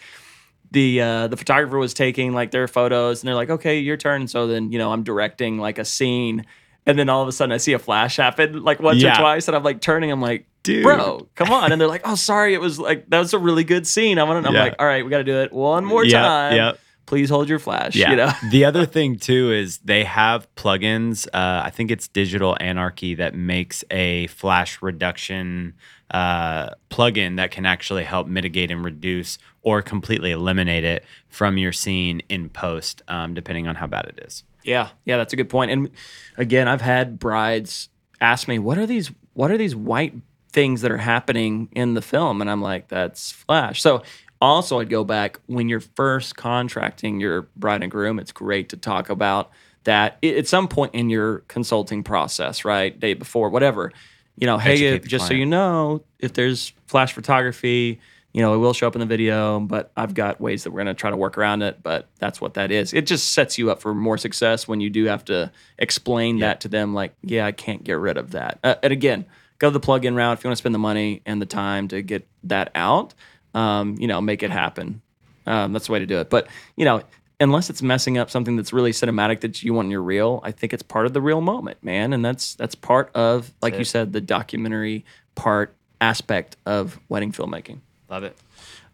the 0.70 1.00
uh, 1.00 1.26
the 1.28 1.36
photographer 1.36 1.78
was 1.78 1.94
taking 1.94 2.32
like 2.32 2.50
their 2.50 2.68
photos, 2.68 3.22
and 3.22 3.28
they're 3.28 3.34
like, 3.34 3.50
"Okay, 3.50 3.78
your 3.78 3.96
turn." 3.96 4.28
So 4.28 4.46
then, 4.46 4.70
you 4.72 4.78
know, 4.78 4.92
I'm 4.92 5.02
directing 5.04 5.58
like 5.58 5.78
a 5.78 5.84
scene, 5.84 6.44
and 6.86 6.98
then 6.98 7.08
all 7.08 7.22
of 7.22 7.28
a 7.28 7.32
sudden, 7.32 7.52
I 7.52 7.56
see 7.58 7.72
a 7.72 7.78
flash 7.78 8.16
happen 8.16 8.62
like 8.62 8.80
once 8.80 9.02
Yeah. 9.02 9.14
or 9.16 9.20
twice, 9.20 9.48
and 9.48 9.56
I'm 9.56 9.62
like 9.64 9.80
turning. 9.80 10.10
I'm 10.10 10.20
like, 10.20 10.46
Dude. 10.62 10.82
bro, 10.84 11.26
come 11.34 11.50
on!" 11.50 11.72
And 11.72 11.80
they're 11.80 11.88
like, 11.88 12.02
"Oh, 12.04 12.14
sorry, 12.14 12.54
it 12.54 12.60
was 12.60 12.78
like 12.78 13.08
that 13.10 13.18
was 13.18 13.34
a 13.34 13.38
really 13.38 13.64
good 13.64 13.86
scene." 13.86 14.18
I 14.18 14.22
want. 14.24 14.46
I'm 14.46 14.54
Yeah. 14.54 14.62
like, 14.64 14.76
"All 14.78 14.86
right, 14.86 15.04
we 15.04 15.10
got 15.10 15.18
to 15.18 15.24
do 15.24 15.36
it 15.40 15.52
one 15.52 15.84
more 15.84 16.04
Yeah, 16.04 16.20
time. 16.22 16.54
yeah. 16.56 16.72
Please 17.06 17.28
hold 17.30 17.48
your 17.48 17.58
flash." 17.58 17.94
Yeah. 17.96 18.10
You 18.10 18.16
know. 18.16 18.32
the 18.50 18.64
other 18.64 18.84
thing 18.86 19.16
too 19.18 19.52
is 19.52 19.78
they 19.78 20.04
have 20.04 20.46
plugins. 20.56 21.26
Uh, 21.32 21.62
I 21.64 21.70
think 21.70 21.90
it's 21.90 22.08
Digital 22.08 22.56
Anarchy 22.60 23.14
that 23.16 23.34
makes 23.34 23.84
a 23.90 24.26
flash 24.28 24.80
reduction 24.82 25.74
uh, 26.12 26.70
plugin 26.90 27.36
that 27.36 27.50
can 27.50 27.66
actually 27.66 28.04
help 28.04 28.28
mitigate 28.28 28.70
and 28.70 28.84
reduce 28.84 29.38
or 29.62 29.82
completely 29.82 30.30
eliminate 30.30 30.84
it 30.84 31.04
from 31.28 31.58
your 31.58 31.72
scene 31.72 32.22
in 32.28 32.48
post, 32.48 33.02
um, 33.08 33.34
depending 33.34 33.66
on 33.66 33.74
how 33.74 33.88
bad 33.88 34.04
it 34.06 34.24
is. 34.24 34.44
Yeah, 34.66 34.88
yeah, 35.04 35.16
that's 35.16 35.32
a 35.32 35.36
good 35.36 35.48
point. 35.48 35.70
And 35.70 35.90
again, 36.36 36.68
I've 36.68 36.80
had 36.80 37.18
brides 37.18 37.88
ask 38.20 38.48
me, 38.48 38.58
"What 38.58 38.78
are 38.78 38.86
these? 38.86 39.10
What 39.34 39.50
are 39.50 39.56
these 39.56 39.76
white 39.76 40.14
things 40.52 40.80
that 40.82 40.90
are 40.90 40.96
happening 40.96 41.68
in 41.72 41.94
the 41.94 42.02
film?" 42.02 42.40
And 42.40 42.50
I'm 42.50 42.62
like, 42.62 42.88
"That's 42.88 43.30
flash." 43.30 43.80
So 43.80 44.02
also, 44.40 44.80
I'd 44.80 44.90
go 44.90 45.04
back 45.04 45.38
when 45.46 45.68
you're 45.68 45.80
first 45.80 46.36
contracting 46.36 47.20
your 47.20 47.42
bride 47.56 47.82
and 47.82 47.90
groom. 47.90 48.18
It's 48.18 48.32
great 48.32 48.68
to 48.70 48.76
talk 48.76 49.08
about 49.08 49.50
that 49.84 50.22
at 50.22 50.46
some 50.46 50.68
point 50.68 50.94
in 50.94 51.08
your 51.08 51.38
consulting 51.48 52.02
process, 52.02 52.64
right? 52.64 52.98
Day 52.98 53.14
before, 53.14 53.48
whatever. 53.48 53.92
You 54.36 54.46
know, 54.46 54.58
hey, 54.58 54.82
if, 54.84 55.06
just 55.06 55.28
so 55.28 55.34
you 55.34 55.46
know, 55.46 56.02
if 56.18 56.34
there's 56.34 56.74
flash 56.86 57.14
photography, 57.14 58.00
you 58.36 58.42
know, 58.42 58.52
it 58.52 58.58
will 58.58 58.74
show 58.74 58.86
up 58.86 58.94
in 58.94 59.00
the 59.00 59.06
video, 59.06 59.58
but 59.60 59.90
I've 59.96 60.12
got 60.12 60.42
ways 60.42 60.64
that 60.64 60.70
we're 60.70 60.84
going 60.84 60.94
to 60.94 61.00
try 61.00 61.08
to 61.08 61.16
work 61.16 61.38
around 61.38 61.62
it. 61.62 61.82
But 61.82 62.06
that's 62.18 62.38
what 62.38 62.52
that 62.54 62.70
is. 62.70 62.92
It 62.92 63.06
just 63.06 63.32
sets 63.32 63.56
you 63.56 63.70
up 63.70 63.80
for 63.80 63.94
more 63.94 64.18
success 64.18 64.68
when 64.68 64.82
you 64.82 64.90
do 64.90 65.06
have 65.06 65.24
to 65.24 65.50
explain 65.78 66.40
that 66.40 66.60
to 66.60 66.68
them. 66.68 66.92
Like, 66.92 67.14
yeah, 67.22 67.46
I 67.46 67.52
can't 67.52 67.82
get 67.82 67.94
rid 67.94 68.18
of 68.18 68.32
that. 68.32 68.58
Uh, 68.62 68.74
and 68.82 68.92
again, 68.92 69.24
go 69.58 69.70
the 69.70 69.80
plug-in 69.80 70.14
route 70.14 70.36
if 70.36 70.44
you 70.44 70.48
want 70.48 70.58
to 70.58 70.60
spend 70.60 70.74
the 70.74 70.78
money 70.78 71.22
and 71.24 71.40
the 71.40 71.46
time 71.46 71.88
to 71.88 72.02
get 72.02 72.28
that 72.44 72.72
out. 72.74 73.14
Um, 73.54 73.96
you 73.98 74.06
know, 74.06 74.20
make 74.20 74.42
it 74.42 74.50
happen. 74.50 75.00
Um, 75.46 75.72
that's 75.72 75.86
the 75.86 75.94
way 75.94 76.00
to 76.00 76.06
do 76.06 76.18
it. 76.18 76.28
But 76.28 76.46
you 76.76 76.84
know, 76.84 77.02
unless 77.40 77.70
it's 77.70 77.80
messing 77.80 78.18
up 78.18 78.28
something 78.28 78.56
that's 78.56 78.70
really 78.70 78.92
cinematic 78.92 79.40
that 79.40 79.62
you 79.62 79.72
want 79.72 79.86
in 79.86 79.90
your 79.92 80.02
reel, 80.02 80.40
I 80.42 80.52
think 80.52 80.74
it's 80.74 80.82
part 80.82 81.06
of 81.06 81.14
the 81.14 81.22
real 81.22 81.40
moment, 81.40 81.82
man. 81.82 82.12
And 82.12 82.22
that's 82.22 82.54
that's 82.56 82.74
part 82.74 83.10
of, 83.14 83.50
like 83.62 83.76
you 83.76 83.80
it. 83.80 83.86
said, 83.86 84.12
the 84.12 84.20
documentary 84.20 85.06
part 85.36 85.74
aspect 86.02 86.58
of 86.66 87.00
wedding 87.08 87.32
filmmaking. 87.32 87.80
Love 88.08 88.24
it. 88.24 88.36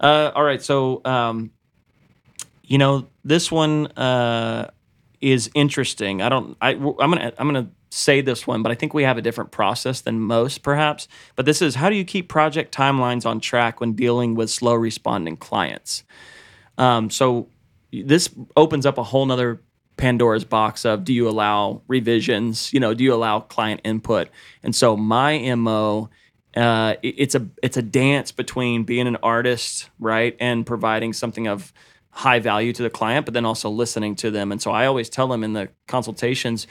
Uh, 0.01 0.33
all 0.35 0.45
right, 0.45 0.63
so 0.63 1.01
um, 1.05 1.51
you 2.63 2.79
know 2.79 3.07
this 3.25 3.53
one 3.53 3.87
uh, 3.89 4.71
is 5.21 5.51
interesting. 5.55 6.23
I 6.23 6.29
don't. 6.29 6.57
I, 6.61 6.71
I'm 6.71 6.95
gonna. 6.97 7.33
I'm 7.39 7.47
gonna 7.47 7.71
say 7.93 8.23
this 8.23 8.47
one, 8.47 8.63
but 8.63 8.73
I 8.73 8.75
think 8.75 8.95
we 8.95 9.03
have 9.03 9.19
a 9.19 9.23
different 9.23 9.51
process 9.51 10.01
than 10.01 10.19
most, 10.19 10.63
perhaps. 10.63 11.09
But 11.37 11.45
this 11.45 11.61
is 11.61 11.75
how 11.75 11.91
do 11.91 11.97
you 11.97 12.05
keep 12.05 12.29
project 12.29 12.75
timelines 12.75 13.27
on 13.27 13.39
track 13.39 13.81
when 13.81 13.93
dealing 13.93 14.35
with 14.35 14.51
slow 14.51 14.75
responding 14.75 15.37
clients? 15.37 16.03
Um, 16.79 17.11
so 17.11 17.49
this 17.93 18.31
opens 18.57 18.87
up 18.87 18.97
a 18.97 19.03
whole 19.03 19.27
nother 19.27 19.61
Pandora's 19.99 20.45
box 20.45 20.85
of 20.87 21.05
do 21.05 21.13
you 21.13 21.29
allow 21.29 21.83
revisions? 21.87 22.73
You 22.73 22.81
know, 22.81 22.95
do 22.95 23.05
you 23.05 23.13
allow 23.13 23.41
client 23.41 23.83
input? 23.85 24.29
And 24.63 24.75
so 24.75 24.97
my 24.97 25.55
mo, 25.55 26.09
uh, 26.57 26.95
it- 27.03 27.15
it's 27.19 27.35
a 27.35 27.47
it's 27.63 27.77
a 27.77 27.83
dance 27.83 28.33
between 28.33 28.85
being 28.85 29.07
an 29.07 29.17
artist, 29.23 29.91
right, 29.99 30.37
and 30.41 30.65
providing 30.67 31.13
something 31.13 31.47
of 31.49 31.73
high 32.11 32.39
value 32.39 32.73
to 32.75 32.83
the 32.83 32.91
client, 32.91 33.25
but 33.25 33.33
then 33.35 33.47
also 33.47 33.71
listening 33.71 34.15
to 34.17 34.31
them. 34.31 34.53
And 34.53 34.61
so 34.61 34.71
I 34.71 34.85
always 34.87 35.09
tell 35.09 35.29
them 35.29 35.43
in 35.43 35.55
the 35.55 35.71
consultations, 35.89 36.67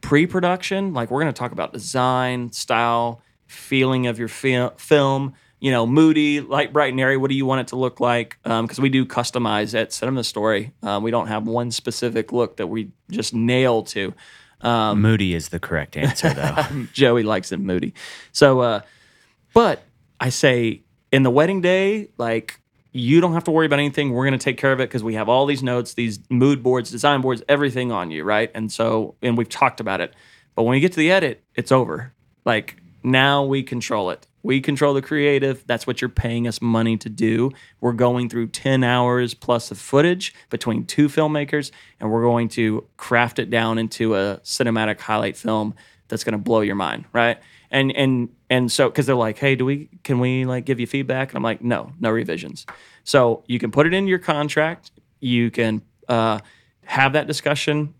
pre-production, 0.00 0.92
like 0.94 1.10
we're 1.10 1.22
going 1.22 1.32
to 1.32 1.38
talk 1.38 1.50
about 1.52 1.72
design, 1.72 2.52
style, 2.52 3.22
feeling 3.46 4.06
of 4.06 4.18
your 4.18 4.28
fi- 4.28 4.70
film. 4.76 5.34
You 5.60 5.70
know, 5.70 5.86
moody, 5.86 6.42
light, 6.42 6.74
bright, 6.74 6.92
and 6.92 7.00
airy. 7.00 7.16
What 7.16 7.30
do 7.30 7.36
you 7.36 7.46
want 7.46 7.62
it 7.62 7.68
to 7.68 7.76
look 7.76 7.98
like? 7.98 8.36
Because 8.42 8.78
we 8.78 8.90
do 8.90 9.06
customize 9.06 9.74
at 9.74 9.94
Cinema 9.94 10.22
Story. 10.22 10.74
Um, 10.82 11.02
we 11.02 11.10
don't 11.10 11.28
have 11.28 11.46
one 11.46 11.70
specific 11.70 12.32
look 12.32 12.58
that 12.58 12.66
we 12.66 12.90
just 13.10 13.32
nail 13.32 13.82
to. 13.84 14.12
Um, 14.60 15.00
Moody 15.00 15.32
is 15.34 15.48
the 15.48 15.58
correct 15.58 15.96
answer, 15.96 16.28
though. 16.34 16.86
Joey 16.92 17.22
likes 17.22 17.50
it 17.50 17.60
moody. 17.60 17.94
So, 18.32 18.60
uh, 18.60 18.80
but 19.54 19.82
I 20.20 20.28
say 20.28 20.82
in 21.10 21.22
the 21.22 21.30
wedding 21.30 21.60
day, 21.60 22.10
like 22.18 22.60
you 22.92 23.20
don't 23.20 23.32
have 23.32 23.44
to 23.44 23.50
worry 23.50 23.66
about 23.66 23.78
anything. 23.78 24.12
We're 24.12 24.24
going 24.24 24.38
to 24.38 24.44
take 24.44 24.56
care 24.56 24.72
of 24.72 24.80
it 24.80 24.88
because 24.88 25.02
we 25.02 25.14
have 25.14 25.28
all 25.28 25.46
these 25.46 25.62
notes, 25.62 25.94
these 25.94 26.20
mood 26.30 26.62
boards, 26.62 26.90
design 26.90 27.22
boards, 27.22 27.42
everything 27.48 27.90
on 27.90 28.10
you, 28.10 28.22
right? 28.22 28.50
And 28.54 28.70
so, 28.70 29.16
and 29.22 29.36
we've 29.36 29.48
talked 29.48 29.80
about 29.80 30.00
it. 30.00 30.14
But 30.54 30.62
when 30.62 30.76
you 30.76 30.80
get 30.80 30.92
to 30.92 30.98
the 30.98 31.10
edit, 31.10 31.42
it's 31.54 31.72
over. 31.72 32.12
Like 32.44 32.76
now 33.02 33.44
we 33.44 33.62
control 33.62 34.10
it. 34.10 34.26
We 34.44 34.60
control 34.60 34.94
the 34.94 35.02
creative. 35.02 35.64
That's 35.66 35.86
what 35.86 36.00
you're 36.00 36.08
paying 36.08 36.46
us 36.46 36.60
money 36.60 36.96
to 36.98 37.08
do. 37.08 37.50
We're 37.80 37.92
going 37.92 38.28
through 38.28 38.48
10 38.48 38.84
hours 38.84 39.34
plus 39.34 39.70
of 39.70 39.78
footage 39.78 40.34
between 40.50 40.84
two 40.84 41.08
filmmakers, 41.08 41.70
and 41.98 42.10
we're 42.10 42.22
going 42.22 42.48
to 42.50 42.86
craft 42.98 43.38
it 43.38 43.48
down 43.48 43.78
into 43.78 44.14
a 44.14 44.40
cinematic 44.44 45.00
highlight 45.00 45.36
film 45.36 45.74
that's 46.08 46.24
going 46.24 46.32
to 46.32 46.38
blow 46.38 46.60
your 46.60 46.74
mind, 46.74 47.06
right? 47.12 47.38
And 47.74 47.90
and 47.96 48.28
and 48.48 48.70
so 48.70 48.88
because 48.88 49.06
they're 49.06 49.16
like, 49.16 49.36
hey, 49.36 49.56
do 49.56 49.64
we 49.64 49.88
can 50.04 50.20
we 50.20 50.44
like 50.44 50.64
give 50.64 50.78
you 50.78 50.86
feedback? 50.86 51.30
And 51.30 51.36
I'm 51.36 51.42
like, 51.42 51.60
no, 51.60 51.92
no 51.98 52.08
revisions. 52.10 52.66
So 53.02 53.42
you 53.48 53.58
can 53.58 53.72
put 53.72 53.86
it 53.88 53.92
in 53.92 54.06
your 54.06 54.20
contract. 54.20 54.92
You 55.18 55.50
can 55.50 55.82
uh, 56.08 56.38
have 56.84 57.14
that 57.14 57.26
discussion 57.26 57.92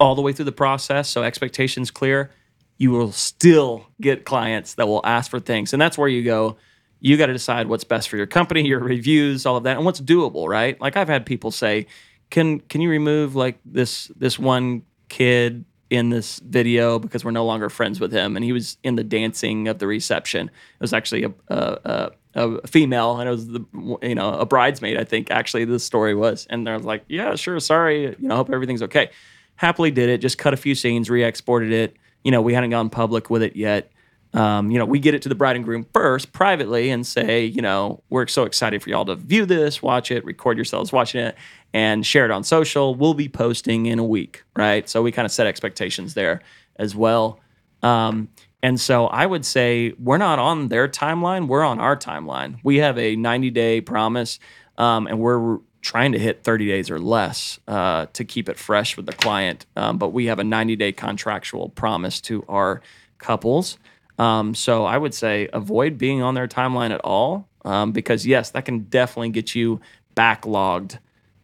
all 0.00 0.14
the 0.14 0.22
way 0.22 0.32
through 0.32 0.46
the 0.46 0.52
process. 0.52 1.10
So 1.10 1.22
expectations 1.22 1.90
clear. 1.90 2.30
You 2.78 2.92
will 2.92 3.12
still 3.12 3.86
get 4.00 4.24
clients 4.24 4.74
that 4.76 4.88
will 4.88 5.02
ask 5.04 5.30
for 5.30 5.38
things, 5.38 5.74
and 5.74 5.82
that's 5.82 5.98
where 5.98 6.08
you 6.08 6.24
go. 6.24 6.56
you 7.04 7.18
got 7.18 7.26
to 7.26 7.34
decide 7.34 7.66
what's 7.66 7.84
best 7.84 8.08
for 8.08 8.16
your 8.16 8.26
company, 8.26 8.66
your 8.66 8.80
reviews, 8.80 9.44
all 9.44 9.58
of 9.58 9.64
that, 9.64 9.76
and 9.76 9.84
what's 9.84 10.00
doable, 10.00 10.48
right? 10.48 10.80
Like 10.80 10.96
I've 10.96 11.08
had 11.08 11.26
people 11.26 11.50
say, 11.50 11.86
"Can 12.30 12.60
can 12.60 12.80
you 12.80 12.88
remove 12.88 13.36
like 13.36 13.58
this 13.66 14.10
this 14.16 14.38
one 14.38 14.82
kid 15.10 15.66
in 15.90 16.10
this 16.10 16.40
video 16.40 16.98
because 16.98 17.24
we're 17.24 17.30
no 17.30 17.44
longer 17.44 17.68
friends 17.68 18.00
with 18.00 18.12
him?" 18.12 18.36
And 18.36 18.44
he 18.44 18.52
was 18.52 18.78
in 18.82 18.96
the 18.96 19.04
dancing 19.04 19.68
of 19.68 19.78
the 19.78 19.86
reception. 19.86 20.48
It 20.48 20.80
was 20.80 20.92
actually 20.92 21.24
a 21.24 21.32
a, 21.48 22.10
a, 22.34 22.50
a 22.50 22.66
female, 22.66 23.18
and 23.18 23.28
it 23.28 23.32
was 23.32 23.48
the 23.48 23.64
you 24.02 24.14
know 24.14 24.34
a 24.34 24.46
bridesmaid. 24.46 24.98
I 24.98 25.04
think 25.04 25.30
actually 25.30 25.64
the 25.64 25.78
story 25.78 26.14
was, 26.14 26.46
and 26.50 26.66
they're 26.66 26.78
like, 26.78 27.04
"Yeah, 27.08 27.34
sure, 27.36 27.58
sorry, 27.60 28.16
you 28.18 28.28
know, 28.28 28.36
hope 28.36 28.50
everything's 28.50 28.82
okay." 28.82 29.10
Happily 29.56 29.92
did 29.92 30.08
it, 30.08 30.18
just 30.18 30.36
cut 30.36 30.52
a 30.52 30.56
few 30.56 30.74
scenes, 30.74 31.08
re-exported 31.08 31.70
it. 31.70 31.96
You 32.24 32.32
know, 32.32 32.42
we 32.42 32.54
hadn't 32.54 32.70
gone 32.70 32.90
public 32.90 33.30
with 33.30 33.42
it 33.42 33.54
yet 33.54 33.92
um, 34.34 34.70
you 34.70 34.78
know, 34.78 34.84
we 34.84 34.98
get 34.98 35.14
it 35.14 35.22
to 35.22 35.28
the 35.28 35.34
bride 35.34 35.54
and 35.54 35.64
groom 35.64 35.86
first 35.92 36.32
privately 36.32 36.90
and 36.90 37.06
say, 37.06 37.44
you 37.44 37.62
know, 37.62 38.02
we're 38.10 38.26
so 38.26 38.42
excited 38.42 38.82
for 38.82 38.90
y'all 38.90 39.04
to 39.04 39.14
view 39.14 39.46
this, 39.46 39.80
watch 39.80 40.10
it, 40.10 40.24
record 40.24 40.58
yourselves 40.58 40.92
watching 40.92 41.20
it, 41.20 41.36
and 41.72 42.04
share 42.04 42.24
it 42.24 42.32
on 42.32 42.42
social. 42.42 42.96
We'll 42.96 43.14
be 43.14 43.28
posting 43.28 43.86
in 43.86 44.00
a 44.00 44.04
week, 44.04 44.42
right? 44.56 44.88
So 44.88 45.02
we 45.02 45.12
kind 45.12 45.24
of 45.24 45.30
set 45.30 45.46
expectations 45.46 46.14
there 46.14 46.42
as 46.76 46.96
well. 46.96 47.38
Um, 47.82 48.28
and 48.60 48.80
so 48.80 49.06
I 49.06 49.24
would 49.24 49.44
say 49.46 49.92
we're 49.98 50.18
not 50.18 50.40
on 50.40 50.68
their 50.68 50.88
timeline, 50.88 51.46
we're 51.46 51.62
on 51.62 51.78
our 51.78 51.96
timeline. 51.96 52.58
We 52.64 52.78
have 52.78 52.98
a 52.98 53.14
90 53.14 53.50
day 53.50 53.80
promise, 53.80 54.40
um, 54.78 55.06
and 55.06 55.20
we're 55.20 55.58
trying 55.80 56.12
to 56.12 56.18
hit 56.18 56.42
30 56.42 56.66
days 56.66 56.90
or 56.90 56.98
less 56.98 57.60
uh, 57.68 58.06
to 58.14 58.24
keep 58.24 58.48
it 58.48 58.58
fresh 58.58 58.96
with 58.96 59.06
the 59.06 59.12
client. 59.12 59.66
Um, 59.76 59.98
but 59.98 60.08
we 60.08 60.26
have 60.26 60.40
a 60.40 60.44
90 60.44 60.74
day 60.74 60.90
contractual 60.90 61.68
promise 61.68 62.20
to 62.22 62.44
our 62.48 62.80
couples. 63.18 63.78
Um, 64.18 64.54
so 64.54 64.84
I 64.84 64.96
would 64.96 65.14
say 65.14 65.48
avoid 65.52 65.98
being 65.98 66.22
on 66.22 66.34
their 66.34 66.46
timeline 66.46 66.90
at 66.90 67.00
all 67.02 67.48
um, 67.64 67.92
because, 67.92 68.26
yes, 68.26 68.50
that 68.50 68.64
can 68.64 68.80
definitely 68.80 69.30
get 69.30 69.54
you 69.54 69.80
backlogged 70.16 70.98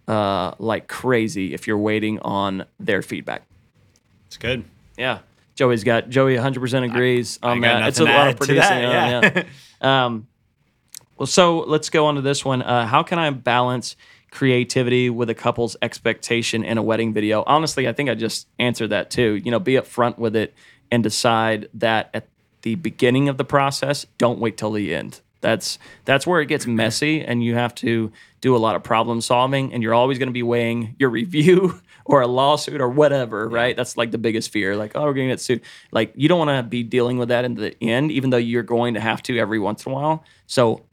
uh, 0.06 0.54
like 0.58 0.88
crazy 0.88 1.54
if 1.54 1.66
you're 1.66 1.78
waiting 1.78 2.18
on 2.20 2.64
their 2.78 3.02
feedback. 3.02 3.42
It's 4.26 4.36
good. 4.36 4.64
Yeah. 4.96 5.20
Joey's 5.54 5.84
got 5.84 6.08
Joey 6.08 6.36
100% 6.36 6.84
agrees 6.84 7.38
I 7.42 7.50
on 7.50 7.60
got 7.60 7.80
that. 7.80 7.88
It's 7.88 8.00
a 8.00 8.04
lot 8.04 8.28
of 8.28 8.36
producing. 8.36 8.60
that, 8.60 9.24
on, 9.24 9.32
yeah. 9.34 9.44
um, 10.06 10.26
well, 11.16 11.26
so 11.26 11.58
let's 11.60 11.90
go 11.90 12.06
on 12.06 12.14
to 12.14 12.22
this 12.22 12.44
one. 12.44 12.62
Uh, 12.62 12.86
how 12.86 13.02
can 13.02 13.18
I 13.18 13.28
balance 13.30 13.94
creativity 14.30 15.10
with 15.10 15.28
a 15.28 15.34
couple's 15.34 15.76
expectation 15.82 16.64
in 16.64 16.78
a 16.78 16.82
wedding 16.82 17.12
video? 17.12 17.44
Honestly, 17.46 17.86
I 17.86 17.92
think 17.92 18.08
I 18.08 18.14
just 18.14 18.48
answered 18.58 18.88
that 18.88 19.10
too. 19.10 19.34
You 19.44 19.50
know, 19.50 19.58
be 19.58 19.74
upfront 19.74 20.16
with 20.16 20.34
it 20.34 20.54
and 20.90 21.02
decide 21.02 21.68
that 21.74 22.08
at 22.14 22.26
the 22.62 22.74
beginning 22.76 23.28
of 23.28 23.36
the 23.38 23.44
process. 23.44 24.06
Don't 24.18 24.38
wait 24.38 24.56
till 24.56 24.72
the 24.72 24.94
end. 24.94 25.20
That's 25.40 25.78
that's 26.04 26.26
where 26.26 26.40
it 26.40 26.46
gets 26.46 26.66
messy, 26.66 27.22
and 27.22 27.42
you 27.42 27.54
have 27.54 27.74
to 27.76 28.12
do 28.40 28.54
a 28.54 28.58
lot 28.58 28.76
of 28.76 28.82
problem 28.82 29.20
solving, 29.20 29.72
and 29.72 29.82
you're 29.82 29.94
always 29.94 30.18
going 30.18 30.28
to 30.28 30.32
be 30.32 30.42
weighing 30.42 30.96
your 30.98 31.10
review 31.10 31.80
or 32.04 32.20
a 32.20 32.26
lawsuit 32.26 32.80
or 32.80 32.88
whatever, 32.88 33.48
right? 33.48 33.76
That's 33.76 33.96
like 33.96 34.10
the 34.10 34.18
biggest 34.18 34.50
fear. 34.50 34.76
Like, 34.76 34.92
oh, 34.94 35.04
we're 35.04 35.14
going 35.14 35.28
to 35.28 35.32
get 35.32 35.40
sued. 35.40 35.62
Like, 35.92 36.12
you 36.14 36.28
don't 36.28 36.38
want 36.38 36.50
to 36.50 36.62
be 36.62 36.82
dealing 36.82 37.18
with 37.18 37.28
that 37.28 37.44
in 37.44 37.54
the 37.54 37.74
end, 37.82 38.10
even 38.10 38.30
though 38.30 38.36
you're 38.36 38.62
going 38.62 38.94
to 38.94 39.00
have 39.00 39.22
to 39.24 39.38
every 39.38 39.58
once 39.58 39.86
in 39.86 39.92
a 39.92 39.94
while. 39.94 40.24
So, 40.46 40.84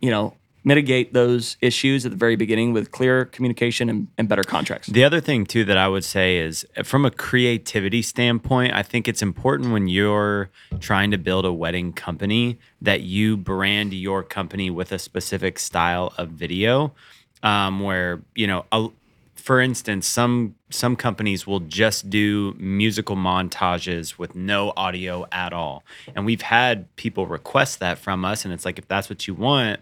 you 0.00 0.10
know, 0.10 0.34
mitigate 0.64 1.12
those 1.12 1.56
issues 1.60 2.04
at 2.04 2.10
the 2.10 2.16
very 2.16 2.36
beginning 2.36 2.72
with 2.72 2.90
clear 2.90 3.24
communication 3.24 3.88
and, 3.88 4.08
and, 4.18 4.28
better 4.28 4.42
contracts. 4.42 4.88
The 4.88 5.04
other 5.04 5.20
thing 5.20 5.46
too 5.46 5.64
that 5.64 5.78
I 5.78 5.88
would 5.88 6.04
say 6.04 6.38
is 6.38 6.66
from 6.84 7.04
a 7.04 7.10
creativity 7.10 8.02
standpoint, 8.02 8.74
I 8.74 8.82
think 8.82 9.08
it's 9.08 9.22
important 9.22 9.72
when 9.72 9.88
you're 9.88 10.50
trying 10.80 11.10
to 11.12 11.18
build 11.18 11.44
a 11.44 11.52
wedding 11.52 11.92
company 11.92 12.58
that 12.82 13.02
you 13.02 13.36
brand 13.36 13.94
your 13.94 14.22
company 14.22 14.70
with 14.70 14.92
a 14.92 14.98
specific 14.98 15.58
style 15.58 16.12
of 16.18 16.30
video. 16.30 16.92
Um, 17.40 17.78
where 17.78 18.20
you 18.34 18.48
know, 18.48 18.64
a, 18.72 18.88
for 19.36 19.60
instance, 19.60 20.08
some 20.08 20.56
some 20.70 20.96
companies 20.96 21.46
will 21.46 21.60
just 21.60 22.10
do 22.10 22.52
musical 22.58 23.14
montages 23.14 24.18
with 24.18 24.34
no 24.34 24.72
audio 24.76 25.24
at 25.30 25.52
all, 25.52 25.84
and 26.16 26.26
we've 26.26 26.42
had 26.42 26.94
people 26.96 27.28
request 27.28 27.78
that 27.78 27.96
from 27.96 28.24
us, 28.24 28.44
and 28.44 28.52
it's 28.52 28.64
like 28.64 28.76
if 28.76 28.88
that's 28.88 29.08
what 29.08 29.28
you 29.28 29.34
want 29.34 29.78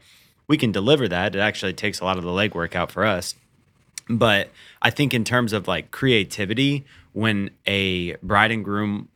we 0.48 0.56
can 0.56 0.72
deliver 0.72 1.08
that. 1.08 1.34
It 1.34 1.38
actually 1.38 1.72
takes 1.72 2.00
a 2.00 2.04
lot 2.04 2.18
of 2.18 2.24
the 2.24 2.30
legwork 2.30 2.74
out 2.74 2.90
for 2.90 3.04
us. 3.04 3.34
But 4.08 4.50
I 4.80 4.90
think 4.90 5.14
in 5.14 5.24
terms 5.24 5.52
of 5.52 5.66
like 5.66 5.90
creativity, 5.90 6.84
when 7.12 7.50
a 7.66 8.16
bride 8.16 8.52
and 8.52 8.64
groom 8.64 9.08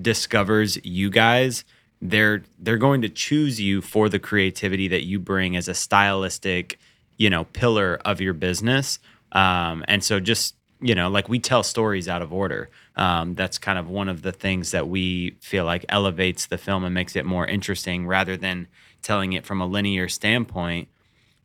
discovers 0.00 0.78
you 0.84 1.10
guys, 1.10 1.64
they're 2.00 2.44
they're 2.58 2.76
going 2.76 3.02
to 3.02 3.08
choose 3.08 3.60
you 3.60 3.80
for 3.80 4.08
the 4.08 4.18
creativity 4.18 4.88
that 4.88 5.04
you 5.04 5.18
bring 5.18 5.56
as 5.56 5.66
a 5.66 5.74
stylistic, 5.74 6.78
you 7.16 7.30
know, 7.30 7.44
pillar 7.44 7.98
of 8.04 8.20
your 8.20 8.34
business. 8.34 8.98
Um, 9.32 9.84
and 9.88 10.04
so 10.04 10.20
just 10.20 10.54
you 10.80 10.94
know, 10.94 11.08
like 11.08 11.28
we 11.28 11.38
tell 11.38 11.62
stories 11.62 12.08
out 12.08 12.22
of 12.22 12.32
order. 12.32 12.68
Um, 12.96 13.34
that's 13.34 13.58
kind 13.58 13.78
of 13.78 13.88
one 13.88 14.08
of 14.08 14.22
the 14.22 14.32
things 14.32 14.70
that 14.70 14.88
we 14.88 15.36
feel 15.40 15.64
like 15.64 15.84
elevates 15.88 16.46
the 16.46 16.56
film 16.56 16.82
and 16.84 16.94
makes 16.94 17.14
it 17.14 17.26
more 17.26 17.46
interesting 17.46 18.06
rather 18.06 18.36
than 18.36 18.68
telling 19.02 19.34
it 19.34 19.44
from 19.44 19.60
a 19.60 19.66
linear 19.66 20.08
standpoint. 20.08 20.88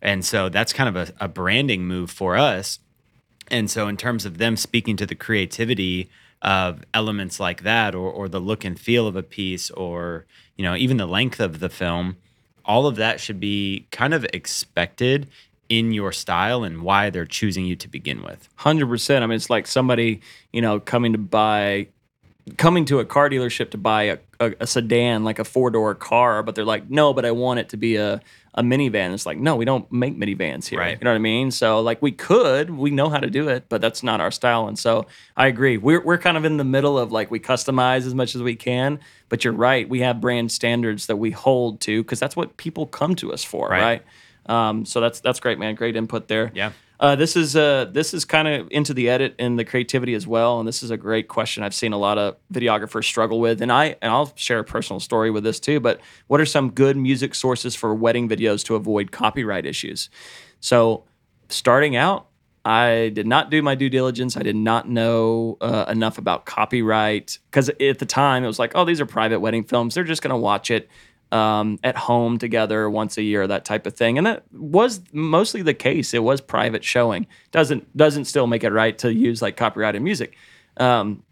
And 0.02 0.24
so 0.26 0.50
that's 0.50 0.74
kind 0.74 0.96
of 0.96 1.10
a, 1.10 1.26
a 1.26 1.28
branding 1.28 1.86
move 1.86 2.10
for 2.10 2.38
us. 2.38 2.80
And 3.50 3.70
so, 3.70 3.88
in 3.90 3.98
terms 3.98 4.26
of 4.26 4.38
them 4.38 4.56
speaking 4.56 4.96
to 4.98 5.06
the 5.06 5.14
creativity 5.14 6.10
of 6.42 6.84
elements 6.94 7.40
like 7.40 7.64
that, 7.64 7.94
or, 7.94 8.10
or 8.10 8.30
the 8.30 8.40
look 8.40 8.64
and 8.64 8.80
feel 8.80 9.08
of 9.08 9.16
a 9.18 9.24
piece, 9.24 9.70
or 9.72 10.26
you 10.56 10.64
know, 10.64 10.76
even 10.76 10.98
the 10.98 11.06
length 11.06 11.40
of 11.40 11.60
the 11.60 11.70
film, 11.70 12.16
all 12.64 12.88
of 12.88 12.96
that 12.96 13.20
should 13.20 13.40
be 13.40 13.88
kind 13.92 14.14
of 14.14 14.26
expected 14.34 15.28
in 15.72 15.94
your 15.94 16.12
style 16.12 16.66
and 16.66 16.82
why 16.82 17.10
they're 17.10 17.26
choosing 17.26 17.66
you 17.66 17.78
to 17.78 17.88
begin 17.88 18.22
with. 18.22 18.50
100%. 18.60 19.22
I 19.22 19.26
mean, 19.26 19.38
it's 19.38 19.50
like 19.50 19.66
somebody, 19.66 20.20
you 20.52 20.62
know, 20.62 20.82
coming 20.82 21.14
to 21.14 21.18
buy 21.18 21.88
coming 22.58 22.84
to 22.86 23.00
a 23.00 23.06
car 23.06 23.30
dealership 23.30 23.70
to 23.70 23.78
buy 23.78 24.04
a, 24.04 24.18
a, 24.40 24.54
a 24.62 24.68
sedan, 24.68 25.24
like 25.24 25.40
a 25.40 25.46
four 25.46 25.70
door 25.70 25.96
car, 25.96 26.44
but 26.44 26.56
they're 26.56 26.66
like, 26.66 26.90
no, 26.90 27.14
but 27.14 27.24
I 27.24 27.32
want 27.32 27.60
it 27.60 27.70
to 27.70 27.78
be 27.78 27.96
a, 27.96 28.20
a 28.56 28.64
minivan. 28.64 29.14
It's 29.14 29.26
like, 29.26 29.38
no, 29.38 29.56
we 29.56 29.64
don't 29.64 29.90
make 29.92 30.18
minivans 30.18 30.68
here. 30.68 30.80
Right. 30.80 30.98
You 31.00 31.06
know 31.06 31.12
what 31.12 31.16
I 31.16 31.20
mean? 31.20 31.52
So 31.52 31.80
like 31.80 32.02
we 32.02 32.12
could, 32.12 32.72
we 32.72 32.90
know 32.90 33.10
how 33.10 33.20
to 33.20 33.30
do 33.30 33.48
it, 33.48 33.66
but 33.70 33.80
that's 33.80 34.04
not 34.04 34.20
our 34.20 34.32
style. 34.32 34.68
And 34.68 34.78
so 34.78 35.06
I 35.38 35.48
agree. 35.48 35.78
We're, 35.78 36.02
we're 36.02 36.18
kind 36.18 36.36
of 36.36 36.44
in 36.44 36.58
the 36.58 36.66
middle 36.66 36.98
of 36.98 37.12
like 37.12 37.32
we 37.32 37.40
customize 37.40 38.08
as 38.08 38.16
much 38.16 38.36
as 38.36 38.42
we 38.42 38.56
can, 38.56 39.00
but 39.30 39.46
you're 39.46 39.54
right. 39.54 39.88
We 39.88 40.02
have 40.02 40.20
brand 40.20 40.52
standards 40.52 41.06
that 41.06 41.18
we 41.18 41.32
hold 41.32 41.80
to 41.82 42.04
because 42.04 42.20
that's 42.20 42.36
what 42.36 42.58
people 42.58 42.88
come 42.88 43.16
to 43.18 43.32
us 43.32 43.44
for. 43.44 43.70
Right. 43.70 43.82
right? 43.82 44.04
Um, 44.46 44.86
so 44.86 45.00
that's, 45.00 45.20
that's 45.20 45.40
great, 45.40 45.60
man. 45.60 45.76
Great 45.76 45.96
input 45.96 46.28
there. 46.28 46.52
Yeah. 46.54 46.72
Uh, 47.02 47.16
this 47.16 47.36
is 47.36 47.56
uh, 47.56 47.86
this 47.86 48.14
is 48.14 48.26
kind 48.26 48.48
of 48.48 48.68
into 48.70 48.94
the 48.94 49.10
edit 49.10 49.34
and 49.40 49.58
the 49.58 49.66
creativity 49.66 50.14
as 50.14 50.28
well, 50.28 50.60
and 50.60 50.68
this 50.68 50.84
is 50.84 50.92
a 50.92 50.98
great 50.98 51.28
question 51.28 51.64
I've 51.64 51.74
seen 51.74 51.94
a 51.94 51.98
lot 51.98 52.20
of 52.20 52.36
videographers 52.54 53.06
struggle 53.06 53.40
with, 53.40 53.60
and 53.64 53.72
I 53.72 53.96
and 54.04 54.12
I'll 54.12 54.32
share 54.36 54.60
a 54.60 54.64
personal 54.64 55.00
story 55.00 55.32
with 55.32 55.44
this 55.44 55.60
too. 55.60 55.80
But 55.80 56.00
what 56.28 56.40
are 56.40 56.46
some 56.46 56.70
good 56.70 56.96
music 56.96 57.34
sources 57.34 57.74
for 57.76 57.96
wedding 57.96 58.30
videos 58.30 58.64
to 58.66 58.76
avoid 58.76 59.12
copyright 59.12 59.66
issues? 59.66 60.12
So, 60.60 61.06
starting 61.50 61.96
out, 61.96 62.28
I 62.64 63.10
did 63.16 63.26
not 63.26 63.50
do 63.50 63.64
my 63.64 63.74
due 63.74 63.90
diligence. 63.90 64.38
I 64.38 64.44
did 64.44 64.56
not 64.56 64.88
know 64.88 65.58
uh, 65.60 65.86
enough 65.88 66.20
about 66.20 66.46
copyright 66.46 67.40
because 67.50 67.70
at 67.70 67.98
the 67.98 68.06
time 68.06 68.44
it 68.44 68.48
was 68.48 68.60
like, 68.60 68.74
oh, 68.76 68.86
these 68.86 69.02
are 69.02 69.08
private 69.08 69.40
wedding 69.40 69.64
films. 69.64 69.96
They're 69.96 70.04
just 70.04 70.22
going 70.22 70.30
to 70.30 70.38
watch 70.38 70.70
it 70.70 70.88
um, 71.32 71.80
at 71.84 71.96
home 71.96 72.38
together 72.38 72.90
once 72.90 73.18
a 73.18 73.22
year, 73.22 73.48
that 73.48 73.66
type 73.66 73.88
of 73.88 73.96
thing. 73.96 74.18
And 74.18 74.28
that 74.28 74.44
was 74.52 75.02
mostly 75.14 75.62
the 75.62 75.74
case. 75.74 76.14
It 76.14 76.24
was 76.24 76.42
private 76.42 76.84
showing. 76.84 77.28
Doesn't 77.52 77.96
doesn't 77.96 78.26
still 78.26 78.48
make 78.48 78.64
it 78.64 78.72
right 78.72 78.98
to 79.00 79.14
use 79.14 79.42
like 79.42 79.58
copyrighted 79.58 80.02
music. 80.02 80.36
Um, 80.78 81.24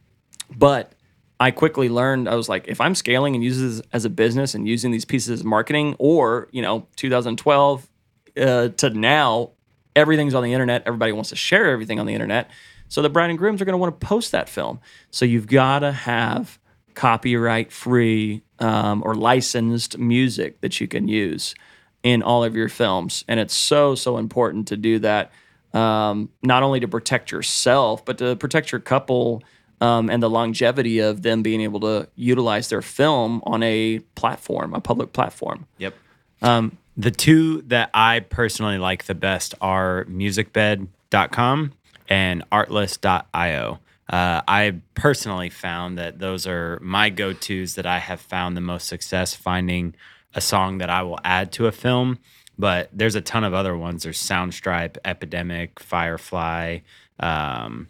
but 0.55 0.93
I 1.39 1.51
quickly 1.51 1.89
learned 1.89 2.27
I 2.27 2.35
was 2.35 2.49
like, 2.49 2.67
if 2.67 2.81
I'm 2.81 2.95
scaling 2.95 3.35
and 3.35 3.43
using 3.43 3.67
this 3.67 3.81
as 3.93 4.05
a 4.05 4.09
business 4.09 4.55
and 4.55 4.67
using 4.67 4.91
these 4.91 5.05
pieces 5.05 5.41
of 5.41 5.45
marketing, 5.45 5.95
or 5.99 6.49
you 6.51 6.61
know, 6.61 6.87
2012 6.95 7.89
uh, 8.37 8.69
to 8.69 8.89
now, 8.89 9.51
everything's 9.95 10.33
on 10.33 10.43
the 10.43 10.53
internet. 10.53 10.83
Everybody 10.85 11.11
wants 11.11 11.29
to 11.29 11.35
share 11.35 11.69
everything 11.69 11.99
on 11.99 12.05
the 12.05 12.13
internet. 12.13 12.49
So 12.87 13.01
the 13.01 13.09
bride 13.09 13.29
and 13.29 13.37
grooms 13.37 13.61
are 13.61 13.65
going 13.65 13.73
to 13.73 13.77
want 13.77 13.99
to 13.99 14.05
post 14.05 14.31
that 14.31 14.49
film. 14.49 14.79
So 15.11 15.23
you've 15.23 15.47
got 15.47 15.79
to 15.79 15.91
have 15.91 16.59
copyright 16.95 17.71
free 17.71 18.43
um, 18.60 19.01
or 19.05 19.16
licensed 19.16 19.97
music 19.97 20.62
that 20.62 20.80
you 20.80 20.88
can 20.88 21.07
use 21.07 21.55
in 22.03 22.22
all 22.22 22.43
of 22.43 22.55
your 22.55 22.70
films. 22.70 23.24
And 23.28 23.39
it's 23.39 23.53
so, 23.53 23.95
so 23.95 24.18
important 24.18 24.68
to 24.70 24.78
do 24.78 24.99
that, 24.99 25.32
um, 25.74 26.30
not 26.43 26.64
only 26.64 26.80
to 26.80 26.88
protect 26.88 27.32
yourself, 27.32 28.05
but 28.05 28.18
to 28.20 28.36
protect 28.36 28.72
your 28.72 28.80
couple 28.80 29.43
um, 29.82 30.10
and 30.10 30.22
the 30.22 30.30
longevity 30.30 30.99
of 30.99 31.22
them 31.22 31.41
being 31.41 31.62
able 31.62 31.80
to 31.82 32.07
utilize 32.16 32.70
their 32.70 32.82
film 32.82 33.41
on 33.45 33.64
a 33.64 33.99
platform, 34.16 34.74
a 34.74 34.82
public 34.82 35.14
platform. 35.14 35.66
Yep. 35.78 35.95
Um, 36.41 36.78
the 36.97 37.12
two 37.12 37.62
that 37.64 37.89
I 37.93 38.20
personally 38.22 38.78
like 38.78 39.05
the 39.05 39.16
best 39.16 39.55
are 39.62 40.05
musicbed.com 40.05 41.74
and 42.10 42.49
artlist.io. 42.49 43.80
Uh, 44.10 44.41
I 44.47 44.76
personally 44.95 45.49
found 45.51 45.97
that 45.99 46.18
those 46.18 46.47
are 46.47 46.80
my 46.82 47.10
go 47.12 47.32
tos 47.34 47.76
that 47.76 47.86
I 47.86 47.99
have 47.99 48.20
found 48.20 48.57
the 48.57 48.62
most 48.62 48.88
success 48.88 49.36
finding 49.36 49.93
a 50.34 50.41
song 50.41 50.80
that 50.80 50.89
I 50.89 51.03
will 51.03 51.20
add 51.24 51.51
to 51.53 51.68
a 51.68 51.72
film. 51.72 52.18
But 52.57 52.89
there's 52.91 53.16
a 53.16 53.22
ton 53.22 53.43
of 53.43 53.53
other 53.53 53.78
ones. 53.78 54.03
There's 54.03 54.22
Soundstripe, 54.22 54.97
Epidemic, 55.05 55.80
Firefly. 55.80 56.80
Um, 57.20 57.88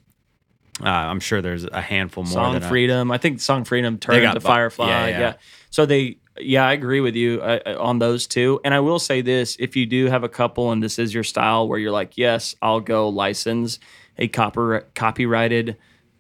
uh, 0.82 0.88
I'm 0.88 1.20
sure 1.20 1.42
there's 1.42 1.64
a 1.66 1.82
handful 1.82 2.24
more. 2.24 2.34
Song 2.34 2.54
than 2.54 2.64
I- 2.64 2.68
Freedom. 2.70 3.12
I 3.12 3.18
think 3.18 3.40
Song 3.40 3.64
Freedom 3.64 3.98
turned 3.98 4.22
to 4.34 4.40
bu- 4.40 4.46
Firefly. 4.46 4.88
yeah, 4.88 5.08
Yeah, 5.08 5.20
yeah. 5.20 5.34
So 5.72 5.86
they, 5.86 6.18
yeah, 6.40 6.66
I 6.68 6.74
agree 6.74 7.00
with 7.02 7.16
you 7.16 7.42
uh, 7.42 7.60
uh, 7.66 7.76
on 7.80 8.00
those 8.00 8.28
two. 8.28 8.60
And 8.64 8.74
I 8.74 8.80
will 8.80 9.00
say 9.00 9.22
this: 9.22 9.56
if 9.60 9.76
you 9.76 9.86
do 9.86 10.06
have 10.08 10.24
a 10.24 10.30
couple, 10.30 10.72
and 10.72 10.84
this 10.84 11.00
is 11.00 11.14
your 11.14 11.24
style, 11.24 11.68
where 11.68 11.80
you're 11.80 11.92
like, 11.92 12.18
yes, 12.18 12.56
I'll 12.62 12.80
go 12.80 13.10
license 13.10 13.80
a 14.18 14.28
copyri- 14.28 14.84
copyrighted 14.96 15.78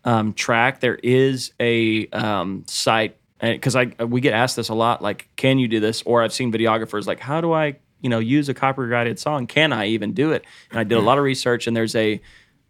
um, 0.10 0.34
track. 0.34 0.80
There 0.80 1.00
is 1.04 1.54
a 1.60 2.08
um, 2.10 2.64
site 2.68 3.16
because 3.42 3.76
I 3.76 3.86
we 4.16 4.20
get 4.22 4.34
asked 4.34 4.56
this 4.56 4.70
a 4.70 4.74
lot. 4.76 5.02
Like, 5.02 5.30
can 5.36 5.60
you 5.60 5.68
do 5.68 5.80
this? 5.80 6.02
Or 6.06 6.22
I've 6.24 6.34
seen 6.34 6.52
videographers 6.52 7.06
like, 7.08 7.20
how 7.20 7.40
do 7.42 7.54
I, 7.54 7.76
you 8.02 8.10
know, 8.10 8.20
use 8.20 8.50
a 8.50 8.54
copyrighted 8.54 9.18
song? 9.20 9.48
Can 9.48 9.72
I 9.74 9.88
even 9.88 10.14
do 10.14 10.32
it? 10.32 10.44
And 10.72 10.80
I 10.80 10.84
did 10.84 10.98
a 10.98 11.02
lot 11.02 11.18
of 11.18 11.24
research, 11.24 11.68
and 11.68 11.76
there's 11.78 11.96
a 11.96 12.20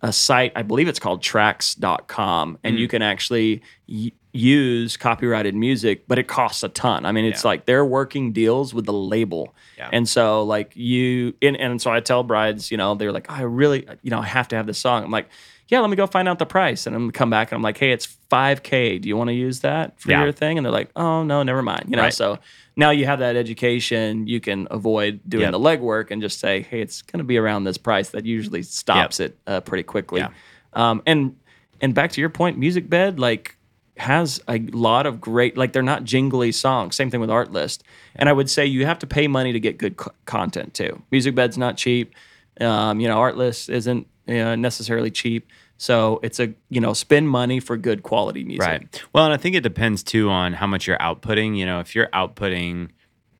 a 0.01 0.13
site, 0.13 0.53
I 0.55 0.61
believe 0.61 0.87
it's 0.87 0.99
called 0.99 1.21
tracks.com, 1.21 2.57
and 2.63 2.75
Mm. 2.75 2.79
you 2.79 2.87
can 2.87 3.01
actually 3.01 3.61
y- 3.87 4.11
use 4.31 4.95
copyrighted 4.95 5.55
music, 5.55 6.07
but 6.07 6.17
it 6.17 6.27
costs 6.27 6.63
a 6.63 6.69
ton. 6.69 7.05
I 7.05 7.11
mean, 7.11 7.25
it's 7.25 7.43
Yeah. 7.43 7.49
like 7.49 7.65
they're 7.65 7.83
working 7.85 8.31
deals 8.31 8.73
with 8.73 8.85
the 8.85 8.93
label. 8.93 9.53
Yeah. 9.77 9.89
And 9.91 10.07
so, 10.07 10.43
like, 10.43 10.71
you, 10.75 11.33
and, 11.41 11.57
and 11.57 11.81
so 11.81 11.91
I 11.91 11.99
tell 11.99 12.23
brides, 12.23 12.71
you 12.71 12.77
know, 12.77 12.95
they're 12.95 13.11
like, 13.11 13.29
I 13.29 13.41
really, 13.41 13.87
you 14.01 14.09
know, 14.11 14.19
I 14.19 14.25
have 14.25 14.47
to 14.49 14.55
have 14.55 14.67
this 14.67 14.77
song. 14.77 15.03
I'm 15.03 15.11
like, 15.11 15.27
yeah, 15.69 15.79
let 15.79 15.89
me 15.89 15.95
go 15.95 16.05
find 16.07 16.27
out 16.27 16.37
the 16.39 16.45
price. 16.45 16.85
And 16.85 16.95
I'm 16.95 17.11
come 17.11 17.29
back 17.29 17.51
and 17.51 17.55
I'm 17.57 17.61
like, 17.61 17.77
hey, 17.77 17.91
it's 17.91 18.07
5K. 18.29 18.99
Do 19.01 19.07
you 19.07 19.15
want 19.15 19.29
to 19.29 19.33
use 19.33 19.61
that 19.61 19.99
for 19.99 20.11
Yeah. 20.11 20.23
your 20.23 20.31
thing? 20.31 20.57
And 20.57 20.65
they're 20.65 20.71
like, 20.73 20.89
oh, 20.95 21.23
no, 21.23 21.41
never 21.43 21.61
mind. 21.61 21.85
You 21.89 21.95
know, 21.95 22.03
Right. 22.03 22.13
so 22.13 22.39
now 22.75 22.89
you 22.89 23.05
have 23.05 23.19
that 23.19 23.35
education. 23.35 24.27
You 24.27 24.39
can 24.39 24.67
avoid 24.71 25.21
doing 25.27 25.43
Yep. 25.43 25.51
the 25.53 25.59
legwork 25.59 26.11
and 26.11 26.21
just 26.21 26.39
say, 26.39 26.61
hey, 26.63 26.81
it's 26.81 27.01
going 27.03 27.19
to 27.19 27.23
be 27.23 27.37
around 27.37 27.63
this 27.63 27.77
price. 27.77 28.09
That 28.09 28.25
usually 28.25 28.63
stops 28.63 29.19
it 29.19 29.37
uh, 29.47 29.61
pretty 29.61 29.83
quickly. 29.83 30.21
Yeah. 30.21 30.29
Um, 30.73 31.01
and 31.05 31.35
and 31.81 31.93
back 31.95 32.11
to 32.11 32.19
your 32.21 32.29
point, 32.29 32.57
Music 32.57 32.89
Bed 32.89 33.19
like 33.19 33.55
has 33.97 34.41
a 34.47 34.59
lot 34.71 35.05
of 35.05 35.19
great 35.21 35.57
like 35.57 35.73
they're 35.73 35.81
not 35.83 36.03
jingly 36.03 36.51
songs. 36.51 36.95
Same 36.95 37.09
thing 37.09 37.19
with 37.21 37.29
Artlist. 37.29 37.79
And 38.15 38.27
I 38.29 38.33
would 38.33 38.49
say 38.49 38.65
you 38.65 38.85
have 38.85 38.99
to 38.99 39.07
pay 39.07 39.27
money 39.27 39.51
to 39.53 39.59
get 39.59 39.77
good 39.77 39.97
co- 39.97 40.11
content 40.25 40.73
too. 40.73 41.01
Music 41.11 41.35
Bed's 41.35 41.57
not 41.57 41.77
cheap. 41.77 42.13
Um, 42.61 42.99
you 42.99 43.07
know, 43.07 43.17
Artlist 43.17 43.69
isn't 43.69 44.07
uh, 44.29 44.55
necessarily 44.55 45.11
cheap. 45.11 45.47
So 45.77 46.19
it's 46.23 46.39
a 46.39 46.53
you 46.69 46.81
know 46.81 46.93
spend 46.93 47.29
money 47.29 47.59
for 47.59 47.77
good 47.77 48.03
quality 48.03 48.43
music. 48.43 48.67
Right. 48.67 49.03
Well, 49.13 49.25
and 49.25 49.33
I 49.33 49.37
think 49.37 49.55
it 49.55 49.61
depends 49.61 50.03
too 50.03 50.29
on 50.29 50.53
how 50.53 50.67
much 50.67 50.87
you're 50.87 50.97
outputting. 50.97 51.57
You 51.57 51.65
know, 51.65 51.79
if 51.79 51.95
you're 51.95 52.07
outputting, 52.07 52.89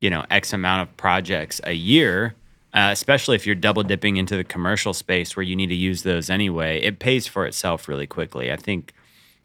you 0.00 0.10
know, 0.10 0.24
X 0.30 0.52
amount 0.52 0.88
of 0.88 0.96
projects 0.96 1.60
a 1.64 1.72
year, 1.72 2.34
uh, 2.72 2.90
especially 2.92 3.36
if 3.36 3.46
you're 3.46 3.54
double 3.54 3.82
dipping 3.82 4.16
into 4.16 4.36
the 4.36 4.44
commercial 4.44 4.94
space 4.94 5.36
where 5.36 5.42
you 5.42 5.56
need 5.56 5.68
to 5.68 5.74
use 5.74 6.02
those 6.02 6.30
anyway, 6.30 6.80
it 6.80 6.98
pays 6.98 7.26
for 7.26 7.44
itself 7.46 7.88
really 7.88 8.06
quickly. 8.06 8.50
I 8.50 8.56
think, 8.56 8.94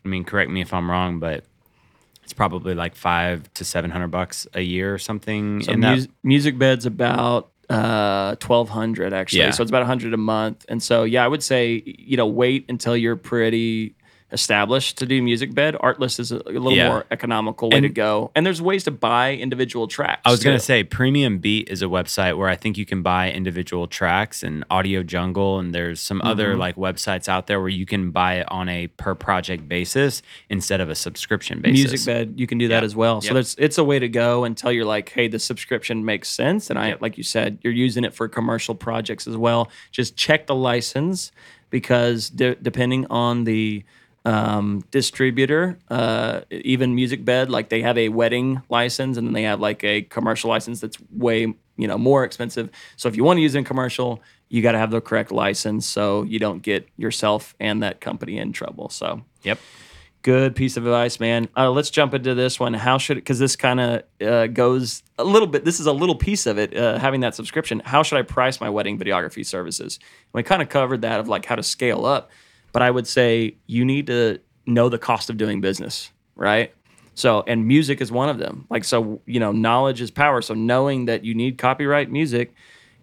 I 0.04 0.08
mean, 0.08 0.24
correct 0.24 0.52
me 0.52 0.62
if 0.62 0.74
I'm 0.74 0.90
wrong, 0.90 1.20
but 1.20 1.44
it's 2.24 2.34
probably 2.34 2.76
like 2.76 2.96
five 2.96 3.52
to 3.56 3.66
700 3.66 4.08
bucks 4.08 4.48
a 4.54 4.62
year 4.62 4.94
or 4.94 4.98
something. 4.98 5.64
So 5.64 5.72
in 5.72 5.82
that. 5.82 6.08
music 6.24 6.58
bed's 6.58 6.86
about 6.86 7.52
uh 7.70 8.36
1200 8.46 9.14
actually 9.14 9.40
Yeah. 9.40 9.52
so 9.52 9.64
it's 9.64 9.72
about 9.72 9.80
100 9.82 10.14
a 10.14 10.18
month 10.18 10.66
and 10.70 10.82
so 10.84 11.04
yeah 11.04 11.26
i 11.26 11.28
would 11.28 11.42
say 11.44 11.82
you 11.86 12.16
know 12.18 12.28
wait 12.28 12.66
until 12.70 12.96
you're 12.96 13.16
pretty 13.16 13.96
established 14.32 14.98
to 14.98 15.06
do 15.06 15.22
music 15.22 15.54
bed 15.54 15.76
artlist 15.76 16.20
is 16.20 16.32
a, 16.32 16.38
a 16.38 16.50
little 16.50 16.72
Yeah. 16.74 16.90
more 16.90 17.06
economical 17.12 17.70
way 17.70 17.80
to 17.80 17.90
go 17.90 18.32
and 18.36 18.44
there's 18.46 18.62
ways 18.62 18.84
to 18.86 18.92
buy 18.92 19.34
individual 19.36 19.88
tracks 19.88 20.22
I 20.26 20.32
was 20.32 20.44
going 20.44 20.58
to 20.58 20.64
say 20.64 20.84
Premium 20.84 21.38
Beat 21.38 21.70
is 21.70 21.84
a 21.84 21.86
website 21.86 22.36
where 22.36 22.50
I 22.50 22.56
think 22.56 22.76
you 22.78 22.86
can 22.88 23.04
buy 23.04 23.32
individual 23.32 23.86
tracks 23.88 24.42
and 24.42 24.66
Audio 24.72 25.04
Jungle 25.04 25.60
and 25.60 25.74
there's 25.76 26.02
some 26.02 26.16
Mm-hmm. 26.20 26.28
other 26.28 26.56
like 26.58 26.76
websites 26.76 27.28
out 27.28 27.46
there 27.48 27.60
where 27.60 27.70
you 27.70 27.86
can 27.86 28.10
buy 28.12 28.36
it 28.36 28.52
on 28.52 28.68
a 28.68 28.88
per 28.88 29.14
project 29.14 29.68
basis 29.70 30.22
instead 30.50 30.82
of 30.82 30.90
a 30.90 30.96
subscription 30.96 31.62
basis. 31.62 31.92
music 31.92 32.06
bed 32.06 32.34
you 32.38 32.48
can 32.48 32.58
do 32.58 32.68
that 32.70 32.76
Yep. 32.78 32.84
as 32.84 32.96
well 32.96 33.22
so 33.22 33.28
Yep. 33.28 33.34
there's 33.36 33.56
it's 33.60 33.78
a 33.78 33.84
way 33.84 34.00
to 34.00 34.10
go 34.10 34.44
until 34.44 34.72
you're 34.72 34.86
like 34.86 35.10
hey 35.10 35.28
the 35.28 35.40
subscription 35.40 36.04
makes 36.04 36.30
sense 36.30 36.70
and 36.72 36.80
i 36.80 36.88
Yep. 36.90 37.02
like 37.02 37.18
you 37.18 37.24
said 37.24 37.60
you're 37.62 37.74
using 37.74 38.04
it 38.04 38.14
for 38.14 38.28
commercial 38.28 38.74
projects 38.76 39.28
as 39.28 39.38
well 39.38 39.70
just 39.92 40.16
check 40.18 40.48
the 40.48 40.56
license 40.56 41.32
because 41.70 42.30
de- 42.30 42.56
depending 42.56 43.06
on 43.10 43.44
the 43.44 43.84
um, 44.26 44.84
distributor 44.92 45.78
uh, 45.90 46.42
even 46.52 46.96
music 46.96 47.24
bed 47.24 47.50
like 47.50 47.70
they 47.70 47.82
have 47.82 47.98
a 47.98 48.10
wedding 48.10 48.62
license 48.70 49.18
and 49.18 49.28
then 49.28 49.34
they 49.34 49.44
have 49.44 49.60
like 49.60 49.84
a 49.84 50.02
commercial 50.02 50.50
license 50.50 50.82
that's 50.82 50.98
way 51.12 51.42
you 51.78 51.88
know 51.88 51.98
more 51.98 52.24
expensive 52.24 52.70
so 52.98 53.08
if 53.08 53.16
you 53.16 53.24
want 53.24 53.38
to 53.38 53.42
use 53.42 53.56
in 53.56 53.64
commercial 53.64 54.22
you 54.50 54.62
got 54.62 54.74
to 54.74 54.80
have 54.80 54.92
the 54.92 55.02
correct 55.02 55.32
license 55.32 55.86
so 55.86 56.24
you 56.24 56.40
don't 56.40 56.62
get 56.62 56.88
yourself 56.98 57.56
and 57.60 57.84
that 57.84 58.02
company 58.02 58.38
in 58.38 58.52
trouble 58.52 58.90
so 58.90 59.22
Yep. 59.46 59.60
Good 60.24 60.56
piece 60.56 60.76
of 60.76 60.88
advice, 60.88 61.20
man. 61.20 61.48
Uh, 61.56 61.70
let's 61.70 61.92
jump 61.92 62.16
into 62.16 62.34
this 62.34 62.60
one. 62.60 62.74
How 62.74 62.98
should 62.98 63.14
because 63.14 63.38
this 63.38 63.56
kind 63.56 63.80
of 63.80 64.04
uh, 64.28 64.48
goes 64.48 65.04
a 65.20 65.24
little 65.24 65.48
bit. 65.48 65.66
This 65.66 65.80
is 65.80 65.86
a 65.86 65.94
little 65.94 66.16
piece 66.16 66.48
of 66.48 66.58
it. 66.58 66.76
Uh, 66.76 66.98
having 66.98 67.22
that 67.22 67.36
subscription. 67.36 67.80
How 67.86 68.02
should 68.02 68.18
I 68.18 68.24
price 68.24 68.60
my 68.60 68.70
wedding 68.72 68.98
videography 68.98 69.46
services? 69.46 70.00
We 70.34 70.42
kind 70.42 70.64
of 70.64 70.70
covered 70.70 71.02
that 71.02 71.20
of 71.20 71.28
like 71.28 71.46
how 71.46 71.54
to 71.56 71.62
scale 71.62 72.08
up, 72.08 72.32
but 72.76 72.82
I 72.82 72.92
would 72.92 73.08
say 73.08 73.56
you 73.68 73.86
need 73.86 74.08
to 74.08 74.42
know 74.66 74.90
the 74.90 74.98
cost 74.98 75.30
of 75.30 75.38
doing 75.38 75.62
business, 75.62 76.12
right? 76.36 76.74
So, 77.14 77.42
and 77.48 77.66
music 77.66 78.02
is 78.02 78.12
one 78.12 78.28
of 78.28 78.38
them. 78.38 78.68
Like, 78.70 78.84
so 78.84 79.22
you 79.26 79.40
know, 79.40 79.54
knowledge 79.54 80.02
is 80.02 80.12
power. 80.12 80.42
So, 80.42 80.56
knowing 80.56 81.06
that 81.06 81.24
you 81.24 81.34
need 81.36 81.58
copyright 81.58 82.12
music, 82.12 82.54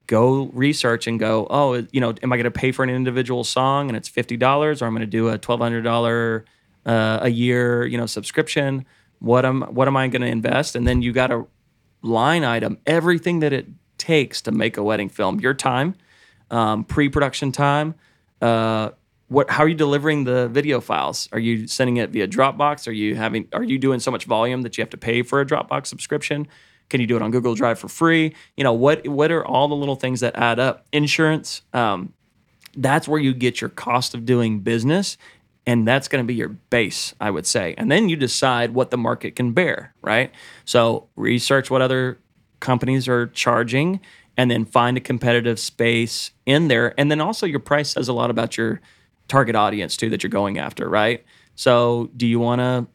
go 0.06 0.50
research 0.52 1.06
and 1.06 1.18
go, 1.18 1.46
oh, 1.48 1.86
you 1.90 2.02
know, 2.02 2.12
am 2.22 2.34
I 2.34 2.36
going 2.36 2.44
to 2.44 2.50
pay 2.50 2.70
for 2.70 2.82
an 2.82 2.90
individual 2.90 3.44
song 3.44 3.88
and 3.88 3.96
it's 3.96 4.08
fifty 4.08 4.36
dollars, 4.36 4.82
or 4.82 4.84
I'm 4.84 4.92
going 4.92 5.00
to 5.00 5.06
do 5.06 5.30
a 5.30 5.38
twelve 5.38 5.60
hundred 5.60 5.84
dollar 5.84 6.44
uh, 6.84 7.20
a 7.22 7.30
year, 7.30 7.86
you 7.86 7.96
know, 7.96 8.04
subscription? 8.04 8.84
What 9.20 9.46
am 9.46 9.62
what 9.62 9.88
am 9.88 9.96
I 9.96 10.06
going 10.08 10.20
to 10.20 10.28
invest? 10.28 10.76
And 10.76 10.86
then 10.86 11.00
you 11.00 11.14
got 11.14 11.28
to 11.28 11.46
line 12.02 12.44
item 12.44 12.76
everything 12.84 13.40
that 13.40 13.54
it 13.54 13.68
takes 13.96 14.42
to 14.42 14.52
make 14.52 14.76
a 14.76 14.82
wedding 14.82 15.08
film. 15.08 15.40
Your 15.40 15.54
time, 15.54 15.94
um, 16.50 16.84
pre-production 16.84 17.52
time. 17.52 17.94
Uh, 18.42 18.90
what? 19.32 19.50
How 19.50 19.64
are 19.64 19.68
you 19.68 19.74
delivering 19.74 20.24
the 20.24 20.48
video 20.48 20.80
files? 20.80 21.28
Are 21.32 21.38
you 21.38 21.66
sending 21.66 21.96
it 21.96 22.10
via 22.10 22.28
Dropbox? 22.28 22.86
Are 22.86 22.92
you 22.92 23.16
having? 23.16 23.48
Are 23.52 23.62
you 23.62 23.78
doing 23.78 23.98
so 23.98 24.10
much 24.10 24.26
volume 24.26 24.62
that 24.62 24.76
you 24.76 24.82
have 24.82 24.90
to 24.90 24.98
pay 24.98 25.22
for 25.22 25.40
a 25.40 25.46
Dropbox 25.46 25.86
subscription? 25.86 26.46
Can 26.90 27.00
you 27.00 27.06
do 27.06 27.16
it 27.16 27.22
on 27.22 27.30
Google 27.30 27.54
Drive 27.54 27.78
for 27.78 27.88
free? 27.88 28.34
You 28.56 28.64
know 28.64 28.74
what? 28.74 29.06
What 29.08 29.32
are 29.32 29.44
all 29.44 29.68
the 29.68 29.74
little 29.74 29.96
things 29.96 30.20
that 30.20 30.36
add 30.36 30.60
up? 30.60 30.86
Insurance. 30.92 31.62
Um, 31.72 32.12
that's 32.76 33.08
where 33.08 33.20
you 33.20 33.34
get 33.34 33.60
your 33.60 33.70
cost 33.70 34.14
of 34.14 34.24
doing 34.24 34.60
business 34.60 35.16
and 35.66 35.86
that's 35.86 36.08
going 36.08 36.22
to 36.22 36.26
be 36.26 36.34
your 36.34 36.48
base 36.48 37.14
i 37.20 37.30
would 37.30 37.46
say 37.46 37.74
and 37.76 37.90
then 37.90 38.08
you 38.08 38.16
decide 38.16 38.74
what 38.74 38.90
the 38.90 38.96
market 38.96 39.36
can 39.36 39.52
bear 39.52 39.94
right 40.00 40.32
so 40.64 41.08
research 41.16 41.70
what 41.70 41.82
other 41.82 42.18
companies 42.60 43.08
are 43.08 43.26
charging 43.28 44.00
and 44.36 44.50
then 44.50 44.64
find 44.64 44.96
a 44.96 45.00
competitive 45.00 45.58
space 45.58 46.30
in 46.46 46.68
there 46.68 46.98
and 46.98 47.10
then 47.10 47.20
also 47.20 47.46
your 47.46 47.60
price 47.60 47.90
says 47.90 48.08
a 48.08 48.12
lot 48.12 48.30
about 48.30 48.56
your 48.56 48.80
target 49.32 49.56
audience 49.56 49.96
too 49.96 50.10
that 50.10 50.22
you're 50.22 50.30
going 50.30 50.58
after 50.58 50.86
right? 50.88 51.24
So 51.54 52.10
do 52.16 52.26
you 52.26 52.38
want 52.38 52.60
to 52.60 52.86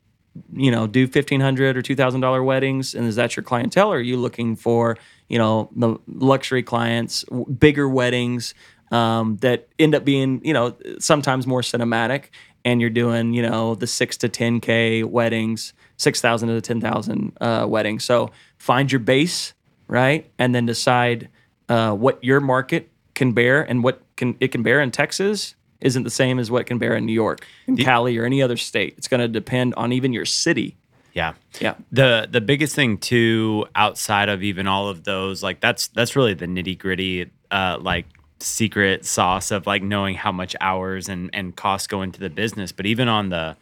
you 0.54 0.70
know 0.70 0.86
do 0.86 1.02
1500 1.02 1.76
or 1.76 1.82
$2000 1.82 2.46
weddings 2.46 2.94
and 2.94 3.08
is 3.08 3.16
that 3.16 3.36
your 3.36 3.44
clientele 3.44 3.92
or 3.92 3.98
are 3.98 4.00
you 4.00 4.18
looking 4.18 4.56
for 4.56 4.96
you 5.30 5.38
know 5.40 5.68
the 5.76 5.98
luxury 6.08 6.62
clients 6.62 7.24
w- 7.24 7.52
bigger 7.52 7.90
weddings 7.90 8.54
um, 8.92 9.38
that 9.38 9.68
end 9.80 9.96
up 9.96 10.06
being 10.06 10.40
you 10.44 10.54
know 10.54 10.76
sometimes 11.00 11.48
more 11.48 11.62
cinematic 11.62 12.26
and 12.64 12.82
you're 12.82 12.92
doing 13.04 13.34
you 13.34 13.42
know 13.42 13.74
the 13.74 13.88
6 13.88 14.18
to 14.18 14.30
10k 14.30 15.04
weddings 15.06 15.74
6000 15.98 16.50
to 16.50 16.62
10000 16.62 17.38
uh, 17.42 17.66
weddings? 17.68 18.04
So 18.04 18.30
find 18.60 18.92
your 18.92 19.00
base 19.00 19.56
right 19.88 20.30
and 20.38 20.54
then 20.54 20.68
decide 20.68 21.30
uh, 21.68 21.94
what 21.94 22.24
your 22.24 22.40
market 22.40 22.92
can 23.16 23.34
bear 23.34 23.64
and 23.64 23.84
what 23.84 24.04
can 24.16 24.38
it 24.40 24.50
can 24.52 24.62
bear 24.62 24.80
in 24.80 24.92
texas 24.92 25.56
isn't 25.82 26.04
the 26.04 26.10
same 26.10 26.40
as 26.40 26.50
what 26.50 26.66
can 26.66 26.78
bear 26.78 26.96
in 26.96 27.06
new 27.06 27.14
york 27.14 27.46
in 27.68 27.78
cali 27.78 28.18
or 28.18 28.26
any 28.26 28.42
other 28.42 28.58
state 28.58 28.94
it's 28.98 29.08
going 29.08 29.22
to 29.22 29.28
depend 29.28 29.74
on 29.76 29.92
even 29.92 30.12
your 30.14 30.26
city 30.26 30.76
Yeah. 31.14 31.34
yeah 31.60 31.76
The 31.92 32.28
the 32.30 32.42
biggest 32.42 32.76
thing 32.76 32.98
too, 33.00 33.66
outside 33.76 34.30
of 34.30 34.44
even 34.44 34.68
all 34.68 34.88
of 34.90 35.04
those, 35.04 35.42
like 35.42 35.60
that's 35.60 35.88
that's 35.88 36.16
really 36.16 36.36
the 36.36 36.46
nitty 36.46 36.78
gritty, 36.78 37.32
uh, 37.50 37.78
like 37.82 38.06
secret 38.40 39.04
sauce 39.06 39.50
of 39.50 39.66
like 39.66 39.82
knowing 39.82 40.14
how 40.16 40.32
much 40.32 40.56
hours 40.62 41.10
and 41.10 41.30
and 41.34 41.56
costs 41.56 41.88
go 41.88 42.04
into 42.04 42.20
the 42.20 42.30
business. 42.30 42.72
But 42.72 42.86
even 42.86 43.08
on 43.08 43.30
the 43.30 43.56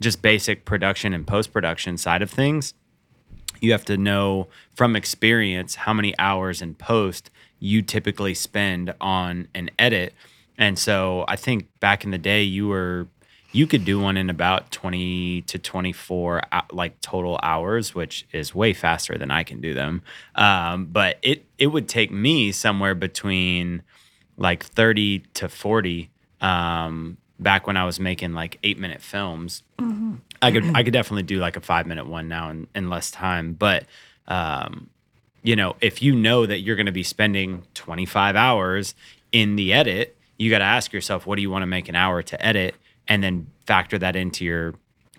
just 0.00 0.22
basic 0.22 0.64
production 0.64 1.12
and 1.14 1.24
post 1.24 1.52
production 1.52 1.98
side 1.98 2.20
of 2.22 2.30
things, 2.30 2.74
you 3.60 3.70
have 3.72 3.84
to 3.84 3.96
know 3.96 4.48
from 4.74 4.96
experience 4.96 5.76
how 5.86 5.92
many 5.94 6.14
hours 6.18 6.60
in 6.62 6.74
post 6.74 7.30
you 7.60 7.82
typically 7.82 8.34
spend 8.34 8.92
on 9.00 9.46
an 9.54 9.70
edit. 9.78 10.14
And 10.58 10.78
so 10.78 11.24
I 11.28 11.36
think 11.36 11.68
back 11.80 12.04
in 12.04 12.10
the 12.10 12.18
day, 12.18 12.42
you 12.42 12.68
were 12.68 13.06
you 13.52 13.66
could 13.66 13.84
do 13.84 13.98
one 13.98 14.16
in 14.18 14.28
about 14.28 14.70
20 14.72 15.42
to 15.42 15.58
24 15.58 16.42
uh, 16.52 16.60
like 16.70 17.00
total 17.00 17.40
hours 17.42 17.94
which 17.94 18.26
is 18.30 18.54
way 18.54 18.74
faster 18.74 19.16
than 19.16 19.30
i 19.30 19.42
can 19.42 19.60
do 19.60 19.72
them. 19.72 20.02
Um, 20.34 20.86
but 20.86 21.18
it 21.22 21.46
it 21.56 21.68
would 21.68 21.88
take 21.88 22.10
me 22.10 22.52
somewhere 22.52 22.94
between 22.94 23.82
like 24.36 24.62
30 24.64 25.20
to 25.34 25.48
40 25.48 26.10
um, 26.40 27.16
back 27.40 27.66
when 27.66 27.76
i 27.76 27.84
was 27.84 27.98
making 27.98 28.34
like 28.34 28.58
eight 28.62 28.78
minute 28.78 29.00
films 29.00 29.62
i 30.42 30.50
could 30.52 30.64
i 30.76 30.82
could 30.82 30.92
definitely 30.92 31.22
do 31.22 31.38
like 31.38 31.56
a 31.56 31.60
five 31.60 31.86
minute 31.86 32.06
one 32.06 32.28
now 32.28 32.50
in, 32.50 32.66
in 32.74 32.90
less 32.90 33.10
time. 33.10 33.54
But 33.54 33.86
um, 34.26 34.90
you 35.42 35.56
know 35.56 35.74
if 35.80 36.02
you 36.02 36.14
know 36.14 36.44
that 36.44 36.60
you're 36.60 36.76
going 36.76 36.86
to 36.86 36.92
be 36.92 37.02
spending 37.02 37.62
25 37.74 38.36
hours 38.36 38.94
in 39.32 39.56
the 39.56 39.72
edit 39.72 40.16
you 40.38 40.50
got 40.50 40.58
to 40.58 40.64
ask 40.64 40.92
yourself 40.92 41.26
what 41.26 41.36
do 41.36 41.42
you 41.42 41.50
want 41.50 41.62
to 41.62 41.66
make 41.66 41.88
an 41.88 41.94
hour 41.94 42.22
to 42.22 42.44
edit? 42.44 42.74
And 43.06 43.22
then 43.22 43.48
factor 43.66 43.98
that 43.98 44.16
into 44.16 44.44
your 44.44 44.74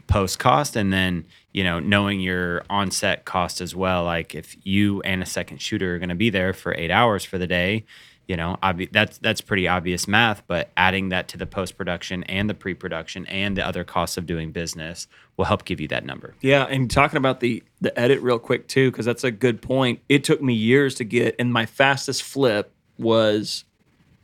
post 0.07 0.39
cost 0.39 0.75
and 0.75 0.91
then 0.91 1.25
you 1.51 1.63
know 1.63 1.79
knowing 1.79 2.19
your 2.19 2.63
on-set 2.69 3.25
cost 3.25 3.61
as 3.61 3.75
well. 3.75 4.03
Like 4.03 4.33
if 4.33 4.55
you 4.65 5.01
and 5.01 5.21
a 5.21 5.25
second 5.25 5.61
shooter 5.61 5.95
are 5.95 5.99
going 5.99 6.09
to 6.09 6.15
be 6.15 6.29
there 6.29 6.53
for 6.53 6.73
eight 6.73 6.91
hours 6.91 7.23
for 7.23 7.37
the 7.37 7.47
day 7.47 7.85
you 8.27 8.37
know 8.37 8.57
obvi- 8.61 8.91
that's 8.91 9.17
that's 9.17 9.41
pretty 9.41 9.67
obvious 9.67 10.07
math 10.07 10.43
but 10.45 10.69
adding 10.77 11.09
that 11.09 11.27
to 11.27 11.37
the 11.37 11.47
post-production 11.47 12.23
and 12.25 12.47
the 12.47 12.53
pre-production 12.53 13.25
and 13.25 13.57
the 13.57 13.65
other 13.65 13.83
costs 13.83 14.17
of 14.17 14.27
doing 14.27 14.51
business 14.51 15.07
will 15.39 15.45
help 15.45 15.63
give 15.63 15.79
you 15.79 15.87
that 15.87 16.05
number. 16.05 16.35
Yeah, 16.41 16.65
and 16.65 16.91
talking 16.91 17.15
about 17.15 17.39
the 17.39 17.63
the 17.79 17.97
edit 17.97 18.21
real 18.21 18.39
quick 18.39 18.67
too, 18.67 18.91
because 18.91 19.05
that's 19.05 19.23
a 19.23 19.31
good 19.31 19.61
point. 19.61 20.01
It 20.09 20.25
took 20.25 20.41
me 20.41 20.53
years 20.53 20.95
to 20.95 21.05
get, 21.05 21.33
and 21.39 21.53
my 21.53 21.65
fastest 21.65 22.23
flip 22.23 22.73
was, 22.97 23.63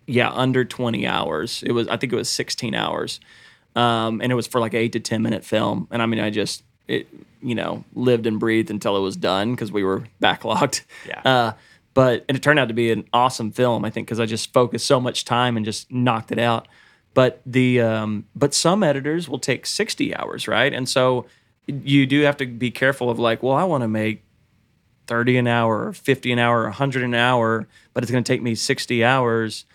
yeah, 0.08 0.32
under 0.32 0.66
twenty 0.66 1.08
hours. 1.08 1.64
It 1.66 1.72
was, 1.72 1.88
I 1.88 1.98
think 1.98 2.14
it 2.14 2.16
was 2.16 2.30
sixteen 2.30 2.76
hours, 2.76 3.20
um, 3.76 4.22
and 4.22 4.32
it 4.32 4.36
was 4.36 4.48
for 4.48 4.60
like 4.60 4.74
eight 4.74 4.94
to 4.94 5.00
ten 5.00 5.22
minute 5.22 5.44
film. 5.44 5.88
And 5.92 6.02
I 6.02 6.06
mean, 6.06 6.20
I 6.20 6.30
just 6.30 6.64
it, 6.88 7.08
you 7.42 7.56
know, 7.56 7.84
lived 7.94 8.28
and 8.28 8.40
breathed 8.40 8.70
until 8.70 8.98
it 8.98 9.02
was 9.02 9.16
done 9.16 9.52
because 9.52 9.72
we 9.72 9.84
were 9.84 10.04
backlogged. 10.22 10.84
Yeah. 11.08 11.22
Uh, 11.24 11.54
but 11.94 12.26
and 12.28 12.38
it 12.38 12.44
turned 12.44 12.60
out 12.60 12.68
to 12.68 12.74
be 12.74 12.92
an 12.92 13.06
awesome 13.14 13.52
film, 13.52 13.86
I 13.86 13.90
think, 13.90 14.08
because 14.08 14.20
I 14.20 14.26
just 14.26 14.52
focused 14.52 14.86
so 14.86 15.00
much 15.00 15.24
time 15.26 15.56
and 15.56 15.66
just 15.66 15.92
knocked 15.92 16.32
it 16.32 16.40
out. 16.40 16.68
But 17.14 17.42
the 17.46 17.82
um, 17.82 18.26
but 18.36 18.54
some 18.54 18.84
editors 18.84 19.30
will 19.30 19.40
take 19.40 19.66
sixty 19.66 20.16
hours, 20.16 20.48
right? 20.48 20.74
And 20.74 20.90
so 20.90 21.26
you 21.68 22.06
do 22.06 22.22
have 22.22 22.38
to 22.38 22.46
be 22.46 22.70
careful 22.70 23.10
of 23.10 23.18
like, 23.18 23.42
well, 23.42 23.56
I 23.56 23.64
want 23.64 23.82
to 23.82 23.88
make 23.88 24.24
30 25.08 25.38
an 25.38 25.48
hour 25.48 25.88
or 25.88 25.94
50 25.94 26.32
an 26.32 26.40
hour 26.40 26.62
or 26.62 26.66
100 26.66 27.04
an 27.04 27.14
hour, 27.14 27.68
but 27.94 28.04
it's 28.04 28.12
going 28.12 28.24
to 28.24 28.32
take 28.32 28.42
me 28.42 28.56
60 28.56 29.04
hours. 29.04 29.66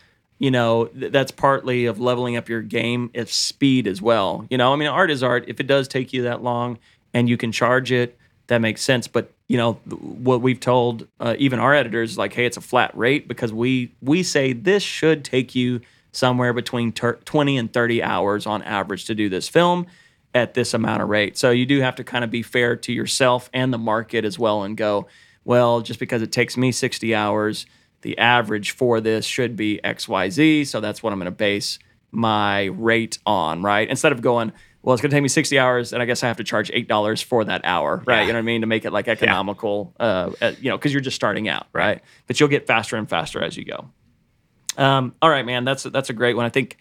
You 0.41 0.51
know, 0.51 0.87
th- 0.87 1.13
that's 1.13 1.31
partly 1.31 1.87
of 1.87 2.01
leveling 2.01 2.37
up 2.37 2.49
your 2.49 2.63
game 2.63 3.11
of 3.15 3.31
speed 3.31 3.87
as 3.87 4.03
well. 4.03 4.45
You 4.51 4.59
know, 4.59 4.73
I 4.73 4.77
mean, 4.77 4.89
art 4.89 5.13
is 5.13 5.23
art. 5.23 5.45
If 5.47 5.61
it 5.61 5.69
does 5.69 5.87
take 5.87 6.13
you 6.13 6.23
that 6.23 6.43
long 6.43 6.79
and 7.15 7.29
you 7.29 7.37
can 7.37 7.53
charge 7.53 7.93
it, 7.93 8.19
that 8.49 8.59
makes 8.61 8.83
sense. 8.83 9.07
But 9.07 9.31
you 9.47 9.57
know, 9.57 9.75
what 9.75 10.41
we've 10.41 10.59
told 10.59 11.07
uh, 11.21 11.37
even 11.39 11.61
our 11.61 11.75
editors 11.75 12.19
like, 12.19 12.33
hey, 12.33 12.47
it's 12.47 12.57
a 12.57 12.61
flat 12.61 12.97
rate 12.97 13.29
because 13.29 13.53
we 13.53 13.93
we 14.03 14.25
say 14.25 14.53
this 14.53 14.83
should 14.83 15.25
take 15.25 15.55
you 15.55 15.81
somewhere 16.13 16.53
between 16.53 16.91
ter- 16.91 17.17
20 17.25 17.57
and 17.57 17.73
30 17.73 18.03
hours 18.03 18.47
on 18.47 18.63
average 18.63 19.05
to 19.05 19.15
do 19.15 19.29
this 19.29 19.49
film 19.49 19.87
at 20.35 20.55
this 20.55 20.75
amount 20.75 21.03
of 21.03 21.09
rate. 21.09 21.37
So 21.37 21.51
you 21.51 21.67
do 21.67 21.81
have 21.81 21.97
to 21.97 22.05
kind 22.05 22.25
of 22.25 22.31
be 22.31 22.43
fair 22.43 22.77
to 22.77 22.93
yourself 22.93 23.51
and 23.53 23.73
the 23.73 23.79
market 23.79 24.25
as 24.25 24.39
well 24.39 24.63
and 24.63 24.77
go, 24.77 25.07
well, 25.45 25.81
just 25.81 25.99
because 25.99 26.23
it 26.23 26.33
takes 26.33 26.57
me 26.57 26.73
60 26.73 27.15
hours, 27.15 27.67
the 28.03 28.19
average 28.19 28.73
for 28.73 29.01
this 29.01 29.27
should 29.27 29.57
be 29.57 29.81
XYZ. 29.85 30.67
So 30.67 30.81
that's 30.81 31.03
what 31.03 31.13
I'm 31.13 31.19
going 31.19 31.27
to 31.27 31.31
base 31.31 31.79
my 32.11 32.65
rate 32.65 33.19
on, 33.27 33.63
right? 33.63 33.89
Instead 33.89 34.13
of 34.13 34.21
going, 34.21 34.53
well, 34.83 34.95
it's 34.95 35.03
going 35.03 35.11
to 35.11 35.17
take 35.17 35.23
me 35.23 35.29
60 35.29 35.59
hours 35.59 35.93
and 35.93 36.03
I 36.03 36.07
guess 36.07 36.23
I 36.23 36.29
have 36.29 36.39
to 36.39 36.45
charge 36.45 36.71
$8 36.71 37.23
for 37.23 37.45
that 37.45 37.61
hour, 37.65 38.03
right? 38.07 38.17
Yeah. 38.17 38.21
You 38.23 38.27
know 38.29 38.35
what 38.35 38.39
I 38.39 38.43
mean? 38.43 38.61
To 38.63 38.67
make 38.67 38.85
it 38.85 38.93
like 38.93 39.09
economical, 39.09 39.95
uh, 40.01 40.31
uh, 40.41 40.53
you 40.61 40.71
know, 40.71 40.79
because 40.79 40.93
you're 40.93 41.03
just 41.03 41.17
starting 41.17 41.49
out, 41.49 41.67
right? 41.73 42.01
But 42.27 42.41
you'll 42.41 42.49
get 42.49 42.67
faster 42.67 42.97
and 42.97 43.09
faster 43.09 43.43
as 43.43 43.57
you 43.57 43.65
go. 43.65 43.91
Um, 44.77 45.15
all 45.21 45.29
right, 45.31 45.45
man, 45.45 45.65
that's 45.65 45.83
that's 45.83 46.11
a 46.11 46.13
great 46.13 46.37
one. 46.37 46.47
I 46.47 46.49
think 46.49 46.79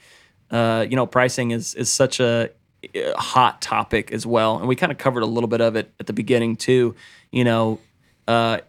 uh, 0.52 0.86
you 0.90 0.96
know 0.96 1.06
pricing 1.06 1.52
is 1.52 1.76
is 1.76 1.92
such 1.92 2.20
a, 2.20 2.50
uh 2.96 3.20
hot 3.20 3.62
topic 3.62 4.12
as 4.12 4.26
well, 4.26 4.58
and 4.58 4.68
we 4.68 4.76
kind 4.76 4.92
of 4.92 4.98
covered 4.98 5.24
a 5.24 5.26
little 5.26 5.50
bit 5.50 5.62
of 5.62 5.76
it 5.76 5.92
at 6.00 6.08
the 6.08 6.14
beginning 6.14 6.56
too. 6.56 6.96
You 7.32 7.44
know, 7.44 7.80
uh, 8.28 8.60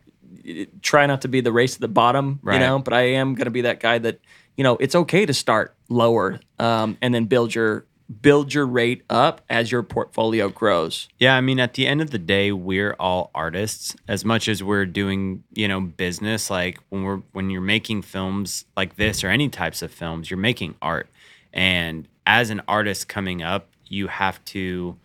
try 0.82 1.06
not 1.06 1.22
to 1.22 1.28
be 1.28 1.40
the 1.40 1.52
race 1.52 1.74
at 1.74 1.80
the 1.80 1.88
bottom, 1.88 2.40
Right. 2.42 2.54
you 2.54 2.60
know. 2.60 2.78
But 2.78 2.94
I 2.94 3.02
am 3.02 3.34
going 3.34 3.46
to 3.46 3.50
be 3.50 3.62
that 3.62 3.80
guy 3.80 3.98
that 3.98 4.20
you 4.56 4.64
know 4.64 4.76
it's 4.78 4.94
okay 4.94 5.26
to 5.26 5.34
start 5.34 5.74
lower 5.88 6.40
um, 6.58 6.96
and 7.02 7.14
then 7.14 7.26
build 7.26 7.54
your 7.54 7.86
build 8.22 8.52
your 8.52 8.66
rate 8.66 9.02
up 9.08 9.40
as 9.48 9.70
your 9.70 9.84
portfolio 9.84 10.48
grows. 10.48 11.08
Yeah, 11.20 11.36
I 11.36 11.40
mean, 11.40 11.60
at 11.60 11.74
the 11.74 11.86
end 11.86 12.00
of 12.00 12.10
the 12.10 12.18
day, 12.18 12.50
we're 12.50 12.96
all 12.98 13.30
artists. 13.36 13.94
As 14.08 14.24
much 14.24 14.48
as 14.48 14.64
we're 14.64 14.84
doing, 14.86 15.44
you 15.54 15.68
know, 15.68 15.80
business, 15.80 16.50
like 16.50 16.78
when 16.88 17.04
we're 17.04 17.22
when 17.32 17.50
you're 17.50 17.60
making 17.60 18.02
films 18.02 18.64
like 18.76 18.96
this 18.96 19.22
or 19.22 19.28
any 19.28 19.48
types 19.48 19.80
of 19.82 19.92
films, 19.92 20.30
you're 20.30 20.38
making 20.38 20.74
art. 20.82 21.08
And 21.52 22.08
as 22.26 22.50
an 22.50 22.62
artist 22.68 23.08
coming 23.08 23.42
up, 23.42 23.68
you 23.86 24.06
have 24.08 24.44
to 24.46 24.96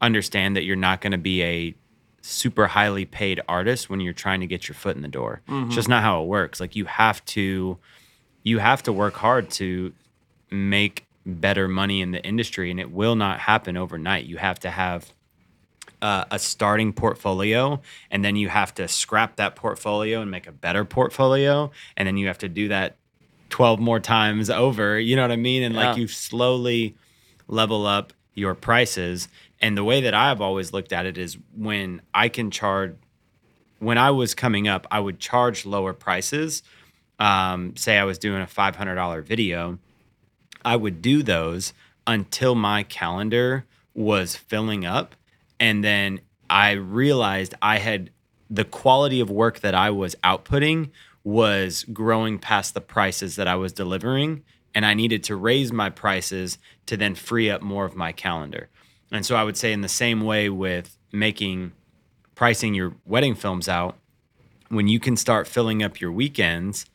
understand 0.00 0.56
that 0.56 0.64
you're 0.64 0.74
not 0.76 1.00
going 1.00 1.12
to 1.12 1.18
be 1.18 1.42
a 1.42 1.74
super 2.22 2.68
highly 2.68 3.04
paid 3.04 3.40
artist 3.48 3.90
when 3.90 4.00
you're 4.00 4.12
trying 4.12 4.40
to 4.40 4.46
get 4.46 4.68
your 4.68 4.74
foot 4.74 4.96
in 4.96 5.02
the 5.02 5.08
door. 5.08 5.42
It's 5.66 5.74
just 5.74 5.88
not 5.88 6.02
how 6.02 6.22
it 6.22 6.26
works. 6.26 6.60
Like 6.60 6.74
you 6.76 6.86
have 6.86 7.24
to 7.26 7.78
you 8.44 8.58
have 8.58 8.82
to 8.84 8.92
work 8.92 9.14
hard 9.14 9.50
to 9.50 9.92
make 10.50 11.06
better 11.26 11.68
money 11.68 12.00
in 12.00 12.10
the 12.10 12.22
industry 12.24 12.70
and 12.70 12.80
it 12.80 12.90
will 12.90 13.14
not 13.14 13.40
happen 13.40 13.76
overnight. 13.76 14.24
You 14.24 14.38
have 14.38 14.58
to 14.60 14.70
have 14.70 15.12
uh, 16.00 16.24
a 16.32 16.38
starting 16.38 16.92
portfolio 16.92 17.80
and 18.10 18.24
then 18.24 18.34
you 18.34 18.48
have 18.48 18.74
to 18.74 18.88
scrap 18.88 19.36
that 19.36 19.54
portfolio 19.54 20.20
and 20.20 20.30
make 20.30 20.46
a 20.48 20.52
better 20.52 20.84
portfolio 20.84 21.70
and 21.96 22.08
then 22.08 22.16
you 22.16 22.26
have 22.26 22.38
to 22.38 22.48
do 22.48 22.68
that 22.68 22.96
12 23.50 23.78
more 23.78 24.00
times 24.00 24.50
over 24.64 24.98
you 24.98 25.14
know 25.14 25.22
what 25.22 25.30
i 25.30 25.36
mean 25.36 25.62
and 25.62 25.76
like 25.76 25.96
you 25.96 26.08
slowly 26.08 26.96
level 27.46 27.86
up 27.86 28.12
your 28.34 28.54
prices 28.54 29.28
and 29.62 29.76
the 29.76 29.84
way 29.84 30.02
that 30.02 30.12
i've 30.12 30.40
always 30.40 30.72
looked 30.72 30.92
at 30.92 31.06
it 31.06 31.16
is 31.16 31.38
when 31.56 32.02
i 32.12 32.28
can 32.28 32.50
charge 32.50 32.94
when 33.78 33.96
i 33.96 34.10
was 34.10 34.34
coming 34.34 34.68
up 34.68 34.86
i 34.90 35.00
would 35.00 35.18
charge 35.18 35.64
lower 35.64 35.94
prices 35.94 36.62
um, 37.18 37.74
say 37.76 37.98
i 37.98 38.04
was 38.04 38.18
doing 38.18 38.42
a 38.42 38.46
$500 38.46 39.24
video 39.24 39.78
I 40.64 40.76
would 40.76 41.02
do 41.02 41.22
those 41.22 41.72
until 42.06 42.54
my 42.54 42.82
calendar 42.84 43.66
was 43.94 44.36
filling 44.36 44.84
up. 44.84 45.14
And 45.60 45.84
then 45.84 46.20
I 46.48 46.72
realized 46.72 47.54
I 47.62 47.78
had 47.78 48.10
the 48.50 48.64
quality 48.64 49.20
of 49.20 49.30
work 49.30 49.60
that 49.60 49.74
I 49.74 49.90
was 49.90 50.14
outputting 50.22 50.90
was 51.24 51.84
growing 51.84 52.38
past 52.38 52.74
the 52.74 52.80
prices 52.80 53.36
that 53.36 53.46
I 53.46 53.54
was 53.54 53.72
delivering. 53.72 54.42
And 54.74 54.84
I 54.84 54.94
needed 54.94 55.22
to 55.24 55.36
raise 55.36 55.72
my 55.72 55.90
prices 55.90 56.58
to 56.86 56.96
then 56.96 57.14
free 57.14 57.50
up 57.50 57.62
more 57.62 57.84
of 57.84 57.94
my 57.94 58.12
calendar. 58.12 58.68
And 59.12 59.24
so 59.26 59.36
I 59.36 59.44
would 59.44 59.56
say, 59.56 59.72
in 59.72 59.82
the 59.82 59.88
same 59.88 60.22
way 60.22 60.48
with 60.48 60.96
making 61.12 61.72
pricing 62.34 62.74
your 62.74 62.94
wedding 63.04 63.34
films 63.34 63.68
out, 63.68 63.96
when 64.68 64.88
you 64.88 64.98
can 64.98 65.16
start 65.16 65.46
filling 65.46 65.82
up 65.82 66.00
your 66.00 66.10
weekends, 66.10 66.86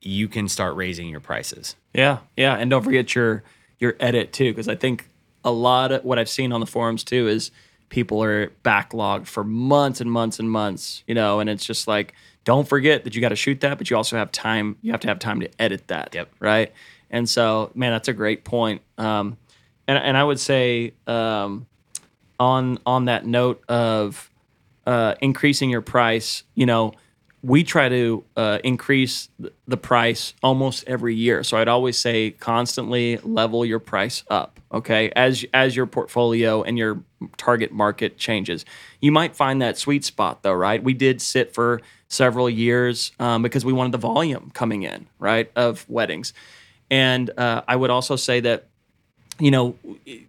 you 0.00 0.28
can 0.28 0.48
start 0.48 0.76
raising 0.76 1.08
your 1.08 1.20
prices. 1.20 1.76
Yeah, 1.92 2.18
yeah, 2.36 2.54
and 2.54 2.70
don't 2.70 2.82
forget 2.82 3.14
your 3.14 3.42
your 3.78 3.96
edit 3.98 4.32
too, 4.32 4.52
because 4.52 4.68
I 4.68 4.76
think 4.76 5.08
a 5.44 5.50
lot 5.50 5.90
of 5.90 6.04
what 6.04 6.18
I've 6.18 6.28
seen 6.28 6.52
on 6.52 6.60
the 6.60 6.66
forums 6.66 7.02
too 7.02 7.26
is 7.26 7.50
people 7.88 8.22
are 8.22 8.48
backlogged 8.64 9.26
for 9.26 9.42
months 9.42 10.00
and 10.00 10.10
months 10.10 10.38
and 10.38 10.50
months, 10.50 11.02
you 11.06 11.14
know, 11.14 11.40
and 11.40 11.50
it's 11.50 11.64
just 11.64 11.88
like 11.88 12.14
don't 12.44 12.68
forget 12.68 13.04
that 13.04 13.14
you 13.14 13.20
got 13.20 13.30
to 13.30 13.36
shoot 13.36 13.60
that, 13.60 13.78
but 13.78 13.90
you 13.90 13.96
also 13.96 14.16
have 14.16 14.32
time. 14.32 14.76
You 14.82 14.92
have 14.92 15.00
to 15.00 15.08
have 15.08 15.18
time 15.18 15.40
to 15.40 15.50
edit 15.60 15.88
that. 15.88 16.14
Yep. 16.14 16.30
Right. 16.40 16.72
And 17.10 17.28
so, 17.28 17.70
man, 17.74 17.92
that's 17.92 18.08
a 18.08 18.12
great 18.12 18.44
point. 18.44 18.82
Um, 18.96 19.36
and 19.90 19.98
and 19.98 20.16
I 20.16 20.22
would 20.22 20.38
say 20.38 20.94
um, 21.08 21.66
on 22.38 22.78
on 22.86 23.06
that 23.06 23.26
note 23.26 23.64
of 23.68 24.30
uh, 24.86 25.16
increasing 25.20 25.68
your 25.68 25.80
price, 25.80 26.44
you 26.54 26.64
know, 26.64 26.92
we 27.42 27.64
try 27.64 27.88
to 27.88 28.24
uh, 28.36 28.58
increase 28.62 29.28
the 29.66 29.76
price 29.76 30.34
almost 30.44 30.84
every 30.86 31.16
year. 31.16 31.42
So 31.42 31.56
I'd 31.56 31.66
always 31.66 31.98
say 31.98 32.30
constantly 32.30 33.16
level 33.18 33.64
your 33.64 33.80
price 33.80 34.22
up. 34.30 34.60
Okay, 34.72 35.10
as 35.16 35.44
as 35.52 35.74
your 35.74 35.86
portfolio 35.86 36.62
and 36.62 36.78
your 36.78 37.02
target 37.36 37.72
market 37.72 38.16
changes, 38.16 38.64
you 39.00 39.10
might 39.10 39.34
find 39.34 39.60
that 39.60 39.76
sweet 39.76 40.04
spot 40.04 40.44
though, 40.44 40.52
right? 40.52 40.80
We 40.80 40.94
did 40.94 41.20
sit 41.20 41.52
for 41.52 41.80
several 42.06 42.48
years 42.48 43.10
um, 43.18 43.42
because 43.42 43.64
we 43.64 43.72
wanted 43.72 43.90
the 43.90 43.98
volume 43.98 44.52
coming 44.54 44.84
in, 44.84 45.08
right, 45.18 45.50
of 45.56 45.84
weddings, 45.88 46.32
and 46.92 47.28
uh, 47.36 47.62
I 47.66 47.74
would 47.74 47.90
also 47.90 48.14
say 48.14 48.38
that 48.40 48.69
you 49.40 49.50
know, 49.50 49.76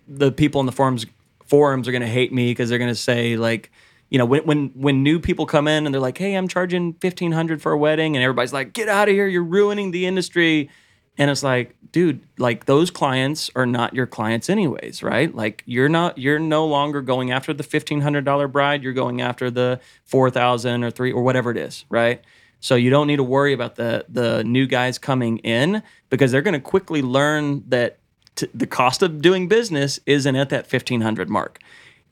the 0.08 0.32
people 0.32 0.60
in 0.60 0.66
the 0.66 0.72
forums 0.72 1.06
forums 1.46 1.88
are 1.88 1.92
going 1.92 2.02
to 2.02 2.08
hate 2.08 2.32
me 2.32 2.52
because 2.52 2.70
they're 2.70 2.80
going 2.80 2.92
to 2.92 2.96
say 2.96 3.36
like, 3.36 3.72
you 4.10 4.18
know, 4.18 4.26
when 4.26 4.44
when 4.44 4.68
when 4.70 5.04
new 5.04 5.20
people 5.20 5.46
come 5.46 5.68
in 5.68 5.86
and 5.86 5.94
they're 5.94 6.02
like, 6.02 6.18
"Hey, 6.18 6.36
I'm 6.36 6.48
charging 6.48 6.94
fifteen 6.96 7.32
hundred 7.32 7.62
for 7.62 7.72
a 7.72 7.78
wedding," 7.78 8.16
and 8.16 8.24
everybody's 8.24 8.52
like, 8.52 8.74
"Get 8.74 8.90
out 8.90 9.08
of 9.08 9.14
here! 9.14 9.28
You're 9.28 9.44
ruining 9.44 9.92
the 9.92 10.06
industry." 10.06 10.70
And 11.18 11.30
it's 11.30 11.44
like, 11.44 11.76
dude, 11.92 12.22
like 12.38 12.66
those 12.66 12.90
clients 12.90 13.52
are 13.56 13.66
not 13.66 13.94
your 13.94 14.08
clients 14.08 14.50
anyways, 14.50 15.04
right? 15.04 15.34
Like 15.34 15.64
you're 15.66 15.90
not 15.90 16.18
you're 16.18 16.40
no 16.40 16.66
longer 16.66 17.02
going 17.02 17.32
after 17.32 17.54
the 17.54 17.64
$1500 17.64 18.52
bride, 18.52 18.82
you're 18.82 18.94
going 18.94 19.22
after 19.22 19.52
the 19.52 19.80
4000 20.06 20.84
or 20.84 20.92
3 20.92 21.12
or 21.12 21.22
whatever 21.22 21.52
it 21.52 21.58
is, 21.58 21.86
right? 21.90 22.24
So 22.60 22.76
you 22.76 22.90
don't 22.90 23.08
need 23.08 23.18
to 23.18 23.24
worry 23.24 23.54
about 23.54 23.76
the 23.76 24.06
the 24.08 24.44
new 24.44 24.68
guys 24.68 24.98
coming 24.98 25.40
in 25.40 25.84
because 26.10 26.32
they're 26.32 26.42
going 26.42 26.54
to 26.54 26.60
quickly 26.60 27.02
learn 27.02 27.64
that 27.70 28.00
t- 28.36 28.48
the 28.54 28.68
cost 28.68 29.02
of 29.02 29.22
doing 29.22 29.48
business 29.48 30.00
isn't 30.06 30.36
at 30.36 30.50
that 30.50 30.72
1500 30.72 31.30
mark. 31.30 31.60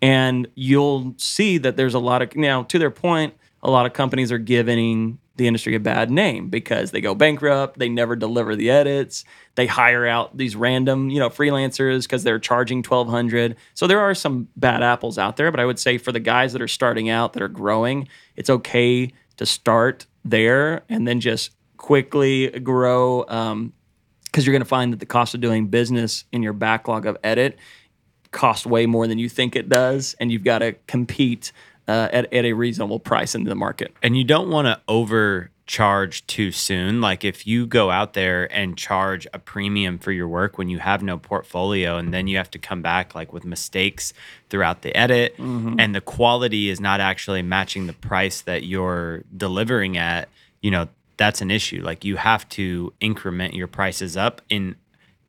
And 0.02 0.48
you'll 0.56 1.14
see 1.18 1.58
that 1.58 1.76
there's 1.76 1.94
a 1.94 2.00
lot 2.00 2.22
of 2.22 2.36
now 2.36 2.64
to 2.64 2.80
their 2.80 2.92
point, 2.92 3.34
a 3.62 3.70
lot 3.70 3.86
of 3.86 3.94
companies 3.94 4.32
are 4.32 4.38
giving 4.38 5.20
the 5.40 5.48
industry 5.48 5.74
a 5.74 5.80
bad 5.80 6.12
name 6.12 6.50
because 6.50 6.92
they 6.92 7.02
go 7.02 7.16
bankrupt, 7.16 7.80
they 7.80 7.90
never 7.90 8.16
deliver 8.16 8.56
the 8.56 8.70
edits, 8.70 9.24
they 9.56 9.66
hire 9.66 10.06
out 10.06 10.36
these 10.38 10.56
random, 10.56 11.10
you 11.10 11.18
know, 11.18 11.30
freelancers 11.30 12.04
because 12.04 12.24
they're 12.24 12.40
charging 12.40 12.80
1200. 12.80 13.56
So 13.74 13.88
there 13.88 14.02
are 14.02 14.14
some 14.14 14.50
bad 14.56 14.84
apples 14.84 15.18
out 15.18 15.38
there, 15.38 15.50
but 15.50 15.60
I 15.60 15.66
would 15.66 15.80
say 15.80 15.98
for 15.98 16.12
the 16.12 16.20
guys 16.20 16.54
that 16.54 16.62
are 16.62 16.68
starting 16.68 17.10
out 17.10 17.34
that 17.34 17.42
are 17.42 17.48
growing, 17.48 18.08
it's 18.36 18.50
okay 18.50 19.12
to 19.38 19.46
start 19.46 20.06
there 20.26 20.84
and 20.90 21.08
then 21.08 21.22
just 21.22 21.52
quickly 21.78 22.50
grow 22.60 23.26
um, 23.30 23.74
because 24.32 24.46
you're 24.46 24.54
going 24.54 24.62
to 24.62 24.66
find 24.66 24.94
that 24.94 25.00
the 25.00 25.06
cost 25.06 25.34
of 25.34 25.42
doing 25.42 25.68
business 25.68 26.24
in 26.32 26.44
your 26.44 26.54
backlog 26.54 27.06
of 27.06 27.18
edit 27.24 27.58
costs 28.32 28.66
way 28.66 28.86
more 28.86 29.08
than 29.08 29.18
you 29.18 29.28
think 29.28 29.56
it 29.56 29.70
does, 29.70 30.16
and 30.20 30.32
you've 30.32 30.44
got 30.44 30.60
to 30.60 30.74
compete 30.88 31.52
uh, 31.88 32.08
at, 32.14 32.32
at 32.32 32.46
a 32.46 32.54
reasonable 32.54 33.00
price 33.00 33.34
into 33.34 33.50
the 33.50 33.56
market. 33.56 33.92
And 34.04 34.16
you 34.16 34.24
don't 34.24 34.52
want 34.52 34.68
to 34.68 34.80
overcharge 34.88 36.28
too 36.28 36.52
soon. 36.52 37.02
Like 37.02 37.26
if 37.26 37.48
you 37.48 37.66
go 37.66 37.90
out 37.90 38.14
there 38.14 38.46
and 38.54 38.78
charge 38.78 39.26
a 39.34 39.40
premium 39.40 39.98
for 39.98 40.12
your 40.12 40.28
work 40.28 40.60
when 40.60 40.70
you 40.70 40.78
have 40.78 41.02
no 41.02 41.18
portfolio, 41.18 41.98
and 41.98 42.14
then 42.14 42.28
you 42.28 42.38
have 42.38 42.52
to 42.52 42.60
come 42.60 42.84
back 42.84 43.16
like 43.16 43.34
with 43.34 43.44
mistakes 43.44 44.14
throughout 44.52 44.84
the 44.84 44.96
edit, 44.96 45.34
and 45.80 45.96
the 45.96 46.02
quality 46.02 46.70
is 46.70 46.80
not 46.80 47.00
actually 47.00 47.42
matching 47.42 47.88
the 47.88 47.94
price 47.94 48.42
that 48.42 48.64
you're 48.64 49.24
delivering 49.36 49.98
at, 49.98 50.30
you 50.62 50.70
know, 50.70 50.88
that's 51.20 51.42
an 51.42 51.52
issue. 51.52 51.82
Like 51.84 52.04
you 52.04 52.16
have 52.16 52.50
to 52.50 52.92
increment 53.00 53.54
your 53.54 53.68
prices 53.68 54.18
up 54.18 54.42
in 54.50 54.76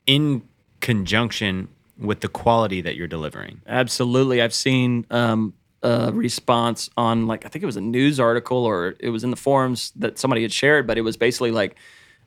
in 0.06 0.42
conjunction 0.80 1.68
with 1.98 2.20
the 2.20 2.28
quality 2.28 2.80
that 2.80 2.96
you're 2.96 3.06
delivering. 3.06 3.60
Absolutely. 3.66 4.40
I've 4.40 4.54
seen 4.54 5.04
um, 5.10 5.52
a 5.82 6.10
response 6.12 6.88
on 6.96 7.26
like 7.26 7.44
I 7.44 7.48
think 7.50 7.62
it 7.62 7.66
was 7.66 7.76
a 7.76 7.80
news 7.82 8.18
article 8.18 8.64
or 8.64 8.94
it 8.98 9.10
was 9.10 9.22
in 9.24 9.30
the 9.30 9.36
forums 9.36 9.92
that 9.96 10.18
somebody 10.18 10.42
had 10.42 10.52
shared, 10.52 10.86
but 10.86 10.96
it 10.96 11.02
was 11.02 11.16
basically 11.18 11.50
like 11.50 11.76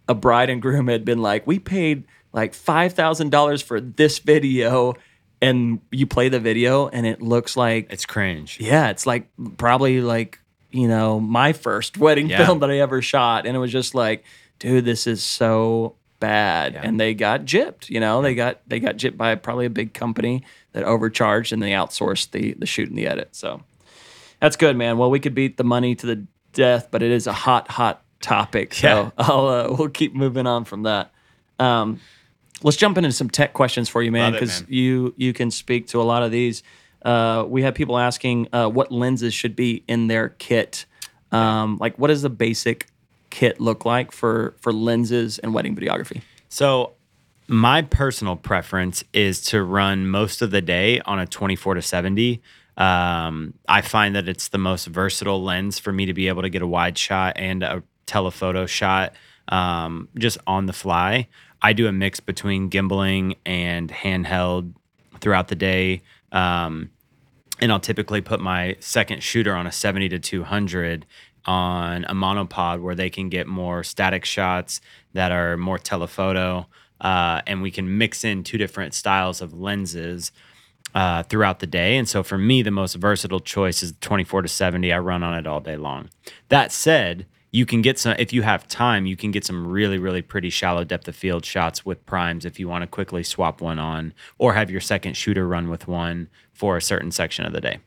a 0.08 0.14
bride 0.14 0.50
and 0.52 0.62
groom 0.62 0.88
had 0.88 1.04
been 1.06 1.22
like, 1.22 1.48
"We 1.48 1.58
paid 1.60 2.04
like 2.34 2.54
five 2.54 2.94
thousand 2.94 3.32
dollars 3.32 3.62
for 3.62 3.80
this 3.82 4.20
video," 4.20 4.94
and 5.42 5.80
you 5.92 6.06
play 6.06 6.30
the 6.30 6.40
video 6.40 6.88
and 6.90 7.06
it 7.08 7.22
looks 7.22 7.56
like 7.58 7.88
It's 7.92 8.06
cringe. 8.06 8.60
yeah, 8.60 8.90
it's 8.90 9.06
like 9.06 9.28
probably 9.58 10.02
like 10.02 10.40
you 10.74 10.88
know 10.88 11.20
my 11.20 11.54
first 11.54 11.98
wedding 11.98 12.30
Yeah. 12.30 12.46
film 12.46 12.60
that 12.60 12.70
I 12.72 12.80
ever 12.80 13.02
shot, 13.02 13.46
and 13.46 13.56
it 13.56 13.60
was 13.60 13.72
just 13.72 13.96
like, 13.96 14.26
dude, 14.60 14.84
this 14.86 15.08
is 15.08 15.24
so 15.24 15.96
bad, 16.20 16.76
and 16.76 17.00
they 17.00 17.14
got 17.14 17.46
gypped. 17.46 17.90
You 17.90 18.00
know, 18.00 18.22
they 18.22 18.36
got 18.36 18.62
they 18.68 18.80
got 18.80 18.98
gypped 18.98 19.18
by 19.18 19.36
probably 19.36 19.66
a 19.66 19.70
big 19.70 19.94
company 19.94 20.44
that 20.74 20.84
overcharged, 20.84 21.54
and 21.54 21.62
they 21.62 21.72
outsourced 21.72 22.32
the 22.32 22.54
the 22.56 22.66
shoot 22.66 22.90
and 22.90 22.98
the 22.98 23.08
edit. 23.08 23.30
So 23.36 23.62
that's 24.40 24.56
good, 24.56 24.76
man. 24.76 24.98
Well, 24.98 25.10
we 25.12 25.20
could 25.20 25.36
beat 25.36 25.58
the 25.58 25.64
money 25.64 25.96
to 25.96 26.06
the 26.06 26.26
death, 26.54 26.90
but 26.92 27.02
it 27.02 27.12
is 27.12 27.28
a 27.28 27.34
hot, 27.34 27.70
hot 27.72 28.04
topic. 28.22 28.74
So 28.74 28.88
Yeah. 28.88 29.10
I'll 29.18 29.48
uh, 29.48 29.76
we'll 29.78 29.90
keep 29.90 30.14
moving 30.16 30.48
on 30.48 30.66
from 30.66 30.84
that. 30.84 31.12
Um, 31.60 32.00
let's 32.64 32.78
jump 32.78 32.98
into 32.98 33.12
some 33.12 33.30
tech 33.30 33.54
questions 33.54 33.90
for 33.90 34.02
you, 34.02 34.12
man, 34.12 34.34
because 34.34 34.64
you 34.68 35.14
you 35.18 35.34
can 35.34 35.52
speak 35.52 35.88
to 35.88 36.02
a 36.02 36.04
lot 36.04 36.24
of 36.24 36.32
these. 36.32 36.64
Uh, 37.04 37.46
we 37.48 37.64
have 37.64 37.76
people 37.76 37.98
asking 37.98 38.48
uh, 38.54 38.68
what 38.68 38.92
lenses 38.92 39.34
should 39.34 39.56
be 39.56 39.84
in 39.88 40.08
their 40.08 40.30
kit. 40.30 40.86
Um, 41.32 41.78
like, 41.80 41.98
what 42.00 42.08
does 42.08 42.22
the 42.22 42.30
basic 42.30 42.88
kit 43.30 43.60
look 43.60 43.86
like 43.86 44.12
for 44.12 44.56
for 44.60 44.72
lenses 44.72 45.40
and 45.40 45.54
wedding 45.54 45.76
videography? 45.76 46.22
So, 46.50 46.94
my 47.48 47.82
personal 47.82 48.36
preference 48.36 49.04
is 49.12 49.42
to 49.46 49.64
run 49.64 50.08
most 50.08 50.42
of 50.42 50.52
the 50.52 50.62
day 50.62 51.02
on 51.02 51.20
a 51.20 51.26
24 51.26 51.76
to 51.76 51.82
70. 51.82 52.42
Um, 52.78 53.54
I 53.68 53.82
find 53.82 54.16
that 54.16 54.28
it's 54.28 54.48
the 54.48 54.58
most 54.58 54.88
versatile 54.88 55.44
lens 55.44 55.78
for 55.80 55.92
me 55.92 56.06
to 56.06 56.14
be 56.14 56.28
able 56.28 56.42
to 56.44 56.50
get 56.50 56.62
a 56.62 56.68
wide 56.68 56.98
shot 56.98 57.34
and 57.36 57.64
a 57.64 57.84
telephoto 58.06 58.66
shot 58.66 59.14
um, 59.48 60.08
just 60.18 60.38
on 60.48 60.66
the 60.66 60.74
fly. 60.74 61.28
I 61.62 61.74
do 61.74 61.88
a 61.88 61.92
mix 61.92 62.20
between 62.20 62.70
gimbaling 62.70 63.38
and 63.46 63.90
handheld 63.90 64.74
throughout 65.20 65.48
the 65.48 65.56
day. 65.56 66.02
Um, 66.32 66.90
and 67.60 67.72
I'll 67.72 67.80
typically 67.80 68.22
put 68.22 68.40
my 68.40 68.76
second 68.80 69.24
shooter 69.24 69.56
on 69.56 69.68
a 69.68 69.72
70 69.72 70.10
to 70.10 70.20
200 70.20 71.06
on 71.46 72.06
a 72.06 72.14
monopod 72.14 72.82
where 72.82 72.96
they 72.96 73.10
can 73.10 73.30
get 73.30 73.48
more 73.48 73.84
static 73.84 74.26
shots 74.26 74.82
that 75.14 75.32
are 75.32 75.58
more 75.58 75.78
telephoto. 75.78 76.66
Uh, 77.02 77.42
and 77.48 77.62
we 77.62 77.70
can 77.70 77.98
mix 77.98 78.24
in 78.24 78.44
two 78.44 78.58
different 78.58 78.94
styles 78.94 79.42
of 79.42 79.54
lenses 79.54 80.32
uh, 80.96 81.24
throughout 81.24 81.60
the 81.60 81.68
day. 81.68 81.98
And 81.98 82.08
so 82.08 82.24
for 82.24 82.38
me, 82.38 82.62
the 82.62 82.72
most 82.72 82.96
versatile 82.96 83.40
choice 83.40 83.84
is 83.84 83.94
24 84.00 84.44
to 84.44 84.48
70. 84.48 84.94
I 84.94 85.00
run 85.00 85.24
on 85.24 85.38
it 85.38 85.48
all 85.48 85.60
day 85.60 85.76
long. 85.76 86.10
That 86.50 86.72
said, 86.72 87.26
you 87.52 87.66
can 87.68 87.82
get 87.82 88.00
some, 88.00 88.16
if 88.18 88.34
you 88.34 88.42
have 88.42 88.68
time, 88.68 89.06
you 89.06 89.16
can 89.16 89.32
get 89.32 89.46
some 89.46 89.68
really, 89.68 90.00
really 90.00 90.22
pretty 90.24 90.50
shallow 90.50 90.84
depth 90.84 91.08
of 91.08 91.16
field 91.16 91.46
shots 91.46 91.86
with 91.86 92.04
primes 92.06 92.46
if 92.46 92.60
you 92.60 92.68
want 92.68 92.82
to 92.82 92.88
quickly 92.88 93.22
swap 93.22 93.62
one 93.62 93.80
on 93.80 94.14
or 94.40 94.54
have 94.54 94.72
your 94.72 94.82
second 94.82 95.16
shooter 95.16 95.48
run 95.48 95.70
with 95.70 95.88
one 95.88 96.30
for 96.54 96.78
a 96.78 96.82
certain 96.82 97.12
section 97.12 97.46
of 97.46 97.54
the 97.54 97.62
day. 97.62 97.80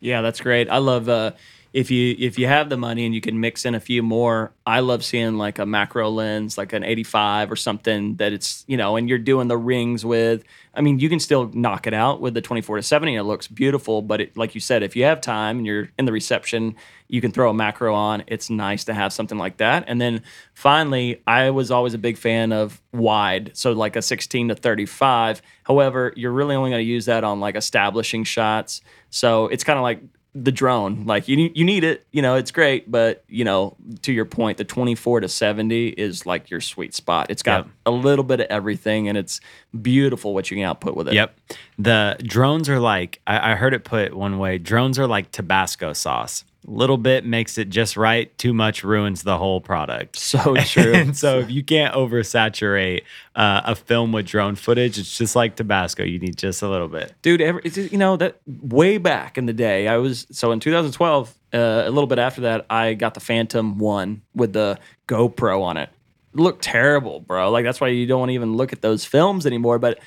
Yeah, 0.00 0.20
that's 0.20 0.40
great. 0.40 0.68
I 0.68 0.78
love 0.78 1.08
uh, 1.08 1.32
if 1.72 1.90
you 1.90 2.16
if 2.18 2.38
you 2.38 2.46
have 2.46 2.70
the 2.70 2.76
money 2.76 3.04
and 3.04 3.14
you 3.14 3.20
can 3.20 3.40
mix 3.40 3.64
in 3.64 3.74
a 3.74 3.80
few 3.80 4.02
more. 4.02 4.52
I 4.66 4.80
love 4.80 5.04
seeing 5.04 5.36
like 5.36 5.58
a 5.58 5.66
macro 5.66 6.08
lens, 6.10 6.56
like 6.56 6.72
an 6.72 6.82
85 6.82 7.52
or 7.52 7.56
something 7.56 8.16
that 8.16 8.32
it's 8.32 8.64
you 8.66 8.76
know, 8.76 8.96
and 8.96 9.08
you're 9.08 9.18
doing 9.18 9.48
the 9.48 9.58
rings 9.58 10.04
with. 10.04 10.44
I 10.74 10.80
mean, 10.80 10.98
you 11.00 11.08
can 11.08 11.18
still 11.18 11.50
knock 11.52 11.86
it 11.86 11.94
out 11.94 12.20
with 12.20 12.34
the 12.34 12.40
24 12.40 12.76
to 12.76 12.82
70. 12.82 13.16
And 13.16 13.20
it 13.20 13.24
looks 13.24 13.48
beautiful, 13.48 14.00
but 14.00 14.20
it, 14.20 14.36
like 14.36 14.54
you 14.54 14.60
said, 14.60 14.82
if 14.82 14.94
you 14.94 15.04
have 15.04 15.20
time 15.20 15.58
and 15.58 15.66
you're 15.66 15.88
in 15.98 16.04
the 16.04 16.12
reception, 16.12 16.76
you 17.08 17.20
can 17.20 17.32
throw 17.32 17.50
a 17.50 17.54
macro 17.54 17.94
on. 17.94 18.22
It's 18.28 18.48
nice 18.48 18.84
to 18.84 18.94
have 18.94 19.12
something 19.12 19.38
like 19.38 19.56
that. 19.56 19.84
And 19.88 20.00
then 20.00 20.22
finally, 20.54 21.20
I 21.26 21.50
was 21.50 21.70
always 21.70 21.94
a 21.94 21.98
big 21.98 22.16
fan 22.16 22.52
of 22.52 22.80
wide, 22.92 23.50
so 23.54 23.72
like 23.72 23.96
a 23.96 24.02
16 24.02 24.48
to 24.48 24.54
35. 24.54 25.42
However, 25.64 26.12
you're 26.16 26.32
really 26.32 26.54
only 26.54 26.70
going 26.70 26.80
to 26.80 26.88
use 26.88 27.06
that 27.06 27.24
on 27.24 27.40
like 27.40 27.56
establishing 27.56 28.24
shots. 28.24 28.80
So 29.10 29.48
it's 29.48 29.64
kind 29.64 29.78
of 29.78 29.82
like 29.82 30.00
the 30.44 30.52
drone. 30.52 31.04
Like 31.04 31.28
you 31.28 31.36
need, 31.36 31.56
you 31.56 31.64
need 31.64 31.84
it, 31.84 32.06
you 32.12 32.22
know, 32.22 32.34
it's 32.36 32.50
great, 32.50 32.90
but 32.90 33.24
you 33.28 33.44
know, 33.44 33.76
to 34.02 34.12
your 34.12 34.24
point, 34.24 34.58
the 34.58 34.64
24 34.64 35.20
to 35.20 35.28
70 35.28 35.88
is 35.88 36.26
like 36.26 36.50
your 36.50 36.60
sweet 36.60 36.94
spot. 36.94 37.30
It's 37.30 37.42
got 37.42 37.64
Yep. 37.64 37.74
a 37.86 37.90
little 37.90 38.24
bit 38.24 38.40
of 38.40 38.46
everything 38.50 39.08
and 39.08 39.18
it's 39.18 39.40
beautiful 39.82 40.34
what 40.34 40.50
you 40.50 40.56
can 40.56 40.64
output 40.64 40.94
with 40.96 41.08
it. 41.08 41.14
Yep. 41.14 41.38
The 41.78 42.16
drones 42.22 42.68
are 42.68 42.80
like, 42.80 43.20
I, 43.26 43.52
I 43.52 43.54
heard 43.54 43.74
it 43.74 43.84
put 43.84 44.14
one 44.14 44.38
way 44.38 44.58
drones 44.58 44.98
are 44.98 45.06
like 45.06 45.30
Tabasco 45.32 45.92
sauce. 45.92 46.44
Little 46.68 46.98
bit 46.98 47.24
makes 47.24 47.56
it 47.56 47.70
just 47.70 47.96
right, 47.96 48.36
too 48.36 48.52
much 48.52 48.84
ruins 48.84 49.22
the 49.22 49.38
whole 49.38 49.60
product. 49.60 50.16
So 50.18 50.54
true. 50.64 50.92
and 50.94 51.16
so 51.16 51.38
if 51.38 51.50
you 51.50 51.64
can't 51.64 51.94
oversaturate 51.94 53.02
uh, 53.34 53.62
a 53.64 53.74
film 53.74 54.12
with 54.12 54.26
drone 54.26 54.54
footage, 54.54 54.98
it's 54.98 55.16
just 55.16 55.34
like 55.34 55.56
Tabasco. 55.56 56.04
You 56.04 56.18
need 56.18 56.36
just 56.36 56.60
a 56.60 56.68
little 56.68 56.88
bit. 56.88 57.14
dude 57.22 57.40
every, 57.40 57.62
it's 57.64 57.76
just, 57.76 57.90
you 57.90 57.98
know 57.98 58.16
that 58.16 58.36
way 58.46 58.98
back 58.98 59.38
in 59.38 59.46
the 59.46 59.52
day 59.52 59.88
i 59.88 59.96
was 59.96 60.26
so 60.30 60.52
in 60.52 60.60
2012 60.60 61.34
uh, 61.54 61.58
a 61.58 61.90
little 61.90 62.06
bit 62.06 62.18
after 62.18 62.42
that 62.42 62.66
i 62.70 62.94
got 62.94 63.14
the 63.14 63.20
phantom 63.20 63.78
one 63.78 64.20
with 64.34 64.52
the 64.52 64.78
gopro 65.06 65.62
on 65.62 65.76
it 65.76 65.88
it 66.34 66.40
looked 66.40 66.62
terrible 66.62 67.20
bro 67.20 67.50
like 67.50 67.64
that's 67.64 67.80
why 67.80 67.88
you 67.88 68.06
don't 68.06 68.30
even 68.30 68.56
look 68.56 68.72
at 68.72 68.82
those 68.82 69.04
films 69.04 69.46
anymore 69.46 69.78
but 69.78 69.98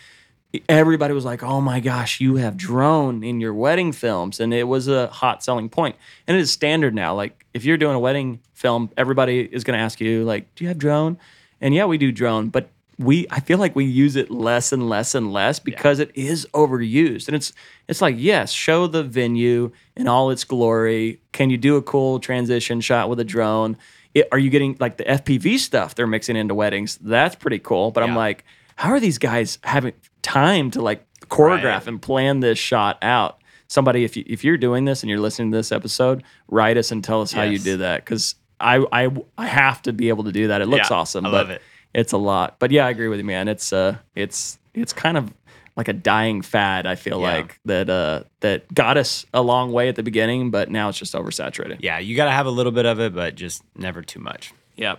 everybody 0.67 1.13
was 1.13 1.25
like 1.25 1.43
oh 1.43 1.61
my 1.61 1.79
gosh 1.79 2.19
you 2.19 2.35
have 2.35 2.57
drone 2.57 3.23
in 3.23 3.39
your 3.39 3.53
wedding 3.53 3.91
films 3.91 4.39
and 4.39 4.53
it 4.53 4.67
was 4.67 4.87
a 4.87 5.07
hot 5.07 5.43
selling 5.43 5.69
point. 5.69 5.95
and 6.27 6.37
it 6.37 6.41
is 6.41 6.51
standard 6.51 6.93
now 6.93 7.15
like 7.15 7.45
if 7.53 7.63
you're 7.63 7.77
doing 7.77 7.95
a 7.95 7.99
wedding 7.99 8.39
film 8.53 8.89
everybody 8.97 9.41
is 9.41 9.63
going 9.63 9.77
to 9.77 9.83
ask 9.83 9.99
you 10.01 10.23
like 10.23 10.53
do 10.55 10.63
you 10.63 10.67
have 10.67 10.77
drone 10.77 11.17
and 11.59 11.73
yeah 11.73 11.85
we 11.85 11.97
do 11.97 12.11
drone 12.11 12.49
but 12.49 12.69
we 13.01 13.25
I 13.29 13.39
feel 13.39 13.57
like 13.57 13.75
we 13.75 13.85
use 13.85 14.15
it 14.15 14.29
less 14.29 14.71
and 14.71 14.87
less 14.89 15.15
and 15.15 15.33
less 15.33 15.59
because 15.59 15.99
it 15.99 16.11
is 16.13 16.47
overused. 16.53 17.27
And 17.27 17.35
it's 17.35 17.53
it's 17.87 18.01
like, 18.01 18.15
yes, 18.17 18.51
show 18.51 18.87
the 18.87 19.03
venue 19.03 19.71
in 19.95 20.07
all 20.07 20.29
its 20.29 20.43
glory. 20.43 21.19
Can 21.31 21.49
you 21.49 21.57
do 21.57 21.75
a 21.75 21.81
cool 21.81 22.19
transition 22.19 22.81
shot 22.81 23.09
with 23.09 23.19
a 23.19 23.23
drone? 23.23 23.77
It, 24.13 24.27
are 24.31 24.39
you 24.39 24.49
getting 24.49 24.77
like 24.79 24.97
the 24.97 25.03
FPV 25.05 25.59
stuff 25.59 25.95
they're 25.95 26.07
mixing 26.07 26.35
into 26.35 26.53
weddings? 26.53 26.97
That's 27.01 27.35
pretty 27.35 27.59
cool. 27.59 27.91
But 27.91 28.03
I'm 28.03 28.15
like, 28.15 28.45
how 28.75 28.89
are 28.89 28.99
these 28.99 29.17
guys 29.17 29.57
having 29.63 29.93
time 30.21 30.71
to 30.71 30.81
like 30.81 31.05
choreograph 31.23 31.63
Right. 31.63 31.87
and 31.87 32.01
plan 32.01 32.39
this 32.39 32.57
shot 32.59 32.97
out? 33.01 33.39
Somebody, 33.67 34.03
if 34.03 34.17
you 34.17 34.23
if 34.27 34.43
you're 34.43 34.57
doing 34.57 34.85
this 34.85 35.01
and 35.03 35.09
you're 35.09 35.19
listening 35.19 35.51
to 35.51 35.57
this 35.57 35.71
episode, 35.71 36.23
write 36.49 36.77
us 36.77 36.91
and 36.91 37.03
tell 37.03 37.21
us 37.21 37.31
how 37.31 37.43
you 37.43 37.53
Yes. 37.53 37.63
did 37.63 37.79
that 37.79 38.03
because 38.03 38.35
I, 38.59 38.85
I 38.91 39.09
I 39.37 39.47
have 39.47 39.81
to 39.83 39.93
be 39.93 40.09
able 40.09 40.25
to 40.25 40.31
do 40.31 40.49
that. 40.49 40.61
It 40.61 40.67
looks 40.67 40.89
Yeah, 40.89 40.97
awesome. 40.97 41.25
I 41.25 41.29
but 41.31 41.37
love 41.37 41.49
it. 41.51 41.61
it's 41.93 42.11
a 42.11 42.17
lot. 42.17 42.57
But 42.59 42.71
yeah, 42.71 42.85
I 42.85 42.89
agree 42.89 43.07
with 43.07 43.19
you, 43.19 43.25
man. 43.25 43.47
It's 43.47 43.71
uh, 43.73 43.97
it's 44.15 44.59
it's 44.73 44.91
kind 44.93 45.17
of 45.17 45.33
like 45.77 45.87
a 45.87 45.93
dying 45.93 46.41
fad. 46.41 46.85
I 46.85 46.95
feel 46.95 47.21
Yeah. 47.21 47.33
like 47.37 47.59
that 47.65 47.89
uh 47.89 48.23
that 48.41 48.71
got 48.73 48.97
us 48.97 49.25
a 49.33 49.41
long 49.41 49.71
way 49.71 49.87
at 49.87 49.95
the 49.95 50.03
beginning, 50.03 50.51
but 50.51 50.69
now 50.69 50.89
it's 50.89 50.97
just 50.97 51.13
oversaturated. 51.13 51.77
Yeah, 51.79 51.97
you 51.99 52.15
got 52.17 52.25
to 52.25 52.31
have 52.31 52.45
a 52.45 52.51
little 52.51 52.73
bit 52.73 52.85
of 52.85 52.99
it, 52.99 53.15
but 53.15 53.35
just 53.35 53.63
never 53.77 54.01
too 54.01 54.19
much. 54.19 54.53
Yeah. 54.75 54.97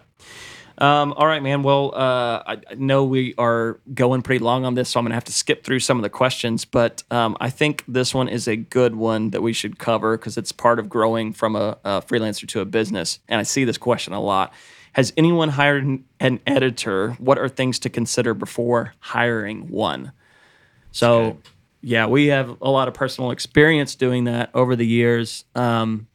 Um, 0.82 1.12
all 1.12 1.28
right, 1.28 1.40
man. 1.40 1.62
Well, 1.62 1.94
uh, 1.94 2.42
I 2.44 2.74
know 2.74 3.04
we 3.04 3.36
are 3.38 3.78
going 3.94 4.22
pretty 4.22 4.42
long 4.42 4.64
on 4.64 4.74
this, 4.74 4.88
so 4.90 4.98
I'm 4.98 5.04
going 5.04 5.12
to 5.12 5.14
have 5.14 5.24
to 5.24 5.32
skip 5.32 5.62
through 5.62 5.78
some 5.78 5.96
of 5.96 6.02
the 6.02 6.10
questions. 6.10 6.64
But 6.64 7.04
um, 7.08 7.36
I 7.40 7.50
think 7.50 7.84
this 7.86 8.12
one 8.12 8.26
is 8.26 8.48
a 8.48 8.56
good 8.56 8.96
one 8.96 9.30
that 9.30 9.42
we 9.42 9.52
should 9.52 9.78
cover 9.78 10.18
because 10.18 10.36
it's 10.36 10.50
part 10.50 10.80
of 10.80 10.88
growing 10.88 11.32
from 11.32 11.54
a, 11.54 11.78
a 11.84 12.02
freelancer 12.02 12.48
to 12.48 12.60
a 12.60 12.64
business. 12.64 13.20
And 13.28 13.38
I 13.38 13.44
see 13.44 13.62
this 13.62 13.78
question 13.78 14.12
a 14.12 14.20
lot. 14.20 14.52
Has 14.94 15.12
anyone 15.16 15.50
hired 15.50 15.84
an- 15.84 16.04
an 16.18 16.40
editor? 16.48 17.12
What 17.12 17.38
are 17.38 17.48
things 17.48 17.78
to 17.78 17.88
consider 17.88 18.34
before 18.34 18.94
hiring 18.98 19.68
one? 19.68 20.10
So, 20.90 21.38
yeah, 21.80 22.06
we 22.06 22.26
have 22.26 22.60
a 22.60 22.68
lot 22.68 22.88
of 22.88 22.94
personal 22.94 23.30
experience 23.30 23.94
doing 23.94 24.24
that 24.24 24.50
over 24.52 24.74
the 24.74 24.86
years. 24.86 25.44
Um, 25.54 26.08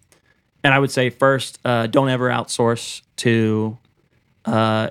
and 0.61 0.73
I 0.73 0.79
would 0.79 0.91
say 0.91 1.09
first, 1.09 1.57
uh, 1.63 1.87
don't 1.87 2.09
ever 2.09 2.27
outsource 2.27 3.01
to. 3.17 3.77
Uh, 4.47 4.89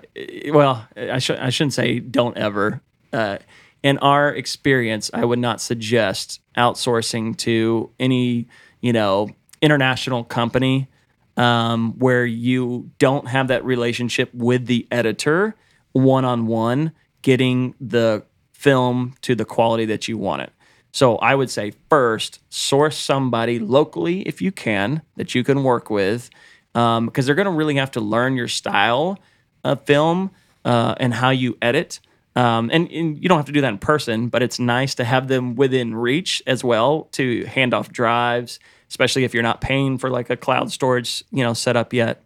well, 0.51 0.87
I, 0.97 1.19
should 1.19 1.39
I 1.39 1.51
shouldn't 1.51 1.73
say 1.73 1.99
don't 1.99 2.37
ever. 2.37 2.83
Uh, 3.13 3.39
in 3.83 3.99
our 3.99 4.29
experience, 4.29 5.11
I 5.15 5.25
would 5.25 5.39
not 5.39 5.61
suggest 5.61 6.41
outsourcing 6.57 7.37
to 7.39 7.91
any 7.99 8.49
you 8.81 8.93
know 8.93 9.31
international 9.63 10.25
company 10.25 10.89
um, 11.37 11.95
where 11.99 12.27
you 12.27 12.91
don't 12.99 13.29
have 13.29 13.49
that 13.49 13.65
relationship 13.65 14.33
with 14.35 14.67
the 14.67 14.87
editor 14.91 15.55
one 15.93 16.27
on 16.27 16.47
one, 16.47 16.93
getting 17.23 17.75
the 17.81 18.23
film 18.53 19.15
to 19.23 19.35
the 19.35 19.47
quality 19.47 19.87
that 19.87 20.09
you 20.09 20.19
want 20.19 20.43
it. 20.43 20.53
So 20.93 21.17
I 21.17 21.35
would 21.35 21.51
say 21.51 21.73
first, 21.89 22.41
source 22.51 22.99
somebody 22.99 23.59
locally 23.59 24.21
if 24.23 24.43
you 24.43 24.53
can 24.53 25.03
that 25.17 25.35
you 25.35 25.43
can 25.45 25.63
work 25.63 25.89
with, 25.89 26.29
because 26.73 27.25
they're 27.25 27.35
going 27.35 27.47
to 27.47 27.51
really 27.51 27.77
have 27.77 27.91
to 27.93 28.01
learn 28.01 28.37
your 28.37 28.49
style 28.49 29.19
of 29.73 29.85
film 29.85 30.31
uh, 30.65 30.95
and 30.99 31.15
how 31.15 31.31
you 31.31 31.57
edit. 31.63 32.01
Um, 32.35 32.71
and, 32.73 32.91
and 32.91 33.23
you 33.23 33.29
don't 33.29 33.39
have 33.39 33.47
to 33.47 33.53
do 33.53 33.63
that 33.63 33.69
in 33.69 33.79
person, 33.79 34.29
but 34.29 34.43
it's 34.43 34.59
nice 34.59 34.95
to 34.97 35.05
have 35.05 35.29
them 35.29 35.57
within 35.57 35.95
reach 35.95 36.43
as 36.47 36.63
well 36.63 37.09
to 37.13 37.45
hand 37.47 37.73
off 37.73 37.91
drives, 37.91 38.59
especially 38.91 39.25
if 39.25 39.33
you're 39.33 39.43
not 39.43 39.63
paying 39.63 39.97
for 39.97 40.11
like 40.11 40.29
a 40.29 40.37
cloud 40.37 40.71
storage, 40.71 41.25
you 41.31 41.43
know, 41.43 41.55
setup 41.55 41.95
yet. 41.95 42.23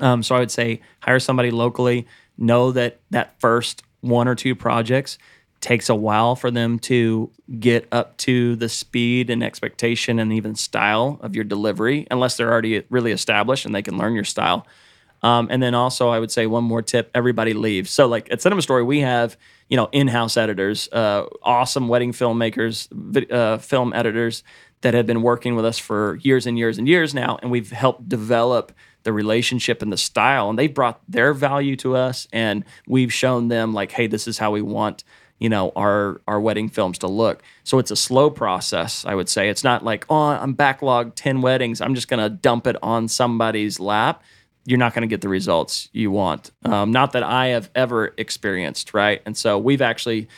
Um, 0.00 0.22
so 0.22 0.36
I 0.36 0.38
would 0.38 0.52
say 0.52 0.80
hire 1.00 1.18
somebody 1.18 1.50
locally. 1.50 2.06
Know 2.36 2.72
that 2.72 3.00
that 3.10 3.38
first 3.40 3.82
one 4.00 4.28
or 4.28 4.34
two 4.34 4.54
projects 4.54 5.18
takes 5.60 5.88
a 5.88 5.94
while 5.94 6.36
for 6.36 6.50
them 6.50 6.78
to 6.78 7.30
get 7.58 7.88
up 7.90 8.16
to 8.18 8.54
the 8.56 8.68
speed 8.68 9.30
and 9.30 9.42
expectation 9.42 10.18
and 10.18 10.32
even 10.32 10.54
style 10.54 11.18
of 11.22 11.34
your 11.34 11.44
delivery, 11.44 12.06
unless 12.10 12.36
they're 12.36 12.52
already 12.52 12.84
really 12.90 13.12
established 13.12 13.64
and 13.64 13.74
they 13.74 13.82
can 13.82 13.96
learn 13.96 14.14
your 14.14 14.24
style. 14.24 14.66
Um, 15.24 15.48
and 15.50 15.62
then 15.62 15.74
also, 15.74 16.10
I 16.10 16.20
would 16.20 16.30
say 16.30 16.46
one 16.46 16.64
more 16.64 16.82
tip: 16.82 17.10
everybody 17.14 17.54
leaves. 17.54 17.90
So, 17.90 18.06
like 18.06 18.30
at 18.30 18.42
Cinema 18.42 18.60
Story, 18.60 18.82
we 18.82 19.00
have 19.00 19.38
you 19.70 19.76
know 19.76 19.88
in-house 19.90 20.36
editors, 20.36 20.86
uh, 20.92 21.24
awesome 21.42 21.88
wedding 21.88 22.12
filmmakers, 22.12 23.32
uh, 23.32 23.56
film 23.56 23.94
editors 23.94 24.44
that 24.82 24.92
have 24.92 25.06
been 25.06 25.22
working 25.22 25.56
with 25.56 25.64
us 25.64 25.78
for 25.78 26.16
years 26.16 26.46
and 26.46 26.58
years 26.58 26.76
and 26.76 26.86
years 26.86 27.14
now, 27.14 27.38
and 27.40 27.50
we've 27.50 27.70
helped 27.70 28.06
develop 28.06 28.70
the 29.04 29.14
relationship 29.14 29.80
and 29.80 29.90
the 29.90 29.96
style, 29.96 30.50
and 30.50 30.58
they 30.58 30.68
brought 30.68 31.00
their 31.08 31.32
value 31.32 31.74
to 31.76 31.96
us, 31.96 32.28
and 32.30 32.62
we've 32.86 33.12
shown 33.12 33.48
them 33.48 33.72
like, 33.72 33.92
hey, 33.92 34.06
this 34.06 34.28
is 34.28 34.36
how 34.36 34.50
we 34.50 34.60
want 34.60 35.04
you 35.38 35.48
know 35.48 35.72
our 35.74 36.20
our 36.28 36.38
wedding 36.38 36.68
films 36.68 36.98
to 36.98 37.08
look. 37.08 37.42
So 37.64 37.78
it's 37.78 37.90
a 37.90 37.96
slow 37.96 38.28
process 38.28 39.06
i 39.06 39.14
would 39.14 39.30
say. 39.30 39.48
It's 39.48 39.64
not 39.64 39.82
like 39.82 40.04
oh 40.10 40.28
i'm 40.28 40.54
backlogged 40.54 41.12
10 41.14 41.40
weddings. 41.40 41.80
I'm 41.80 41.94
just 41.94 42.08
going 42.08 42.22
to 42.22 42.28
dump 42.28 42.66
it 42.66 42.76
on 42.82 43.08
somebody's 43.08 43.80
lap 43.80 44.22
you're 44.66 44.78
not 44.78 44.94
going 44.94 45.02
to 45.02 45.06
get 45.08 45.20
the 45.20 45.28
results 45.28 45.88
you 45.92 46.10
want. 46.10 46.50
Um, 46.64 46.90
not 46.90 47.12
that 47.12 47.22
i 47.22 47.48
have 47.48 47.70
ever 47.74 48.14
experienced 48.16 48.94
right? 48.94 49.20
And 49.26 49.36
so 49.36 49.58
we've 49.58 49.82
actually 49.82 50.28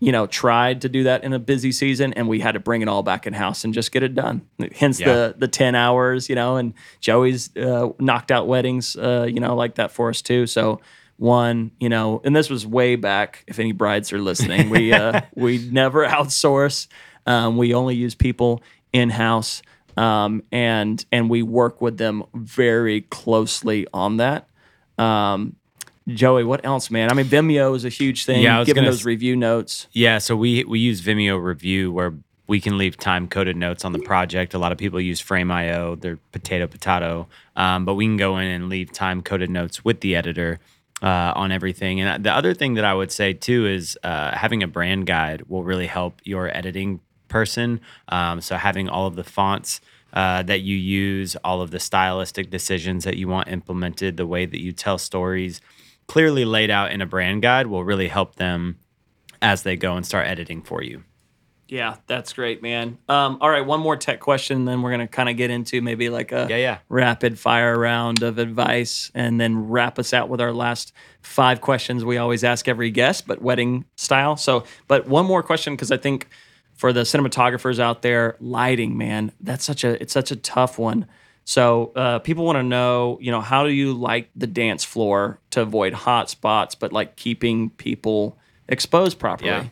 you 0.00 0.12
know 0.12 0.26
tried 0.26 0.80
to 0.82 0.88
do 0.88 1.04
that 1.04 1.24
in 1.24 1.32
a 1.32 1.38
busy 1.38 1.72
season 1.72 2.12
and 2.14 2.28
we 2.28 2.40
had 2.40 2.52
to 2.52 2.60
bring 2.60 2.82
it 2.82 2.88
all 2.88 3.02
back 3.02 3.26
in 3.26 3.32
house 3.32 3.64
and 3.64 3.72
just 3.72 3.90
get 3.92 4.02
it 4.02 4.14
done. 4.14 4.42
Hence 4.76 5.00
Yeah. 5.00 5.12
the 5.12 5.34
the 5.38 5.48
10 5.48 5.74
hours 5.74 6.28
you 6.28 6.34
know 6.34 6.56
and 6.56 6.74
joey's 7.00 7.56
uh, 7.56 7.88
knocked 7.98 8.30
out 8.30 8.46
weddings 8.46 8.96
uh, 8.96 9.26
you 9.28 9.40
know 9.40 9.54
like 9.56 9.76
that 9.76 9.92
for 9.92 10.08
us 10.10 10.20
too. 10.22 10.46
So 10.46 10.80
one 11.16 11.70
you 11.78 11.88
know 11.88 12.20
and 12.24 12.34
this 12.34 12.50
was 12.50 12.66
way 12.66 12.96
back 12.96 13.44
if 13.46 13.58
any 13.60 13.70
brides 13.72 14.12
are 14.12 14.18
listening 14.18 14.68
we 14.68 14.92
uh 14.92 15.20
we 15.34 15.58
never 15.70 16.04
outsource. 16.06 16.88
Um, 17.26 17.56
we 17.56 17.72
only 17.72 17.94
use 17.94 18.14
people 18.14 18.62
in 18.92 19.08
house 19.10 19.62
um, 19.96 20.42
and 20.52 21.04
and 21.12 21.28
we 21.30 21.42
work 21.42 21.80
with 21.80 21.98
them 21.98 22.24
very 22.34 23.02
closely 23.02 23.86
on 23.92 24.16
that 24.18 24.48
um, 24.98 25.56
Joey, 26.06 26.44
what 26.44 26.64
else, 26.64 26.90
man? 26.90 27.10
I 27.10 27.14
mean, 27.14 27.26
Vimeo 27.26 27.74
is 27.74 27.84
a 27.84 27.88
huge 27.88 28.24
thing. 28.26 28.42
Yeah, 28.42 28.56
I 28.56 28.58
was 28.60 28.66
giving 28.66 28.84
those 28.84 29.04
review 29.04 29.36
notes. 29.36 29.88
Yeah, 29.92 30.18
so 30.18 30.36
we 30.36 30.64
we 30.64 30.78
use 30.78 31.00
Vimeo 31.00 31.42
Review 31.42 31.92
where 31.92 32.14
we 32.46 32.60
can 32.60 32.76
leave 32.76 32.98
time 32.98 33.26
coded 33.26 33.56
notes 33.56 33.86
on 33.86 33.92
the 33.92 33.98
project. 33.98 34.52
A 34.52 34.58
lot 34.58 34.70
of 34.70 34.76
people 34.76 35.00
use 35.00 35.18
Frame.io, 35.18 35.96
they're 35.96 36.18
potato 36.32 36.66
potato, 36.66 37.26
um, 37.56 37.86
but 37.86 37.94
we 37.94 38.04
can 38.04 38.18
go 38.18 38.36
in 38.36 38.46
and 38.48 38.68
leave 38.68 38.92
time 38.92 39.22
coded 39.22 39.48
notes 39.48 39.82
with 39.82 40.00
the 40.00 40.14
editor 40.14 40.60
uh, 41.02 41.32
on 41.34 41.50
everything. 41.50 42.02
And 42.02 42.22
the 42.22 42.32
other 42.32 42.52
thing 42.52 42.74
that 42.74 42.84
I 42.84 42.92
would 42.92 43.10
say 43.10 43.32
too 43.32 43.66
is 43.66 43.96
uh, 44.02 44.36
having 44.36 44.62
a 44.62 44.68
brand 44.68 45.06
guide 45.06 45.44
will 45.48 45.64
really 45.64 45.86
help 45.86 46.20
your 46.24 46.54
editing 46.54 47.00
person. 47.34 47.80
Um, 48.08 48.40
so 48.40 48.56
having 48.56 48.88
all 48.88 49.06
of 49.06 49.16
the 49.16 49.24
fonts. 49.24 49.80
Uh, 50.12 50.44
that 50.44 50.60
you 50.60 50.76
use, 50.76 51.34
all 51.42 51.60
of 51.60 51.72
the 51.72 51.80
stylistic 51.80 52.48
decisions 52.48 53.02
that 53.02 53.16
you 53.16 53.26
want 53.26 53.48
implemented, 53.48 54.16
the 54.16 54.24
way 54.24 54.46
that 54.46 54.60
you 54.62 54.70
tell 54.70 54.96
stories, 54.96 55.60
clearly 56.06 56.44
laid 56.44 56.70
out 56.70 56.92
in 56.92 57.00
a 57.02 57.06
brand 57.06 57.42
guide 57.42 57.66
will 57.66 57.82
really 57.82 58.06
help 58.06 58.36
them 58.36 58.78
as 59.42 59.64
they 59.64 59.74
go 59.76 59.96
and 59.96 60.06
start 60.06 60.28
editing 60.28 60.62
for 60.62 60.84
you. 60.84 61.02
Yeah, 61.66 61.96
that's 62.06 62.32
great, 62.32 62.62
man. 62.62 62.98
Um, 63.08 63.38
all 63.40 63.50
right, 63.50 63.66
one 63.66 63.80
more 63.80 63.96
tech 63.96 64.20
question, 64.20 64.66
then 64.66 64.82
we're 64.82 64.92
gonna 64.92 65.08
kind 65.08 65.28
of 65.28 65.36
get 65.36 65.50
into 65.50 65.82
maybe 65.82 66.08
like 66.10 66.30
a 66.30 66.46
Yeah, 66.48 66.58
yeah. 66.58 66.78
rapid 66.88 67.36
fire 67.36 67.76
round 67.76 68.22
of 68.22 68.38
advice, 68.38 69.10
and 69.16 69.40
then 69.40 69.68
wrap 69.68 69.98
us 69.98 70.12
out 70.12 70.28
with 70.28 70.40
our 70.40 70.52
last 70.52 70.92
five 71.22 71.60
questions 71.60 72.04
we 72.04 72.18
always 72.18 72.44
ask 72.44 72.68
every 72.68 72.92
guest, 72.92 73.26
but 73.26 73.42
wedding 73.42 73.84
style. 73.96 74.36
So, 74.36 74.62
but 74.86 75.08
one 75.08 75.26
more 75.26 75.42
question 75.42 75.74
because 75.74 75.90
I 75.90 75.96
think 75.96 76.28
for 76.74 76.92
the 76.92 77.00
cinematographers 77.00 77.78
out 77.78 78.02
there, 78.02 78.36
lighting, 78.40 78.96
man, 78.96 79.32
that's 79.40 79.64
such 79.64 79.84
a 79.84 80.00
it's 80.02 80.12
such 80.12 80.30
a 80.30 80.36
tough 80.36 80.78
one. 80.78 81.06
So 81.44 81.92
uh, 81.94 82.18
people 82.20 82.44
want 82.44 82.56
to 82.56 82.62
know, 82.62 83.18
you 83.20 83.30
know, 83.30 83.40
how 83.40 83.64
do 83.64 83.70
you 83.70 83.92
light 83.92 84.30
the 84.34 84.46
dance 84.46 84.82
floor 84.82 85.38
to 85.50 85.60
avoid 85.60 85.92
hot 85.92 86.30
spots, 86.30 86.74
but 86.74 86.92
like 86.92 87.16
keeping 87.16 87.70
people 87.70 88.38
exposed 88.68 89.18
properly? 89.18 89.50
Yeah. 89.50 89.66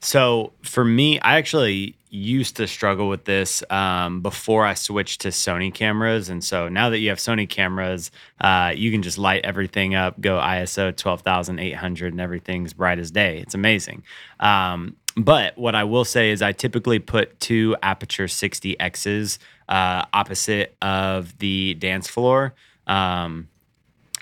So 0.00 0.52
for 0.62 0.84
me, 0.84 1.18
I 1.20 1.38
actually 1.38 1.96
used 2.10 2.56
to 2.56 2.66
struggle 2.66 3.08
with 3.08 3.24
this 3.24 3.62
um, 3.70 4.20
before 4.20 4.64
I 4.64 4.74
switched 4.74 5.22
to 5.22 5.28
Sony 5.28 5.72
cameras. 5.72 6.28
And 6.28 6.44
so 6.44 6.68
now 6.68 6.90
that 6.90 6.98
you 6.98 7.08
have 7.08 7.18
Sony 7.18 7.48
cameras, 7.48 8.10
uh, 8.40 8.72
you 8.74 8.90
can 8.90 9.02
just 9.02 9.18
light 9.18 9.44
everything 9.44 9.94
up, 9.94 10.20
go 10.20 10.38
ISO 10.38 10.96
12,800, 10.96 12.12
and 12.12 12.20
everything's 12.20 12.72
bright 12.72 12.98
as 12.98 13.10
day. 13.10 13.38
It's 13.38 13.54
amazing. 13.54 14.04
Um, 14.38 14.96
but 15.16 15.56
what 15.56 15.74
I 15.74 15.84
will 15.84 16.04
say 16.04 16.30
is, 16.30 16.42
I 16.42 16.52
typically 16.52 16.98
put 16.98 17.40
two 17.40 17.74
Aputure 17.82 18.28
60Xs 18.28 19.38
uh, 19.68 20.04
opposite 20.12 20.76
of 20.82 21.38
the 21.38 21.74
dance 21.74 22.06
floor. 22.06 22.54
Um, 22.86 23.48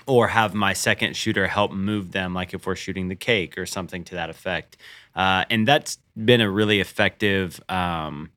or 0.07 0.27
have 0.27 0.53
my 0.53 0.73
second 0.73 1.15
shooter 1.15 1.47
help 1.47 1.71
move 1.71 2.11
them, 2.11 2.33
like 2.33 2.53
if 2.53 2.67
we're 2.67 2.75
shooting 2.75 3.07
the 3.07 3.15
cake 3.15 3.57
or 3.57 3.65
something 3.65 4.03
to 4.03 4.15
that 4.15 4.29
effect. 4.29 4.77
Uh, 5.15 5.45
and 5.49 5.67
that's 5.67 5.97
been 6.23 6.41
a 6.41 6.49
really 6.49 6.79
effective 6.79 7.59
um, 7.69 8.29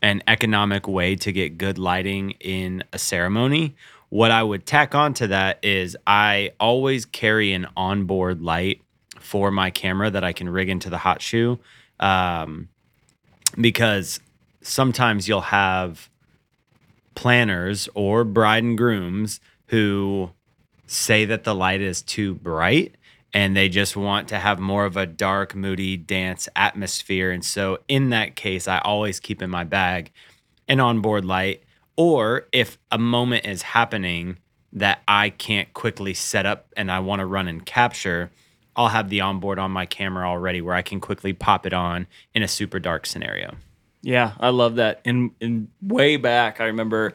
and 0.00 0.22
economic 0.26 0.88
way 0.88 1.14
to 1.16 1.32
get 1.32 1.58
good 1.58 1.78
lighting 1.78 2.30
in 2.40 2.82
a 2.92 2.98
ceremony. 2.98 3.74
What 4.08 4.30
I 4.30 4.42
would 4.42 4.64
tack 4.64 4.94
on 4.94 5.12
to 5.14 5.26
that 5.28 5.58
is 5.62 5.96
I 6.06 6.52
always 6.58 7.04
carry 7.04 7.52
an 7.52 7.66
onboard 7.76 8.40
light 8.40 8.80
for 9.20 9.50
my 9.50 9.70
camera 9.70 10.10
that 10.10 10.24
I 10.24 10.32
can 10.32 10.48
rig 10.48 10.68
into 10.68 10.88
the 10.88 10.98
hot 10.98 11.20
shoe 11.20 11.58
um, 12.00 12.68
because 13.60 14.20
sometimes 14.62 15.28
you'll 15.28 15.40
have 15.40 16.08
planners 17.14 17.88
or 17.94 18.24
bride 18.24 18.64
and 18.64 18.76
grooms 18.76 19.40
who 19.68 20.30
say 20.86 21.24
that 21.24 21.44
the 21.44 21.54
light 21.54 21.80
is 21.80 22.02
too 22.02 22.34
bright 22.34 22.94
and 23.32 23.56
they 23.56 23.68
just 23.68 23.96
want 23.96 24.28
to 24.28 24.38
have 24.38 24.60
more 24.60 24.84
of 24.84 24.96
a 24.96 25.06
dark, 25.06 25.54
moody 25.54 25.96
dance 25.96 26.48
atmosphere. 26.54 27.32
And 27.32 27.44
so, 27.44 27.78
in 27.88 28.10
that 28.10 28.36
case, 28.36 28.68
I 28.68 28.78
always 28.78 29.18
keep 29.18 29.42
in 29.42 29.50
my 29.50 29.64
bag 29.64 30.12
an 30.68 30.78
onboard 30.78 31.24
light. 31.24 31.64
Or 31.96 32.46
if 32.52 32.78
a 32.92 32.98
moment 32.98 33.44
is 33.44 33.62
happening 33.62 34.38
that 34.72 35.02
I 35.06 35.30
can't 35.30 35.72
quickly 35.74 36.14
set 36.14 36.46
up 36.46 36.66
and 36.76 36.90
I 36.90 37.00
want 37.00 37.20
to 37.20 37.26
run 37.26 37.48
and 37.48 37.64
capture, 37.64 38.30
I'll 38.76 38.88
have 38.88 39.08
the 39.08 39.20
onboard 39.20 39.58
on 39.58 39.70
my 39.70 39.86
camera 39.86 40.28
already 40.28 40.60
where 40.60 40.74
I 40.74 40.82
can 40.82 41.00
quickly 41.00 41.32
pop 41.32 41.64
it 41.66 41.72
on 41.72 42.06
in 42.34 42.42
a 42.42 42.48
super 42.48 42.78
dark 42.78 43.06
scenario. 43.06 43.56
Yeah, 44.02 44.32
I 44.40 44.50
love 44.50 44.76
that. 44.76 45.00
And 45.04 45.30
and 45.40 45.68
way 45.80 46.16
back, 46.16 46.60
I 46.60 46.64
remember, 46.66 47.14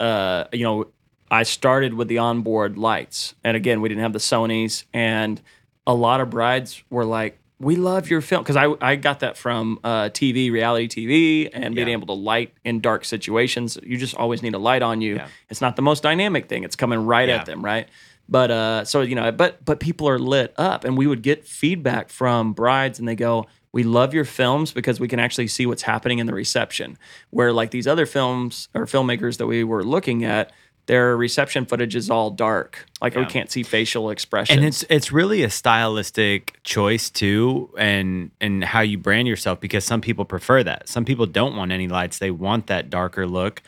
uh, 0.00 0.44
you 0.52 0.64
know, 0.64 0.88
I 1.30 1.42
started 1.44 1.94
with 1.94 2.08
the 2.08 2.18
onboard 2.18 2.76
lights, 2.78 3.34
and 3.44 3.56
again, 3.56 3.80
we 3.80 3.88
didn't 3.88 4.02
have 4.02 4.12
the 4.12 4.18
Sony's, 4.18 4.84
and 4.92 5.40
a 5.86 5.94
lot 5.94 6.20
of 6.20 6.30
brides 6.30 6.82
were 6.90 7.04
like, 7.04 7.38
"We 7.60 7.76
love 7.76 8.08
your 8.10 8.20
film," 8.20 8.42
because 8.42 8.56
I 8.56 8.74
I 8.80 8.96
got 8.96 9.20
that 9.20 9.36
from 9.36 9.78
uh, 9.84 10.08
TV, 10.10 10.50
reality 10.50 10.88
TV, 10.88 11.50
and 11.52 11.74
being 11.74 11.86
Yeah. 11.88 11.92
able 11.94 12.06
to 12.08 12.12
light 12.14 12.52
in 12.64 12.80
dark 12.80 13.04
situations. 13.04 13.78
You 13.82 13.96
just 13.96 14.16
always 14.16 14.42
need 14.42 14.54
a 14.54 14.58
light 14.58 14.82
on 14.82 15.00
you. 15.00 15.16
Yeah. 15.16 15.28
It's 15.50 15.60
not 15.60 15.76
the 15.76 15.82
most 15.82 16.02
dynamic 16.02 16.48
thing; 16.48 16.64
it's 16.64 16.76
coming 16.76 17.06
right 17.06 17.28
Yeah. 17.28 17.36
at 17.36 17.46
them, 17.46 17.64
right? 17.64 17.88
But 18.28 18.50
uh, 18.50 18.84
so 18.84 19.02
you 19.02 19.14
know, 19.14 19.30
but 19.32 19.64
but 19.64 19.80
people 19.80 20.08
are 20.08 20.18
lit 20.18 20.54
up, 20.56 20.84
and 20.84 20.96
we 20.96 21.06
would 21.06 21.22
get 21.22 21.46
feedback 21.46 22.08
from 22.08 22.52
brides, 22.52 22.98
and 22.98 23.06
they 23.06 23.16
go, 23.16 23.46
"We 23.72 23.82
love 23.82 24.14
your 24.14 24.24
films 24.24 24.72
because 24.72 24.98
we 24.98 25.08
can 25.08 25.18
actually 25.18 25.48
see 25.48 25.66
what's 25.66 25.82
happening 25.82 26.18
in 26.18 26.26
the 26.26 26.34
reception." 26.34 26.96
Where 27.30 27.52
like 27.52 27.70
these 27.70 27.86
other 27.86 28.06
films 28.06 28.68
or 28.74 28.86
filmmakers 28.86 29.36
that 29.38 29.46
we 29.46 29.62
were 29.62 29.84
looking 29.84 30.24
at, 30.24 30.52
their 30.86 31.16
reception 31.16 31.64
footage 31.64 31.96
is 31.96 32.10
all 32.10 32.30
dark, 32.30 32.86
like 33.00 33.14
we 33.14 33.24
can't 33.24 33.50
see 33.50 33.62
facial 33.62 34.10
expressions. 34.10 34.56
And 34.56 34.66
it's 34.66 34.84
it's 34.90 35.12
really 35.12 35.42
a 35.42 35.50
stylistic 35.50 36.58
choice 36.62 37.10
too, 37.10 37.70
and 37.78 38.30
and 38.40 38.62
how 38.62 38.80
you 38.80 38.98
brand 38.98 39.26
yourself 39.26 39.60
because 39.60 39.84
some 39.84 40.00
people 40.00 40.24
prefer 40.24 40.62
that. 40.62 40.88
Some 40.88 41.04
people 41.04 41.26
don't 41.26 41.56
want 41.56 41.72
any 41.72 41.88
lights; 41.88 42.18
they 42.18 42.30
want 42.30 42.66
that 42.66 42.90
darker 42.90 43.26
look. 43.26 43.62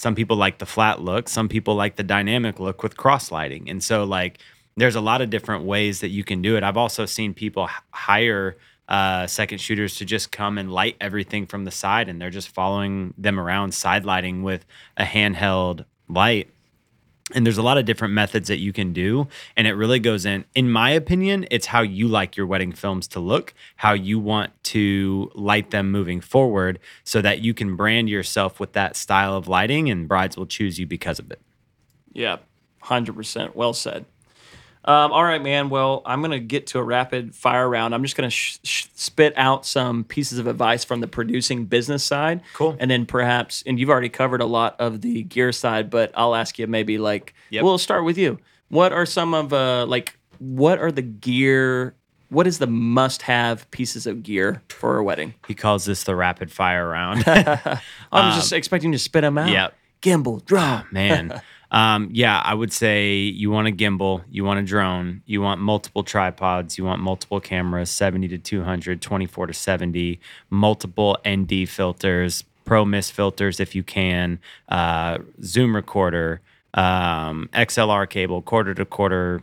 Some 0.00 0.14
people 0.14 0.38
like 0.38 0.56
the 0.56 0.64
flat 0.64 1.02
look. 1.02 1.28
Some 1.28 1.46
people 1.46 1.74
like 1.74 1.96
the 1.96 2.02
dynamic 2.02 2.58
look 2.58 2.82
with 2.82 2.96
cross 2.96 3.30
lighting. 3.30 3.68
And 3.68 3.84
so, 3.84 4.04
like, 4.04 4.38
there's 4.78 4.96
a 4.96 5.00
lot 5.02 5.20
of 5.20 5.28
different 5.28 5.64
ways 5.64 6.00
that 6.00 6.08
you 6.08 6.24
can 6.24 6.40
do 6.40 6.56
it. 6.56 6.62
I've 6.62 6.78
also 6.78 7.04
seen 7.04 7.34
people 7.34 7.64
h- 7.64 7.82
hire 7.90 8.56
uh, 8.88 9.26
second 9.26 9.58
shooters 9.58 9.96
to 9.96 10.06
just 10.06 10.32
come 10.32 10.56
and 10.56 10.72
light 10.72 10.96
everything 11.02 11.44
from 11.44 11.66
the 11.66 11.70
side, 11.70 12.08
and 12.08 12.18
they're 12.18 12.30
just 12.30 12.48
following 12.48 13.12
them 13.18 13.38
around, 13.38 13.72
side 13.74 14.06
lighting 14.06 14.42
with 14.42 14.64
a 14.96 15.04
handheld 15.04 15.84
light 16.08 16.48
and 17.34 17.46
there's 17.46 17.58
a 17.58 17.62
lot 17.62 17.78
of 17.78 17.84
different 17.84 18.14
methods 18.14 18.48
that 18.48 18.58
you 18.58 18.72
can 18.72 18.92
do 18.92 19.28
and 19.56 19.66
it 19.66 19.72
really 19.74 19.98
goes 19.98 20.24
in 20.26 20.44
in 20.54 20.70
my 20.70 20.90
opinion 20.90 21.46
it's 21.50 21.66
how 21.66 21.80
you 21.80 22.08
like 22.08 22.36
your 22.36 22.46
wedding 22.46 22.72
films 22.72 23.06
to 23.08 23.20
look 23.20 23.54
how 23.76 23.92
you 23.92 24.18
want 24.18 24.50
to 24.62 25.30
light 25.34 25.70
them 25.70 25.90
moving 25.90 26.20
forward 26.20 26.78
so 27.04 27.20
that 27.22 27.40
you 27.40 27.54
can 27.54 27.76
brand 27.76 28.08
yourself 28.08 28.60
with 28.60 28.72
that 28.72 28.96
style 28.96 29.34
of 29.36 29.48
lighting 29.48 29.90
and 29.90 30.08
brides 30.08 30.36
will 30.36 30.46
choose 30.46 30.78
you 30.78 30.86
because 30.86 31.18
of 31.18 31.30
it 31.30 31.40
Yeah, 32.12 32.38
hundred 32.82 33.14
percent. 33.14 33.54
Well 33.54 33.72
said. 33.72 34.04
Um, 34.84 35.12
all 35.12 35.22
right, 35.24 35.42
man. 35.42 35.68
Well, 35.68 36.00
I'm 36.06 36.22
gonna 36.22 36.38
get 36.38 36.68
to 36.68 36.78
a 36.78 36.82
rapid 36.82 37.34
fire 37.34 37.68
round. 37.68 37.94
I'm 37.94 38.02
just 38.02 38.16
gonna 38.16 38.30
sh- 38.30 38.58
sh- 38.62 38.86
spit 38.94 39.34
out 39.36 39.66
some 39.66 40.04
pieces 40.04 40.38
of 40.38 40.46
advice 40.46 40.84
from 40.84 41.00
the 41.00 41.06
producing 41.06 41.66
business 41.66 42.02
side. 42.02 42.40
Cool. 42.54 42.76
And 42.80 42.90
then 42.90 43.04
perhaps, 43.04 43.62
and 43.66 43.78
you've 43.78 43.90
already 43.90 44.08
covered 44.08 44.40
a 44.40 44.46
lot 44.46 44.76
of 44.80 45.02
the 45.02 45.22
gear 45.24 45.52
side, 45.52 45.90
but 45.90 46.10
I'll 46.14 46.34
ask 46.34 46.58
you 46.58 46.66
maybe 46.66 46.96
like, 46.96 47.34
Yep. 47.50 47.62
we'll 47.64 47.78
start 47.78 48.04
with 48.04 48.16
you. 48.16 48.38
What 48.70 48.92
are 48.92 49.04
some 49.06 49.34
of 49.34 49.52
uh 49.52 49.84
like 49.86 50.16
what 50.38 50.78
are 50.78 50.90
the 50.92 51.02
gear? 51.02 51.94
What 52.30 52.46
is 52.46 52.58
the 52.58 52.66
must-have 52.68 53.68
pieces 53.72 54.06
of 54.06 54.22
gear 54.22 54.62
for 54.68 54.96
a 54.98 55.04
wedding? 55.04 55.34
he 55.48 55.54
calls 55.54 55.84
this 55.84 56.04
the 56.04 56.14
rapid 56.16 56.50
fire 56.52 56.88
round 56.88 57.24
I'm 57.26 57.80
just 58.34 58.52
expecting 58.52 58.92
to 58.92 58.98
spit 58.98 59.22
them 59.22 59.36
out. 59.36 59.50
yep. 59.50 59.74
Gimbal, 60.00 60.42
drone. 60.46 60.84
man 60.90 61.42
um, 61.70 62.08
yeah 62.12 62.40
i 62.44 62.54
would 62.54 62.72
say 62.72 63.14
you 63.14 63.50
want 63.50 63.68
a 63.68 63.70
gimbal 63.70 64.22
you 64.30 64.44
want 64.44 64.58
a 64.58 64.62
drone 64.62 65.22
you 65.26 65.40
want 65.40 65.60
multiple 65.60 66.02
tripods 66.02 66.76
you 66.78 66.84
want 66.84 67.00
multiple 67.00 67.40
cameras 67.40 67.90
70 67.90 68.28
to 68.28 68.38
200 68.38 69.00
24 69.00 69.46
to 69.46 69.52
70 69.52 70.20
multiple 70.50 71.18
nd 71.26 71.68
filters 71.68 72.44
pro 72.64 72.84
mist 72.84 73.12
filters 73.12 73.60
if 73.60 73.74
you 73.74 73.82
can 73.82 74.38
uh, 74.68 75.18
zoom 75.42 75.74
recorder 75.74 76.40
um, 76.74 77.48
xlr 77.52 78.08
cable 78.08 78.42
quarter 78.42 78.74
to 78.74 78.84
quarter 78.84 79.42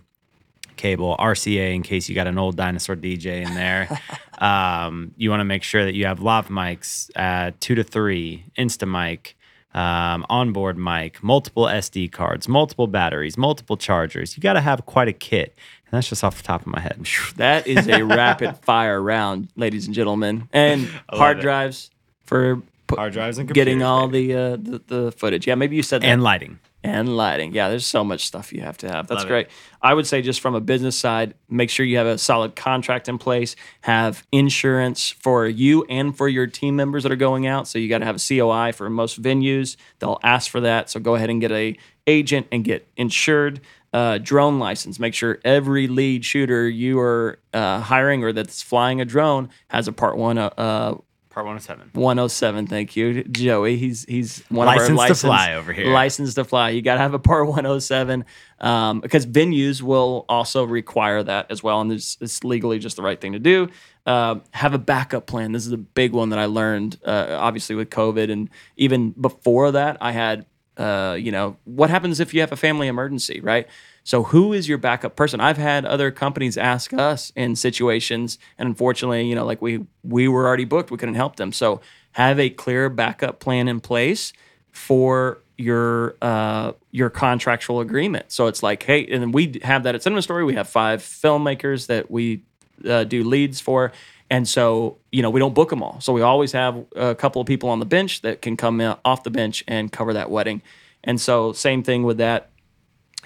cable 0.78 1.18
RCA 1.20 1.76
in 1.76 1.84
case 1.84 2.08
you 2.08 2.16
got 2.16 2.28
an 2.28 2.38
old 2.38 2.56
dinosaur 2.56 2.96
DJ 2.96 3.46
in 3.46 3.54
there. 3.56 4.00
um, 4.38 5.12
you 5.18 5.30
want 5.30 5.42
to 5.42 5.46
make 5.46 5.64
sure 5.64 5.84
that 5.84 5.96
you 5.96 6.06
have 6.06 6.22
lav 6.22 6.48
mics, 6.48 7.10
uh, 7.16 7.52
two 7.60 7.76
to 7.76 7.84
three, 7.84 8.46
Instamic, 8.58 9.34
um, 9.78 10.26
onboard 10.28 10.76
mic, 10.78 11.22
multiple 11.24 11.66
SD 11.66 12.12
cards, 12.12 12.48
multiple 12.48 12.88
batteries, 12.88 13.38
multiple 13.38 13.78
chargers. 13.78 14.36
You 14.36 14.42
got 14.42 14.54
to 14.54 14.62
have 14.62 14.86
quite 14.88 15.08
a 15.08 15.14
kit. 15.14 15.56
And 15.86 15.92
that's 15.96 16.10
just 16.10 16.24
off 16.24 16.36
the 16.36 16.44
top 16.44 16.62
of 16.62 16.68
my 16.68 16.80
head. 16.80 17.06
That 17.36 17.68
is 17.68 17.88
a 17.88 18.04
rapid 18.22 18.58
fire 18.58 19.02
round, 19.02 19.50
ladies 19.56 19.86
and 19.86 19.94
gentlemen, 19.94 20.50
and 20.52 20.90
hard 21.10 21.38
it. 21.38 21.42
drives 21.42 21.92
for 22.26 22.62
Hard 22.90 23.14
drives 23.14 23.38
and 23.38 23.54
getting 23.54 23.84
all 23.84 24.08
the, 24.08 24.34
uh, 24.34 24.56
the 24.56 24.82
the 24.88 25.12
footage. 25.12 25.46
Yeah, 25.46 25.56
maybe 25.56 25.76
you 25.76 25.84
said 25.84 26.02
that. 26.02 26.08
and 26.08 26.24
lighting. 26.24 26.60
And 26.84 27.18
lighting. 27.18 27.54
Yeah, 27.54 27.70
there's 27.70 27.86
so 27.86 28.04
much 28.04 28.26
stuff 28.26 28.54
you 28.54 28.62
have 28.62 28.78
to 28.78 28.88
have. 28.88 29.08
That's 29.08 29.20
Love 29.20 29.26
it. 29.26 29.30
great. 29.30 29.48
I 29.82 29.94
would 29.94 30.08
say 30.08 30.22
just 30.22 30.42
from 30.42 30.56
a 30.56 30.62
business 30.62 30.98
side, 30.98 31.34
make 31.50 31.70
sure 31.70 31.86
you 31.86 31.98
have 31.98 32.08
a 32.08 32.18
solid 32.18 32.56
contract 32.56 33.10
in 33.10 33.18
place, 33.18 33.56
have 33.82 34.26
insurance 34.32 35.10
for 35.10 35.48
you 35.48 35.84
and 35.86 36.16
for 36.16 36.28
your 36.28 36.48
team 36.48 36.76
members 36.76 37.04
that 37.04 37.12
are 37.12 37.18
going 37.18 37.46
out. 37.48 37.68
So 37.68 37.80
you 37.80 37.90
got 37.90 38.00
to 38.00 38.06
have 38.06 38.16
a 38.18 38.20
COI 38.20 38.72
for 38.72 38.90
most 38.90 39.22
venues. 39.22 39.76
They'll 40.00 40.20
ask 40.24 40.50
for 40.50 40.62
that. 40.62 40.90
So 40.90 41.00
go 41.00 41.16
ahead 41.16 41.30
and 41.30 41.42
get 41.42 41.52
a 41.52 41.78
agent 42.06 42.48
and 42.52 42.64
get 42.64 42.88
insured. 42.96 43.62
Uh, 43.94 44.18
drone 44.18 44.60
license. 44.60 45.00
Make 45.00 45.14
sure 45.14 45.40
every 45.46 45.88
lead 45.88 46.24
shooter 46.26 46.68
you 46.70 47.00
are 47.00 47.40
uh, 47.54 47.80
hiring 47.80 48.24
or 48.24 48.34
that's 48.34 48.62
flying 48.62 49.00
a 49.02 49.06
drone 49.06 49.50
has 49.70 49.88
a 49.88 49.94
Part 49.94 50.18
One 50.18 50.38
uh, 50.38 50.50
uh, 50.58 50.98
Part 51.38 51.46
107. 51.46 51.92
107. 51.94 52.66
Thank 52.66 52.96
you, 52.96 53.24
Joey. 53.26 53.78
He's 53.78 54.06
he's 54.06 54.44
one 54.50 54.68
of 54.68 54.72
our 54.72 54.90
Licensed 54.90 55.22
to 55.22 55.28
fly 55.28 55.54
over 55.54 55.72
here. 55.72 55.94
Licensed 55.94 56.34
to 56.34 56.44
fly. 56.44 56.72
You 56.72 56.82
got 56.82 56.96
to 56.96 57.00
have 57.00 57.14
a 57.14 57.20
Part 57.20 57.46
107 57.46 58.26
um, 58.60 59.02
because 59.02 59.28
venues 59.28 59.84
will 59.84 60.26
also 60.30 60.64
require 60.64 61.22
that 61.22 61.52
as 61.52 61.62
well, 61.62 61.80
and 61.80 61.92
it's, 61.92 62.18
it's 62.22 62.44
legally 62.44 62.80
just 62.80 62.96
the 62.96 63.04
right 63.04 63.22
thing 63.22 63.34
to 63.34 63.40
do. 63.40 63.70
Uh, 64.08 64.40
have 64.50 64.74
a 64.74 64.80
backup 64.80 65.28
plan. 65.28 65.52
This 65.52 65.68
is 65.68 65.72
a 65.72 65.78
big 65.78 66.12
one 66.12 66.30
that 66.30 66.40
I 66.40 66.46
learned, 66.46 66.98
uh, 67.06 67.38
obviously 67.40 67.76
with 67.76 67.92
COVID, 67.92 68.32
and 68.32 68.50
even 68.76 69.12
before 69.12 69.74
that, 69.74 69.98
I 70.02 70.14
had. 70.14 70.48
Uh, 70.76 71.18
you 71.20 71.32
know, 71.32 71.58
what 71.66 71.90
happens 71.90 72.20
if 72.20 72.36
you 72.36 72.42
have 72.42 72.52
a 72.52 72.56
family 72.56 72.88
emergency, 72.88 73.40
right? 73.42 73.68
So, 74.08 74.24
who 74.24 74.54
is 74.54 74.70
your 74.70 74.78
backup 74.78 75.18
person? 75.18 75.42
I've 75.42 75.58
had 75.58 75.86
other 75.86 76.12
companies 76.12 76.58
ask 76.58 76.94
us 76.94 77.34
in 77.36 77.58
situations, 77.58 78.40
and 78.58 78.68
unfortunately, 78.70 79.28
you 79.28 79.36
know, 79.36 79.44
like 79.46 79.62
we 79.62 79.86
we 80.02 80.30
were 80.30 80.48
already 80.48 80.64
booked, 80.64 80.92
we 80.92 80.98
couldn't 80.98 81.16
help 81.16 81.36
them. 81.36 81.52
So, 81.52 81.82
have 82.14 82.40
a 82.40 82.50
clear 82.50 82.90
backup 82.90 83.42
plan 83.42 83.68
in 83.68 83.82
place 83.82 84.32
for 84.72 85.40
your 85.58 86.16
uh, 86.22 86.72
your 86.92 87.10
contractual 87.10 87.82
agreement. 87.82 88.32
So 88.32 88.48
it's 88.48 88.64
like, 88.64 88.82
hey, 88.84 89.06
and 89.08 89.34
we 89.34 89.60
have 89.64 89.84
that 89.84 89.94
at 89.94 90.04
Cinema 90.04 90.22
Story. 90.22 90.46
We 90.46 90.54
have 90.54 90.70
five 90.70 91.02
filmmakers 91.02 91.88
that 91.88 92.10
we 92.10 92.44
uh, 92.88 93.04
do 93.04 93.26
leads 93.26 93.60
for, 93.60 93.92
and 94.30 94.48
so 94.48 95.00
you 95.12 95.22
know 95.22 95.30
we 95.30 95.42
don't 95.42 95.54
book 95.54 95.70
them 95.70 95.84
all. 95.84 96.00
So 96.00 96.14
we 96.14 96.22
always 96.22 96.54
have 96.54 96.82
a 96.96 97.14
couple 97.14 97.42
of 97.42 97.46
people 97.46 97.68
on 97.68 97.80
the 97.80 97.86
bench 97.86 98.22
that 98.22 98.42
can 98.42 98.56
come 98.56 98.80
off 99.04 99.24
the 99.24 99.32
bench 99.32 99.66
and 99.68 99.92
cover 99.92 100.14
that 100.14 100.32
wedding. 100.32 100.62
And 101.04 101.20
so 101.20 101.52
same 101.52 101.84
thing 101.84 102.04
with 102.04 102.20
that 102.20 102.52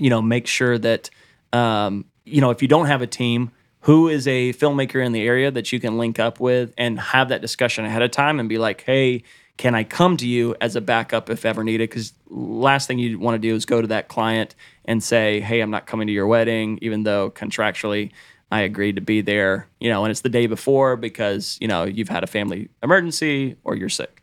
you 0.02 0.10
know, 0.10 0.22
make 0.22 0.48
sure 0.48 0.80
that, 0.80 1.12
um, 1.54 2.06
you 2.26 2.42
know, 2.42 2.50
if 2.50 2.62
you 2.62 2.68
don't 2.68 2.88
have 2.88 3.04
a 3.04 3.08
team, 3.08 3.52
who 3.82 4.08
is 4.08 4.28
a 4.28 4.54
filmmaker 4.54 5.04
in 5.04 5.12
the 5.12 5.22
area 5.22 5.50
that 5.52 5.72
you 5.72 5.80
can 5.80 5.98
link 5.98 6.20
up 6.20 6.40
with 6.40 6.74
and 6.78 7.00
have 7.00 7.30
that 7.30 7.42
discussion 7.42 7.86
ahead 7.86 8.02
of 8.02 8.12
time 8.12 8.40
and 8.40 8.50
be 8.50 8.58
like, 8.58 8.82
hey, 8.82 9.24
can 9.58 9.76
I 9.76 9.84
come 9.84 10.18
to 10.18 10.28
you 10.28 10.56
as 10.60 10.76
a 10.76 10.82
backup 10.82 11.30
if 11.30 11.46
ever 11.46 11.64
needed? 11.64 11.90
Because 11.90 12.14
last 12.30 12.88
thing 12.88 13.00
you 13.00 13.20
want 13.20 13.36
to 13.36 13.48
do 13.48 13.56
is 13.56 13.66
go 13.66 13.82
to 13.82 13.88
that 13.88 14.08
client 14.08 14.56
and 14.86 15.04
say, 15.04 15.40
hey, 15.40 15.62
I'm 15.62 15.72
not 15.72 15.86
coming 15.86 16.08
to 16.08 16.14
your 16.14 16.28
wedding, 16.28 16.80
even 16.82 17.04
though 17.04 17.30
contractually 17.30 18.12
I 18.52 18.62
agreed 18.62 18.96
to 18.96 19.02
be 19.02 19.22
there, 19.22 19.68
you 19.80 19.90
know, 19.90 20.04
and 20.04 20.12
it's 20.12 20.22
the 20.22 20.30
day 20.30 20.48
before 20.48 20.96
because, 20.96 21.58
you 21.62 21.68
know, 21.68 21.84
you've 21.84 22.10
had 22.10 22.24
a 22.24 22.28
family 22.28 22.70
emergency 22.84 23.56
or 23.64 23.76
you're 23.76 23.90
sick. 23.90 24.21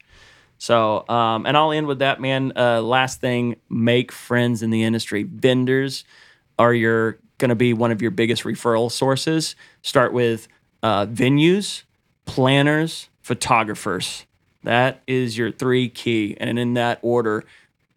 So, 0.58 1.08
um, 1.08 1.46
and 1.46 1.56
I'll 1.56 1.72
end 1.72 1.86
with 1.86 2.00
that, 2.00 2.20
man. 2.20 2.52
Uh, 2.56 2.82
last 2.82 3.20
thing, 3.20 3.56
make 3.70 4.10
friends 4.10 4.62
in 4.62 4.70
the 4.70 4.82
industry. 4.82 5.22
Vendors 5.22 6.04
are 6.58 6.74
your 6.74 7.18
going 7.38 7.50
to 7.50 7.54
be 7.54 7.72
one 7.72 7.92
of 7.92 8.02
your 8.02 8.10
biggest 8.10 8.42
referral 8.42 8.90
sources. 8.90 9.54
Start 9.82 10.12
with 10.12 10.48
uh, 10.82 11.06
venues, 11.06 11.84
planners, 12.24 13.08
photographers. 13.22 14.26
That 14.64 15.02
is 15.06 15.38
your 15.38 15.52
three 15.52 15.88
key, 15.88 16.36
and 16.40 16.58
in 16.58 16.74
that 16.74 16.98
order, 17.02 17.44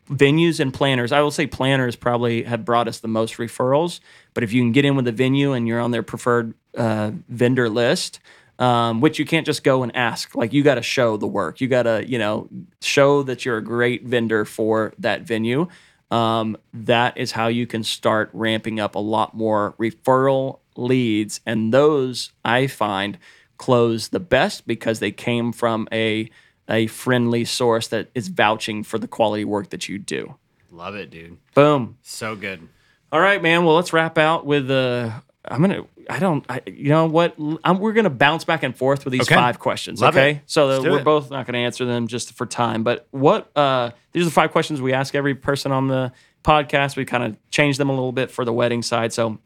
venues 0.09 0.59
and 0.59 0.73
planners. 0.73 1.11
I 1.11 1.21
will 1.21 1.31
say 1.31 1.47
planners 1.47 1.95
probably 1.95 2.43
have 2.43 2.63
brought 2.63 2.87
us 2.87 2.99
the 2.99 3.07
most 3.07 3.37
referrals. 3.37 3.99
But 4.33 4.43
if 4.43 4.53
you 4.53 4.61
can 4.61 4.71
get 4.71 4.85
in 4.85 4.95
with 4.95 5.07
a 5.07 5.11
venue 5.11 5.53
and 5.53 5.67
you're 5.67 5.79
on 5.79 5.91
their 5.91 6.03
preferred 6.03 6.53
uh, 6.77 7.11
vendor 7.27 7.69
list, 7.69 8.19
um, 8.61 9.01
which 9.01 9.19
you 9.19 9.25
can't 9.25 9.45
just 9.45 9.63
go 9.63 9.83
and 9.83 9.93
ask. 9.95 10.35
Like 10.35 10.53
you 10.53 10.63
got 10.63 10.75
to 10.75 10.81
show 10.83 11.17
the 11.17 11.27
work. 11.27 11.59
You 11.59 11.67
got 11.67 11.83
to, 11.83 12.05
you 12.07 12.17
know, 12.19 12.47
show 12.81 13.23
that 13.23 13.43
you're 13.43 13.57
a 13.57 13.63
great 13.63 14.05
vendor 14.05 14.45
for 14.45 14.93
that 14.99 15.23
venue. 15.23 15.67
um, 16.11 16.57
that 16.73 17.17
is 17.17 17.31
how 17.31 17.47
you 17.47 17.65
can 17.65 17.83
start 17.83 18.29
ramping 18.33 18.79
up 18.79 18.95
a 18.95 18.99
lot 18.99 19.33
more 19.33 19.73
referral 19.79 20.59
leads. 20.75 21.39
And 21.45 21.73
those 21.73 22.31
I 22.45 22.67
find 22.67 23.17
close 23.57 24.09
the 24.09 24.19
best 24.19 24.67
because 24.67 24.99
they 24.99 25.11
came 25.11 25.51
from 25.53 25.87
a 25.91 26.29
a 26.69 26.87
friendly 26.87 27.45
source 27.45 27.87
that 27.89 28.09
is 28.15 28.27
vouching 28.29 28.83
for 28.83 28.97
the 28.99 29.07
quality 29.07 29.43
work 29.45 29.69
that 29.71 29.89
you 29.89 29.97
do. 29.99 30.35
Love 30.71 30.95
it, 30.95 31.09
dude. 31.09 31.37
Boom. 31.53 31.97
So 32.01 32.35
good. 32.35 32.67
All 33.11 33.19
right, 33.19 33.41
man. 33.41 33.65
Well, 33.65 33.75
let's 33.75 33.93
wrap 33.93 34.17
out 34.17 34.45
with 34.45 34.69
uh 34.71 35.11
I'm 35.43 35.61
gonna. 35.61 35.83
I 36.09 36.19
don't. 36.19 36.45
I, 36.49 36.61
you 36.67 36.89
know 36.89 37.07
what? 37.07 37.35
I'm, 37.63 37.79
we're 37.79 37.93
gonna 37.93 38.11
bounce 38.11 38.43
back 38.43 38.61
and 38.61 38.75
forth 38.75 39.05
with 39.05 39.11
these 39.11 39.21
Okay. 39.23 39.33
five 39.35 39.57
questions. 39.59 39.99
Love 40.01 40.15
okay, 40.15 40.31
it. 40.31 40.41
so 40.45 40.67
Let's 40.67 40.83
that 40.83 40.89
do 40.89 40.91
we're 40.93 40.99
it. 40.99 41.03
both 41.03 41.31
not 41.31 41.45
gonna 41.47 41.57
answer 41.57 41.83
them 41.85 42.07
just 42.07 42.33
for 42.33 42.45
time. 42.45 42.83
But 42.83 43.07
what? 43.11 43.49
Uh, 43.57 43.89
these 44.11 44.21
are 44.21 44.25
the 44.25 44.31
five 44.31 44.51
questions 44.51 44.81
we 44.81 44.93
ask 44.93 45.15
every 45.15 45.33
person 45.33 45.71
on 45.71 45.87
the 45.87 46.11
podcast. 46.43 46.95
We 46.95 47.05
kind 47.05 47.23
of 47.23 47.37
changed 47.49 47.79
them 47.79 47.89
a 47.89 47.93
little 47.93 48.11
bit 48.11 48.29
for 48.29 48.45
the 48.45 48.53
wedding 48.53 48.83
side. 48.83 49.13
So, 49.13 49.39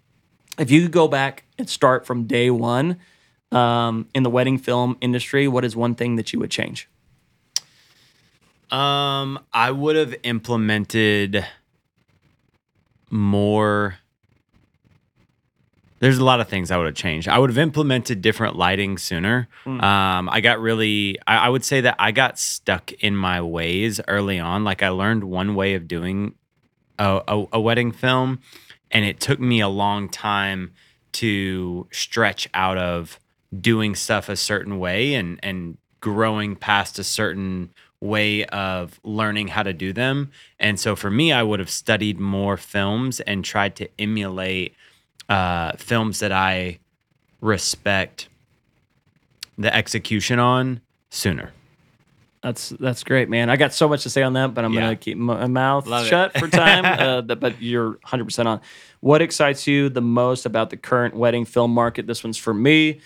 if 0.60 0.70
you 0.70 0.82
could 0.82 0.92
go 0.92 1.08
back 1.08 1.46
and 1.58 1.70
start 1.70 2.06
from 2.06 2.26
day 2.26 2.50
one 2.50 2.98
um, 3.54 4.10
in 4.14 4.24
the 4.24 4.30
wedding 4.30 4.58
film 4.58 4.98
industry, 5.00 5.48
what 5.48 5.64
is 5.64 5.78
one 5.78 5.96
thing 5.96 6.18
that 6.18 6.34
you 6.34 6.40
would 6.40 6.52
change? 6.52 6.90
Um, 8.70 9.40
I 9.54 9.72
would 9.72 9.96
have 9.96 10.14
implemented 10.24 11.46
more. 13.10 13.96
There's 16.00 16.18
a 16.18 16.24
lot 16.26 16.42
of 16.42 16.48
things 16.50 16.72
I 16.72 16.78
would 16.78 16.88
have 16.88 16.96
changed. 16.96 17.28
I 17.28 17.40
would 17.40 17.50
have 17.50 17.58
implemented 17.58 18.22
different 18.22 18.56
lighting 18.56 18.98
sooner. 18.98 19.48
Um, 19.66 20.30
I 20.30 20.42
got 20.42 20.60
really, 20.60 21.18
I, 21.26 21.38
I 21.38 21.50
would 21.50 21.64
say 21.64 21.82
that 21.82 21.96
I 22.00 22.12
got 22.12 22.38
stuck 22.38 22.92
in 22.94 23.16
my 23.16 23.42
ways 23.42 24.02
early 24.08 24.40
on. 24.40 24.64
Like 24.64 24.84
I 24.84 24.90
learned 24.90 25.24
one 25.24 25.56
way 25.56 25.74
of 25.74 25.88
doing 25.88 26.36
a, 27.00 27.22
a, 27.28 27.46
a 27.54 27.60
wedding 27.62 27.92
film, 27.92 28.40
and 28.92 29.06
it 29.06 29.20
took 29.20 29.40
me 29.40 29.62
a 29.62 29.70
long 29.70 30.10
time 30.10 30.74
to 31.14 31.88
stretch 31.92 32.50
out 32.54 32.78
of 32.78 33.20
doing 33.58 33.96
stuff 33.96 34.28
a 34.28 34.36
certain 34.36 34.80
way 34.80 35.14
and 35.14 35.40
and 35.42 35.78
growing 36.02 36.56
past 36.56 37.00
a 37.00 37.04
certain 37.04 37.72
way 38.00 38.46
of 38.46 39.00
learning 39.04 39.48
how 39.48 39.64
to 39.64 39.74
do 39.74 39.92
them. 39.92 40.30
And 40.60 40.80
so 40.80 40.96
for 40.96 41.10
me, 41.10 41.32
I 41.32 41.42
would 41.42 41.60
have 41.60 41.70
studied 41.70 42.20
more 42.20 42.58
films 42.58 43.22
and 43.22 43.44
tried 43.44 43.76
to 43.78 43.90
emulate 43.98 44.76
uh, 45.30 45.74
films 45.78 46.20
that 46.20 46.32
I 46.32 46.80
respect 47.42 48.28
the 49.58 49.74
execution 49.74 50.40
on 50.40 50.82
sooner. 51.10 51.52
That's 52.42 52.70
that's 52.80 53.04
great, 53.04 53.28
man. 53.28 53.50
I 53.50 53.56
got 53.56 53.74
so 53.74 53.90
much 53.90 54.04
to 54.04 54.10
say 54.10 54.22
on 54.22 54.34
that, 54.34 54.54
but 54.54 54.64
I'm 54.64 54.74
Yeah. 54.74 54.82
gonna 54.82 54.96
keep 54.96 55.18
my 55.18 55.48
mouth 55.48 55.88
Love 55.88 56.06
shut 56.06 56.34
for 56.34 56.48
time. 56.48 56.86
uh, 57.00 57.22
but 57.22 57.60
you're 57.62 57.90
100 57.90 58.26
percent 58.26 58.48
on. 58.48 58.62
What 59.00 59.22
excites 59.24 59.66
you 59.66 59.90
the 59.90 60.02
most 60.02 60.46
about 60.46 60.70
the 60.70 60.78
current 60.78 61.16
wedding 61.16 61.46
film 61.46 61.72
market? 61.74 62.06
This 62.06 62.24
one's 62.24 62.38
for 62.38 62.54
me. 62.54 63.02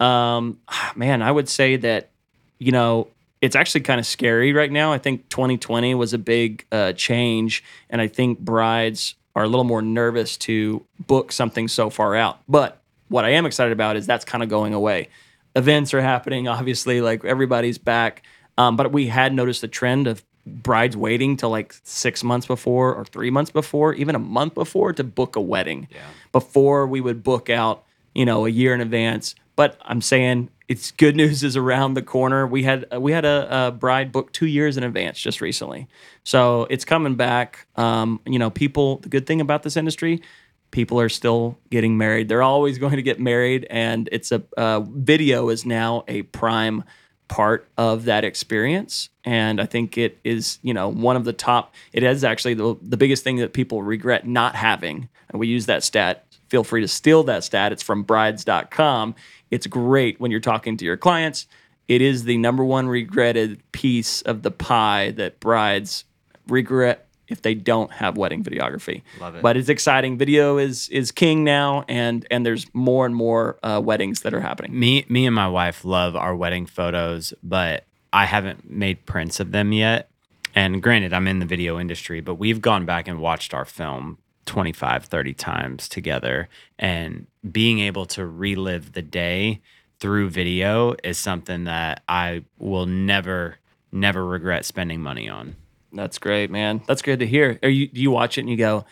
Um, 0.00 0.58
man, 0.96 1.20
I 1.20 1.30
would 1.30 1.48
say 1.50 1.76
that 1.76 2.10
you 2.58 2.72
know 2.72 3.08
it's 3.42 3.54
actually 3.54 3.82
kind 3.82 4.00
of 4.00 4.06
scary 4.06 4.52
right 4.54 4.72
now. 4.72 4.92
I 4.92 4.98
think 4.98 5.28
2020 5.28 5.94
was 5.94 6.14
a 6.14 6.18
big 6.18 6.64
uh, 6.72 6.92
change, 6.94 7.62
and 7.90 8.00
I 8.00 8.06
think 8.08 8.38
brides 8.38 9.16
are 9.38 9.44
a 9.44 9.48
little 9.48 9.62
more 9.62 9.80
nervous 9.80 10.36
to 10.36 10.84
book 11.06 11.30
something 11.30 11.68
so 11.68 11.90
far 11.90 12.16
out. 12.16 12.40
But 12.48 12.82
what 13.06 13.24
I 13.24 13.30
am 13.30 13.46
excited 13.46 13.72
about 13.72 13.94
is 13.94 14.04
that's 14.04 14.24
kind 14.24 14.42
of 14.42 14.48
going 14.48 14.74
away. 14.74 15.10
Events 15.54 15.94
are 15.94 16.00
happening, 16.00 16.48
obviously, 16.48 17.00
like 17.00 17.24
everybody's 17.24 17.78
back. 17.78 18.24
Um, 18.56 18.76
but 18.76 18.90
we 18.90 19.06
had 19.06 19.32
noticed 19.32 19.60
the 19.60 19.68
trend 19.68 20.08
of 20.08 20.24
brides 20.44 20.96
waiting 20.96 21.36
till 21.36 21.50
like 21.50 21.76
six 21.84 22.24
months 22.24 22.48
before 22.48 22.92
or 22.92 23.04
three 23.04 23.30
months 23.30 23.52
before, 23.52 23.94
even 23.94 24.16
a 24.16 24.18
month 24.18 24.54
before 24.54 24.92
to 24.92 25.04
book 25.04 25.36
a 25.36 25.40
wedding. 25.40 25.86
Before 26.32 26.84
we 26.88 27.00
would 27.00 27.22
book 27.22 27.48
out, 27.48 27.84
you 28.16 28.24
know, 28.24 28.44
a 28.44 28.48
year 28.48 28.74
in 28.74 28.80
advance. 28.80 29.36
But 29.58 29.76
I'm 29.82 30.00
saying 30.00 30.50
it's 30.68 30.92
good 30.92 31.16
news 31.16 31.42
is 31.42 31.56
around 31.56 31.94
the 31.94 32.02
corner. 32.02 32.46
We 32.46 32.62
had 32.62 32.86
we 32.96 33.10
had 33.10 33.24
a, 33.24 33.66
a 33.66 33.72
bride 33.72 34.12
booked 34.12 34.32
two 34.32 34.46
years 34.46 34.76
in 34.76 34.84
advance 34.84 35.18
just 35.18 35.40
recently, 35.40 35.88
so 36.22 36.68
it's 36.70 36.84
coming 36.84 37.16
back. 37.16 37.66
Um, 37.74 38.20
you 38.24 38.38
know, 38.38 38.50
people. 38.50 38.98
The 38.98 39.08
good 39.08 39.26
thing 39.26 39.40
about 39.40 39.64
this 39.64 39.76
industry, 39.76 40.22
people 40.70 41.00
are 41.00 41.08
still 41.08 41.58
getting 41.70 41.98
married. 41.98 42.28
They're 42.28 42.40
always 42.40 42.78
going 42.78 42.94
to 42.94 43.02
get 43.02 43.18
married, 43.18 43.66
and 43.68 44.08
it's 44.12 44.30
a 44.30 44.44
uh, 44.56 44.78
video 44.78 45.48
is 45.48 45.66
now 45.66 46.04
a 46.06 46.22
prime 46.22 46.84
part 47.26 47.68
of 47.76 48.04
that 48.04 48.24
experience. 48.24 49.08
And 49.24 49.60
I 49.60 49.66
think 49.66 49.98
it 49.98 50.20
is, 50.22 50.60
you 50.62 50.72
know, 50.72 50.88
one 50.88 51.16
of 51.16 51.24
the 51.24 51.32
top. 51.32 51.74
It 51.92 52.04
is 52.04 52.22
actually 52.22 52.54
the 52.54 52.76
the 52.80 52.96
biggest 52.96 53.24
thing 53.24 53.38
that 53.38 53.54
people 53.54 53.82
regret 53.82 54.24
not 54.24 54.54
having. 54.54 55.08
And 55.30 55.40
we 55.40 55.48
use 55.48 55.66
that 55.66 55.82
stat. 55.82 56.26
Feel 56.48 56.64
free 56.64 56.80
to 56.80 56.88
steal 56.88 57.24
that 57.24 57.44
stat. 57.44 57.72
It's 57.72 57.82
from 57.82 58.04
brides.com. 58.04 59.14
It's 59.50 59.66
great 59.66 60.20
when 60.20 60.30
you're 60.30 60.40
talking 60.40 60.76
to 60.76 60.84
your 60.84 60.96
clients. 60.96 61.46
It 61.86 62.02
is 62.02 62.24
the 62.24 62.36
number 62.36 62.64
one 62.64 62.88
regretted 62.88 63.62
piece 63.72 64.22
of 64.22 64.42
the 64.42 64.50
pie 64.50 65.12
that 65.12 65.40
brides 65.40 66.04
regret 66.46 67.08
if 67.28 67.42
they 67.42 67.54
don't 67.54 67.90
have 67.92 68.16
wedding 68.16 68.42
videography. 68.42 69.02
Love 69.20 69.36
it. 69.36 69.42
But 69.42 69.56
it's 69.56 69.68
exciting. 69.68 70.18
Video 70.18 70.58
is 70.58 70.88
is 70.88 71.12
king 71.12 71.44
now, 71.44 71.84
and 71.88 72.26
and 72.30 72.44
there's 72.44 72.66
more 72.74 73.06
and 73.06 73.14
more 73.14 73.58
uh, 73.62 73.80
weddings 73.82 74.22
that 74.22 74.34
are 74.34 74.40
happening. 74.40 74.78
Me, 74.78 75.04
me 75.08 75.26
and 75.26 75.34
my 75.34 75.48
wife 75.48 75.84
love 75.84 76.16
our 76.16 76.34
wedding 76.34 76.66
photos, 76.66 77.32
but 77.42 77.84
I 78.12 78.24
haven't 78.24 78.70
made 78.70 79.06
prints 79.06 79.40
of 79.40 79.52
them 79.52 79.72
yet. 79.72 80.10
And 80.54 80.82
granted, 80.82 81.12
I'm 81.12 81.28
in 81.28 81.38
the 81.38 81.46
video 81.46 81.78
industry, 81.78 82.20
but 82.20 82.34
we've 82.34 82.60
gone 82.60 82.86
back 82.86 83.06
and 83.06 83.20
watched 83.20 83.52
our 83.54 83.64
film 83.64 84.18
25, 84.48 85.04
30 85.04 85.34
times 85.34 85.88
together. 85.88 86.48
And 86.78 87.26
being 87.48 87.78
able 87.80 88.06
to 88.06 88.26
relive 88.26 88.92
the 88.92 89.02
day 89.02 89.60
through 90.00 90.30
video 90.30 90.96
is 91.04 91.18
something 91.18 91.64
that 91.64 92.02
I 92.08 92.44
will 92.58 92.86
never, 92.86 93.58
never 93.92 94.24
regret 94.24 94.64
spending 94.64 95.00
money 95.02 95.28
on. 95.28 95.54
That's 95.92 96.18
great, 96.18 96.50
man. 96.50 96.82
That's 96.86 97.02
good 97.02 97.20
to 97.20 97.26
hear. 97.26 97.58
Are 97.62 97.68
you 97.68 97.88
do 97.88 98.00
you 98.00 98.10
watch 98.10 98.36
it 98.38 98.42
and 98.42 98.50
you 98.50 98.56
go, 98.56 98.84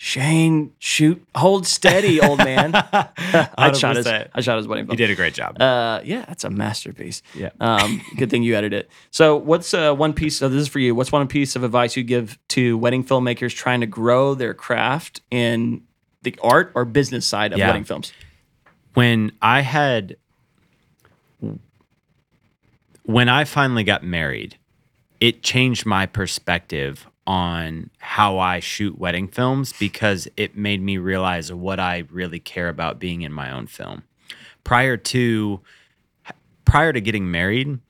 Shane, 0.00 0.72
shoot, 0.78 1.26
hold 1.34 1.66
steady, 1.66 2.20
old 2.20 2.38
man. 2.38 2.72
I 2.74 3.72
shot 3.72 3.96
his 3.96 4.06
I 4.06 4.40
shot 4.40 4.56
his 4.58 4.68
wedding 4.68 4.86
film. 4.86 4.92
You 4.92 4.96
did 4.96 5.10
a 5.10 5.16
great 5.16 5.34
job. 5.34 5.60
Uh, 5.60 6.00
yeah, 6.04 6.24
that's 6.24 6.44
a 6.44 6.50
masterpiece. 6.50 7.20
Yeah. 7.34 7.50
Um, 7.58 8.00
good 8.16 8.30
thing 8.30 8.44
you 8.44 8.54
edited 8.54 8.84
it. 8.84 8.90
So, 9.10 9.36
what's 9.36 9.74
uh, 9.74 9.92
one 9.92 10.12
piece? 10.12 10.40
of 10.40 10.52
this 10.52 10.62
is 10.62 10.68
for 10.68 10.78
you. 10.78 10.94
What's 10.94 11.10
one 11.10 11.26
piece 11.26 11.56
of 11.56 11.64
advice 11.64 11.96
you 11.96 12.04
give 12.04 12.38
to 12.50 12.78
wedding 12.78 13.02
filmmakers 13.02 13.52
trying 13.56 13.80
to 13.80 13.86
grow 13.86 14.34
their 14.34 14.54
craft 14.54 15.20
in 15.32 15.82
the 16.22 16.36
art 16.44 16.70
or 16.76 16.84
business 16.84 17.26
side 17.26 17.52
of 17.52 17.58
Yeah. 17.58 17.66
wedding 17.66 17.84
films? 17.84 18.12
when 18.94 19.32
I 19.42 19.62
had 19.62 20.16
when 23.02 23.28
I 23.28 23.44
finally 23.44 23.84
got 23.84 24.04
married, 24.04 24.56
it 25.20 25.42
changed 25.42 25.86
my 25.86 26.06
perspective 26.06 27.07
on 27.28 27.90
how 27.98 28.38
I 28.38 28.58
shoot 28.58 28.98
wedding 28.98 29.28
films 29.28 29.74
because 29.78 30.26
it 30.38 30.56
made 30.56 30.80
me 30.80 30.96
realize 30.96 31.52
what 31.52 31.78
I 31.78 32.04
really 32.10 32.40
care 32.40 32.70
about 32.70 32.98
being 32.98 33.20
in 33.20 33.34
my 33.34 33.52
own 33.52 33.66
film. 33.66 34.02
Prior 34.64 34.96
to 34.96 35.60
prior 36.64 36.92
to 36.92 37.00
getting 37.02 37.30
married, 37.30 37.80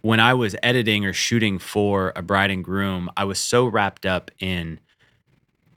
when 0.00 0.20
I 0.20 0.32
was 0.32 0.56
editing 0.62 1.04
or 1.04 1.12
shooting 1.12 1.58
for 1.58 2.14
a 2.16 2.22
bride 2.22 2.50
and 2.50 2.64
groom, 2.64 3.10
I 3.14 3.24
was 3.24 3.38
so 3.38 3.66
wrapped 3.66 4.06
up 4.06 4.30
in 4.38 4.80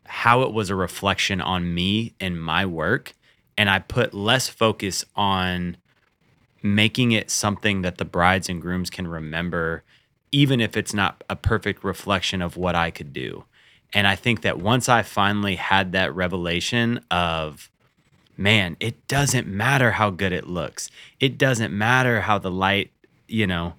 how 0.05 0.43
it 0.43 0.53
was 0.53 0.69
a 0.69 0.75
reflection 0.75 1.41
on 1.41 1.73
me 1.73 2.13
and 2.19 2.41
my 2.41 2.65
work. 2.65 3.13
And 3.57 3.69
I 3.69 3.79
put 3.79 4.13
less 4.13 4.47
focus 4.47 5.03
on 5.17 5.75
making 6.63 7.11
it 7.11 7.29
something 7.29 7.81
that 7.81 7.97
the 7.97 8.05
brides 8.05 8.47
and 8.47 8.61
grooms 8.61 8.89
can 8.89 9.07
remember, 9.07 9.83
even 10.31 10.61
if 10.61 10.77
it's 10.77 10.93
not 10.93 11.23
a 11.29 11.35
perfect 11.35 11.83
reflection 11.83 12.41
of 12.41 12.57
what 12.57 12.75
I 12.75 12.91
could 12.91 13.13
do. 13.13 13.43
And 13.93 14.07
I 14.07 14.15
think 14.15 14.41
that 14.41 14.59
once 14.59 14.87
I 14.87 15.01
finally 15.01 15.55
had 15.55 15.91
that 15.91 16.15
revelation 16.15 17.03
of, 17.11 17.69
man, 18.37 18.77
it 18.79 19.07
doesn't 19.07 19.47
matter 19.47 19.91
how 19.91 20.09
good 20.09 20.31
it 20.31 20.47
looks, 20.47 20.89
it 21.19 21.37
doesn't 21.37 21.73
matter 21.73 22.21
how 22.21 22.37
the 22.37 22.51
light, 22.51 22.91
you 23.27 23.45
know, 23.45 23.73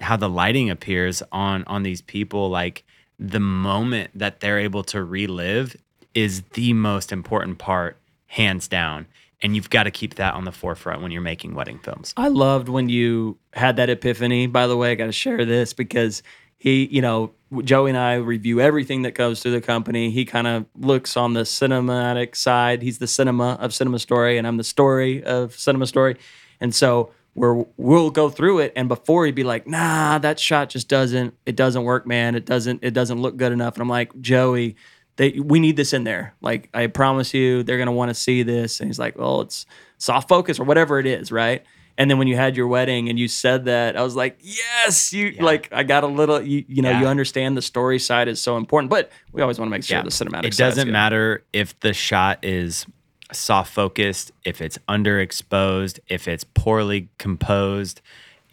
how 0.00 0.16
the 0.16 0.28
lighting 0.28 0.70
appears 0.70 1.22
on 1.32 1.64
on 1.64 1.82
these 1.82 2.00
people. 2.00 2.48
Like 2.48 2.84
the 3.18 3.40
moment 3.40 4.10
that 4.14 4.40
they're 4.40 4.60
able 4.60 4.84
to 4.84 5.02
relive 5.02 5.76
is 6.14 6.42
the 6.54 6.72
most 6.72 7.10
important 7.10 7.58
part 7.58 7.96
hands 8.28 8.68
down 8.68 9.06
and 9.42 9.54
you've 9.54 9.70
got 9.70 9.84
to 9.84 9.90
keep 9.90 10.16
that 10.16 10.34
on 10.34 10.44
the 10.44 10.52
forefront 10.52 11.02
when 11.02 11.10
you're 11.10 11.22
making 11.22 11.54
wedding 11.54 11.78
films 11.78 12.12
I 12.16 12.28
loved 12.28 12.68
when 12.68 12.88
you 12.88 13.38
had 13.52 13.76
that 13.76 13.90
epiphany. 13.90 14.46
By 14.46 14.66
the 14.66 14.76
way, 14.76 14.92
I 14.92 14.94
got 14.94 15.06
to 15.06 15.12
share 15.12 15.44
this 15.44 15.72
because 15.72 16.22
he, 16.58 16.86
you 16.86 17.00
know, 17.00 17.32
Joey 17.62 17.90
and 17.90 17.98
I 17.98 18.14
review 18.14 18.60
everything 18.60 19.02
that 19.02 19.14
goes 19.14 19.42
through 19.42 19.52
the 19.52 19.60
company. 19.60 20.10
He 20.10 20.24
kind 20.24 20.46
of 20.46 20.66
looks 20.76 21.16
on 21.16 21.32
the 21.32 21.42
cinematic 21.42 22.36
side. 22.36 22.82
He's 22.82 22.98
the 22.98 23.06
cinema 23.06 23.56
of 23.60 23.72
Cinema 23.72 24.00
Story, 24.00 24.36
and 24.38 24.46
I'm 24.46 24.56
the 24.56 24.64
story 24.64 25.22
of 25.22 25.56
Cinema 25.58 25.86
Story. 25.86 26.16
And 26.60 26.74
so 26.74 27.12
where 27.34 27.64
we'll 27.76 28.10
go 28.10 28.28
through 28.28 28.58
it 28.58 28.72
and 28.74 28.88
before 28.88 29.24
he'd 29.24 29.34
be 29.34 29.44
like, 29.44 29.66
"Nah, 29.66 30.18
that 30.18 30.40
shot 30.40 30.70
just 30.70 30.88
doesn't 30.88 31.34
it 31.46 31.54
doesn't 31.54 31.84
work, 31.84 32.06
man. 32.06 32.34
It 32.34 32.44
doesn't 32.44 32.80
it 32.82 32.92
doesn't 32.92 33.22
look 33.22 33.36
good 33.36 33.52
enough." 33.52 33.74
And 33.74 33.82
I'm 33.82 33.88
like, 33.88 34.20
"Joey, 34.20 34.76
they 35.18 35.38
we 35.38 35.60
need 35.60 35.76
this 35.76 35.92
in 35.92 36.04
there. 36.04 36.34
Like 36.40 36.70
I 36.72 36.86
promise 36.86 37.34
you 37.34 37.62
they're 37.62 37.76
going 37.76 37.86
to 37.86 37.92
want 37.92 38.08
to 38.08 38.14
see 38.14 38.42
this." 38.42 38.80
And 38.80 38.88
he's 38.88 38.98
like, 38.98 39.18
"Well, 39.18 39.42
it's 39.42 39.66
soft 39.98 40.28
focus 40.28 40.58
or 40.58 40.64
whatever 40.64 40.98
it 40.98 41.06
is, 41.06 41.30
right?" 41.30 41.62
And 41.98 42.08
then 42.08 42.16
when 42.18 42.28
you 42.28 42.36
had 42.36 42.56
your 42.56 42.68
wedding 42.68 43.08
and 43.08 43.18
you 43.18 43.26
said 43.26 43.64
that, 43.64 43.96
I 43.96 44.02
was 44.02 44.14
like, 44.14 44.38
yes, 44.40 45.12
you 45.12 45.32
like 45.40 45.68
I 45.72 45.82
got 45.82 46.04
a 46.04 46.06
little 46.06 46.40
you, 46.40 46.64
you 46.68 46.80
know, 46.80 46.90
Yeah. 46.90 47.00
you 47.00 47.06
understand 47.08 47.56
the 47.56 47.62
story 47.62 47.98
side 47.98 48.28
is 48.28 48.40
so 48.40 48.56
important, 48.56 48.88
but 48.88 49.10
we 49.32 49.42
always 49.42 49.58
want 49.58 49.68
to 49.68 49.70
make 49.70 49.82
sure 49.82 50.00
the 50.04 50.10
cinematic 50.10 50.44
It 50.44 50.56
doesn't 50.56 50.92
matter 50.92 51.42
if 51.52 51.78
the 51.80 51.92
shot 51.92 52.38
is 52.44 52.86
soft 53.32 53.72
focused, 53.72 54.30
if 54.44 54.62
it's 54.62 54.78
underexposed, 54.88 55.98
if 56.08 56.28
it's 56.28 56.44
poorly 56.44 57.08
composed. 57.18 58.00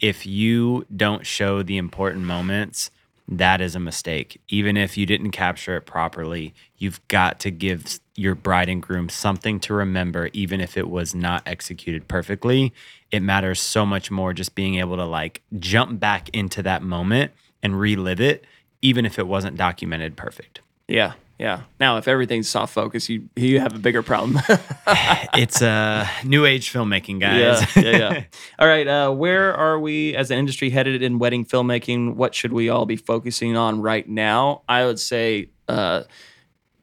If 0.00 0.26
you 0.26 0.84
don't 0.94 1.24
show 1.24 1.62
the 1.62 1.76
important 1.78 2.24
moments, 2.24 2.90
that 3.28 3.60
is 3.60 3.74
a 3.74 3.80
mistake. 3.80 4.40
Even 4.48 4.76
if 4.76 4.96
you 4.96 5.06
didn't 5.06 5.32
capture 5.32 5.76
it 5.76 5.82
properly, 5.82 6.54
you've 6.78 7.06
got 7.08 7.40
to 7.40 7.50
give 7.50 7.98
your 8.14 8.34
bride 8.34 8.68
and 8.68 8.82
groom 8.82 9.08
something 9.08 9.58
to 9.60 9.74
remember, 9.74 10.30
even 10.32 10.60
if 10.60 10.76
it 10.76 10.88
was 10.88 11.14
not 11.14 11.42
executed 11.46 12.06
perfectly. 12.08 12.72
It 13.10 13.20
matters 13.20 13.60
so 13.60 13.84
much 13.84 14.10
more 14.10 14.32
just 14.32 14.54
being 14.54 14.76
able 14.76 14.96
to 14.96 15.04
like 15.04 15.42
jump 15.58 15.98
back 15.98 16.28
into 16.30 16.62
that 16.62 16.82
moment 16.82 17.32
and 17.62 17.78
relive 17.78 18.20
it, 18.20 18.44
even 18.80 19.04
if 19.04 19.18
it 19.18 19.26
wasn't 19.26 19.56
documented 19.56 20.16
perfect. 20.16 20.60
Yeah. 20.86 21.14
Yeah. 21.38 21.62
Now, 21.78 21.98
if 21.98 22.08
everything's 22.08 22.48
soft 22.48 22.72
focus, 22.72 23.08
you 23.10 23.28
you 23.36 23.60
have 23.60 23.74
a 23.74 23.78
bigger 23.78 24.02
problem. 24.02 24.40
it's 25.34 25.60
uh, 25.60 26.08
new 26.24 26.46
age 26.46 26.72
filmmaking, 26.72 27.20
guys. 27.20 27.66
yeah, 27.76 27.82
yeah, 27.82 27.96
yeah. 27.98 28.24
All 28.58 28.66
right, 28.66 28.86
uh, 28.86 29.10
where 29.10 29.54
are 29.54 29.78
we 29.78 30.16
as 30.16 30.30
an 30.30 30.38
industry 30.38 30.70
headed 30.70 31.02
in 31.02 31.18
wedding 31.18 31.44
filmmaking? 31.44 32.14
What 32.14 32.34
should 32.34 32.52
we 32.52 32.70
all 32.70 32.86
be 32.86 32.96
focusing 32.96 33.56
on 33.56 33.82
right 33.82 34.08
now? 34.08 34.62
I 34.66 34.86
would 34.86 34.98
say 34.98 35.50
uh, 35.68 36.04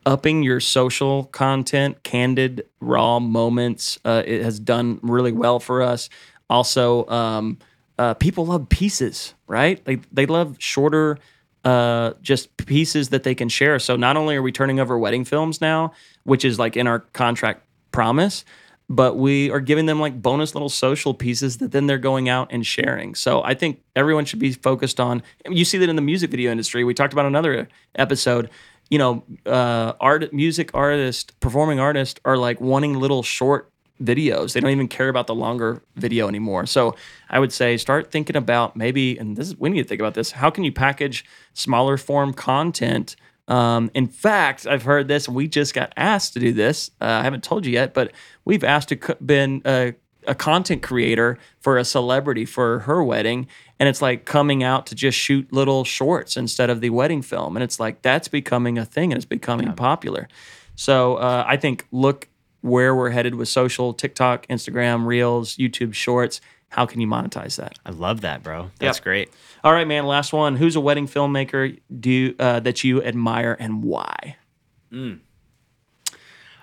upping 0.06 0.44
your 0.44 0.60
social 0.60 1.26
content, 1.26 2.04
candid, 2.04 2.68
raw 2.80 3.20
moments. 3.20 3.98
Uh, 4.06 4.22
it 4.26 4.44
has 4.44 4.60
done 4.60 5.00
really 5.02 5.32
well 5.32 5.60
for 5.60 5.82
us. 5.82 6.10
Also, 6.50 7.08
um, 7.08 7.58
uh, 7.98 8.14
people 8.16 8.46
love 8.46 8.70
pieces, 8.70 9.34
right? 9.48 9.84
They 9.86 9.96
they 10.12 10.26
love 10.26 10.58
shorter, 10.60 11.18
uh, 11.64 12.14
just 12.22 12.56
pieces 12.58 13.10
that 13.10 13.24
they 13.24 13.36
can 13.36 13.50
share. 13.50 13.80
So 13.80 13.96
not 13.96 14.18
only 14.18 14.36
are 14.36 14.42
we 14.42 14.52
turning 14.52 14.80
over 14.80 14.98
wedding 14.98 15.26
films 15.26 15.62
now, 15.62 15.94
which 16.24 16.44
is 16.44 16.60
like 16.60 16.76
in 16.76 16.88
our 16.88 17.00
contract 17.00 17.66
promise, 17.92 18.44
but 18.90 19.16
we 19.16 19.50
are 19.50 19.60
giving 19.60 19.86
them 19.86 20.00
like 20.00 20.22
bonus 20.22 20.54
little 20.54 20.70
social 20.70 21.14
pieces 21.14 21.58
that 21.58 21.72
then 21.72 21.88
they're 21.88 21.98
going 21.98 22.30
out 22.30 22.50
and 22.52 22.66
sharing. 22.66 23.16
So 23.16 23.42
I 23.44 23.54
think 23.54 23.82
everyone 23.96 24.26
should 24.26 24.40
be 24.40 24.52
focused 24.52 25.00
on. 25.00 25.24
You 25.50 25.66
see 25.66 25.78
that 25.78 25.90
in 25.90 25.96
the 25.96 26.02
music 26.02 26.32
video 26.32 26.52
industry. 26.52 26.84
We 26.84 26.94
talked 26.94 27.14
about 27.14 27.26
another 27.26 27.68
episode. 27.96 28.50
You 28.90 28.98
know, 29.00 29.24
uh, 29.46 29.94
art, 30.00 30.34
music 30.34 30.72
artists, 30.74 31.34
performing 31.40 31.80
artists 31.80 32.20
are 32.26 32.38
like 32.38 32.60
wanting 32.60 33.00
little 33.00 33.24
short 33.24 33.72
videos. 34.02 34.54
They 34.54 34.60
don't 34.60 34.72
even 34.72 34.88
care 34.88 35.10
about 35.10 35.28
the 35.28 35.36
longer 35.36 35.82
video 35.96 36.28
anymore. 36.28 36.66
So 36.66 36.96
I 37.30 37.40
would 37.40 37.54
say 37.54 37.78
start 37.78 38.12
thinking 38.12 38.36
about 38.36 38.76
maybe, 38.76 39.18
and 39.18 39.38
this 39.38 39.48
is 39.48 39.58
we 39.58 39.70
need 39.70 39.84
to 39.84 39.88
think 39.88 40.02
about 40.02 40.14
this. 40.14 40.32
How 40.32 40.50
can 40.50 40.64
you 40.64 40.72
package 40.72 41.26
smaller 41.54 41.98
form 41.98 42.34
content? 42.34 43.16
Um, 43.48 43.92
in 43.94 44.08
fact, 44.08 44.66
I've 44.66 44.84
heard 44.84 45.08
this, 45.08 45.28
we 45.28 45.48
just 45.48 45.74
got 45.74 45.94
asked 45.98 46.34
to 46.34 46.40
do 46.40 46.54
this. 46.54 46.92
Uh, 47.02 47.06
I 47.06 47.24
haven't 47.24 47.44
told 47.44 47.66
you 47.66 47.74
yet, 47.74 47.94
but 47.94 48.12
we've 48.46 48.64
asked 48.64 48.90
to 48.90 48.96
co- 48.96 49.16
been 49.16 49.62
a, 49.66 49.94
a 50.26 50.34
content 50.34 50.82
creator 50.82 51.38
for 51.60 51.78
a 51.78 51.84
celebrity 51.84 52.46
for 52.46 52.80
her 52.80 53.04
wedding, 53.04 53.48
and 53.80 53.90
it's 53.90 54.02
like 54.02 54.26
coming 54.26 54.64
out 54.64 54.86
to 54.88 54.96
just 54.96 55.18
shoot 55.18 55.52
little 55.52 55.84
shorts 55.84 56.38
instead 56.38 56.70
of 56.70 56.80
the 56.80 56.90
wedding 56.90 57.22
film, 57.22 57.58
and 57.58 57.64
it's 57.64 57.82
like 57.82 58.02
that's 58.02 58.30
becoming 58.30 58.78
a 58.78 58.86
thing 58.86 59.12
and 59.12 59.18
it's 59.18 59.26
becoming 59.26 59.74
popular. 59.74 60.30
So 60.76 61.16
uh, 61.16 61.44
I 61.46 61.58
think 61.58 61.86
look 61.92 62.30
where 62.64 62.96
we're 62.96 63.10
headed 63.12 63.36
with 63.36 63.48
social, 63.50 63.94
TikTok, 63.94 64.48
Instagram, 64.48 65.06
Reels, 65.06 65.58
YouTube 65.58 65.94
Shorts. 65.94 66.40
How 66.70 66.86
can 66.88 67.00
you 67.02 67.08
monetize 67.08 67.58
that? 67.58 67.78
I 67.86 67.92
love 67.92 68.22
that, 68.22 68.42
bro. 68.42 68.72
That's 68.80 68.98
Yep. 68.98 69.04
great. 69.04 69.30
All 69.64 69.72
right, 69.74 69.88
man. 69.88 70.06
Last 70.08 70.34
one. 70.34 70.56
Who's 70.56 70.76
a 70.76 70.80
wedding 70.80 71.08
filmmaker 71.08 71.78
do 72.00 72.10
you, 72.10 72.36
uh, 72.40 72.62
that 72.62 72.84
you 72.84 73.04
admire 73.04 73.56
and 73.60 73.84
why? 73.84 74.38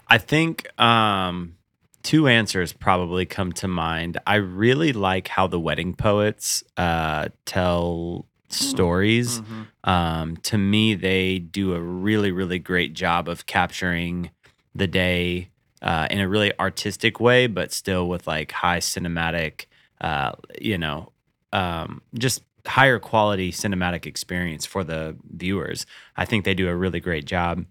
I 0.09 0.19
think 0.19 0.69
um, 0.81 1.57
two 2.03 2.27
answers 2.27 2.73
probably 2.73 3.27
come 3.27 3.53
to 3.53 3.69
mind. 3.69 4.19
I 4.27 4.37
really 4.37 4.93
like 4.93 5.29
how 5.29 5.47
the 5.47 5.61
wedding 5.61 5.95
poets 5.95 6.65
uh, 6.77 7.29
tell 7.45 8.27
stories. 8.49 9.43
Um, 9.85 10.37
to 10.39 10.59
me, 10.59 10.95
they 10.95 11.39
do 11.39 11.75
a 11.75 11.81
really, 11.81 12.33
really 12.33 12.59
great 12.59 12.95
job 12.95 13.29
of 13.29 13.47
capturing 13.47 14.31
the 14.75 14.87
day 14.89 15.50
uh, 15.83 16.09
in 16.11 16.21
a 16.21 16.29
really 16.29 16.53
artistic 16.59 17.21
way, 17.21 17.47
but 17.47 17.73
still 17.73 18.09
with 18.09 18.27
like 18.27 18.53
high 18.53 18.79
cinematic, 18.79 19.67
uh, 20.01 20.33
you 20.61 20.79
know, 20.79 21.13
um, 21.53 22.03
just 22.15 22.43
higher 22.67 22.99
quality 22.99 23.51
cinematic 23.53 24.07
experience 24.07 24.67
for 24.67 24.85
the 24.85 25.17
viewers. 25.35 25.87
I 26.17 26.25
think 26.25 26.45
they 26.45 26.55
do 26.55 26.69
a 26.69 26.77
really 26.77 27.01
great 27.01 27.25
job. 27.25 27.65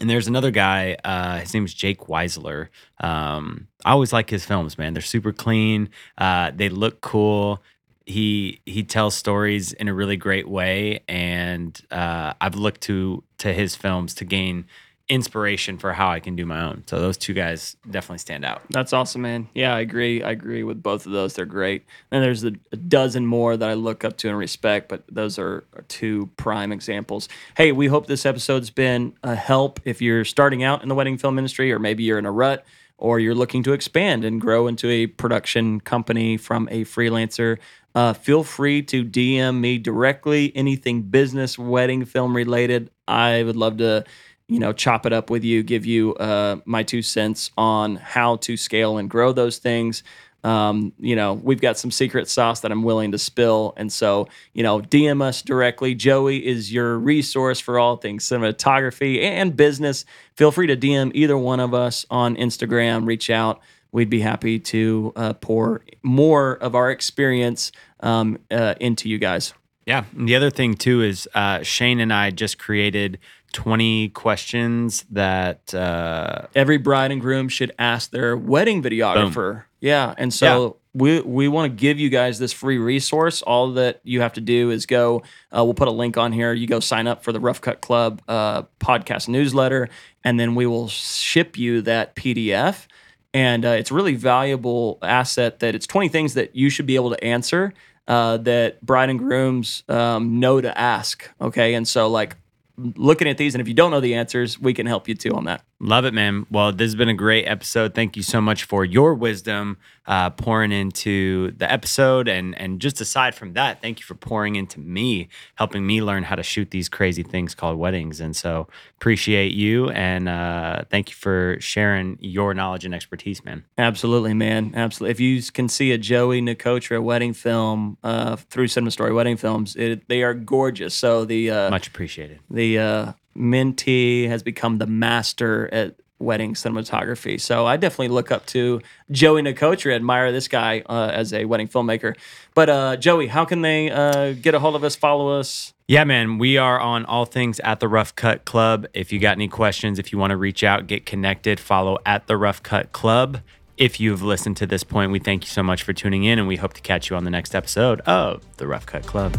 And 0.00 0.10
there's 0.10 0.26
another 0.26 0.50
guy, 0.50 0.96
uh, 1.04 1.38
his 1.38 1.54
name's 1.54 1.72
Jake 1.72 2.00
Weisler. 2.00 2.68
Um, 2.98 3.68
I 3.84 3.92
always 3.92 4.12
like 4.12 4.28
his 4.28 4.44
films, 4.44 4.76
man. 4.76 4.92
They're 4.92 5.02
super 5.02 5.32
clean. 5.32 5.88
Uh, 6.18 6.50
they 6.54 6.68
look 6.68 7.00
cool. 7.00 7.62
He 8.06 8.60
he 8.66 8.82
tells 8.82 9.14
stories 9.14 9.72
in 9.72 9.88
a 9.88 9.94
really 9.94 10.18
great 10.18 10.46
way, 10.46 11.00
and 11.08 11.80
uh, 11.90 12.34
I've 12.38 12.56
looked 12.56 12.82
to 12.82 13.22
to 13.38 13.52
his 13.52 13.76
films 13.76 14.14
to 14.16 14.26
gain 14.26 14.66
inspiration 15.08 15.76
for 15.76 15.92
how 15.92 16.08
I 16.08 16.18
can 16.18 16.34
do 16.34 16.46
my 16.46 16.62
own. 16.62 16.82
So 16.86 16.98
those 16.98 17.18
two 17.18 17.34
guys 17.34 17.76
definitely 17.90 18.18
stand 18.18 18.44
out. 18.44 18.62
That's 18.70 18.92
awesome, 18.94 19.22
man. 19.22 19.48
Yeah, 19.54 19.74
I 19.74 19.80
agree. 19.80 20.22
I 20.22 20.30
agree 20.30 20.62
with 20.62 20.82
both 20.82 21.04
of 21.04 21.12
those. 21.12 21.34
They're 21.34 21.44
great. 21.44 21.84
And 22.10 22.24
there's 22.24 22.42
a, 22.42 22.52
a 22.72 22.76
dozen 22.76 23.26
more 23.26 23.56
that 23.56 23.68
I 23.68 23.74
look 23.74 24.02
up 24.02 24.16
to 24.18 24.28
and 24.28 24.38
respect, 24.38 24.88
but 24.88 25.04
those 25.10 25.38
are, 25.38 25.64
are 25.74 25.82
two 25.88 26.30
prime 26.38 26.72
examples. 26.72 27.28
Hey, 27.56 27.70
we 27.70 27.86
hope 27.86 28.06
this 28.06 28.24
episode's 28.24 28.70
been 28.70 29.12
a 29.22 29.34
help 29.34 29.78
if 29.84 30.00
you're 30.00 30.24
starting 30.24 30.62
out 30.62 30.82
in 30.82 30.88
the 30.88 30.94
wedding 30.94 31.18
film 31.18 31.38
industry, 31.38 31.70
or 31.70 31.78
maybe 31.78 32.02
you're 32.02 32.18
in 32.18 32.26
a 32.26 32.32
rut, 32.32 32.64
or 32.96 33.20
you're 33.20 33.34
looking 33.34 33.62
to 33.64 33.74
expand 33.74 34.24
and 34.24 34.40
grow 34.40 34.66
into 34.66 34.88
a 34.88 35.06
production 35.06 35.80
company 35.80 36.38
from 36.38 36.66
a 36.70 36.84
freelancer. 36.84 37.58
Uh, 37.94 38.12
feel 38.12 38.42
free 38.42 38.82
to 38.82 39.04
DM 39.04 39.60
me 39.60 39.78
directly. 39.78 40.50
Anything 40.56 41.02
business, 41.02 41.58
wedding, 41.58 42.06
film 42.06 42.34
related. 42.34 42.90
I 43.06 43.42
would 43.42 43.56
love 43.56 43.76
to 43.78 44.04
you 44.48 44.58
know, 44.58 44.72
chop 44.72 45.06
it 45.06 45.12
up 45.12 45.30
with 45.30 45.44
you, 45.44 45.62
give 45.62 45.86
you 45.86 46.14
uh, 46.16 46.56
my 46.64 46.82
two 46.82 47.02
cents 47.02 47.50
on 47.56 47.96
how 47.96 48.36
to 48.36 48.56
scale 48.56 48.98
and 48.98 49.08
grow 49.08 49.32
those 49.32 49.58
things. 49.58 50.02
Um, 50.44 50.92
you 50.98 51.16
know, 51.16 51.32
we've 51.32 51.60
got 51.60 51.78
some 51.78 51.90
secret 51.90 52.28
sauce 52.28 52.60
that 52.60 52.70
I'm 52.70 52.82
willing 52.82 53.12
to 53.12 53.18
spill. 53.18 53.72
And 53.78 53.90
so, 53.90 54.28
you 54.52 54.62
know, 54.62 54.80
DM 54.80 55.22
us 55.22 55.40
directly. 55.40 55.94
Joey 55.94 56.46
is 56.46 56.70
your 56.70 56.98
resource 56.98 57.58
for 57.58 57.78
all 57.78 57.96
things 57.96 58.28
cinematography 58.28 59.22
and 59.22 59.56
business. 59.56 60.04
Feel 60.34 60.52
free 60.52 60.66
to 60.66 60.76
DM 60.76 61.12
either 61.14 61.38
one 61.38 61.60
of 61.60 61.72
us 61.72 62.04
on 62.10 62.36
Instagram, 62.36 63.06
reach 63.06 63.30
out. 63.30 63.60
We'd 63.90 64.10
be 64.10 64.20
happy 64.20 64.58
to 64.58 65.12
uh, 65.16 65.32
pour 65.34 65.82
more 66.02 66.56
of 66.56 66.74
our 66.74 66.90
experience 66.90 67.72
um, 68.00 68.38
uh, 68.50 68.74
into 68.80 69.08
you 69.08 69.18
guys. 69.18 69.54
Yeah. 69.86 70.04
And 70.16 70.28
the 70.28 70.36
other 70.36 70.50
thing 70.50 70.74
too 70.74 71.02
is 71.02 71.28
uh, 71.34 71.62
Shane 71.62 72.00
and 72.00 72.12
I 72.12 72.30
just 72.30 72.58
created 72.58 73.18
20 73.54 74.10
questions 74.10 75.06
that 75.10 75.72
uh, 75.72 76.46
every 76.54 76.76
bride 76.76 77.10
and 77.12 77.20
groom 77.20 77.48
should 77.48 77.72
ask 77.78 78.10
their 78.10 78.36
wedding 78.36 78.82
videographer. 78.82 79.64
Yeah, 79.80 80.14
and 80.18 80.34
so 80.34 80.76
we 80.92 81.20
we 81.20 81.48
want 81.48 81.70
to 81.70 81.74
give 81.74 81.98
you 81.98 82.08
guys 82.08 82.38
this 82.38 82.52
free 82.52 82.78
resource. 82.78 83.42
All 83.42 83.72
that 83.72 84.00
you 84.02 84.20
have 84.20 84.32
to 84.34 84.40
do 84.40 84.70
is 84.70 84.86
go. 84.86 85.22
Uh, 85.56 85.64
we'll 85.64 85.74
put 85.74 85.88
a 85.88 85.92
link 85.92 86.16
on 86.16 86.32
here. 86.32 86.52
You 86.52 86.66
go 86.66 86.80
sign 86.80 87.06
up 87.06 87.22
for 87.22 87.32
the 87.32 87.40
Rough 87.40 87.60
Cut 87.60 87.80
Club 87.80 88.22
uh, 88.28 88.62
podcast 88.80 89.28
newsletter, 89.28 89.88
and 90.24 90.38
then 90.38 90.54
we 90.54 90.66
will 90.66 90.88
ship 90.88 91.56
you 91.56 91.80
that 91.82 92.16
PDF. 92.16 92.86
And 93.32 93.64
uh, 93.64 93.70
it's 93.70 93.90
a 93.90 93.94
really 93.94 94.14
valuable 94.14 94.98
asset. 95.02 95.60
That 95.60 95.74
it's 95.74 95.86
twenty 95.86 96.08
things 96.08 96.34
that 96.34 96.56
you 96.56 96.70
should 96.70 96.86
be 96.86 96.96
able 96.96 97.10
to 97.10 97.22
answer. 97.22 97.72
Uh, 98.06 98.36
that 98.36 98.84
bride 98.84 99.08
and 99.08 99.18
grooms 99.18 99.82
um, 99.88 100.38
know 100.38 100.60
to 100.60 100.76
ask. 100.78 101.30
Okay, 101.40 101.74
and 101.74 101.86
so 101.88 102.08
like 102.08 102.36
looking 102.76 103.28
at 103.28 103.38
these, 103.38 103.54
and 103.54 103.60
if 103.60 103.68
you 103.68 103.74
don't 103.74 103.90
know 103.90 104.00
the 104.00 104.14
answers, 104.14 104.58
we 104.58 104.74
can 104.74 104.86
help 104.86 105.08
you 105.08 105.14
too 105.14 105.30
on 105.30 105.44
that. 105.44 105.64
Love 105.80 106.04
it, 106.04 106.14
man. 106.14 106.46
Well, 106.50 106.72
this 106.72 106.86
has 106.86 106.94
been 106.94 107.08
a 107.08 107.14
great 107.14 107.44
episode. 107.46 107.94
Thank 107.94 108.16
you 108.16 108.22
so 108.22 108.40
much 108.40 108.64
for 108.64 108.84
your 108.84 109.14
wisdom. 109.14 109.78
Uh, 110.06 110.30
pouring 110.30 110.72
into 110.72 111.52
the 111.52 111.70
episode. 111.70 112.28
And, 112.28 112.56
and 112.58 112.80
just 112.80 113.00
aside 113.00 113.34
from 113.34 113.54
that, 113.54 113.80
thank 113.80 114.00
you 114.00 114.04
for 114.04 114.14
pouring 114.14 114.56
into 114.56 114.80
me, 114.80 115.28
helping 115.54 115.86
me 115.86 116.02
learn 116.02 116.24
how 116.24 116.36
to 116.36 116.42
shoot 116.42 116.70
these 116.70 116.88
crazy 116.88 117.22
things 117.22 117.54
called 117.54 117.78
weddings. 117.78 118.20
And 118.20 118.36
so 118.36 118.68
appreciate 118.96 119.52
you. 119.52 119.90
And 119.90 120.28
uh, 120.28 120.84
thank 120.90 121.10
you 121.10 121.16
for 121.16 121.56
sharing 121.60 122.18
your 122.20 122.54
knowledge 122.54 122.84
and 122.84 122.94
expertise, 122.94 123.44
man. 123.44 123.64
Absolutely, 123.78 124.34
man. 124.34 124.72
Absolutely. 124.74 125.10
If 125.10 125.20
you 125.20 125.42
can 125.42 125.68
see 125.68 125.92
a 125.92 125.98
Joey 125.98 126.42
Nicotra 126.42 127.02
wedding 127.02 127.32
film 127.32 127.96
uh, 128.02 128.36
through 128.36 128.68
Cinema 128.68 128.90
Story 128.90 129.12
Wedding 129.12 129.36
Films, 129.36 129.76
it, 129.76 130.08
they 130.08 130.22
are 130.22 130.34
gorgeous. 130.34 130.94
So 130.94 131.24
the 131.24 131.50
uh, 131.50 131.70
Much 131.70 131.88
appreciated. 131.88 132.40
the 132.50 132.78
uh, 132.78 133.12
mentee 133.36 134.28
has 134.28 134.42
become 134.42 134.78
the 134.78 134.86
master 134.86 135.72
at 135.72 135.96
wedding 136.18 136.54
cinematography. 136.54 137.40
So 137.40 137.66
I 137.66 137.76
definitely 137.76 138.08
look 138.08 138.30
up 138.30 138.46
to 138.46 138.80
Joey 139.10 139.42
Nicotra, 139.42 139.94
admire 139.94 140.32
this 140.32 140.48
guy 140.48 140.82
uh, 140.86 141.10
as 141.12 141.32
a 141.32 141.44
wedding 141.44 141.68
filmmaker. 141.68 142.16
But 142.54 142.70
uh, 142.70 142.96
Joey, 142.96 143.26
how 143.26 143.44
can 143.44 143.62
they 143.62 143.90
uh, 143.90 144.32
get 144.32 144.54
a 144.54 144.58
hold 144.58 144.76
of 144.76 144.84
us, 144.84 144.96
follow 144.96 145.38
us? 145.38 145.72
Yeah, 145.86 146.04
man, 146.04 146.38
we 146.38 146.56
are 146.56 146.80
on 146.80 147.04
all 147.04 147.26
things 147.26 147.60
at 147.60 147.80
the 147.80 147.88
Rough 147.88 148.16
Cut 148.16 148.44
Club. 148.44 148.86
If 148.94 149.12
you 149.12 149.18
got 149.18 149.32
any 149.32 149.48
questions, 149.48 149.98
if 149.98 150.12
you 150.12 150.18
want 150.18 150.30
to 150.30 150.36
reach 150.36 150.64
out, 150.64 150.86
get 150.86 151.04
connected, 151.04 151.60
follow 151.60 151.98
at 152.06 152.26
the 152.26 152.36
Rough 152.36 152.62
Cut 152.62 152.92
Club. 152.92 153.40
If 153.76 153.98
you've 153.98 154.22
listened 154.22 154.56
to 154.58 154.66
this 154.66 154.84
point, 154.84 155.10
we 155.10 155.18
thank 155.18 155.44
you 155.44 155.50
so 155.50 155.62
much 155.62 155.82
for 155.82 155.92
tuning 155.92 156.24
in 156.24 156.38
and 156.38 156.46
we 156.48 156.56
hope 156.56 156.72
to 156.74 156.80
catch 156.80 157.10
you 157.10 157.16
on 157.16 157.24
the 157.24 157.30
next 157.30 157.54
episode 157.54 158.00
of 158.02 158.42
the 158.56 158.66
Rough 158.66 158.86
Cut 158.86 159.04
Club. 159.04 159.36